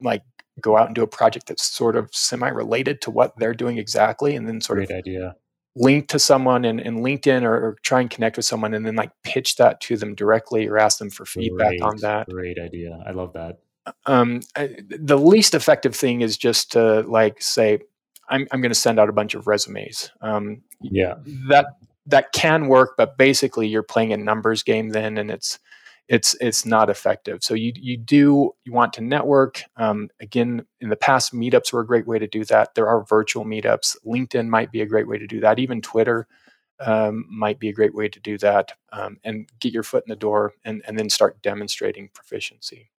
like 0.00 0.22
go 0.60 0.76
out 0.76 0.86
and 0.86 0.94
do 0.94 1.02
a 1.02 1.06
project 1.06 1.46
that's 1.46 1.64
sort 1.64 1.96
of 1.96 2.08
semi-related 2.12 3.00
to 3.02 3.10
what 3.10 3.38
they're 3.38 3.54
doing 3.54 3.78
exactly, 3.78 4.34
and 4.36 4.46
then 4.46 4.60
sort 4.60 4.78
Great 4.78 4.90
of 4.90 4.96
idea. 4.98 5.36
link 5.76 6.08
to 6.08 6.18
someone 6.18 6.64
in, 6.64 6.78
in 6.78 6.98
LinkedIn 6.98 7.42
or, 7.42 7.54
or, 7.54 7.76
try 7.82 8.00
and 8.00 8.10
connect 8.10 8.36
with 8.36 8.46
someone, 8.46 8.74
and 8.74 8.86
then 8.86 8.96
like 8.96 9.12
pitch 9.22 9.56
that 9.56 9.80
to 9.82 9.96
them 9.96 10.14
directly 10.14 10.66
or 10.66 10.78
ask 10.78 10.98
them 10.98 11.10
for 11.10 11.24
feedback 11.24 11.70
great, 11.70 11.82
on 11.82 11.96
that. 11.98 12.28
Great 12.28 12.58
idea. 12.58 12.98
I 13.06 13.12
love 13.12 13.32
that. 13.34 13.60
Um, 14.06 14.40
I, 14.56 14.76
the 14.88 15.18
least 15.18 15.54
effective 15.54 15.96
thing 15.96 16.20
is 16.20 16.36
just 16.36 16.72
to 16.72 17.00
like 17.02 17.42
say, 17.42 17.80
I'm, 18.28 18.46
I'm 18.52 18.60
going 18.60 18.70
to 18.70 18.78
send 18.78 19.00
out 19.00 19.08
a 19.08 19.12
bunch 19.12 19.34
of 19.34 19.46
resumes. 19.46 20.10
Um, 20.20 20.62
yeah, 20.82 21.14
that 21.48 21.66
that 22.06 22.32
can 22.32 22.68
work, 22.68 22.94
but 22.96 23.16
basically 23.16 23.68
you're 23.68 23.82
playing 23.82 24.12
a 24.12 24.16
numbers 24.16 24.62
game 24.62 24.90
then, 24.90 25.18
and 25.18 25.30
it's 25.30 25.58
it's 26.10 26.34
it's 26.40 26.66
not 26.66 26.90
effective. 26.90 27.42
So 27.44 27.54
you 27.54 27.72
you 27.76 27.96
do 27.96 28.52
you 28.64 28.72
want 28.72 28.92
to 28.94 29.00
network. 29.00 29.62
Um, 29.76 30.10
again, 30.20 30.66
in 30.80 30.88
the 30.88 30.96
past, 30.96 31.32
meetups 31.32 31.72
were 31.72 31.80
a 31.80 31.86
great 31.86 32.06
way 32.06 32.18
to 32.18 32.26
do 32.26 32.44
that. 32.46 32.74
There 32.74 32.88
are 32.88 33.04
virtual 33.04 33.44
meetups. 33.44 33.96
LinkedIn 34.04 34.48
might 34.48 34.72
be 34.72 34.80
a 34.80 34.86
great 34.86 35.06
way 35.06 35.18
to 35.18 35.26
do 35.28 35.38
that. 35.40 35.60
Even 35.60 35.80
Twitter 35.80 36.26
um, 36.80 37.26
might 37.30 37.60
be 37.60 37.68
a 37.68 37.72
great 37.72 37.94
way 37.94 38.08
to 38.08 38.18
do 38.18 38.36
that. 38.38 38.72
Um, 38.92 39.18
and 39.22 39.48
get 39.60 39.72
your 39.72 39.84
foot 39.84 40.02
in 40.04 40.10
the 40.10 40.16
door, 40.16 40.52
and 40.64 40.82
and 40.84 40.98
then 40.98 41.08
start 41.08 41.40
demonstrating 41.42 42.10
proficiency. 42.12 42.90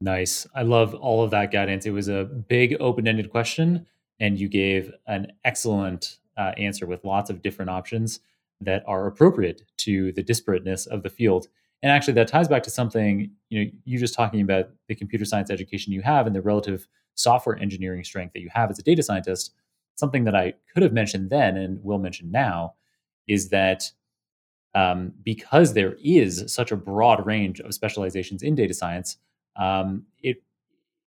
Nice. 0.00 0.44
I 0.52 0.62
love 0.62 0.92
all 0.92 1.22
of 1.22 1.30
that 1.30 1.52
guidance. 1.52 1.86
It 1.86 1.92
was 1.92 2.08
a 2.08 2.24
big 2.24 2.76
open-ended 2.80 3.30
question, 3.30 3.86
and 4.18 4.40
you 4.40 4.48
gave 4.48 4.92
an 5.06 5.32
excellent 5.44 6.18
uh, 6.36 6.52
answer 6.58 6.84
with 6.84 7.04
lots 7.04 7.30
of 7.30 7.42
different 7.42 7.70
options 7.70 8.18
that 8.60 8.82
are 8.88 9.06
appropriate 9.06 9.62
to 9.76 10.10
the 10.12 10.24
disparateness 10.24 10.86
of 10.88 11.04
the 11.04 11.10
field. 11.10 11.46
And 11.82 11.92
actually, 11.92 12.14
that 12.14 12.28
ties 12.28 12.48
back 12.48 12.62
to 12.64 12.70
something 12.70 13.30
you 13.48 13.64
know 13.64 13.70
you 13.84 13.98
just 13.98 14.14
talking 14.14 14.40
about 14.40 14.70
the 14.88 14.94
computer 14.94 15.24
science 15.24 15.50
education 15.50 15.92
you 15.92 16.02
have 16.02 16.26
and 16.26 16.34
the 16.34 16.42
relative 16.42 16.86
software 17.14 17.58
engineering 17.58 18.04
strength 18.04 18.32
that 18.34 18.40
you 18.40 18.48
have 18.52 18.70
as 18.70 18.78
a 18.78 18.82
data 18.82 19.02
scientist. 19.02 19.54
Something 19.94 20.24
that 20.24 20.34
I 20.34 20.54
could 20.72 20.82
have 20.82 20.92
mentioned 20.92 21.30
then 21.30 21.56
and 21.56 21.82
will 21.82 21.98
mention 21.98 22.30
now 22.30 22.74
is 23.26 23.48
that 23.48 23.90
um, 24.74 25.12
because 25.24 25.72
there 25.72 25.96
is 26.04 26.44
such 26.48 26.70
a 26.70 26.76
broad 26.76 27.24
range 27.24 27.60
of 27.60 27.72
specializations 27.72 28.42
in 28.42 28.54
data 28.54 28.74
science, 28.74 29.16
um, 29.56 30.04
it 30.22 30.42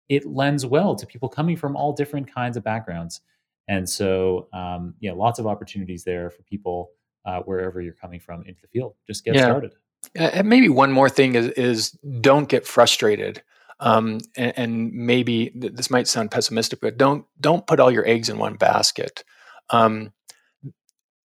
it 0.10 0.26
lends 0.26 0.66
well 0.66 0.96
to 0.96 1.06
people 1.06 1.30
coming 1.30 1.56
from 1.56 1.76
all 1.76 1.94
different 1.94 2.32
kinds 2.32 2.58
of 2.58 2.64
backgrounds. 2.64 3.22
And 3.70 3.90
so, 3.90 4.50
um, 4.52 4.94
yeah, 5.00 5.14
lots 5.14 5.40
of 5.40 5.48
opportunities 5.48 6.04
there 6.04 6.30
for 6.30 6.44
people 6.44 6.92
uh, 7.26 7.40
wherever 7.40 7.80
you're 7.82 7.94
coming 7.94 8.20
from 8.20 8.44
into 8.46 8.62
the 8.62 8.68
field. 8.68 8.96
Just 9.08 9.24
get 9.24 9.36
yeah. 9.36 9.46
started. 9.46 9.74
And 10.16 10.48
maybe 10.48 10.70
one 10.70 10.92
more 10.92 11.10
thing 11.10 11.36
is, 11.36 11.48
is 11.50 11.92
don't 12.22 12.50
get 12.50 12.68
frustrated. 12.68 13.42
Um, 13.80 14.20
and, 14.38 14.54
and, 14.56 14.94
maybe 14.94 15.52
this 15.56 15.90
might 15.90 16.08
sound 16.08 16.32
pessimistic, 16.32 16.80
but 16.80 16.98
don't 16.98 17.26
don't 17.42 17.68
put 17.68 17.80
all 17.80 17.92
your 17.92 18.08
eggs 18.08 18.30
in 18.30 18.38
one 18.38 18.56
basket. 18.56 19.24
Um, 19.72 20.14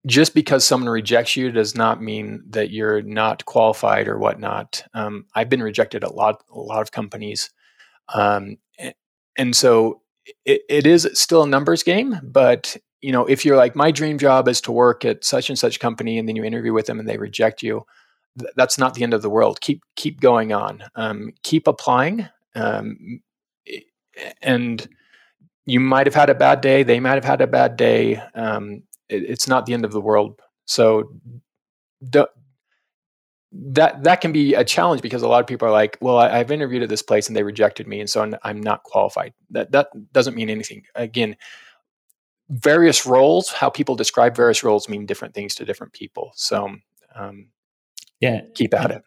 just 0.07 0.33
because 0.33 0.65
someone 0.65 0.89
rejects 0.89 1.35
you 1.35 1.51
does 1.51 1.75
not 1.75 2.01
mean 2.01 2.41
that 2.49 2.71
you're 2.71 3.01
not 3.01 3.45
qualified 3.45 4.07
or 4.07 4.17
whatnot. 4.17 4.83
Um, 4.93 5.25
I've 5.35 5.49
been 5.49 5.61
rejected 5.61 6.03
at 6.03 6.09
a 6.09 6.13
lot 6.13 6.43
a 6.49 6.59
lot 6.59 6.81
of 6.81 6.91
companies, 6.91 7.49
um, 8.13 8.57
and 9.37 9.55
so 9.55 10.01
it, 10.45 10.61
it 10.69 10.87
is 10.87 11.07
still 11.13 11.43
a 11.43 11.47
numbers 11.47 11.83
game. 11.83 12.19
But 12.23 12.77
you 13.01 13.11
know, 13.11 13.25
if 13.25 13.45
you're 13.45 13.57
like 13.57 13.75
my 13.75 13.91
dream 13.91 14.17
job 14.17 14.47
is 14.47 14.61
to 14.61 14.71
work 14.71 15.03
at 15.03 15.25
such 15.25 15.49
and 15.49 15.59
such 15.59 15.79
company, 15.79 16.17
and 16.17 16.27
then 16.27 16.35
you 16.35 16.43
interview 16.43 16.73
with 16.73 16.85
them 16.85 16.99
and 16.99 17.07
they 17.07 17.17
reject 17.17 17.61
you, 17.61 17.85
th- 18.39 18.51
that's 18.55 18.77
not 18.77 18.93
the 18.93 19.03
end 19.03 19.13
of 19.13 19.21
the 19.21 19.29
world. 19.29 19.61
Keep 19.61 19.83
keep 19.95 20.19
going 20.19 20.53
on. 20.53 20.83
Um, 20.95 21.33
keep 21.43 21.67
applying. 21.67 22.27
Um, 22.55 23.21
and 24.41 24.87
you 25.65 25.79
might 25.79 26.07
have 26.07 26.15
had 26.15 26.29
a 26.29 26.35
bad 26.35 26.61
day. 26.61 26.83
They 26.83 26.99
might 26.99 27.15
have 27.15 27.25
had 27.25 27.41
a 27.41 27.47
bad 27.47 27.77
day. 27.77 28.21
Um, 28.33 28.83
it, 29.09 29.23
it's 29.23 29.47
not 29.47 29.65
the 29.65 29.73
end 29.73 29.85
of 29.85 29.91
the 29.91 30.01
world. 30.01 30.39
So 30.65 31.11
that 33.51 34.03
that 34.03 34.21
can 34.21 34.31
be 34.31 34.53
a 34.53 34.63
challenge 34.63 35.01
because 35.01 35.21
a 35.21 35.27
lot 35.27 35.41
of 35.41 35.47
people 35.47 35.67
are 35.67 35.71
like, 35.71 35.97
"Well, 36.01 36.17
I, 36.17 36.37
have 36.37 36.51
interviewed 36.51 36.83
at 36.83 36.89
this 36.89 37.01
place 37.01 37.27
and 37.27 37.35
they 37.35 37.43
rejected 37.43 37.87
me, 37.87 37.99
and 37.99 38.09
so 38.09 38.31
I'm 38.43 38.61
not 38.61 38.83
qualified." 38.83 39.33
That 39.51 39.71
that 39.71 39.87
doesn't 40.13 40.35
mean 40.35 40.49
anything. 40.49 40.83
Again, 40.95 41.35
various 42.49 43.05
roles, 43.05 43.49
how 43.49 43.69
people 43.69 43.95
describe 43.95 44.35
various 44.35 44.63
roles, 44.63 44.89
mean 44.89 45.05
different 45.05 45.33
things 45.33 45.55
to 45.55 45.65
different 45.65 45.93
people. 45.93 46.31
So, 46.35 46.75
um, 47.15 47.47
yeah, 48.19 48.41
keep 48.55 48.73
at 48.73 48.91
it. 48.91 49.01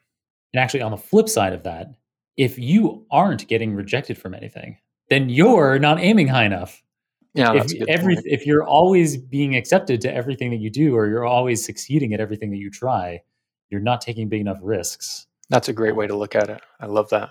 And 0.53 0.61
actually, 0.61 0.83
on 0.83 0.91
the 0.91 0.97
flip 0.97 1.29
side 1.29 1.53
of 1.53 1.63
that, 1.65 1.89
if 2.37 2.59
you 2.59 3.07
aren't 3.11 3.47
getting 3.49 3.75
rejected 3.75 4.19
from 4.19 4.35
anything, 4.35 4.79
then 5.09 5.29
you're 5.29 5.79
not 5.79 6.01
aiming 6.01 6.29
high 6.29 6.45
enough. 6.45 6.83
Yeah, 7.35 7.53
if 7.55 7.89
every 7.89 8.17
point. 8.17 8.27
if 8.27 8.47
you're 8.47 8.65
always 8.65 9.17
being 9.17 9.55
accepted 9.55 10.01
to 10.01 10.13
everything 10.13 10.51
that 10.51 10.57
you 10.57 10.71
do, 10.71 10.97
or 10.97 11.07
you're 11.07 11.27
always 11.27 11.65
succeeding 11.65 12.13
at 12.13 12.21
everything 12.21 12.51
that 12.51 12.57
you 12.57 12.71
try, 12.71 13.23
you're 13.69 13.81
not 13.81 14.01
taking 14.01 14.29
big 14.29 14.41
enough 14.41 14.59
risks. 14.63 15.27
That's 15.49 15.69
a 15.69 15.73
great 15.73 15.95
way 15.95 16.07
to 16.07 16.17
look 16.17 16.35
at 16.35 16.49
it. 16.49 16.61
I 16.81 16.87
love 16.87 17.09
that. 17.11 17.31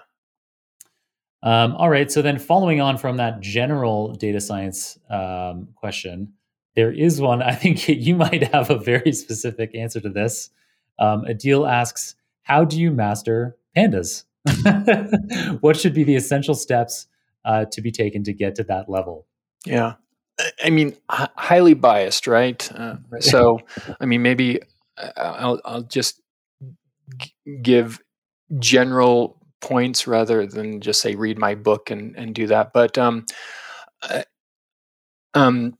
Um, 1.42 1.76
all 1.76 1.90
right. 1.90 2.12
So 2.12 2.22
then, 2.22 2.38
following 2.38 2.82
on 2.82 2.98
from 2.98 3.18
that 3.18 3.40
general 3.42 4.14
data 4.14 4.42
science 4.42 4.98
um, 5.10 5.70
question, 5.76 6.34
there 6.76 6.92
is 6.92 7.20
one. 7.20 7.42
I 7.42 7.56
think 7.56 7.88
you 7.90 8.16
might 8.16 8.44
have 8.54 8.70
a 8.70 8.78
very 8.78 9.12
specific 9.12 9.76
answer 9.76 10.00
to 10.02 10.10
this. 10.10 10.50
Um, 11.00 11.24
Adil 11.26 11.70
asks, 11.70 12.16
"How 12.44 12.64
do 12.66 12.80
you 12.80 12.92
master 12.92 13.58
pandas? 13.76 14.26
what 15.62 15.78
should 15.78 15.94
be 15.94 16.04
the 16.04 16.16
essential 16.16 16.56
steps 16.56 17.08
uh, 17.46 17.66
to 17.72 17.82
be 17.82 17.92
taken 17.92 18.24
to 18.26 18.34
get 18.34 18.56
to 18.56 18.64
that 18.66 18.90
level?" 18.90 19.26
Yeah, 19.66 19.96
I 20.64 20.70
mean, 20.70 20.90
h- 21.12 21.30
highly 21.36 21.74
biased, 21.74 22.28
right? 22.28 22.72
Uh, 22.74 22.98
so, 23.20 23.60
I 24.00 24.06
mean, 24.06 24.22
maybe 24.22 24.62
uh, 24.98 25.12
I'll, 25.18 25.62
I'll 25.66 25.84
just 25.84 26.22
g- 27.18 27.34
give 27.62 28.00
general 28.60 29.38
points 29.62 30.08
rather 30.08 30.46
than 30.46 30.82
just 30.82 31.02
say 31.02 31.16
read 31.16 31.38
my 31.38 31.56
book 31.56 31.92
and 31.92 32.16
and 32.16 32.34
do 32.34 32.48
that. 32.48 32.74
But 32.74 32.98
um, 32.98 33.26
uh, 34.02 34.24
um, 35.34 35.78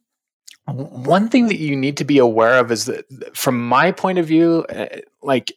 one 0.74 1.30
thing 1.30 1.48
that 1.48 1.60
you 1.60 1.76
need 1.76 1.98
to 1.98 2.06
be 2.06 2.18
aware 2.18 2.60
of 2.60 2.72
is 2.72 2.86
that, 2.86 3.06
from 3.36 3.68
my 3.68 3.92
point 3.92 4.18
of 4.18 4.26
view, 4.26 4.66
uh, 4.70 4.88
like 5.22 5.54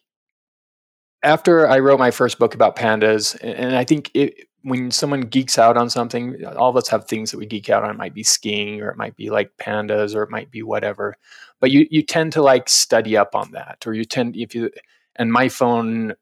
after 1.23 1.67
I 1.67 1.79
wrote 1.79 1.99
my 1.99 2.11
first 2.11 2.39
book 2.39 2.53
about 2.53 2.75
pandas, 2.75 3.37
and 3.41 3.75
I 3.75 3.83
think 3.83 4.11
it, 4.13 4.47
when 4.61 4.91
someone 4.91 5.21
geeks 5.21 5.57
out 5.57 5.77
on 5.77 5.89
something, 5.89 6.45
all 6.45 6.69
of 6.69 6.77
us 6.77 6.87
have 6.89 7.05
things 7.05 7.31
that 7.31 7.37
we 7.37 7.45
geek 7.45 7.69
out 7.69 7.83
on. 7.83 7.91
It 7.91 7.97
might 7.97 8.13
be 8.13 8.23
skiing, 8.23 8.81
or 8.81 8.89
it 8.89 8.97
might 8.97 9.15
be 9.15 9.29
like 9.29 9.51
pandas, 9.57 10.15
or 10.15 10.23
it 10.23 10.29
might 10.29 10.51
be 10.51 10.63
whatever. 10.63 11.17
But 11.59 11.71
you 11.71 11.87
you 11.89 12.01
tend 12.01 12.33
to 12.33 12.41
like 12.41 12.69
study 12.69 13.17
up 13.17 13.35
on 13.35 13.51
that, 13.51 13.85
or 13.85 13.93
you 13.93 14.05
tend 14.05 14.35
if 14.35 14.53
you 14.55 14.69
and 15.15 15.31
my 15.31 15.49
phone 15.49 16.13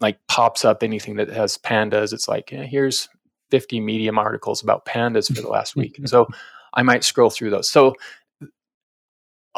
like 0.00 0.18
pops 0.28 0.64
up 0.64 0.82
anything 0.82 1.16
that 1.16 1.28
has 1.28 1.58
pandas. 1.58 2.12
It's 2.12 2.28
like 2.28 2.52
eh, 2.52 2.64
here's 2.64 3.08
50 3.50 3.80
Medium 3.80 4.18
articles 4.18 4.62
about 4.62 4.84
pandas 4.84 5.34
for 5.34 5.40
the 5.40 5.48
last 5.48 5.76
week. 5.76 5.98
And 5.98 6.08
so 6.08 6.28
I 6.74 6.82
might 6.82 7.04
scroll 7.04 7.30
through 7.30 7.50
those. 7.50 7.68
So 7.68 7.94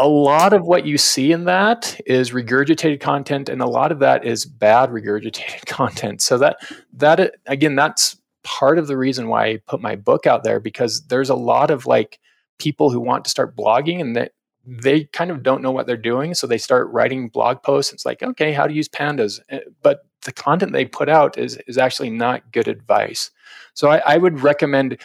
a 0.01 0.09
lot 0.09 0.55
of 0.55 0.66
what 0.66 0.86
you 0.86 0.97
see 0.97 1.31
in 1.31 1.44
that 1.44 2.01
is 2.06 2.31
regurgitated 2.31 3.01
content 3.01 3.51
and 3.51 3.60
a 3.60 3.66
lot 3.66 3.93
of 3.93 3.98
that 3.98 4.24
is 4.24 4.47
bad 4.47 4.89
regurgitated 4.89 5.66
content. 5.66 6.22
So 6.22 6.39
that 6.39 6.56
that 6.94 7.35
again 7.47 7.77
that's 7.77 8.16
part 8.43 8.78
of 8.78 8.86
the 8.86 8.97
reason 8.97 9.28
why 9.28 9.44
i 9.44 9.56
put 9.66 9.82
my 9.82 9.94
book 9.94 10.27
out 10.27 10.44
there 10.44 10.59
because 10.59 11.02
there's 11.09 11.28
a 11.28 11.35
lot 11.35 11.70
of 11.70 11.85
like 11.85 12.18
people 12.59 12.89
who 12.89 12.98
want 12.98 13.22
to 13.22 13.31
start 13.31 13.55
blogging 13.55 14.01
and 14.01 14.16
that 14.16 14.32
they 14.66 15.05
kind 15.05 15.31
of 15.31 15.43
don't 15.43 15.60
know 15.60 15.70
what 15.70 15.86
they're 15.86 15.98
doing 15.98 16.32
so 16.32 16.47
they 16.47 16.56
start 16.56 16.89
writing 16.90 17.28
blog 17.28 17.62
posts. 17.62 17.93
It's 17.93 18.06
like 18.06 18.22
okay 18.22 18.52
how 18.52 18.66
to 18.66 18.72
use 18.72 18.89
pandas? 18.89 19.39
Eh, 19.51 19.60
but 19.82 20.06
the 20.22 20.32
content 20.32 20.72
they 20.72 20.86
put 20.86 21.10
out 21.10 21.36
is 21.36 21.59
is 21.66 21.77
actually 21.77 22.10
not 22.10 22.51
good 22.52 22.68
advice. 22.68 23.31
So 23.74 23.90
I, 23.90 23.98
I 24.06 24.16
would 24.16 24.40
recommend 24.40 24.98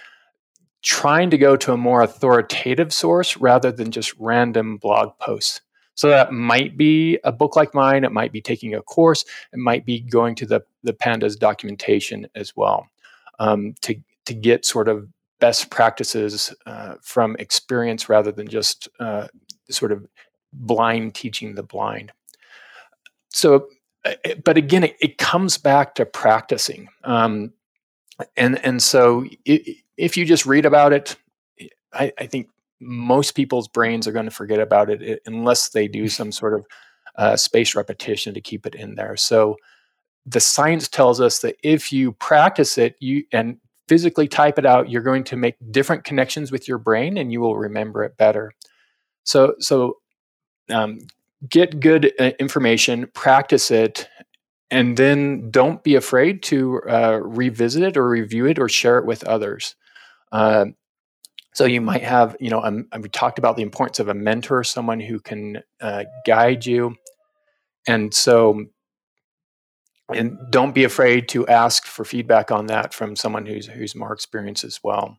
trying 0.85 1.31
to 1.31 1.37
go 1.37 1.57
to 1.57 1.73
a 1.73 1.77
more 1.77 2.03
authoritative 2.03 2.93
source 2.93 3.35
rather 3.37 3.71
than 3.71 3.89
just 3.89 4.13
random 4.19 4.77
blog 4.77 5.17
posts. 5.17 5.59
So 5.95 6.09
that 6.09 6.31
might 6.31 6.77
be 6.77 7.17
a 7.23 7.31
book 7.31 7.55
like 7.55 7.73
mine, 7.73 8.03
it 8.03 8.11
might 8.11 8.31
be 8.31 8.41
taking 8.41 8.75
a 8.75 8.83
course, 8.83 9.25
it 9.51 9.57
might 9.57 9.83
be 9.83 10.01
going 10.01 10.35
to 10.35 10.45
the, 10.45 10.61
the 10.83 10.93
pandas 10.93 11.39
documentation 11.39 12.27
as 12.35 12.55
well 12.55 12.87
um, 13.39 13.73
to, 13.81 13.95
to 14.25 14.33
get 14.35 14.63
sort 14.63 14.87
of 14.87 15.07
best 15.39 15.71
practices 15.71 16.53
uh, 16.67 16.95
from 17.01 17.35
experience 17.39 18.07
rather 18.07 18.31
than 18.31 18.47
just 18.47 18.87
uh, 18.99 19.27
sort 19.71 19.91
of 19.91 20.05
blind 20.53 21.15
teaching 21.15 21.55
the 21.55 21.63
blind. 21.63 22.11
So, 23.29 23.69
uh, 24.05 24.13
but 24.43 24.55
again, 24.55 24.83
it, 24.83 24.97
it 24.99 25.17
comes 25.17 25.57
back 25.57 25.95
to 25.95 26.05
practicing. 26.05 26.89
Um, 27.03 27.53
and, 28.37 28.63
and 28.65 28.81
so 28.81 29.25
it, 29.45 29.77
if 29.97 30.17
you 30.17 30.25
just 30.25 30.45
read 30.45 30.65
about 30.65 30.93
it, 30.93 31.15
I, 31.93 32.11
I 32.17 32.25
think 32.25 32.49
most 32.79 33.31
people's 33.31 33.67
brains 33.67 34.07
are 34.07 34.11
going 34.11 34.25
to 34.25 34.31
forget 34.31 34.59
about 34.59 34.89
it 34.89 35.21
unless 35.25 35.69
they 35.69 35.87
do 35.87 36.07
some 36.07 36.31
sort 36.31 36.53
of 36.53 36.65
uh, 37.17 37.37
repetition 37.75 38.33
to 38.33 38.41
keep 38.41 38.65
it 38.65 38.75
in 38.75 38.95
there. 38.95 39.15
So 39.15 39.57
the 40.25 40.39
science 40.39 40.87
tells 40.87 41.21
us 41.21 41.39
that 41.39 41.55
if 41.63 41.93
you 41.93 42.11
practice 42.13 42.77
it, 42.77 42.95
you 42.99 43.23
and 43.31 43.57
physically 43.87 44.27
type 44.27 44.57
it 44.57 44.65
out, 44.65 44.89
you're 44.89 45.01
going 45.01 45.23
to 45.25 45.37
make 45.37 45.55
different 45.71 46.03
connections 46.03 46.51
with 46.51 46.67
your 46.67 46.77
brain, 46.79 47.17
and 47.17 47.31
you 47.31 47.39
will 47.39 47.55
remember 47.55 48.03
it 48.03 48.17
better. 48.17 48.51
So 49.23 49.55
so 49.59 49.97
um, 50.69 50.99
get 51.47 51.79
good 51.79 52.11
uh, 52.19 52.31
information, 52.39 53.07
practice 53.13 53.71
it, 53.71 54.09
and 54.71 54.97
then 54.97 55.51
don't 55.51 55.83
be 55.83 55.95
afraid 55.95 56.43
to 56.43 56.81
uh, 56.89 57.19
revisit 57.21 57.83
it 57.83 57.97
or 57.97 58.07
review 58.07 58.45
it 58.45 58.59
or 58.59 58.67
share 58.67 58.97
it 58.97 59.05
with 59.05 59.23
others. 59.25 59.75
Uh, 60.31 60.65
so 61.53 61.65
you 61.65 61.79
might 61.79 62.03
have, 62.03 62.35
you 62.39 62.49
know, 62.49 62.61
um, 62.61 62.87
we 62.99 63.07
talked 63.07 63.39
about 63.39 63.55
the 63.55 63.61
importance 63.63 63.99
of 63.99 64.09
a 64.09 64.13
mentor, 64.13 64.63
someone 64.63 64.99
who 64.99 65.19
can 65.19 65.61
uh, 65.79 66.03
guide 66.25 66.65
you, 66.65 66.95
and 67.87 68.13
so, 68.13 68.65
and 70.13 70.37
don't 70.49 70.75
be 70.75 70.83
afraid 70.83 71.29
to 71.29 71.47
ask 71.47 71.85
for 71.85 72.03
feedback 72.03 72.51
on 72.51 72.65
that 72.67 72.93
from 72.93 73.15
someone 73.15 73.45
who's 73.45 73.67
who's 73.67 73.95
more 73.95 74.11
experienced 74.11 74.65
as 74.65 74.81
well. 74.83 75.17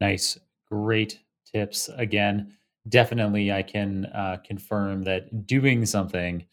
Nice, 0.00 0.38
great 0.70 1.18
tips. 1.52 1.90
Again, 1.96 2.56
definitely, 2.88 3.50
I 3.50 3.62
can 3.62 4.06
uh, 4.06 4.36
confirm 4.46 5.02
that 5.04 5.46
doing 5.46 5.86
something 5.86 6.46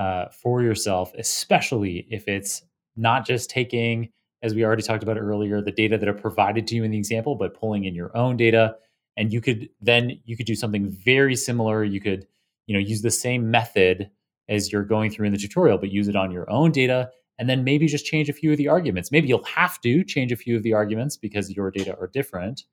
uh, 0.00 0.30
for 0.30 0.62
yourself, 0.62 1.12
especially 1.18 2.06
if 2.10 2.26
it's 2.26 2.62
not 2.96 3.26
just 3.26 3.50
taking 3.50 4.08
as 4.42 4.54
we 4.54 4.64
already 4.64 4.82
talked 4.82 5.02
about 5.02 5.18
earlier, 5.18 5.60
the 5.60 5.70
data 5.70 5.98
that 5.98 6.08
are 6.08 6.14
provided 6.14 6.66
to 6.66 6.74
you 6.74 6.84
in 6.84 6.90
the 6.90 6.96
example, 6.96 7.34
but 7.34 7.54
pulling 7.54 7.84
in 7.84 7.94
your 7.94 8.16
own 8.16 8.36
data. 8.38 8.74
And 9.16 9.32
you 9.32 9.40
could 9.42 9.68
then 9.80 10.18
you 10.24 10.36
could 10.36 10.46
do 10.46 10.54
something 10.54 10.88
very 10.88 11.36
similar. 11.36 11.84
You 11.84 12.00
could, 12.00 12.26
you 12.66 12.72
know, 12.74 12.80
use 12.80 13.02
the 13.02 13.10
same 13.10 13.50
method 13.50 14.10
as 14.48 14.72
you're 14.72 14.84
going 14.84 15.10
through 15.10 15.26
in 15.26 15.32
the 15.32 15.38
tutorial, 15.38 15.76
but 15.76 15.92
use 15.92 16.08
it 16.08 16.16
on 16.16 16.30
your 16.30 16.50
own 16.50 16.72
data. 16.72 17.10
And 17.38 17.48
then 17.48 17.64
maybe 17.64 17.86
just 17.86 18.06
change 18.06 18.28
a 18.28 18.32
few 18.32 18.52
of 18.52 18.56
the 18.56 18.68
arguments. 18.68 19.10
Maybe 19.10 19.28
you'll 19.28 19.44
have 19.44 19.80
to 19.82 20.04
change 20.04 20.32
a 20.32 20.36
few 20.36 20.56
of 20.56 20.62
the 20.62 20.72
arguments 20.72 21.16
because 21.16 21.50
your 21.50 21.70
data 21.70 21.96
are 21.98 22.06
different. 22.06 22.64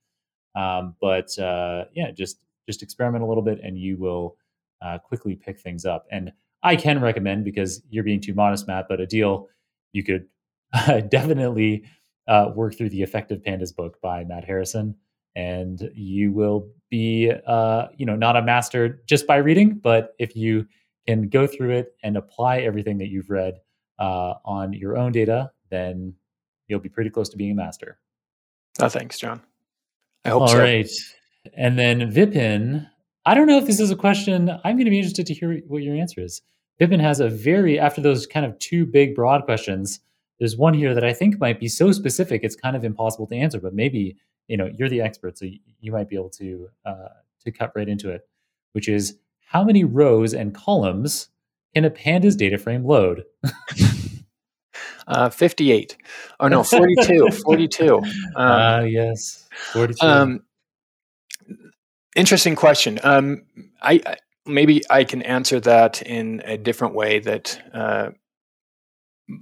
Um, 0.55 0.95
but 1.01 1.37
uh, 1.37 1.85
yeah, 1.93 2.11
just 2.11 2.45
just 2.65 2.81
experiment 2.81 3.23
a 3.23 3.27
little 3.27 3.43
bit, 3.43 3.59
and 3.61 3.77
you 3.77 3.97
will 3.97 4.37
uh, 4.81 4.99
quickly 4.99 5.35
pick 5.35 5.59
things 5.59 5.83
up. 5.83 6.05
And 6.11 6.31
I 6.63 6.75
can 6.75 7.01
recommend 7.01 7.45
because 7.45 7.81
you're 7.89 8.03
being 8.03 8.21
too 8.21 8.33
modest, 8.33 8.67
Matt. 8.67 8.87
But 8.89 8.99
Adil 8.99 9.47
you 9.93 10.03
could 10.03 10.27
uh, 10.73 11.01
definitely 11.09 11.83
uh, 12.27 12.51
work 12.55 12.77
through 12.77 12.89
the 12.89 13.01
Effective 13.01 13.41
Pandas 13.41 13.75
book 13.75 13.99
by 14.01 14.23
Matt 14.23 14.45
Harrison, 14.45 14.95
and 15.35 15.89
you 15.93 16.31
will 16.31 16.69
be, 16.89 17.31
uh, 17.45 17.87
you 17.97 18.05
know, 18.05 18.15
not 18.15 18.35
a 18.35 18.41
master 18.41 19.01
just 19.05 19.27
by 19.27 19.37
reading, 19.37 19.75
but 19.75 20.15
if 20.19 20.35
you 20.35 20.67
can 21.07 21.29
go 21.29 21.47
through 21.47 21.71
it 21.71 21.95
and 22.03 22.17
apply 22.17 22.59
everything 22.59 22.97
that 22.97 23.07
you've 23.07 23.29
read 23.29 23.59
uh, 23.99 24.35
on 24.45 24.73
your 24.73 24.97
own 24.97 25.11
data, 25.11 25.51
then 25.69 26.13
you'll 26.67 26.79
be 26.79 26.89
pretty 26.89 27.09
close 27.09 27.29
to 27.29 27.37
being 27.37 27.51
a 27.51 27.55
master. 27.55 27.99
Oh, 28.79 28.89
thanks, 28.89 29.17
Jon. 29.17 29.41
I 30.25 30.29
hope 30.29 30.41
All 30.41 30.47
so. 30.49 30.55
All 30.55 30.61
right, 30.61 30.89
And 31.55 31.79
then 31.79 32.11
Vipin, 32.11 32.89
I 33.27 33.33
don't 33.33 33.45
know 33.45 33.57
if 33.57 33.65
this 33.65 33.81
is 33.81 33.91
a 33.91 33.95
question. 33.95 34.49
I'm 34.49 34.77
going 34.77 34.85
to 34.85 34.89
be 34.89 34.99
interested 34.99 35.25
to 35.27 35.33
hear 35.33 35.59
what 35.67 35.83
your 35.83 35.95
answer 35.95 36.21
is. 36.21 36.41
Vipin 36.79 37.01
has 37.01 37.19
a 37.19 37.27
very, 37.27 37.77
after 37.77 37.99
those 37.99 38.25
kind 38.25 38.45
of 38.45 38.57
two 38.59 38.85
big, 38.85 39.15
broad 39.15 39.43
questions, 39.43 39.99
there's 40.39 40.55
one 40.55 40.73
here 40.73 40.93
that 40.93 41.03
I 41.03 41.11
think 41.11 41.37
might 41.37 41.59
be 41.59 41.67
so 41.67 41.91
specific 41.91 42.45
it's 42.45 42.55
kind 42.55 42.77
of 42.77 42.85
impossible 42.85 43.27
to 43.27 43.35
answer, 43.35 43.59
but 43.59 43.73
maybe 43.73 44.15
you 44.47 44.55
know 44.55 44.69
you're 44.73 44.87
the 44.87 45.01
expert, 45.01 45.37
so 45.37 45.45
you 45.81 45.91
might 45.91 46.07
be 46.07 46.15
able 46.15 46.29
to 46.29 46.69
uh, 46.85 47.09
to 47.43 47.51
cut 47.51 47.73
right 47.75 47.89
into 47.89 48.09
it, 48.11 48.21
which 48.71 48.87
is 48.87 49.17
how 49.47 49.61
many 49.61 49.83
rows 49.83 50.33
and 50.33 50.55
columns 50.55 51.27
can 51.73 51.83
a 51.83 51.89
pandas 51.89 52.37
data 52.37 52.57
frame 52.57 52.85
load? 52.85 53.23
uh, 55.07 55.29
58. 55.29 55.97
Oh, 56.39 56.47
no, 56.47 56.63
42. 56.63 57.29
42. 57.31 57.95
Um, 58.35 58.51
uh, 58.51 58.81
yes, 58.81 59.47
42. 59.73 60.05
Um, 60.05 60.41
interesting 62.17 62.55
question. 62.55 62.99
Um, 63.03 63.43
I, 63.81 64.01
I, 64.05 64.15
maybe 64.45 64.83
I 64.89 65.03
can 65.03 65.21
answer 65.21 65.59
that 65.61 66.01
in 66.01 66.41
a 66.43 66.57
different 66.57 66.95
way 66.95 67.19
that 67.19 67.61
uh, 67.73 68.09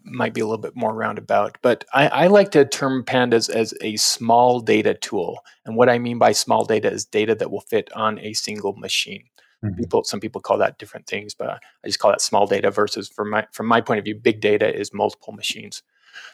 might 0.04 0.34
be 0.34 0.42
a 0.42 0.46
little 0.46 0.62
bit 0.62 0.76
more 0.76 0.94
roundabout. 0.94 1.58
But 1.62 1.86
I, 1.94 2.08
I, 2.08 2.28
like 2.28 2.52
to 2.52 2.66
term 2.66 3.04
pandas 3.04 3.50
as 3.50 3.74
a 3.82 3.96
small 3.96 4.60
data 4.60 4.94
tool, 4.94 5.40
and 5.66 5.76
what 5.76 5.90
I 5.90 6.00
mean 6.00 6.20
by 6.20 6.32
small 6.32 6.66
data 6.66 6.92
is 6.92 7.06
data 7.06 7.36
that 7.36 7.52
will 7.52 7.62
fit 7.62 7.92
on 7.94 8.20
a 8.20 8.34
single 8.34 8.74
machine. 8.74 9.24
Mm-hmm. 9.64 9.76
People, 9.76 10.04
some 10.04 10.20
people 10.20 10.42
call 10.42 10.58
that 10.58 10.78
different 10.78 11.08
things, 11.08 11.34
but 11.34 11.50
I 11.50 11.60
just 11.86 12.00
call 12.00 12.12
that 12.12 12.22
small 12.22 12.46
data. 12.46 12.72
Versus, 12.72 13.08
from 13.08 13.30
my 13.30 13.48
from 13.52 13.68
my 13.68 13.80
point 13.82 14.00
of 14.00 14.06
view, 14.06 14.16
big 14.16 14.42
data 14.42 14.76
is 14.76 14.94
multiple 14.94 15.34
machines. 15.34 15.82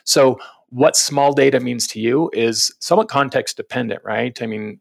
So, 0.04 0.40
what 0.70 0.96
small 0.96 1.32
data 1.32 1.60
means 1.60 1.86
to 1.88 2.00
you 2.00 2.30
is 2.32 2.74
somewhat 2.80 3.08
context 3.08 3.56
dependent, 3.56 4.02
right? 4.04 4.40
I 4.40 4.46
mean, 4.46 4.80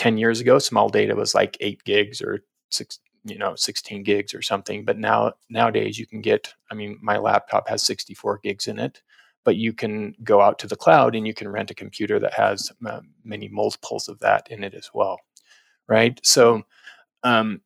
10 0.00 0.16
years 0.16 0.40
ago, 0.40 0.58
small 0.58 0.88
data 0.88 1.14
was 1.14 1.34
like 1.34 1.58
eight 1.60 1.84
gigs 1.84 2.22
or 2.22 2.42
six, 2.70 3.00
you 3.24 3.36
know, 3.36 3.54
16 3.54 4.02
gigs 4.02 4.32
or 4.32 4.40
something. 4.40 4.82
But 4.82 4.96
now, 4.96 5.34
nowadays, 5.50 5.98
you 5.98 6.06
can 6.06 6.22
get, 6.22 6.54
I 6.70 6.74
mean, 6.74 6.98
my 7.02 7.18
laptop 7.18 7.68
has 7.68 7.82
64 7.82 8.40
gigs 8.42 8.66
in 8.66 8.78
it, 8.78 9.02
but 9.44 9.56
you 9.56 9.74
can 9.74 10.14
go 10.24 10.40
out 10.40 10.58
to 10.60 10.66
the 10.66 10.74
cloud 10.74 11.14
and 11.14 11.26
you 11.26 11.34
can 11.34 11.48
rent 11.48 11.70
a 11.70 11.74
computer 11.74 12.18
that 12.18 12.32
has 12.32 12.72
uh, 12.86 13.00
many 13.24 13.48
multiples 13.48 14.08
of 14.08 14.18
that 14.20 14.50
in 14.50 14.64
it 14.64 14.72
as 14.72 14.88
well, 14.94 15.20
right? 15.86 16.18
So, 16.22 16.62
um, 17.22 17.60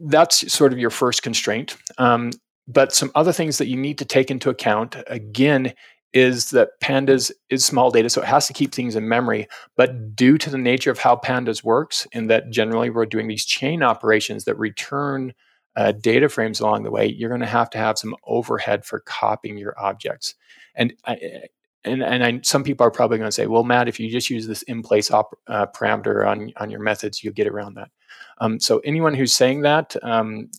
that's 0.00 0.50
sort 0.50 0.72
of 0.72 0.78
your 0.78 0.88
first 0.88 1.22
constraint. 1.22 1.76
Um, 1.98 2.30
but 2.66 2.94
some 2.94 3.12
other 3.14 3.32
things 3.32 3.58
that 3.58 3.68
you 3.68 3.76
need 3.76 3.98
to 3.98 4.06
take 4.06 4.30
into 4.30 4.48
account 4.48 4.96
again 5.08 5.74
is 6.14 6.50
that 6.50 6.80
pandas 6.80 7.30
is 7.50 7.64
small 7.64 7.90
data 7.90 8.08
so 8.08 8.22
it 8.22 8.28
has 8.28 8.46
to 8.46 8.52
keep 8.52 8.72
things 8.72 8.96
in 8.96 9.08
memory. 9.08 9.48
But 9.76 10.16
due 10.16 10.38
to 10.38 10.48
the 10.48 10.58
nature 10.58 10.90
of 10.90 10.98
how 10.98 11.16
pandas 11.16 11.62
works 11.62 12.06
in 12.12 12.28
that 12.28 12.50
generally 12.50 12.88
we're 12.88 13.04
doing 13.04 13.28
these 13.28 13.44
chain 13.44 13.82
operations 13.82 14.44
that 14.44 14.56
return 14.56 15.34
uh, 15.76 15.92
data 15.92 16.28
frames 16.28 16.60
along 16.60 16.84
the 16.84 16.90
way 16.90 17.06
you're 17.06 17.28
going 17.28 17.40
to 17.40 17.46
have 17.46 17.68
to 17.70 17.78
have 17.78 17.98
some 17.98 18.14
overhead 18.24 18.84
for 18.84 19.00
copying 19.00 19.58
your 19.58 19.74
objects. 19.78 20.36
And 20.76 20.94
I, 21.04 21.18
and 21.84 22.02
and 22.02 22.24
I, 22.24 22.40
some 22.42 22.64
people 22.64 22.86
are 22.86 22.92
probably 22.92 23.18
going 23.18 23.28
to 23.28 23.32
say, 23.32 23.46
well, 23.46 23.64
Matt, 23.64 23.88
if 23.88 24.00
you 24.00 24.10
just 24.10 24.30
use 24.30 24.46
this 24.46 24.62
in 24.62 24.82
place 24.82 25.10
op, 25.10 25.36
uh, 25.48 25.66
parameter 25.66 26.26
on 26.26 26.52
on 26.56 26.70
your 26.70 26.80
methods, 26.80 27.22
you'll 27.22 27.34
get 27.34 27.48
around 27.48 27.74
that. 27.74 27.90
Um, 28.38 28.58
so 28.60 28.78
anyone 28.80 29.14
who's 29.14 29.32
saying 29.32 29.62
that, 29.62 29.96
um, 30.02 30.50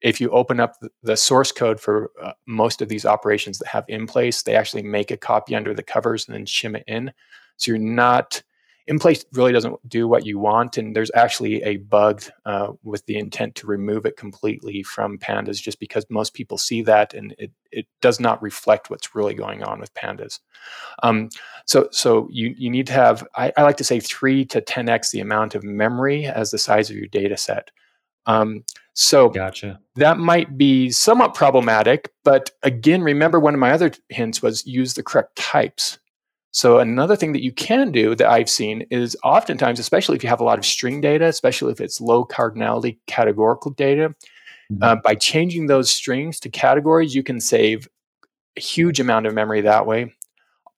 if 0.00 0.20
you 0.20 0.30
open 0.30 0.60
up 0.60 0.76
the 1.02 1.16
source 1.16 1.52
code 1.52 1.80
for 1.80 2.10
uh, 2.22 2.32
most 2.46 2.80
of 2.82 2.88
these 2.88 3.04
operations 3.04 3.58
that 3.58 3.68
have 3.68 3.84
in 3.88 4.06
place, 4.06 4.42
they 4.42 4.54
actually 4.54 4.82
make 4.82 5.10
a 5.10 5.16
copy 5.16 5.54
under 5.54 5.74
the 5.74 5.82
covers 5.82 6.26
and 6.26 6.34
then 6.34 6.46
shim 6.46 6.76
it 6.76 6.84
in. 6.86 7.12
So 7.56 7.72
you're 7.72 7.78
not 7.78 8.42
in 8.90 8.98
place 8.98 9.24
really 9.34 9.52
doesn't 9.52 9.88
do 9.88 10.08
what 10.08 10.26
you 10.26 10.40
want, 10.40 10.76
and 10.76 10.96
there's 10.96 11.12
actually 11.14 11.62
a 11.62 11.76
bug 11.76 12.24
uh, 12.44 12.72
with 12.82 13.06
the 13.06 13.16
intent 13.16 13.54
to 13.54 13.68
remove 13.68 14.04
it 14.04 14.16
completely 14.16 14.82
from 14.82 15.16
pandas, 15.16 15.62
just 15.62 15.78
because 15.78 16.04
most 16.10 16.34
people 16.34 16.58
see 16.58 16.82
that 16.82 17.14
and 17.14 17.32
it 17.38 17.52
it 17.70 17.86
does 18.00 18.18
not 18.18 18.42
reflect 18.42 18.90
what's 18.90 19.14
really 19.14 19.34
going 19.34 19.62
on 19.62 19.78
with 19.78 19.94
pandas. 19.94 20.40
Um, 21.04 21.28
so 21.66 21.88
so 21.92 22.26
you 22.32 22.52
you 22.58 22.68
need 22.68 22.88
to 22.88 22.92
have 22.92 23.24
I, 23.36 23.52
I 23.56 23.62
like 23.62 23.76
to 23.76 23.84
say 23.84 24.00
three 24.00 24.44
to 24.46 24.60
ten 24.60 24.88
x 24.88 25.12
the 25.12 25.20
amount 25.20 25.54
of 25.54 25.62
memory 25.62 26.26
as 26.26 26.50
the 26.50 26.58
size 26.58 26.90
of 26.90 26.96
your 26.96 27.06
data 27.06 27.36
set. 27.36 27.70
Um, 28.26 28.64
so 28.94 29.28
gotcha. 29.28 29.80
that 29.96 30.18
might 30.18 30.58
be 30.58 30.90
somewhat 30.90 31.34
problematic, 31.34 32.12
but 32.24 32.50
again, 32.62 33.02
remember 33.02 33.38
one 33.38 33.54
of 33.54 33.60
my 33.60 33.70
other 33.70 33.92
hints 34.08 34.42
was 34.42 34.66
use 34.66 34.94
the 34.94 35.02
correct 35.02 35.36
types. 35.36 35.98
So 36.52 36.78
another 36.78 37.14
thing 37.14 37.32
that 37.32 37.44
you 37.44 37.52
can 37.52 37.92
do 37.92 38.14
that 38.16 38.28
I've 38.28 38.50
seen 38.50 38.82
is 38.90 39.16
oftentimes, 39.22 39.78
especially 39.78 40.16
if 40.16 40.24
you 40.24 40.28
have 40.28 40.40
a 40.40 40.44
lot 40.44 40.58
of 40.58 40.66
string 40.66 41.00
data, 41.00 41.26
especially 41.26 41.72
if 41.72 41.80
it's 41.80 42.00
low 42.00 42.24
cardinality 42.24 42.98
categorical 43.06 43.70
data, 43.70 44.14
mm-hmm. 44.72 44.82
uh, 44.82 44.96
by 44.96 45.14
changing 45.14 45.66
those 45.66 45.90
strings 45.90 46.40
to 46.40 46.48
categories, 46.48 47.14
you 47.14 47.22
can 47.22 47.40
save 47.40 47.88
a 48.56 48.60
huge 48.60 48.98
amount 48.98 49.26
of 49.26 49.34
memory 49.34 49.60
that 49.60 49.86
way. 49.86 50.12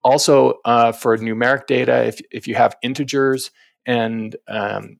Also, 0.04 0.58
uh, 0.64 0.92
for 0.92 1.16
numeric 1.16 1.66
data, 1.66 2.04
if, 2.04 2.20
if 2.30 2.46
you 2.46 2.54
have 2.54 2.76
integers 2.82 3.50
and 3.86 4.36
um, 4.48 4.98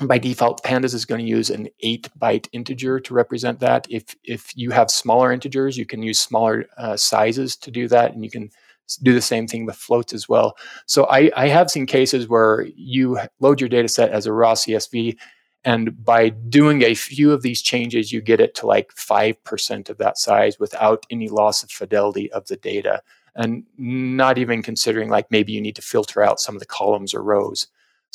by 0.00 0.18
default, 0.18 0.62
pandas 0.62 0.94
is 0.94 1.06
going 1.06 1.24
to 1.24 1.30
use 1.30 1.48
an 1.48 1.68
8 1.80 2.08
byte 2.18 2.48
integer 2.52 3.00
to 3.00 3.14
represent 3.14 3.60
that. 3.60 3.86
If, 3.88 4.14
if 4.24 4.54
you 4.56 4.70
have 4.70 4.90
smaller 4.90 5.32
integers, 5.32 5.78
you 5.78 5.86
can 5.86 6.02
use 6.02 6.18
smaller 6.18 6.66
uh, 6.76 6.96
sizes 6.96 7.56
to 7.56 7.70
do 7.70 7.88
that, 7.88 8.12
and 8.12 8.22
you 8.22 8.30
can 8.30 8.50
do 9.02 9.14
the 9.14 9.22
same 9.22 9.46
thing 9.46 9.64
with 9.64 9.76
floats 9.76 10.12
as 10.12 10.28
well. 10.28 10.56
So 10.86 11.06
I, 11.06 11.30
I 11.34 11.48
have 11.48 11.70
seen 11.70 11.86
cases 11.86 12.28
where 12.28 12.66
you 12.76 13.18
load 13.40 13.60
your 13.60 13.68
data 13.68 13.88
set 13.88 14.10
as 14.10 14.26
a 14.26 14.32
raw 14.32 14.52
CSV, 14.54 15.16
and 15.64 16.04
by 16.04 16.28
doing 16.28 16.82
a 16.82 16.94
few 16.94 17.32
of 17.32 17.42
these 17.42 17.62
changes, 17.62 18.12
you 18.12 18.20
get 18.20 18.40
it 18.40 18.54
to 18.56 18.66
like 18.66 18.94
5% 18.94 19.90
of 19.90 19.98
that 19.98 20.18
size 20.18 20.60
without 20.60 21.04
any 21.10 21.28
loss 21.28 21.64
of 21.64 21.70
fidelity 21.70 22.30
of 22.32 22.46
the 22.46 22.56
data. 22.56 23.02
And 23.34 23.64
not 23.76 24.38
even 24.38 24.62
considering 24.62 25.10
like 25.10 25.30
maybe 25.30 25.52
you 25.52 25.60
need 25.60 25.76
to 25.76 25.82
filter 25.82 26.22
out 26.22 26.40
some 26.40 26.54
of 26.54 26.60
the 26.60 26.66
columns 26.66 27.12
or 27.12 27.22
rows. 27.22 27.66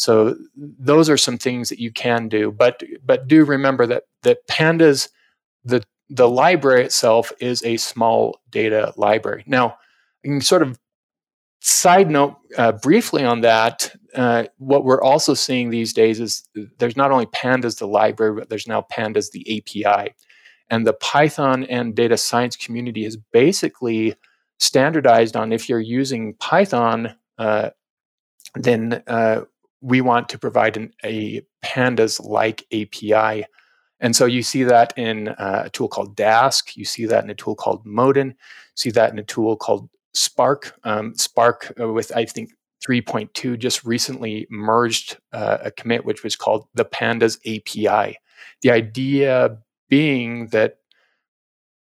So 0.01 0.35
those 0.55 1.11
are 1.11 1.17
some 1.17 1.37
things 1.37 1.69
that 1.69 1.77
you 1.77 1.91
can 1.91 2.27
do, 2.27 2.51
but 2.51 2.81
but 3.05 3.27
do 3.27 3.45
remember 3.45 3.85
that 3.85 4.05
that 4.23 4.47
pandas 4.47 5.09
the 5.63 5.83
the 6.09 6.27
library 6.27 6.83
itself 6.83 7.31
is 7.39 7.63
a 7.63 7.77
small 7.77 8.39
data 8.49 8.93
library. 8.97 9.43
Now, 9.45 9.77
sort 10.39 10.63
of 10.63 10.79
side 11.59 12.09
note 12.09 12.35
uh, 12.57 12.71
briefly 12.71 13.23
on 13.23 13.41
that. 13.41 13.95
Uh, 14.15 14.45
what 14.57 14.85
we're 14.85 15.03
also 15.03 15.35
seeing 15.35 15.69
these 15.69 15.93
days 15.93 16.19
is 16.19 16.49
there's 16.79 16.97
not 16.97 17.11
only 17.11 17.27
pandas 17.27 17.77
the 17.77 17.87
library, 17.87 18.33
but 18.33 18.49
there's 18.49 18.67
now 18.67 18.83
pandas 18.91 19.29
the 19.29 19.45
API, 19.55 20.15
and 20.71 20.87
the 20.87 20.93
Python 20.93 21.63
and 21.65 21.93
data 21.93 22.17
science 22.17 22.55
community 22.55 23.03
has 23.03 23.17
basically 23.31 24.15
standardized 24.59 25.35
on 25.35 25.53
if 25.53 25.69
you're 25.69 25.79
using 25.79 26.33
Python. 26.39 27.15
Uh, 27.37 27.69
then 28.55 29.01
uh, 29.07 29.41
we 29.81 30.01
want 30.01 30.29
to 30.29 30.37
provide 30.37 30.77
an, 30.77 30.93
a 31.03 31.41
pandas 31.63 32.23
like 32.23 32.65
API. 32.71 33.45
And 33.99 34.15
so 34.15 34.25
you 34.25 34.43
see 34.43 34.63
that 34.63 34.93
in 34.97 35.29
uh, 35.29 35.63
a 35.65 35.69
tool 35.69 35.87
called 35.87 36.15
Dask. 36.15 36.75
You 36.75 36.85
see 36.85 37.05
that 37.05 37.23
in 37.23 37.29
a 37.29 37.35
tool 37.35 37.55
called 37.55 37.85
Modin. 37.85 38.29
You 38.29 38.35
see 38.75 38.91
that 38.91 39.11
in 39.11 39.19
a 39.19 39.23
tool 39.23 39.55
called 39.55 39.89
Spark. 40.13 40.79
Um, 40.83 41.15
Spark, 41.15 41.73
uh, 41.79 41.91
with 41.91 42.15
I 42.15 42.25
think 42.25 42.51
3.2, 42.85 43.57
just 43.59 43.83
recently 43.83 44.47
merged 44.49 45.17
uh, 45.33 45.59
a 45.61 45.71
commit 45.71 46.05
which 46.05 46.23
was 46.23 46.35
called 46.35 46.67
the 46.73 46.85
Pandas 46.85 47.37
API. 47.45 48.17
The 48.61 48.71
idea 48.71 49.57
being 49.89 50.47
that 50.47 50.77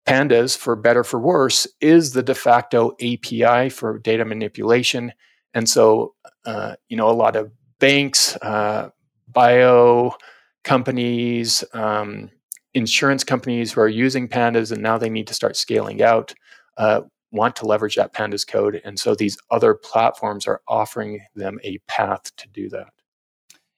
Pandas, 0.06 0.58
for 0.58 0.76
better 0.76 1.04
for 1.04 1.20
worse, 1.20 1.68
is 1.82 2.14
the 2.14 2.24
de 2.24 2.36
facto 2.36 2.92
API 3.02 3.70
for 3.70 3.98
data 4.00 4.24
manipulation. 4.24 5.12
And 5.54 5.68
so, 5.68 6.14
uh, 6.46 6.76
you 6.90 6.96
know, 6.96 7.10
a 7.10 7.12
lot 7.12 7.36
of 7.36 7.52
banks, 7.80 8.36
uh, 8.38 8.90
bio 9.28 10.16
companies, 10.64 11.64
um, 11.74 12.30
insurance 12.74 13.24
companies 13.24 13.72
who 13.72 13.82
are 13.82 13.88
using 13.88 14.28
pandas 14.28 14.72
and 14.72 14.82
now 14.82 14.98
they 14.98 15.10
need 15.10 15.28
to 15.28 15.34
start 15.34 15.56
scaling 15.56 16.02
out 16.02 16.34
uh, 16.78 17.02
want 17.32 17.56
to 17.58 17.66
leverage 17.66 17.96
that 17.96 18.14
pandas 18.14 18.48
code. 18.48 18.82
And 18.84 19.00
so 19.00 19.16
these 19.16 19.38
other 19.52 19.74
platforms 19.74 20.48
are 20.48 20.62
offering 20.68 21.22
them 21.36 21.60
a 21.64 21.78
path 21.88 22.36
to 22.38 22.48
do 22.50 22.70
that. 22.70 22.88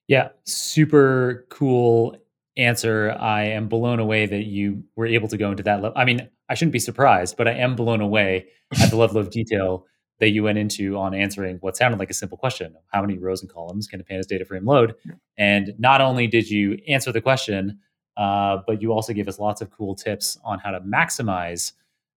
Yeah, 0.07 0.29
super 0.45 1.45
cool 1.49 2.17
answer. 2.55 3.15
I 3.19 3.43
am 3.45 3.67
blown 3.67 3.99
away 3.99 4.25
that 4.25 4.45
you 4.45 4.83
were 4.95 5.05
able 5.05 5.27
to 5.27 5.37
go 5.37 5.51
into 5.51 5.63
that 5.63 5.81
level. 5.81 5.93
I 5.95 6.05
mean, 6.05 6.29
I 6.49 6.55
shouldn't 6.55 6.73
be 6.73 6.79
surprised, 6.79 7.35
but 7.35 7.47
I 7.47 7.53
am 7.53 7.75
blown 7.75 8.01
away 8.01 8.47
at 8.81 8.89
the 8.89 8.95
level 8.95 9.17
of 9.17 9.29
detail 9.29 9.85
that 10.19 10.29
you 10.29 10.43
went 10.43 10.57
into 10.57 10.97
on 10.97 11.13
answering 11.13 11.57
what 11.57 11.77
sounded 11.77 11.99
like 11.99 12.09
a 12.09 12.13
simple 12.13 12.37
question 12.37 12.75
how 12.91 13.01
many 13.01 13.17
rows 13.17 13.41
and 13.41 13.51
columns 13.51 13.87
can 13.87 13.99
a 14.01 14.03
pandas 14.03 14.27
data 14.27 14.45
frame 14.45 14.65
load? 14.65 14.95
And 15.37 15.73
not 15.77 16.01
only 16.01 16.27
did 16.27 16.49
you 16.49 16.79
answer 16.87 17.11
the 17.11 17.21
question 17.21 17.79
uh, 18.17 18.57
but 18.65 18.81
you 18.81 18.91
also 18.91 19.13
gave 19.13 19.27
us 19.27 19.39
lots 19.39 19.61
of 19.61 19.69
cool 19.69 19.95
tips 19.95 20.39
on 20.43 20.57
how 20.59 20.71
to 20.71 20.79
maximize 20.81 21.73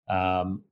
um, 0.09 0.63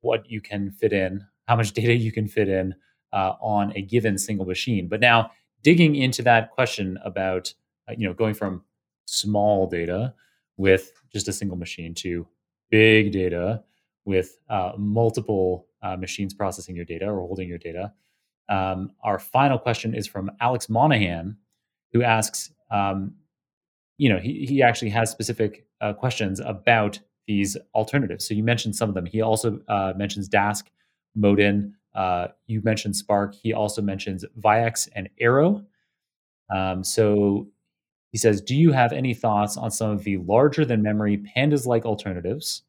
what 0.00 0.30
you 0.30 0.40
can 0.40 0.70
fit 0.70 0.92
in 0.92 1.26
how 1.50 1.56
much 1.56 1.72
data 1.80 1.92
you 1.92 2.12
can 2.12 2.28
fit 2.28 2.48
in 2.48 2.74
uh, 3.12 3.32
on 3.40 3.72
a 3.76 3.82
given 3.82 4.16
single 4.16 4.46
machine. 4.46 4.88
But 4.88 5.00
now 5.00 5.32
digging 5.62 5.96
into 5.96 6.22
that 6.22 6.52
question 6.52 6.98
about 7.04 7.52
uh, 7.88 7.94
you 7.98 8.06
know 8.06 8.14
going 8.14 8.34
from 8.34 8.62
small 9.06 9.66
data 9.66 10.14
with 10.56 10.92
just 11.12 11.26
a 11.26 11.32
single 11.32 11.56
machine 11.56 11.94
to 11.94 12.26
big 12.70 13.10
data 13.12 13.62
with 14.04 14.38
uh, 14.48 14.72
multiple 14.78 15.66
uh, 15.82 15.96
machines 15.96 16.34
processing 16.34 16.76
your 16.76 16.84
data 16.84 17.06
or 17.06 17.20
holding 17.20 17.48
your 17.48 17.58
data. 17.58 17.92
Um, 18.48 18.90
our 19.02 19.18
final 19.18 19.58
question 19.58 19.94
is 19.94 20.06
from 20.06 20.30
Alex 20.40 20.68
Monahan, 20.68 21.36
who 21.92 22.02
asks, 22.02 22.52
um, 22.70 23.14
you 23.96 24.08
know, 24.08 24.18
he, 24.18 24.46
he 24.46 24.62
actually 24.62 24.90
has 24.90 25.10
specific 25.10 25.66
uh, 25.80 25.92
questions 25.92 26.40
about 26.40 26.98
these 27.26 27.56
alternatives. 27.74 28.26
So 28.26 28.34
you 28.34 28.42
mentioned 28.42 28.74
some 28.74 28.88
of 28.88 28.94
them. 28.94 29.06
He 29.06 29.22
also 29.22 29.60
uh, 29.68 29.92
mentions 29.96 30.28
Dask, 30.28 30.64
Modin. 31.14 31.74
Uh, 31.94 32.28
you 32.46 32.60
mentioned 32.62 32.96
Spark. 32.96 33.34
He 33.34 33.52
also 33.52 33.82
mentions 33.82 34.24
Vaex 34.40 34.88
and 34.94 35.08
Arrow. 35.20 35.64
Um, 36.54 36.82
so 36.82 37.48
he 38.10 38.18
says, 38.18 38.40
Do 38.40 38.56
you 38.56 38.72
have 38.72 38.92
any 38.92 39.14
thoughts 39.14 39.56
on 39.56 39.70
some 39.70 39.90
of 39.90 40.04
the 40.04 40.16
larger 40.18 40.64
than 40.64 40.82
memory 40.82 41.22
pandas 41.36 41.66
like 41.66 41.84
alternatives? 41.84 42.62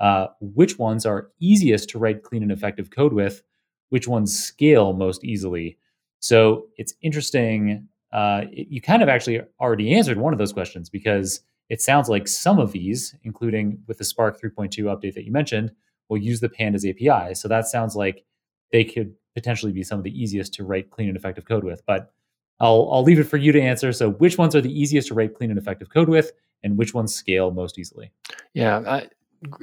Uh, 0.00 0.26
which 0.40 0.78
ones 0.78 1.06
are 1.06 1.30
easiest 1.40 1.88
to 1.90 1.98
write 1.98 2.22
clean 2.22 2.42
and 2.42 2.52
effective 2.52 2.90
code 2.90 3.12
with? 3.12 3.42
Which 3.90 4.08
ones 4.08 4.38
scale 4.38 4.92
most 4.92 5.24
easily? 5.24 5.78
So 6.20 6.66
it's 6.76 6.94
interesting. 7.02 7.88
Uh, 8.12 8.42
it, 8.52 8.68
you 8.68 8.80
kind 8.80 9.02
of 9.02 9.08
actually 9.08 9.40
already 9.60 9.94
answered 9.94 10.18
one 10.18 10.32
of 10.32 10.38
those 10.38 10.52
questions 10.52 10.90
because 10.90 11.40
it 11.68 11.80
sounds 11.80 12.08
like 12.08 12.28
some 12.28 12.58
of 12.58 12.72
these, 12.72 13.14
including 13.22 13.78
with 13.86 13.98
the 13.98 14.04
Spark 14.04 14.40
3.2 14.40 14.84
update 14.84 15.14
that 15.14 15.24
you 15.24 15.32
mentioned, 15.32 15.72
will 16.08 16.18
use 16.18 16.40
the 16.40 16.48
Pandas 16.48 16.88
API. 16.88 17.34
So 17.34 17.48
that 17.48 17.66
sounds 17.66 17.96
like 17.96 18.24
they 18.72 18.84
could 18.84 19.14
potentially 19.34 19.72
be 19.72 19.82
some 19.82 19.98
of 19.98 20.04
the 20.04 20.18
easiest 20.18 20.54
to 20.54 20.64
write 20.64 20.90
clean 20.90 21.08
and 21.08 21.16
effective 21.16 21.44
code 21.44 21.64
with. 21.64 21.84
But 21.86 22.12
I'll, 22.60 22.88
I'll 22.92 23.02
leave 23.02 23.18
it 23.18 23.24
for 23.24 23.36
you 23.36 23.52
to 23.52 23.60
answer. 23.60 23.92
So, 23.92 24.10
which 24.10 24.38
ones 24.38 24.54
are 24.54 24.60
the 24.60 24.80
easiest 24.80 25.08
to 25.08 25.14
write 25.14 25.34
clean 25.34 25.50
and 25.50 25.58
effective 25.58 25.90
code 25.90 26.08
with, 26.08 26.32
and 26.62 26.78
which 26.78 26.94
ones 26.94 27.14
scale 27.14 27.50
most 27.50 27.78
easily? 27.78 28.12
Yeah, 28.54 28.82
I, 28.86 29.08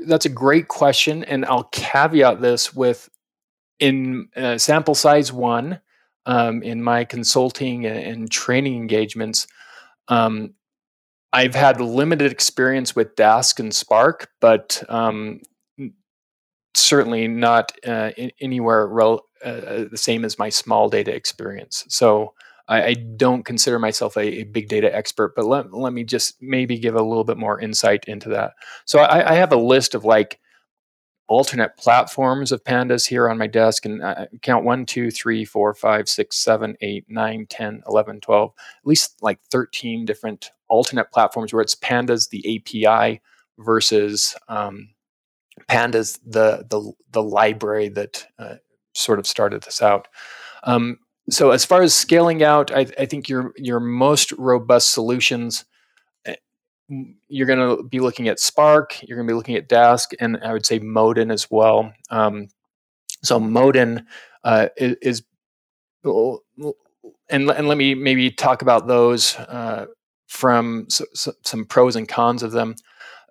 that's 0.06 0.26
a 0.26 0.30
great 0.30 0.68
question. 0.68 1.24
And 1.24 1.46
I'll 1.46 1.66
caveat 1.66 2.42
this 2.42 2.74
with 2.74 3.10
in 3.80 4.30
uh, 4.36 4.58
sample 4.58 4.96
size 4.96 5.34
one, 5.34 5.80
um, 6.26 6.62
in 6.62 6.84
my 6.84 7.04
consulting 7.04 7.86
and, 7.86 8.30
training 8.32 8.76
engagements, 8.76 9.48
um, 10.08 10.54
I've 11.34 11.56
had 11.56 11.82
limited 11.82 12.32
experience 12.32 12.96
with 12.96 13.16
Dask 13.16 13.60
and 13.60 13.74
Spark, 13.74 14.30
but 14.40 14.84
um, 14.90 15.42
certainly 16.76 17.28
not 17.28 17.72
uh, 17.88 18.12
anywhere 18.40 18.86
rel- 18.88 19.26
uh, 19.44 19.50
uh, 19.50 19.86
the 19.90 19.98
same 19.98 20.26
as 20.26 20.38
my 20.38 20.50
small 20.50 20.90
data 20.90 21.14
experience. 21.14 21.86
So 21.88 22.34
I, 22.72 22.84
I 22.84 22.94
don't 22.94 23.44
consider 23.44 23.80
myself 23.80 24.16
a, 24.16 24.22
a, 24.22 24.44
big 24.46 24.70
data 24.70 24.96
expert, 24.96 25.36
but 25.36 25.46
let, 25.46 25.74
let 25.74 25.92
me 25.92 26.06
just 26.06 26.42
maybe 26.42 26.80
give 26.80 26.96
a 26.96 27.04
little 27.04 27.26
bit 27.26 27.38
more 27.38 27.60
insight 27.60 28.06
into 28.06 28.30
that. 28.30 28.54
So 28.86 29.00
I, 29.00 29.32
I 29.32 29.34
have 29.34 29.52
a 29.52 29.58
list 29.58 29.94
of 29.94 30.06
like 30.06 30.40
alternate 31.28 31.76
platforms 31.78 32.52
of 32.54 32.64
pandas 32.64 33.08
here 33.08 33.30
on 33.30 33.38
my 33.38 33.48
desk 33.48 33.86
and 33.86 34.04
I 34.04 34.28
count 34.42 34.66
1 34.66 34.86
2 34.86 35.12
3 35.12 35.46
4 35.46 35.74
5 35.74 36.10
6 36.10 36.38
7 36.38 36.76
8 36.82 37.06
9 37.08 37.48
10 37.50 37.84
11 37.88 38.20
12 38.20 38.52
at 38.58 38.88
least 38.88 39.18
like 39.22 39.40
13 39.50 40.04
different 40.04 40.52
alternate 40.68 41.10
platforms 41.12 41.54
where 41.54 41.62
it's 41.62 41.76
pandas 41.76 42.30
the 42.30 42.58
api 42.58 43.22
versus 43.60 44.36
um, 44.50 44.90
pandas 45.70 46.20
the 46.26 46.66
the, 46.70 46.92
the 47.12 47.24
library 47.24 47.88
that 47.88 48.28
uh, 48.38 48.56
sort 48.94 49.18
of 49.18 49.26
started 49.26 49.64
this 49.64 49.82
out 49.82 50.10
um, 50.64 51.00
so 51.32 51.52
as 51.52 51.66
far 51.66 51.82
as 51.82 51.94
scaling 51.94 52.44
out 52.44 52.72
I, 52.72 52.86
I 53.00 53.06
think 53.06 53.30
your 53.30 53.54
your 53.58 53.80
most 53.80 54.32
robust 54.34 54.92
solutions 54.92 55.66
you're 57.30 57.48
going 57.48 57.78
to 57.78 57.84
be 57.84 58.00
looking 58.00 58.28
at 58.28 58.40
Spark, 58.40 59.02
you're 59.04 59.18
going 59.18 59.28
to 59.28 59.32
be 59.32 59.36
looking 59.36 59.56
at 59.56 59.70
Dask, 59.70 60.14
and 60.20 60.38
I 60.44 60.54
would 60.54 60.66
say 60.66 60.80
Modin 60.80 61.32
as 61.32 61.50
well. 61.50 61.94
Um, 62.10 62.50
so 63.24 63.40
Modin 63.40 64.06
uh, 64.44 64.68
is, 64.78 64.96
is, 65.02 65.24
and 66.04 67.50
and 67.50 67.68
let 67.68 67.78
me 67.78 67.96
maybe 67.96 68.32
talk 68.32 68.62
about 68.62 68.88
those 68.88 69.36
uh, 69.38 69.86
from 70.28 70.86
so, 70.90 71.06
so, 71.14 71.32
some 71.44 71.66
pros 71.66 71.96
and 71.96 72.08
cons 72.08 72.44
of 72.44 72.52
them. 72.52 72.76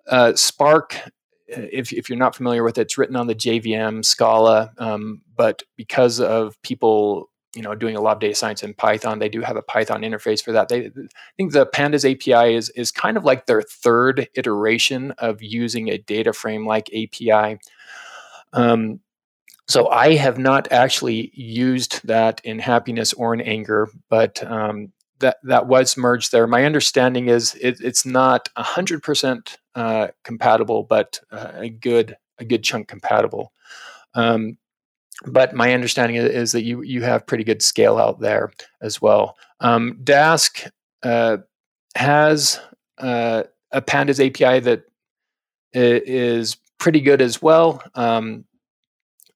Uh, 0.07 0.33
Spark, 0.33 0.97
if 1.47 1.93
if 1.93 2.09
you're 2.09 2.17
not 2.17 2.35
familiar 2.35 2.63
with 2.63 2.77
it, 2.77 2.81
it's 2.81 2.97
written 2.97 3.15
on 3.15 3.27
the 3.27 3.35
JVM 3.35 4.03
Scala, 4.03 4.71
um, 4.77 5.21
but 5.35 5.61
because 5.75 6.19
of 6.19 6.59
people 6.63 7.29
you 7.55 7.61
know 7.61 7.75
doing 7.75 7.95
a 7.95 8.01
lot 8.01 8.17
of 8.17 8.19
data 8.19 8.35
science 8.35 8.63
in 8.63 8.73
Python. 8.73 9.19
They 9.19 9.29
do 9.29 9.41
have 9.41 9.57
a 9.57 9.61
Python 9.61 10.01
interface 10.01 10.43
for 10.43 10.51
that. 10.51 10.69
They 10.69 10.87
I 10.87 11.33
think 11.37 11.51
the 11.51 11.65
Pandas 11.65 12.09
API 12.09 12.55
is 12.55 12.69
is 12.69 12.91
kind 12.91 13.17
of 13.17 13.25
like 13.25 13.45
their 13.45 13.61
third 13.61 14.27
iteration 14.35 15.11
of 15.17 15.41
using 15.41 15.89
a 15.89 15.97
data 15.97 16.33
frame 16.33 16.65
like 16.65 16.89
API. 16.93 17.59
Um, 18.53 18.99
so 19.67 19.87
I 19.87 20.15
have 20.15 20.37
not 20.37 20.71
actually 20.71 21.31
used 21.33 22.05
that 22.05 22.41
in 22.43 22.59
happiness 22.59 23.13
or 23.13 23.33
in 23.33 23.41
anger, 23.41 23.87
but 24.09 24.43
um, 24.43 24.91
that 25.19 25.37
that 25.43 25.67
was 25.67 25.95
merged 25.95 26.31
there. 26.31 26.47
My 26.47 26.65
understanding 26.65 27.29
is 27.29 27.55
it, 27.55 27.79
it's 27.79 28.05
not 28.05 28.49
hundred 28.57 28.97
uh, 28.97 29.05
percent 29.05 29.57
compatible, 30.23 30.83
but 30.83 31.19
uh, 31.31 31.51
a 31.55 31.69
good 31.69 32.17
a 32.39 32.45
good 32.45 32.63
chunk 32.63 32.87
compatible. 32.87 33.53
Um, 34.13 34.57
but 35.25 35.53
my 35.53 35.73
understanding 35.73 36.15
is 36.15 36.51
that 36.51 36.63
you 36.63 36.81
you 36.81 37.03
have 37.03 37.27
pretty 37.27 37.43
good 37.43 37.61
scale 37.61 37.97
out 37.97 38.19
there 38.19 38.51
as 38.81 39.01
well. 39.01 39.37
Um, 39.59 39.97
Dask 40.03 40.69
uh, 41.03 41.37
has 41.95 42.59
uh, 42.97 43.43
a 43.71 43.81
Pandas 43.81 44.25
API 44.25 44.59
that 44.61 44.83
is 45.73 46.57
pretty 46.79 47.01
good 47.01 47.21
as 47.21 47.41
well. 47.41 47.81
Um, 47.95 48.45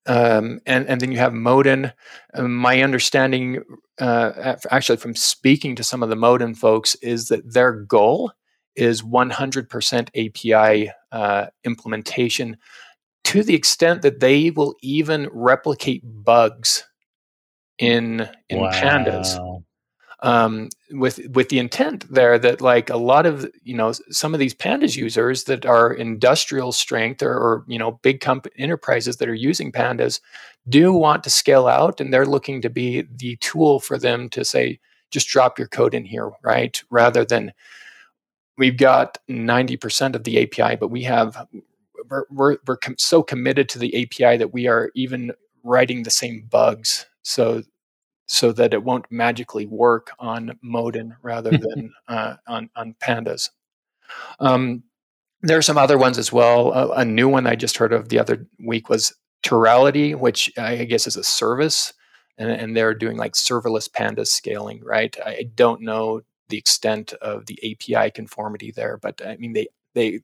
um, 0.08 0.60
and, 0.66 0.88
and 0.88 1.02
then 1.02 1.12
you 1.12 1.18
have 1.18 1.34
Modin. 1.34 1.92
Um, 2.34 2.56
my 2.56 2.82
understanding, 2.82 3.64
uh, 4.00 4.56
actually, 4.70 4.98
from 4.98 5.16
speaking 5.16 5.76
to 5.76 5.84
some 5.84 6.04
of 6.04 6.10
the 6.10 6.16
Modin 6.16 6.54
folks, 6.54 6.96
is 6.96 7.28
that 7.30 7.54
their 7.54 7.74
goal 7.74 8.32
is 8.76 9.02
100% 9.02 10.10
API 10.16 10.92
uh, 11.12 11.48
implementation 11.64 12.58
to 13.26 13.44
the 13.44 13.56
extent 13.56 14.02
that 14.04 14.20
they 14.20 14.52
will 14.52 14.76
even 14.82 15.30
replicate 15.32 16.02
bugs 16.04 16.86
in 17.78 18.30
in 18.50 18.62
wow. 18.62 18.72
pandas 18.72 19.64
um, 20.22 20.70
with 20.92 21.20
with 21.34 21.50
the 21.50 21.60
intent 21.60 22.12
there 22.12 22.40
that 22.40 22.62
like 22.62 22.90
a 22.90 22.98
lot 22.98 23.26
of 23.26 23.50
you 23.64 23.76
know 23.76 23.92
some 24.10 24.34
of 24.34 24.40
these 24.40 24.54
pandas 24.54 24.96
users 24.96 25.44
that 25.46 25.66
are 25.66 25.94
industrial 25.94 26.72
strength 26.72 27.22
or, 27.22 27.34
or 27.34 27.66
you 27.68 27.78
know 27.78 28.00
big 28.02 28.22
comp- 28.22 28.48
enterprises 28.58 29.18
that 29.18 29.28
are 29.28 29.36
using 29.36 29.72
pandas 29.72 30.22
do 30.70 30.94
want 30.94 31.24
to 31.24 31.30
scale 31.30 31.68
out 31.68 32.00
and 32.00 32.14
they're 32.14 32.26
looking 32.26 32.62
to 32.62 32.70
be 32.70 33.04
the 33.18 33.36
tool 33.38 33.80
for 33.80 33.98
them 33.98 34.30
to 34.30 34.46
say 34.46 34.80
just 35.12 35.28
drop 35.28 35.60
your 35.60 35.68
code 35.68 35.94
in 35.94 36.06
here 36.06 36.32
right? 36.44 36.82
Rather 36.90 37.26
than 37.26 37.54
we've 38.58 38.78
got 38.78 39.18
90% 39.30 40.16
of 40.16 40.24
the 40.24 40.44
api 40.44 40.76
but 40.78 40.88
we 40.88 41.04
have 41.04 41.46
we're, 42.10 42.26
we're, 42.30 42.58
we're 42.68 42.78
com- 42.78 42.98
so 42.98 43.24
committed 43.24 43.70
to 43.70 43.80
the 43.80 44.04
API 44.04 44.38
that 44.38 44.54
we 44.54 44.68
are 44.68 44.92
even 44.96 45.32
writing 45.64 46.04
the 46.04 46.12
same 46.12 46.48
bugs 46.50 47.06
so 47.24 47.64
so 48.28 48.52
that 48.52 48.74
it 48.74 48.84
won't 48.84 49.06
magically 49.12 49.68
work 49.68 50.12
on 50.20 50.58
Modin 50.62 51.16
rather 51.22 51.52
than 51.58 51.94
uh, 52.08 52.36
on 52.48 52.70
on 52.76 52.96
pandas. 53.02 53.50
Um, 54.40 54.84
there 55.42 55.58
are 55.58 55.64
some 55.64 55.78
other 55.78 55.98
ones 55.98 56.18
as 56.18 56.32
well. 56.32 56.74
Uh, 56.74 56.88
a 56.96 57.06
new 57.06 57.30
one 57.30 57.46
I 57.46 57.56
just 57.56 57.78
heard 57.78 57.94
of 57.94 58.10
the 58.10 58.20
other 58.20 58.48
week 58.60 58.90
was 58.90 59.14
Terality, 59.44 60.16
which 60.18 60.52
I 60.58 60.86
guess 60.86 61.06
is 61.06 61.18
a 61.18 61.24
service, 61.24 61.94
and, 62.38 62.50
and 62.50 62.76
they're 62.76 62.96
doing 62.96 63.18
like 63.18 63.34
serverless 63.34 63.90
pandas 63.90 64.28
scaling. 64.28 64.82
Right? 64.84 65.16
I 65.24 65.50
don't 65.56 65.82
know 65.82 66.22
the 66.50 66.58
extent 66.58 67.14
of 67.14 67.46
the 67.46 67.60
API 67.64 68.12
conformity 68.12 68.72
there, 68.72 68.98
but 68.98 69.22
I 69.26 69.38
mean 69.38 69.54
they 69.54 69.68
they 69.94 70.22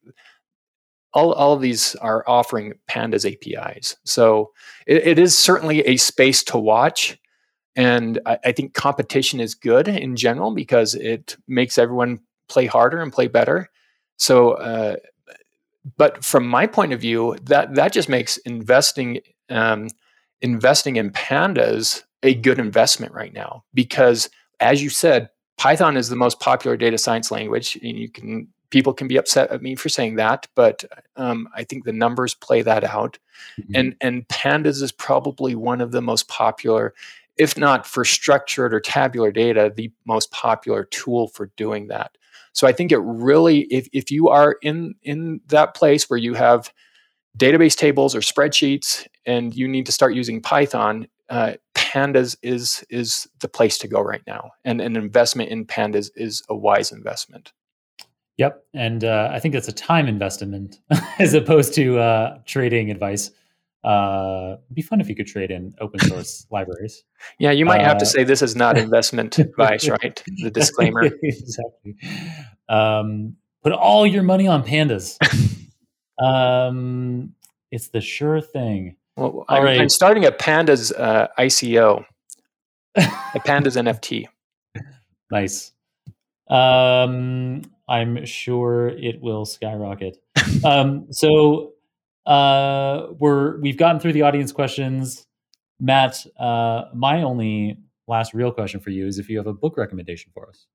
all, 1.13 1.33
all 1.33 1.53
of 1.53 1.61
these 1.61 1.95
are 1.95 2.23
offering 2.27 2.73
pandas 2.89 3.25
apis 3.25 3.95
so 4.03 4.51
it, 4.87 5.07
it 5.07 5.19
is 5.19 5.37
certainly 5.37 5.81
a 5.81 5.97
space 5.97 6.43
to 6.43 6.57
watch 6.57 7.17
and 7.75 8.19
I, 8.25 8.37
I, 8.45 8.51
think 8.51 8.73
competition 8.73 9.39
is 9.39 9.55
good 9.55 9.87
in 9.87 10.17
general 10.17 10.53
because 10.53 10.93
it 10.93 11.37
makes 11.47 11.77
everyone 11.77 12.19
play 12.49 12.65
harder 12.65 13.01
and 13.01 13.13
play 13.13 13.27
better. 13.27 13.69
So 14.17 14.51
uh, 14.51 14.97
but 15.97 16.23
from 16.23 16.47
my 16.47 16.67
point 16.67 16.93
of 16.93 17.01
view 17.01 17.37
that 17.43 17.75
that 17.75 17.91
just 17.91 18.09
makes 18.09 18.37
investing 18.37 19.21
um, 19.49 19.87
investing 20.41 20.97
in 20.97 21.11
pandas 21.11 22.03
a 22.23 22.35
good 22.35 22.59
investment 22.59 23.13
right 23.13 23.33
now 23.33 23.63
because 23.73 24.29
as 24.59 24.83
you 24.83 24.89
said 24.89 25.29
python 25.57 25.97
is 25.97 26.09
the 26.09 26.15
most 26.15 26.39
popular 26.39 26.77
data 26.77 26.97
science 26.97 27.31
language 27.31 27.79
and 27.81 27.97
you 27.97 28.09
can 28.09 28.47
people 28.71 28.93
can 28.93 29.07
be 29.07 29.17
upset 29.17 29.51
at 29.51 29.61
me 29.61 29.75
for 29.75 29.89
saying 29.89 30.15
that, 30.15 30.47
but 30.55 30.83
um, 31.17 31.47
I 31.55 31.63
think 31.63 31.83
the 31.83 31.93
numbers 31.93 32.33
play 32.33 32.61
that 32.63 32.83
out. 32.83 33.19
Mm-hmm. 33.59 33.75
And 33.75 33.95
and 34.01 34.27
pandas 34.27 34.81
is 34.81 34.91
probably 34.91 35.53
one 35.55 35.81
of 35.81 35.91
the 35.91 36.01
most 36.01 36.27
popular, 36.27 36.93
if 37.37 37.57
not 37.57 37.85
for 37.85 38.03
structured 38.03 38.73
or 38.73 38.79
tabular 38.79 39.31
data, 39.31 39.71
the 39.75 39.91
most 40.05 40.31
popular 40.31 40.85
tool 40.85 41.27
for 41.27 41.47
doing 41.57 41.87
that. 41.87 42.17
So 42.53 42.67
I 42.67 42.71
think 42.71 42.91
it 42.91 42.99
really, 42.99 43.61
if 43.63 43.87
if 43.93 44.09
you 44.09 44.29
are 44.29 44.57
in 44.61 44.95
in 45.03 45.41
that 45.47 45.75
place 45.75 46.09
where 46.09 46.19
you 46.19 46.33
have 46.33 46.73
database 47.37 47.75
tables 47.75 48.15
or 48.15 48.19
spreadsheets 48.19 49.07
and 49.25 49.55
you 49.55 49.67
need 49.67 49.85
to 49.85 49.91
start 49.91 50.15
using 50.15 50.41
Python, 50.41 51.07
uh, 51.29 51.53
pandas 51.75 52.37
is 52.41 52.85
is 52.89 53.27
the 53.39 53.47
place 53.47 53.77
to 53.77 53.87
go 53.87 54.01
right 54.01 54.23
now 54.27 54.51
and 54.65 54.81
an 54.81 54.95
investment 54.95 55.49
in 55.49 55.65
pandas 55.65 56.09
is 56.15 56.43
a 56.49 56.55
wise 56.55 56.91
investment 56.91 57.53
Yep, 58.41 58.65
and 58.73 59.03
uh, 59.03 59.29
I 59.31 59.37
think 59.37 59.53
that's 59.53 59.67
a 59.67 59.71
time 59.71 60.07
investment 60.07 60.79
as 61.19 61.35
opposed 61.35 61.75
to 61.75 61.99
uh, 61.99 62.39
trading 62.47 62.89
advice. 62.89 63.29
Uh, 63.83 64.55
it'd 64.65 64.75
be 64.75 64.81
fun 64.81 64.99
if 64.99 65.07
you 65.07 65.15
could 65.15 65.27
trade 65.27 65.51
in 65.51 65.75
open 65.79 65.99
source 66.07 66.47
libraries. 66.49 67.03
Yeah, 67.37 67.51
you 67.51 67.67
might 67.67 67.81
have 67.81 67.99
to 67.99 68.03
uh, 68.03 68.07
say 68.07 68.23
this 68.23 68.41
is 68.41 68.55
not 68.55 68.77
investment 68.79 69.37
advice, 69.37 69.87
right? 69.87 70.23
The 70.41 70.49
disclaimer. 70.49 71.03
exactly. 71.21 71.95
Um, 72.67 73.35
put 73.61 73.73
all 73.73 74.07
your 74.07 74.23
money 74.23 74.47
on 74.47 74.63
pandas. 74.63 75.19
um, 76.19 77.35
it's 77.69 77.89
the 77.89 78.01
sure 78.01 78.41
thing. 78.41 78.95
Well, 79.17 79.45
I'm, 79.49 79.63
right. 79.63 79.79
I'm, 79.79 79.89
starting 79.89 80.25
a 80.25 80.31
pandas 80.31 80.91
uh, 80.99 81.27
ICO, 81.37 82.05
a 82.95 83.01
pandas 83.45 83.77
NFT. 83.77 84.25
Nice. 85.29 85.73
Um, 86.49 87.61
I'm 87.91 88.25
sure 88.25 88.87
it 88.87 89.21
will 89.21 89.45
skyrocket. 89.45 90.17
um, 90.63 91.07
so 91.11 91.73
uh, 92.25 93.07
we're 93.19 93.59
we've 93.59 93.77
gotten 93.77 93.99
through 93.99 94.13
the 94.13 94.21
audience 94.21 94.53
questions. 94.53 95.27
Matt, 95.77 96.25
uh, 96.39 96.83
my 96.93 97.23
only 97.23 97.79
last 98.07 98.33
real 98.33 98.51
question 98.51 98.79
for 98.79 98.91
you 98.91 99.07
is 99.07 99.19
if 99.19 99.29
you 99.29 99.37
have 99.37 99.47
a 99.47 99.53
book 99.53 99.75
recommendation 99.75 100.31
for 100.33 100.47
us. 100.47 100.67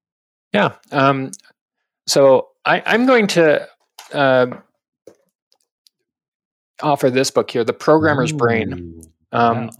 Yeah. 0.52 0.74
Um, 0.92 1.30
so 2.06 2.48
I, 2.66 2.82
am 2.84 3.06
going 3.06 3.28
to 3.28 3.66
uh, 4.12 4.46
offer 6.82 7.10
this 7.10 7.30
book 7.30 7.50
here, 7.50 7.64
The 7.64 7.72
Programmer's 7.72 8.32
Ooh, 8.32 8.36
Brain, 8.36 9.02
um, 9.32 9.70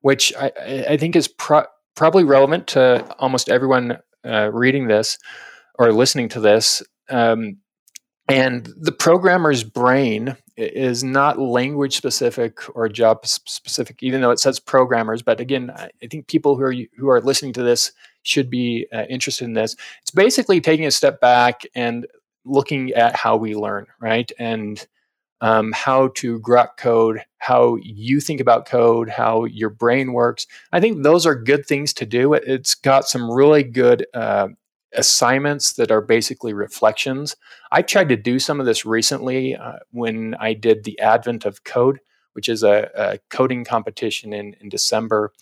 which 0.00 0.32
I, 0.36 0.52
I, 0.90 0.96
think 0.96 1.16
is 1.16 1.28
pro- 1.28 1.66
probably 1.96 2.24
relevant 2.24 2.68
to 2.68 3.04
almost 3.18 3.48
everyone 3.48 3.98
uh, 4.24 4.50
reading 4.52 4.88
this 4.88 5.18
or 5.78 5.92
listening 5.92 6.28
to 6.30 6.40
this. 6.40 6.82
Um, 7.08 7.58
and 8.28 8.68
the 8.76 8.92
programmer's 8.92 9.64
brain 9.64 10.36
is 10.58 11.02
not 11.02 11.38
language 11.38 11.96
specific 11.96 12.58
or 12.76 12.88
job 12.88 13.24
specific, 13.24 14.02
even 14.02 14.20
though 14.20 14.32
it 14.32 14.40
says 14.40 14.60
programmers. 14.60 15.22
But 15.22 15.40
again, 15.40 15.70
I 15.70 16.06
think 16.10 16.26
people 16.26 16.56
who 16.56 16.62
are 16.62 16.74
who 16.96 17.08
are 17.08 17.22
listening 17.22 17.54
to 17.54 17.62
this 17.62 17.92
should 18.24 18.50
be 18.50 18.86
uh, 18.92 19.04
interested 19.08 19.44
in 19.44 19.54
this. 19.54 19.76
It's 20.02 20.10
basically 20.10 20.60
taking 20.60 20.84
a 20.84 20.90
step 20.90 21.20
back 21.20 21.62
and 21.74 22.06
looking 22.44 22.92
at 22.92 23.16
how 23.16 23.36
we 23.36 23.54
learn, 23.54 23.86
right? 24.00 24.30
And 24.38 24.84
um, 25.40 25.72
how 25.72 26.08
to 26.16 26.40
grok 26.40 26.76
code, 26.76 27.22
how 27.38 27.76
you 27.80 28.20
think 28.20 28.40
about 28.40 28.66
code, 28.66 29.08
how 29.08 29.44
your 29.44 29.70
brain 29.70 30.12
works. 30.12 30.46
I 30.72 30.80
think 30.80 31.02
those 31.02 31.24
are 31.24 31.34
good 31.34 31.64
things 31.66 31.92
to 31.94 32.06
do. 32.06 32.34
It, 32.34 32.46
has 32.46 32.74
got 32.74 33.08
some 33.08 33.30
really 33.30 33.62
good 33.62 34.06
uh, 34.14 34.48
assignments 34.94 35.74
that 35.74 35.90
are 35.90 36.00
basically 36.00 36.52
reflections. 36.52 37.36
I 37.72 37.82
tried 37.82 38.08
to 38.08 38.16
do 38.16 38.38
some 38.38 38.60
of 38.60 38.66
this 38.66 38.84
recently 38.84 39.54
uh, 39.56 39.78
when 39.90 40.34
I 40.40 40.54
did 40.54 40.84
the 40.84 40.98
Advent 41.00 41.44
of 41.44 41.64
Code, 41.64 42.00
which 42.32 42.48
is 42.48 42.62
a, 42.62 42.90
a 42.94 43.18
coding 43.30 43.64
competition 43.64 44.32
in, 44.32 44.54
in 44.60 44.68
December. 44.68 45.32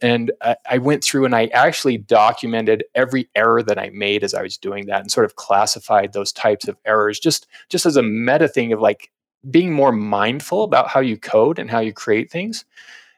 And 0.00 0.30
I, 0.42 0.56
I 0.70 0.78
went 0.78 1.02
through 1.02 1.24
and 1.24 1.34
I 1.34 1.46
actually 1.46 1.98
documented 1.98 2.84
every 2.94 3.28
error 3.34 3.62
that 3.62 3.78
I 3.78 3.90
made 3.90 4.22
as 4.22 4.34
I 4.34 4.42
was 4.42 4.58
doing 4.58 4.86
that 4.86 5.00
and 5.00 5.10
sort 5.10 5.24
of 5.24 5.36
classified 5.36 6.12
those 6.12 6.32
types 6.32 6.68
of 6.68 6.76
errors 6.84 7.18
just, 7.18 7.46
just 7.68 7.86
as 7.86 7.96
a 7.96 8.02
meta 8.02 8.48
thing 8.48 8.72
of 8.72 8.80
like 8.80 9.10
being 9.50 9.72
more 9.72 9.92
mindful 9.92 10.64
about 10.64 10.88
how 10.88 11.00
you 11.00 11.16
code 11.16 11.58
and 11.58 11.70
how 11.70 11.80
you 11.80 11.92
create 11.92 12.30
things. 12.30 12.64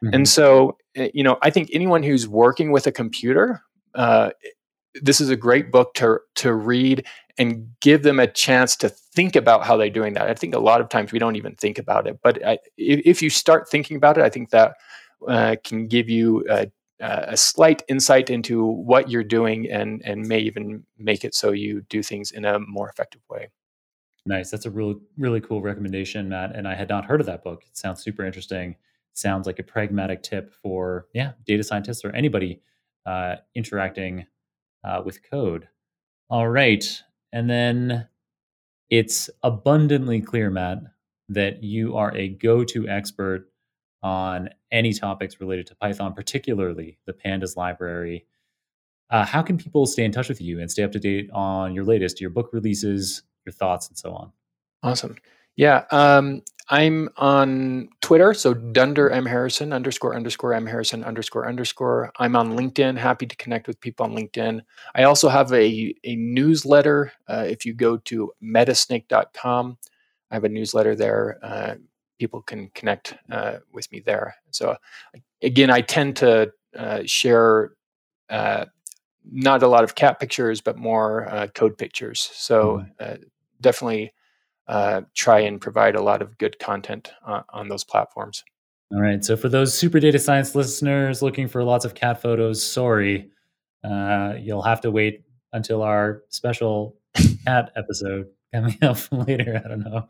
Mm-hmm. 0.04 0.14
And 0.14 0.28
so, 0.28 0.76
eh, 0.94 1.10
you 1.14 1.22
know, 1.24 1.38
I 1.42 1.50
think 1.50 1.70
anyone 1.72 2.02
who's 2.02 2.28
working 2.28 2.70
with 2.70 2.86
a 2.86 2.92
computer, 2.92 3.62
uh, 3.94 4.30
this 5.02 5.20
is 5.20 5.30
a 5.30 5.36
great 5.36 5.70
book 5.70 5.94
to 5.94 6.18
to 6.36 6.52
read 6.52 7.06
and 7.38 7.68
give 7.80 8.02
them 8.02 8.18
a 8.18 8.26
chance 8.26 8.76
to 8.76 8.88
think 8.88 9.36
about 9.36 9.64
how 9.64 9.76
they're 9.76 9.88
doing 9.88 10.14
that. 10.14 10.28
I 10.28 10.34
think 10.34 10.54
a 10.54 10.58
lot 10.58 10.80
of 10.80 10.88
times 10.88 11.12
we 11.12 11.20
don't 11.20 11.36
even 11.36 11.54
think 11.54 11.78
about 11.78 12.06
it, 12.06 12.18
but 12.22 12.44
I, 12.44 12.58
if, 12.76 13.22
you 13.22 13.30
start 13.30 13.68
thinking 13.68 13.96
about 13.96 14.18
it, 14.18 14.24
I 14.24 14.28
think 14.28 14.50
that 14.50 14.74
uh, 15.26 15.54
can 15.62 15.86
give 15.86 16.08
you 16.08 16.44
a, 16.50 16.66
a, 17.00 17.36
slight 17.36 17.82
insight 17.88 18.28
into 18.28 18.64
what 18.64 19.08
you're 19.08 19.24
doing 19.24 19.70
and 19.70 20.02
and 20.04 20.26
may 20.26 20.40
even 20.40 20.84
make 20.98 21.24
it 21.24 21.34
so 21.34 21.52
you 21.52 21.82
do 21.82 22.02
things 22.02 22.32
in 22.32 22.44
a 22.44 22.58
more 22.58 22.88
effective 22.88 23.22
way. 23.30 23.48
Nice. 24.26 24.50
That's 24.50 24.66
a 24.66 24.70
really 24.70 24.96
really 25.16 25.40
cool 25.40 25.62
recommendation, 25.62 26.28
Matt. 26.28 26.54
And 26.54 26.66
I 26.66 26.74
had 26.74 26.88
not 26.88 27.04
heard 27.04 27.20
of 27.20 27.26
that 27.26 27.44
book. 27.44 27.62
It 27.66 27.76
sounds 27.76 28.02
super 28.02 28.24
interesting. 28.24 28.76
Sounds 29.14 29.46
like 29.46 29.58
a 29.58 29.64
pragmatic 29.64 30.22
tip 30.22 30.52
for 30.62 31.06
yeah 31.14 31.32
data 31.46 31.62
scientists 31.62 32.04
or 32.04 32.10
anybody 32.10 32.60
uh, 33.06 33.36
interacting 33.54 34.26
uh, 34.84 35.02
with 35.04 35.28
code. 35.28 35.68
All 36.30 36.48
right. 36.48 36.84
And 37.32 37.48
then 37.48 38.08
it's 38.90 39.30
abundantly 39.42 40.20
clear, 40.20 40.50
Matt, 40.50 40.78
that 41.28 41.62
you 41.62 41.96
are 41.96 42.14
a 42.14 42.28
go 42.28 42.64
to 42.64 42.88
expert 42.88 43.50
on 44.02 44.48
any 44.70 44.92
topics 44.92 45.40
related 45.40 45.66
to 45.66 45.74
Python, 45.74 46.14
particularly 46.14 46.98
the 47.06 47.12
Pandas 47.12 47.56
library. 47.56 48.26
Uh, 49.10 49.24
how 49.24 49.42
can 49.42 49.56
people 49.56 49.86
stay 49.86 50.04
in 50.04 50.12
touch 50.12 50.28
with 50.28 50.40
you 50.40 50.60
and 50.60 50.70
stay 50.70 50.82
up 50.82 50.92
to 50.92 50.98
date 50.98 51.30
on 51.32 51.74
your 51.74 51.84
latest, 51.84 52.20
your 52.20 52.30
book 52.30 52.50
releases, 52.52 53.22
your 53.44 53.52
thoughts, 53.52 53.88
and 53.88 53.96
so 53.98 54.12
on? 54.12 54.32
Awesome. 54.82 55.16
Yeah. 55.56 55.84
Um, 55.90 56.42
I'm 56.70 57.08
on 57.16 57.88
Twitter, 58.02 58.34
so 58.34 58.52
Dunder 58.52 59.08
M 59.08 59.24
Harrison 59.24 59.72
underscore 59.72 60.14
underscore 60.14 60.52
M 60.52 60.66
Harrison 60.66 61.02
underscore 61.02 61.48
underscore. 61.48 62.12
I'm 62.18 62.36
on 62.36 62.56
LinkedIn. 62.56 62.98
Happy 62.98 63.26
to 63.26 63.36
connect 63.36 63.66
with 63.66 63.80
people 63.80 64.04
on 64.04 64.14
LinkedIn. 64.14 64.60
I 64.94 65.04
also 65.04 65.30
have 65.30 65.50
a 65.52 65.94
a 66.04 66.16
newsletter. 66.16 67.12
Uh, 67.26 67.46
if 67.48 67.64
you 67.64 67.72
go 67.72 67.96
to 67.96 68.32
metasnake.com, 68.42 69.78
I 70.30 70.34
have 70.34 70.44
a 70.44 70.48
newsletter 70.48 70.94
there. 70.94 71.38
Uh, 71.42 71.74
people 72.18 72.42
can 72.42 72.68
connect 72.74 73.14
uh, 73.30 73.58
with 73.72 73.90
me 73.90 74.00
there. 74.00 74.34
So 74.50 74.76
again, 75.40 75.70
I 75.70 75.80
tend 75.80 76.16
to 76.16 76.52
uh, 76.76 77.00
share 77.06 77.72
uh, 78.28 78.66
not 79.24 79.62
a 79.62 79.68
lot 79.68 79.84
of 79.84 79.94
cat 79.94 80.20
pictures, 80.20 80.60
but 80.60 80.76
more 80.76 81.28
uh, 81.30 81.46
code 81.46 81.78
pictures. 81.78 82.30
So 82.34 82.84
mm-hmm. 83.00 83.22
definitely 83.62 84.12
uh, 84.68 85.02
try 85.14 85.40
and 85.40 85.60
provide 85.60 85.96
a 85.96 86.02
lot 86.02 86.22
of 86.22 86.36
good 86.38 86.58
content 86.58 87.10
uh, 87.26 87.42
on 87.50 87.68
those 87.68 87.84
platforms. 87.84 88.44
All 88.92 89.00
right. 89.00 89.24
So 89.24 89.36
for 89.36 89.48
those 89.48 89.76
super 89.76 90.00
data 90.00 90.18
science 90.18 90.54
listeners 90.54 91.20
looking 91.22 91.48
for 91.48 91.62
lots 91.62 91.84
of 91.84 91.94
cat 91.94 92.22
photos, 92.22 92.62
sorry, 92.62 93.30
uh, 93.84 94.34
you'll 94.38 94.62
have 94.62 94.80
to 94.82 94.90
wait 94.90 95.24
until 95.52 95.82
our 95.82 96.22
special 96.28 96.96
cat 97.46 97.72
episode 97.76 98.28
coming 98.54 98.78
up 98.82 98.98
later. 99.12 99.60
I 99.62 99.68
don't 99.68 99.84
know. 99.84 100.06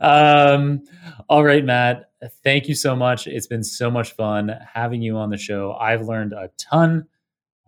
Um, 0.00 0.82
all 1.28 1.44
right, 1.44 1.64
Matt. 1.64 2.10
Thank 2.42 2.68
you 2.68 2.74
so 2.74 2.96
much. 2.96 3.26
It's 3.26 3.46
been 3.46 3.64
so 3.64 3.90
much 3.90 4.12
fun 4.12 4.56
having 4.74 5.02
you 5.02 5.16
on 5.16 5.30
the 5.30 5.38
show. 5.38 5.72
I've 5.72 6.02
learned 6.02 6.32
a 6.32 6.50
ton. 6.58 7.06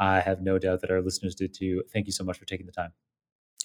I 0.00 0.20
have 0.20 0.42
no 0.42 0.58
doubt 0.58 0.80
that 0.80 0.90
our 0.90 1.02
listeners 1.02 1.34
did 1.34 1.54
too. 1.54 1.82
Thank 1.92 2.06
you 2.06 2.12
so 2.12 2.24
much 2.24 2.38
for 2.38 2.44
taking 2.44 2.66
the 2.66 2.72
time. 2.72 2.92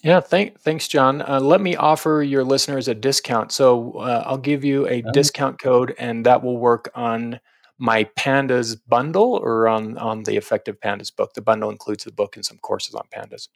Yeah, 0.04 0.20
thank, 0.20 0.60
thanks, 0.60 0.86
Jon. 0.86 1.22
Uh, 1.22 1.40
let 1.40 1.62
me 1.62 1.76
offer 1.76 2.22
your 2.22 2.44
listeners 2.44 2.88
a 2.88 2.94
discount. 2.94 3.52
So 3.52 3.92
uh, 3.92 4.22
I'll 4.26 4.36
give 4.36 4.62
you 4.62 4.86
a 4.86 5.02
oh. 5.02 5.12
discount 5.12 5.58
code, 5.58 5.94
and 5.98 6.26
that 6.26 6.44
will 6.44 6.58
work 6.58 6.90
on 6.94 7.40
my 7.78 8.04
Pandas 8.16 8.78
bundle 8.86 9.40
or 9.42 9.66
on 9.66 9.96
on 9.96 10.22
the 10.24 10.36
Effective 10.36 10.78
Pandas 10.78 11.14
book. 11.14 11.32
The 11.32 11.40
bundle 11.40 11.70
includes 11.70 12.04
the 12.04 12.12
book 12.12 12.36
and 12.36 12.44
some 12.44 12.58
courses 12.58 12.94
on 12.94 13.04
Pandas. 13.14 13.48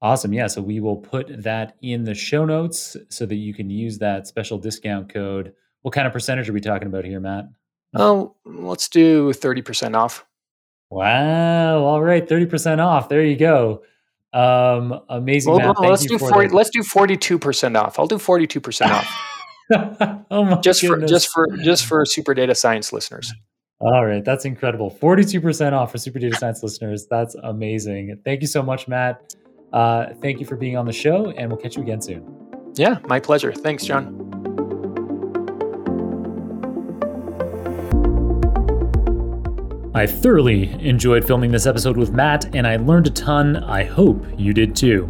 Awesome. 0.00 0.32
Yeah. 0.32 0.46
So 0.46 0.62
we 0.62 0.80
will 0.80 0.96
put 0.96 1.42
that 1.42 1.76
in 1.82 2.04
the 2.04 2.14
show 2.14 2.46
notes 2.46 2.96
so 3.10 3.26
that 3.26 3.36
you 3.36 3.52
can 3.52 3.68
use 3.68 3.98
that 3.98 4.26
special 4.26 4.56
discount 4.56 5.12
code. 5.12 5.52
What 5.82 5.92
kind 5.92 6.06
of 6.06 6.14
percentage 6.14 6.48
are 6.48 6.54
we 6.54 6.60
talking 6.60 6.88
about 6.88 7.04
here, 7.04 7.20
Matt? 7.20 7.46
Oh, 7.94 8.34
let's 8.44 8.88
do 8.88 9.32
30% 9.32 9.94
off. 9.94 10.26
Wow. 10.90 11.84
All 11.84 12.02
right. 12.02 12.26
30% 12.26 12.80
off. 12.84 13.08
There 13.08 13.24
you 13.24 13.36
go. 13.36 13.82
Um, 14.34 15.00
amazing. 15.08 15.52
Well, 15.52 15.74
Matt. 15.74 15.80
let's 15.80 16.04
do 16.04 16.18
40, 16.18 16.48
let's 16.48 16.70
do 16.70 16.82
forty 16.82 17.16
two 17.16 17.38
percent 17.38 17.76
off. 17.76 17.98
I'll 17.98 18.08
do 18.08 18.18
forty 18.18 18.46
two 18.48 18.60
percent 18.60 18.90
off. 18.90 19.06
oh 20.30 20.44
my 20.44 20.56
just 20.60 20.82
goodness. 20.82 21.00
for 21.00 21.06
just 21.06 21.28
for 21.32 21.56
just 21.62 21.86
for 21.86 22.04
super 22.04 22.34
data 22.34 22.54
science 22.54 22.92
listeners. 22.92 23.32
All 23.80 24.04
right, 24.04 24.24
that's 24.24 24.44
incredible. 24.44 24.90
Forty 24.90 25.24
two 25.24 25.40
percent 25.40 25.74
off 25.74 25.92
for 25.92 25.98
super 25.98 26.18
data 26.18 26.36
science 26.36 26.62
listeners. 26.64 27.06
That's 27.08 27.36
amazing. 27.44 28.20
Thank 28.24 28.40
you 28.40 28.48
so 28.48 28.62
much, 28.62 28.88
Matt. 28.88 29.34
Uh, 29.72 30.14
thank 30.20 30.40
you 30.40 30.46
for 30.46 30.56
being 30.56 30.76
on 30.76 30.86
the 30.86 30.92
show, 30.92 31.30
and 31.30 31.50
we'll 31.50 31.60
catch 31.60 31.76
you 31.76 31.82
again 31.82 32.00
soon. 32.00 32.24
Yeah, 32.74 32.98
my 33.06 33.20
pleasure. 33.20 33.52
Thanks, 33.52 33.84
Jon. 33.84 34.53
I 39.96 40.08
thoroughly 40.08 40.72
enjoyed 40.84 41.24
filming 41.24 41.52
this 41.52 41.66
episode 41.66 41.96
with 41.96 42.10
Matt, 42.10 42.52
and 42.52 42.66
I 42.66 42.78
learned 42.78 43.06
a 43.06 43.10
ton. 43.10 43.58
I 43.58 43.84
hope 43.84 44.26
you 44.36 44.52
did 44.52 44.74
too. 44.74 45.08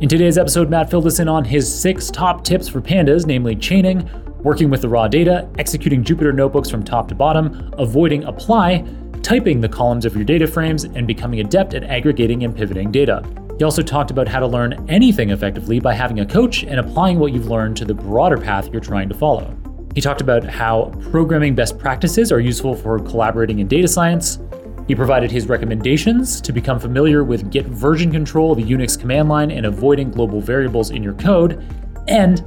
In 0.00 0.08
today's 0.08 0.38
episode, 0.38 0.70
Matt 0.70 0.90
filled 0.90 1.06
us 1.06 1.18
in 1.18 1.28
on 1.28 1.44
his 1.44 1.70
six 1.70 2.10
top 2.10 2.42
tips 2.42 2.66
for 2.66 2.80
pandas, 2.80 3.26
namely 3.26 3.54
chaining, 3.54 4.08
working 4.42 4.70
with 4.70 4.80
the 4.80 4.88
raw 4.88 5.08
data, 5.08 5.46
executing 5.58 6.02
Jupyter 6.02 6.34
notebooks 6.34 6.70
from 6.70 6.82
top 6.82 7.06
to 7.08 7.14
bottom, 7.14 7.70
avoiding 7.76 8.24
apply, 8.24 8.82
typing 9.22 9.60
the 9.60 9.68
columns 9.68 10.06
of 10.06 10.16
your 10.16 10.24
data 10.24 10.46
frames, 10.46 10.84
and 10.84 11.06
becoming 11.06 11.40
adept 11.40 11.74
at 11.74 11.84
aggregating 11.84 12.44
and 12.44 12.56
pivoting 12.56 12.90
data. 12.90 13.22
He 13.58 13.64
also 13.64 13.82
talked 13.82 14.10
about 14.10 14.26
how 14.26 14.40
to 14.40 14.46
learn 14.46 14.86
anything 14.88 15.30
effectively 15.32 15.80
by 15.80 15.92
having 15.92 16.20
a 16.20 16.26
coach 16.26 16.64
and 16.64 16.80
applying 16.80 17.18
what 17.18 17.34
you've 17.34 17.48
learned 17.50 17.76
to 17.76 17.84
the 17.84 17.92
broader 17.92 18.38
path 18.38 18.70
you're 18.72 18.80
trying 18.80 19.10
to 19.10 19.14
follow. 19.14 19.54
He 19.94 20.00
talked 20.00 20.20
about 20.20 20.44
how 20.44 20.92
programming 21.10 21.54
best 21.54 21.78
practices 21.78 22.32
are 22.32 22.40
useful 22.40 22.74
for 22.74 22.98
collaborating 22.98 23.60
in 23.60 23.68
data 23.68 23.86
science. 23.86 24.40
He 24.88 24.94
provided 24.94 25.30
his 25.30 25.48
recommendations 25.48 26.40
to 26.40 26.52
become 26.52 26.78
familiar 26.78 27.24
with 27.24 27.50
Git 27.50 27.66
version 27.66 28.10
control 28.10 28.54
the 28.54 28.64
Unix 28.64 28.98
command 28.98 29.28
line 29.28 29.50
and 29.50 29.66
avoiding 29.66 30.10
global 30.10 30.40
variables 30.40 30.90
in 30.90 31.02
your 31.02 31.14
code. 31.14 31.64
And 32.08 32.44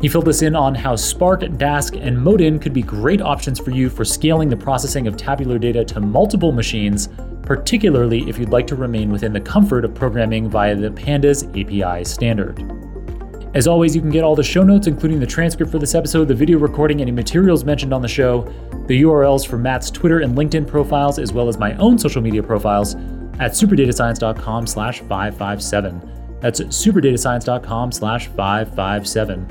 he 0.00 0.08
filled 0.08 0.28
us 0.28 0.42
in 0.42 0.56
on 0.56 0.74
how 0.74 0.96
Spark, 0.96 1.40
Dask, 1.40 2.00
and 2.00 2.20
Modin 2.20 2.58
could 2.58 2.72
be 2.72 2.82
great 2.82 3.20
options 3.20 3.58
for 3.58 3.70
you 3.70 3.88
for 3.88 4.04
scaling 4.04 4.48
the 4.48 4.56
processing 4.56 5.06
of 5.06 5.16
tabular 5.16 5.58
data 5.58 5.84
to 5.84 6.00
multiple 6.00 6.52
machines 6.52 7.08
particularly 7.46 8.28
if 8.28 8.38
you'd 8.38 8.50
like 8.50 8.66
to 8.66 8.74
remain 8.74 9.10
within 9.10 9.32
the 9.32 9.40
comfort 9.40 9.84
of 9.84 9.94
programming 9.94 10.50
via 10.50 10.74
the 10.74 10.90
Pandas 10.90 11.46
API 11.50 12.04
standard. 12.04 12.85
As 13.56 13.66
always, 13.66 13.96
you 13.96 14.02
can 14.02 14.10
get 14.10 14.22
all 14.22 14.36
the 14.36 14.42
show 14.42 14.62
notes, 14.62 14.86
including 14.86 15.18
the 15.18 15.26
transcript 15.26 15.72
for 15.72 15.78
this 15.78 15.94
episode, 15.94 16.28
the 16.28 16.34
video 16.34 16.58
recording, 16.58 17.00
any 17.00 17.10
materials 17.10 17.64
mentioned 17.64 17.94
on 17.94 18.02
the 18.02 18.06
show, 18.06 18.42
the 18.86 19.00
URLs 19.00 19.46
for 19.46 19.56
Matt's 19.56 19.90
Twitter 19.90 20.20
and 20.20 20.36
LinkedIn 20.36 20.66
profiles, 20.66 21.18
as 21.18 21.32
well 21.32 21.48
as 21.48 21.56
my 21.56 21.74
own 21.76 21.98
social 21.98 22.20
media 22.20 22.42
profiles 22.42 22.96
at 23.40 23.52
superdatascience.com 23.52 24.66
slash 24.66 24.98
557. 24.98 26.38
That's 26.38 26.60
superdatascience.com 26.60 27.92
slash 27.92 28.26
557. 28.26 29.48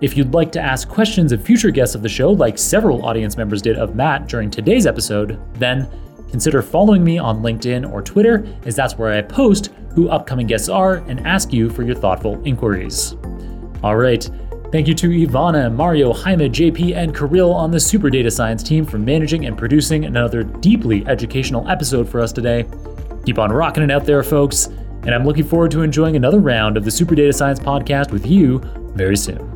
If 0.00 0.16
you'd 0.16 0.34
like 0.34 0.50
to 0.50 0.60
ask 0.60 0.88
questions 0.88 1.30
of 1.30 1.40
future 1.40 1.70
guests 1.70 1.94
of 1.94 2.02
the 2.02 2.08
show, 2.08 2.32
like 2.32 2.58
several 2.58 3.06
audience 3.06 3.36
members 3.36 3.62
did 3.62 3.76
of 3.76 3.94
Matt 3.94 4.26
during 4.26 4.50
today's 4.50 4.88
episode, 4.88 5.40
then 5.54 5.88
Consider 6.30 6.60
following 6.60 7.04
me 7.04 7.18
on 7.18 7.42
LinkedIn 7.42 7.90
or 7.90 8.02
Twitter, 8.02 8.46
as 8.64 8.74
that's 8.74 8.98
where 8.98 9.12
I 9.12 9.22
post 9.22 9.70
who 9.94 10.08
upcoming 10.08 10.46
guests 10.46 10.68
are 10.68 10.96
and 11.08 11.26
ask 11.26 11.52
you 11.52 11.70
for 11.70 11.82
your 11.82 11.94
thoughtful 11.94 12.42
inquiries. 12.44 13.14
All 13.82 13.96
right. 13.96 14.28
Thank 14.72 14.88
you 14.88 14.94
to 14.94 15.08
Ivana, 15.08 15.72
Mario, 15.72 16.12
Jaime, 16.12 16.48
JP, 16.48 16.96
and 16.96 17.14
Kirill 17.14 17.52
on 17.52 17.70
the 17.70 17.78
Super 17.78 18.10
Data 18.10 18.30
Science 18.30 18.62
team 18.62 18.84
for 18.84 18.98
managing 18.98 19.46
and 19.46 19.56
producing 19.56 20.04
another 20.04 20.42
deeply 20.42 21.06
educational 21.06 21.68
episode 21.68 22.08
for 22.08 22.20
us 22.20 22.32
today. 22.32 22.66
Keep 23.24 23.38
on 23.38 23.52
rocking 23.52 23.84
it 23.84 23.90
out 23.90 24.04
there, 24.04 24.22
folks, 24.22 24.66
and 24.66 25.14
I'm 25.14 25.24
looking 25.24 25.44
forward 25.44 25.70
to 25.70 25.82
enjoying 25.82 26.16
another 26.16 26.40
round 26.40 26.76
of 26.76 26.84
the 26.84 26.90
Super 26.90 27.14
Data 27.14 27.32
Science 27.32 27.60
podcast 27.60 28.10
with 28.10 28.26
you 28.26 28.58
very 28.94 29.16
soon. 29.16 29.55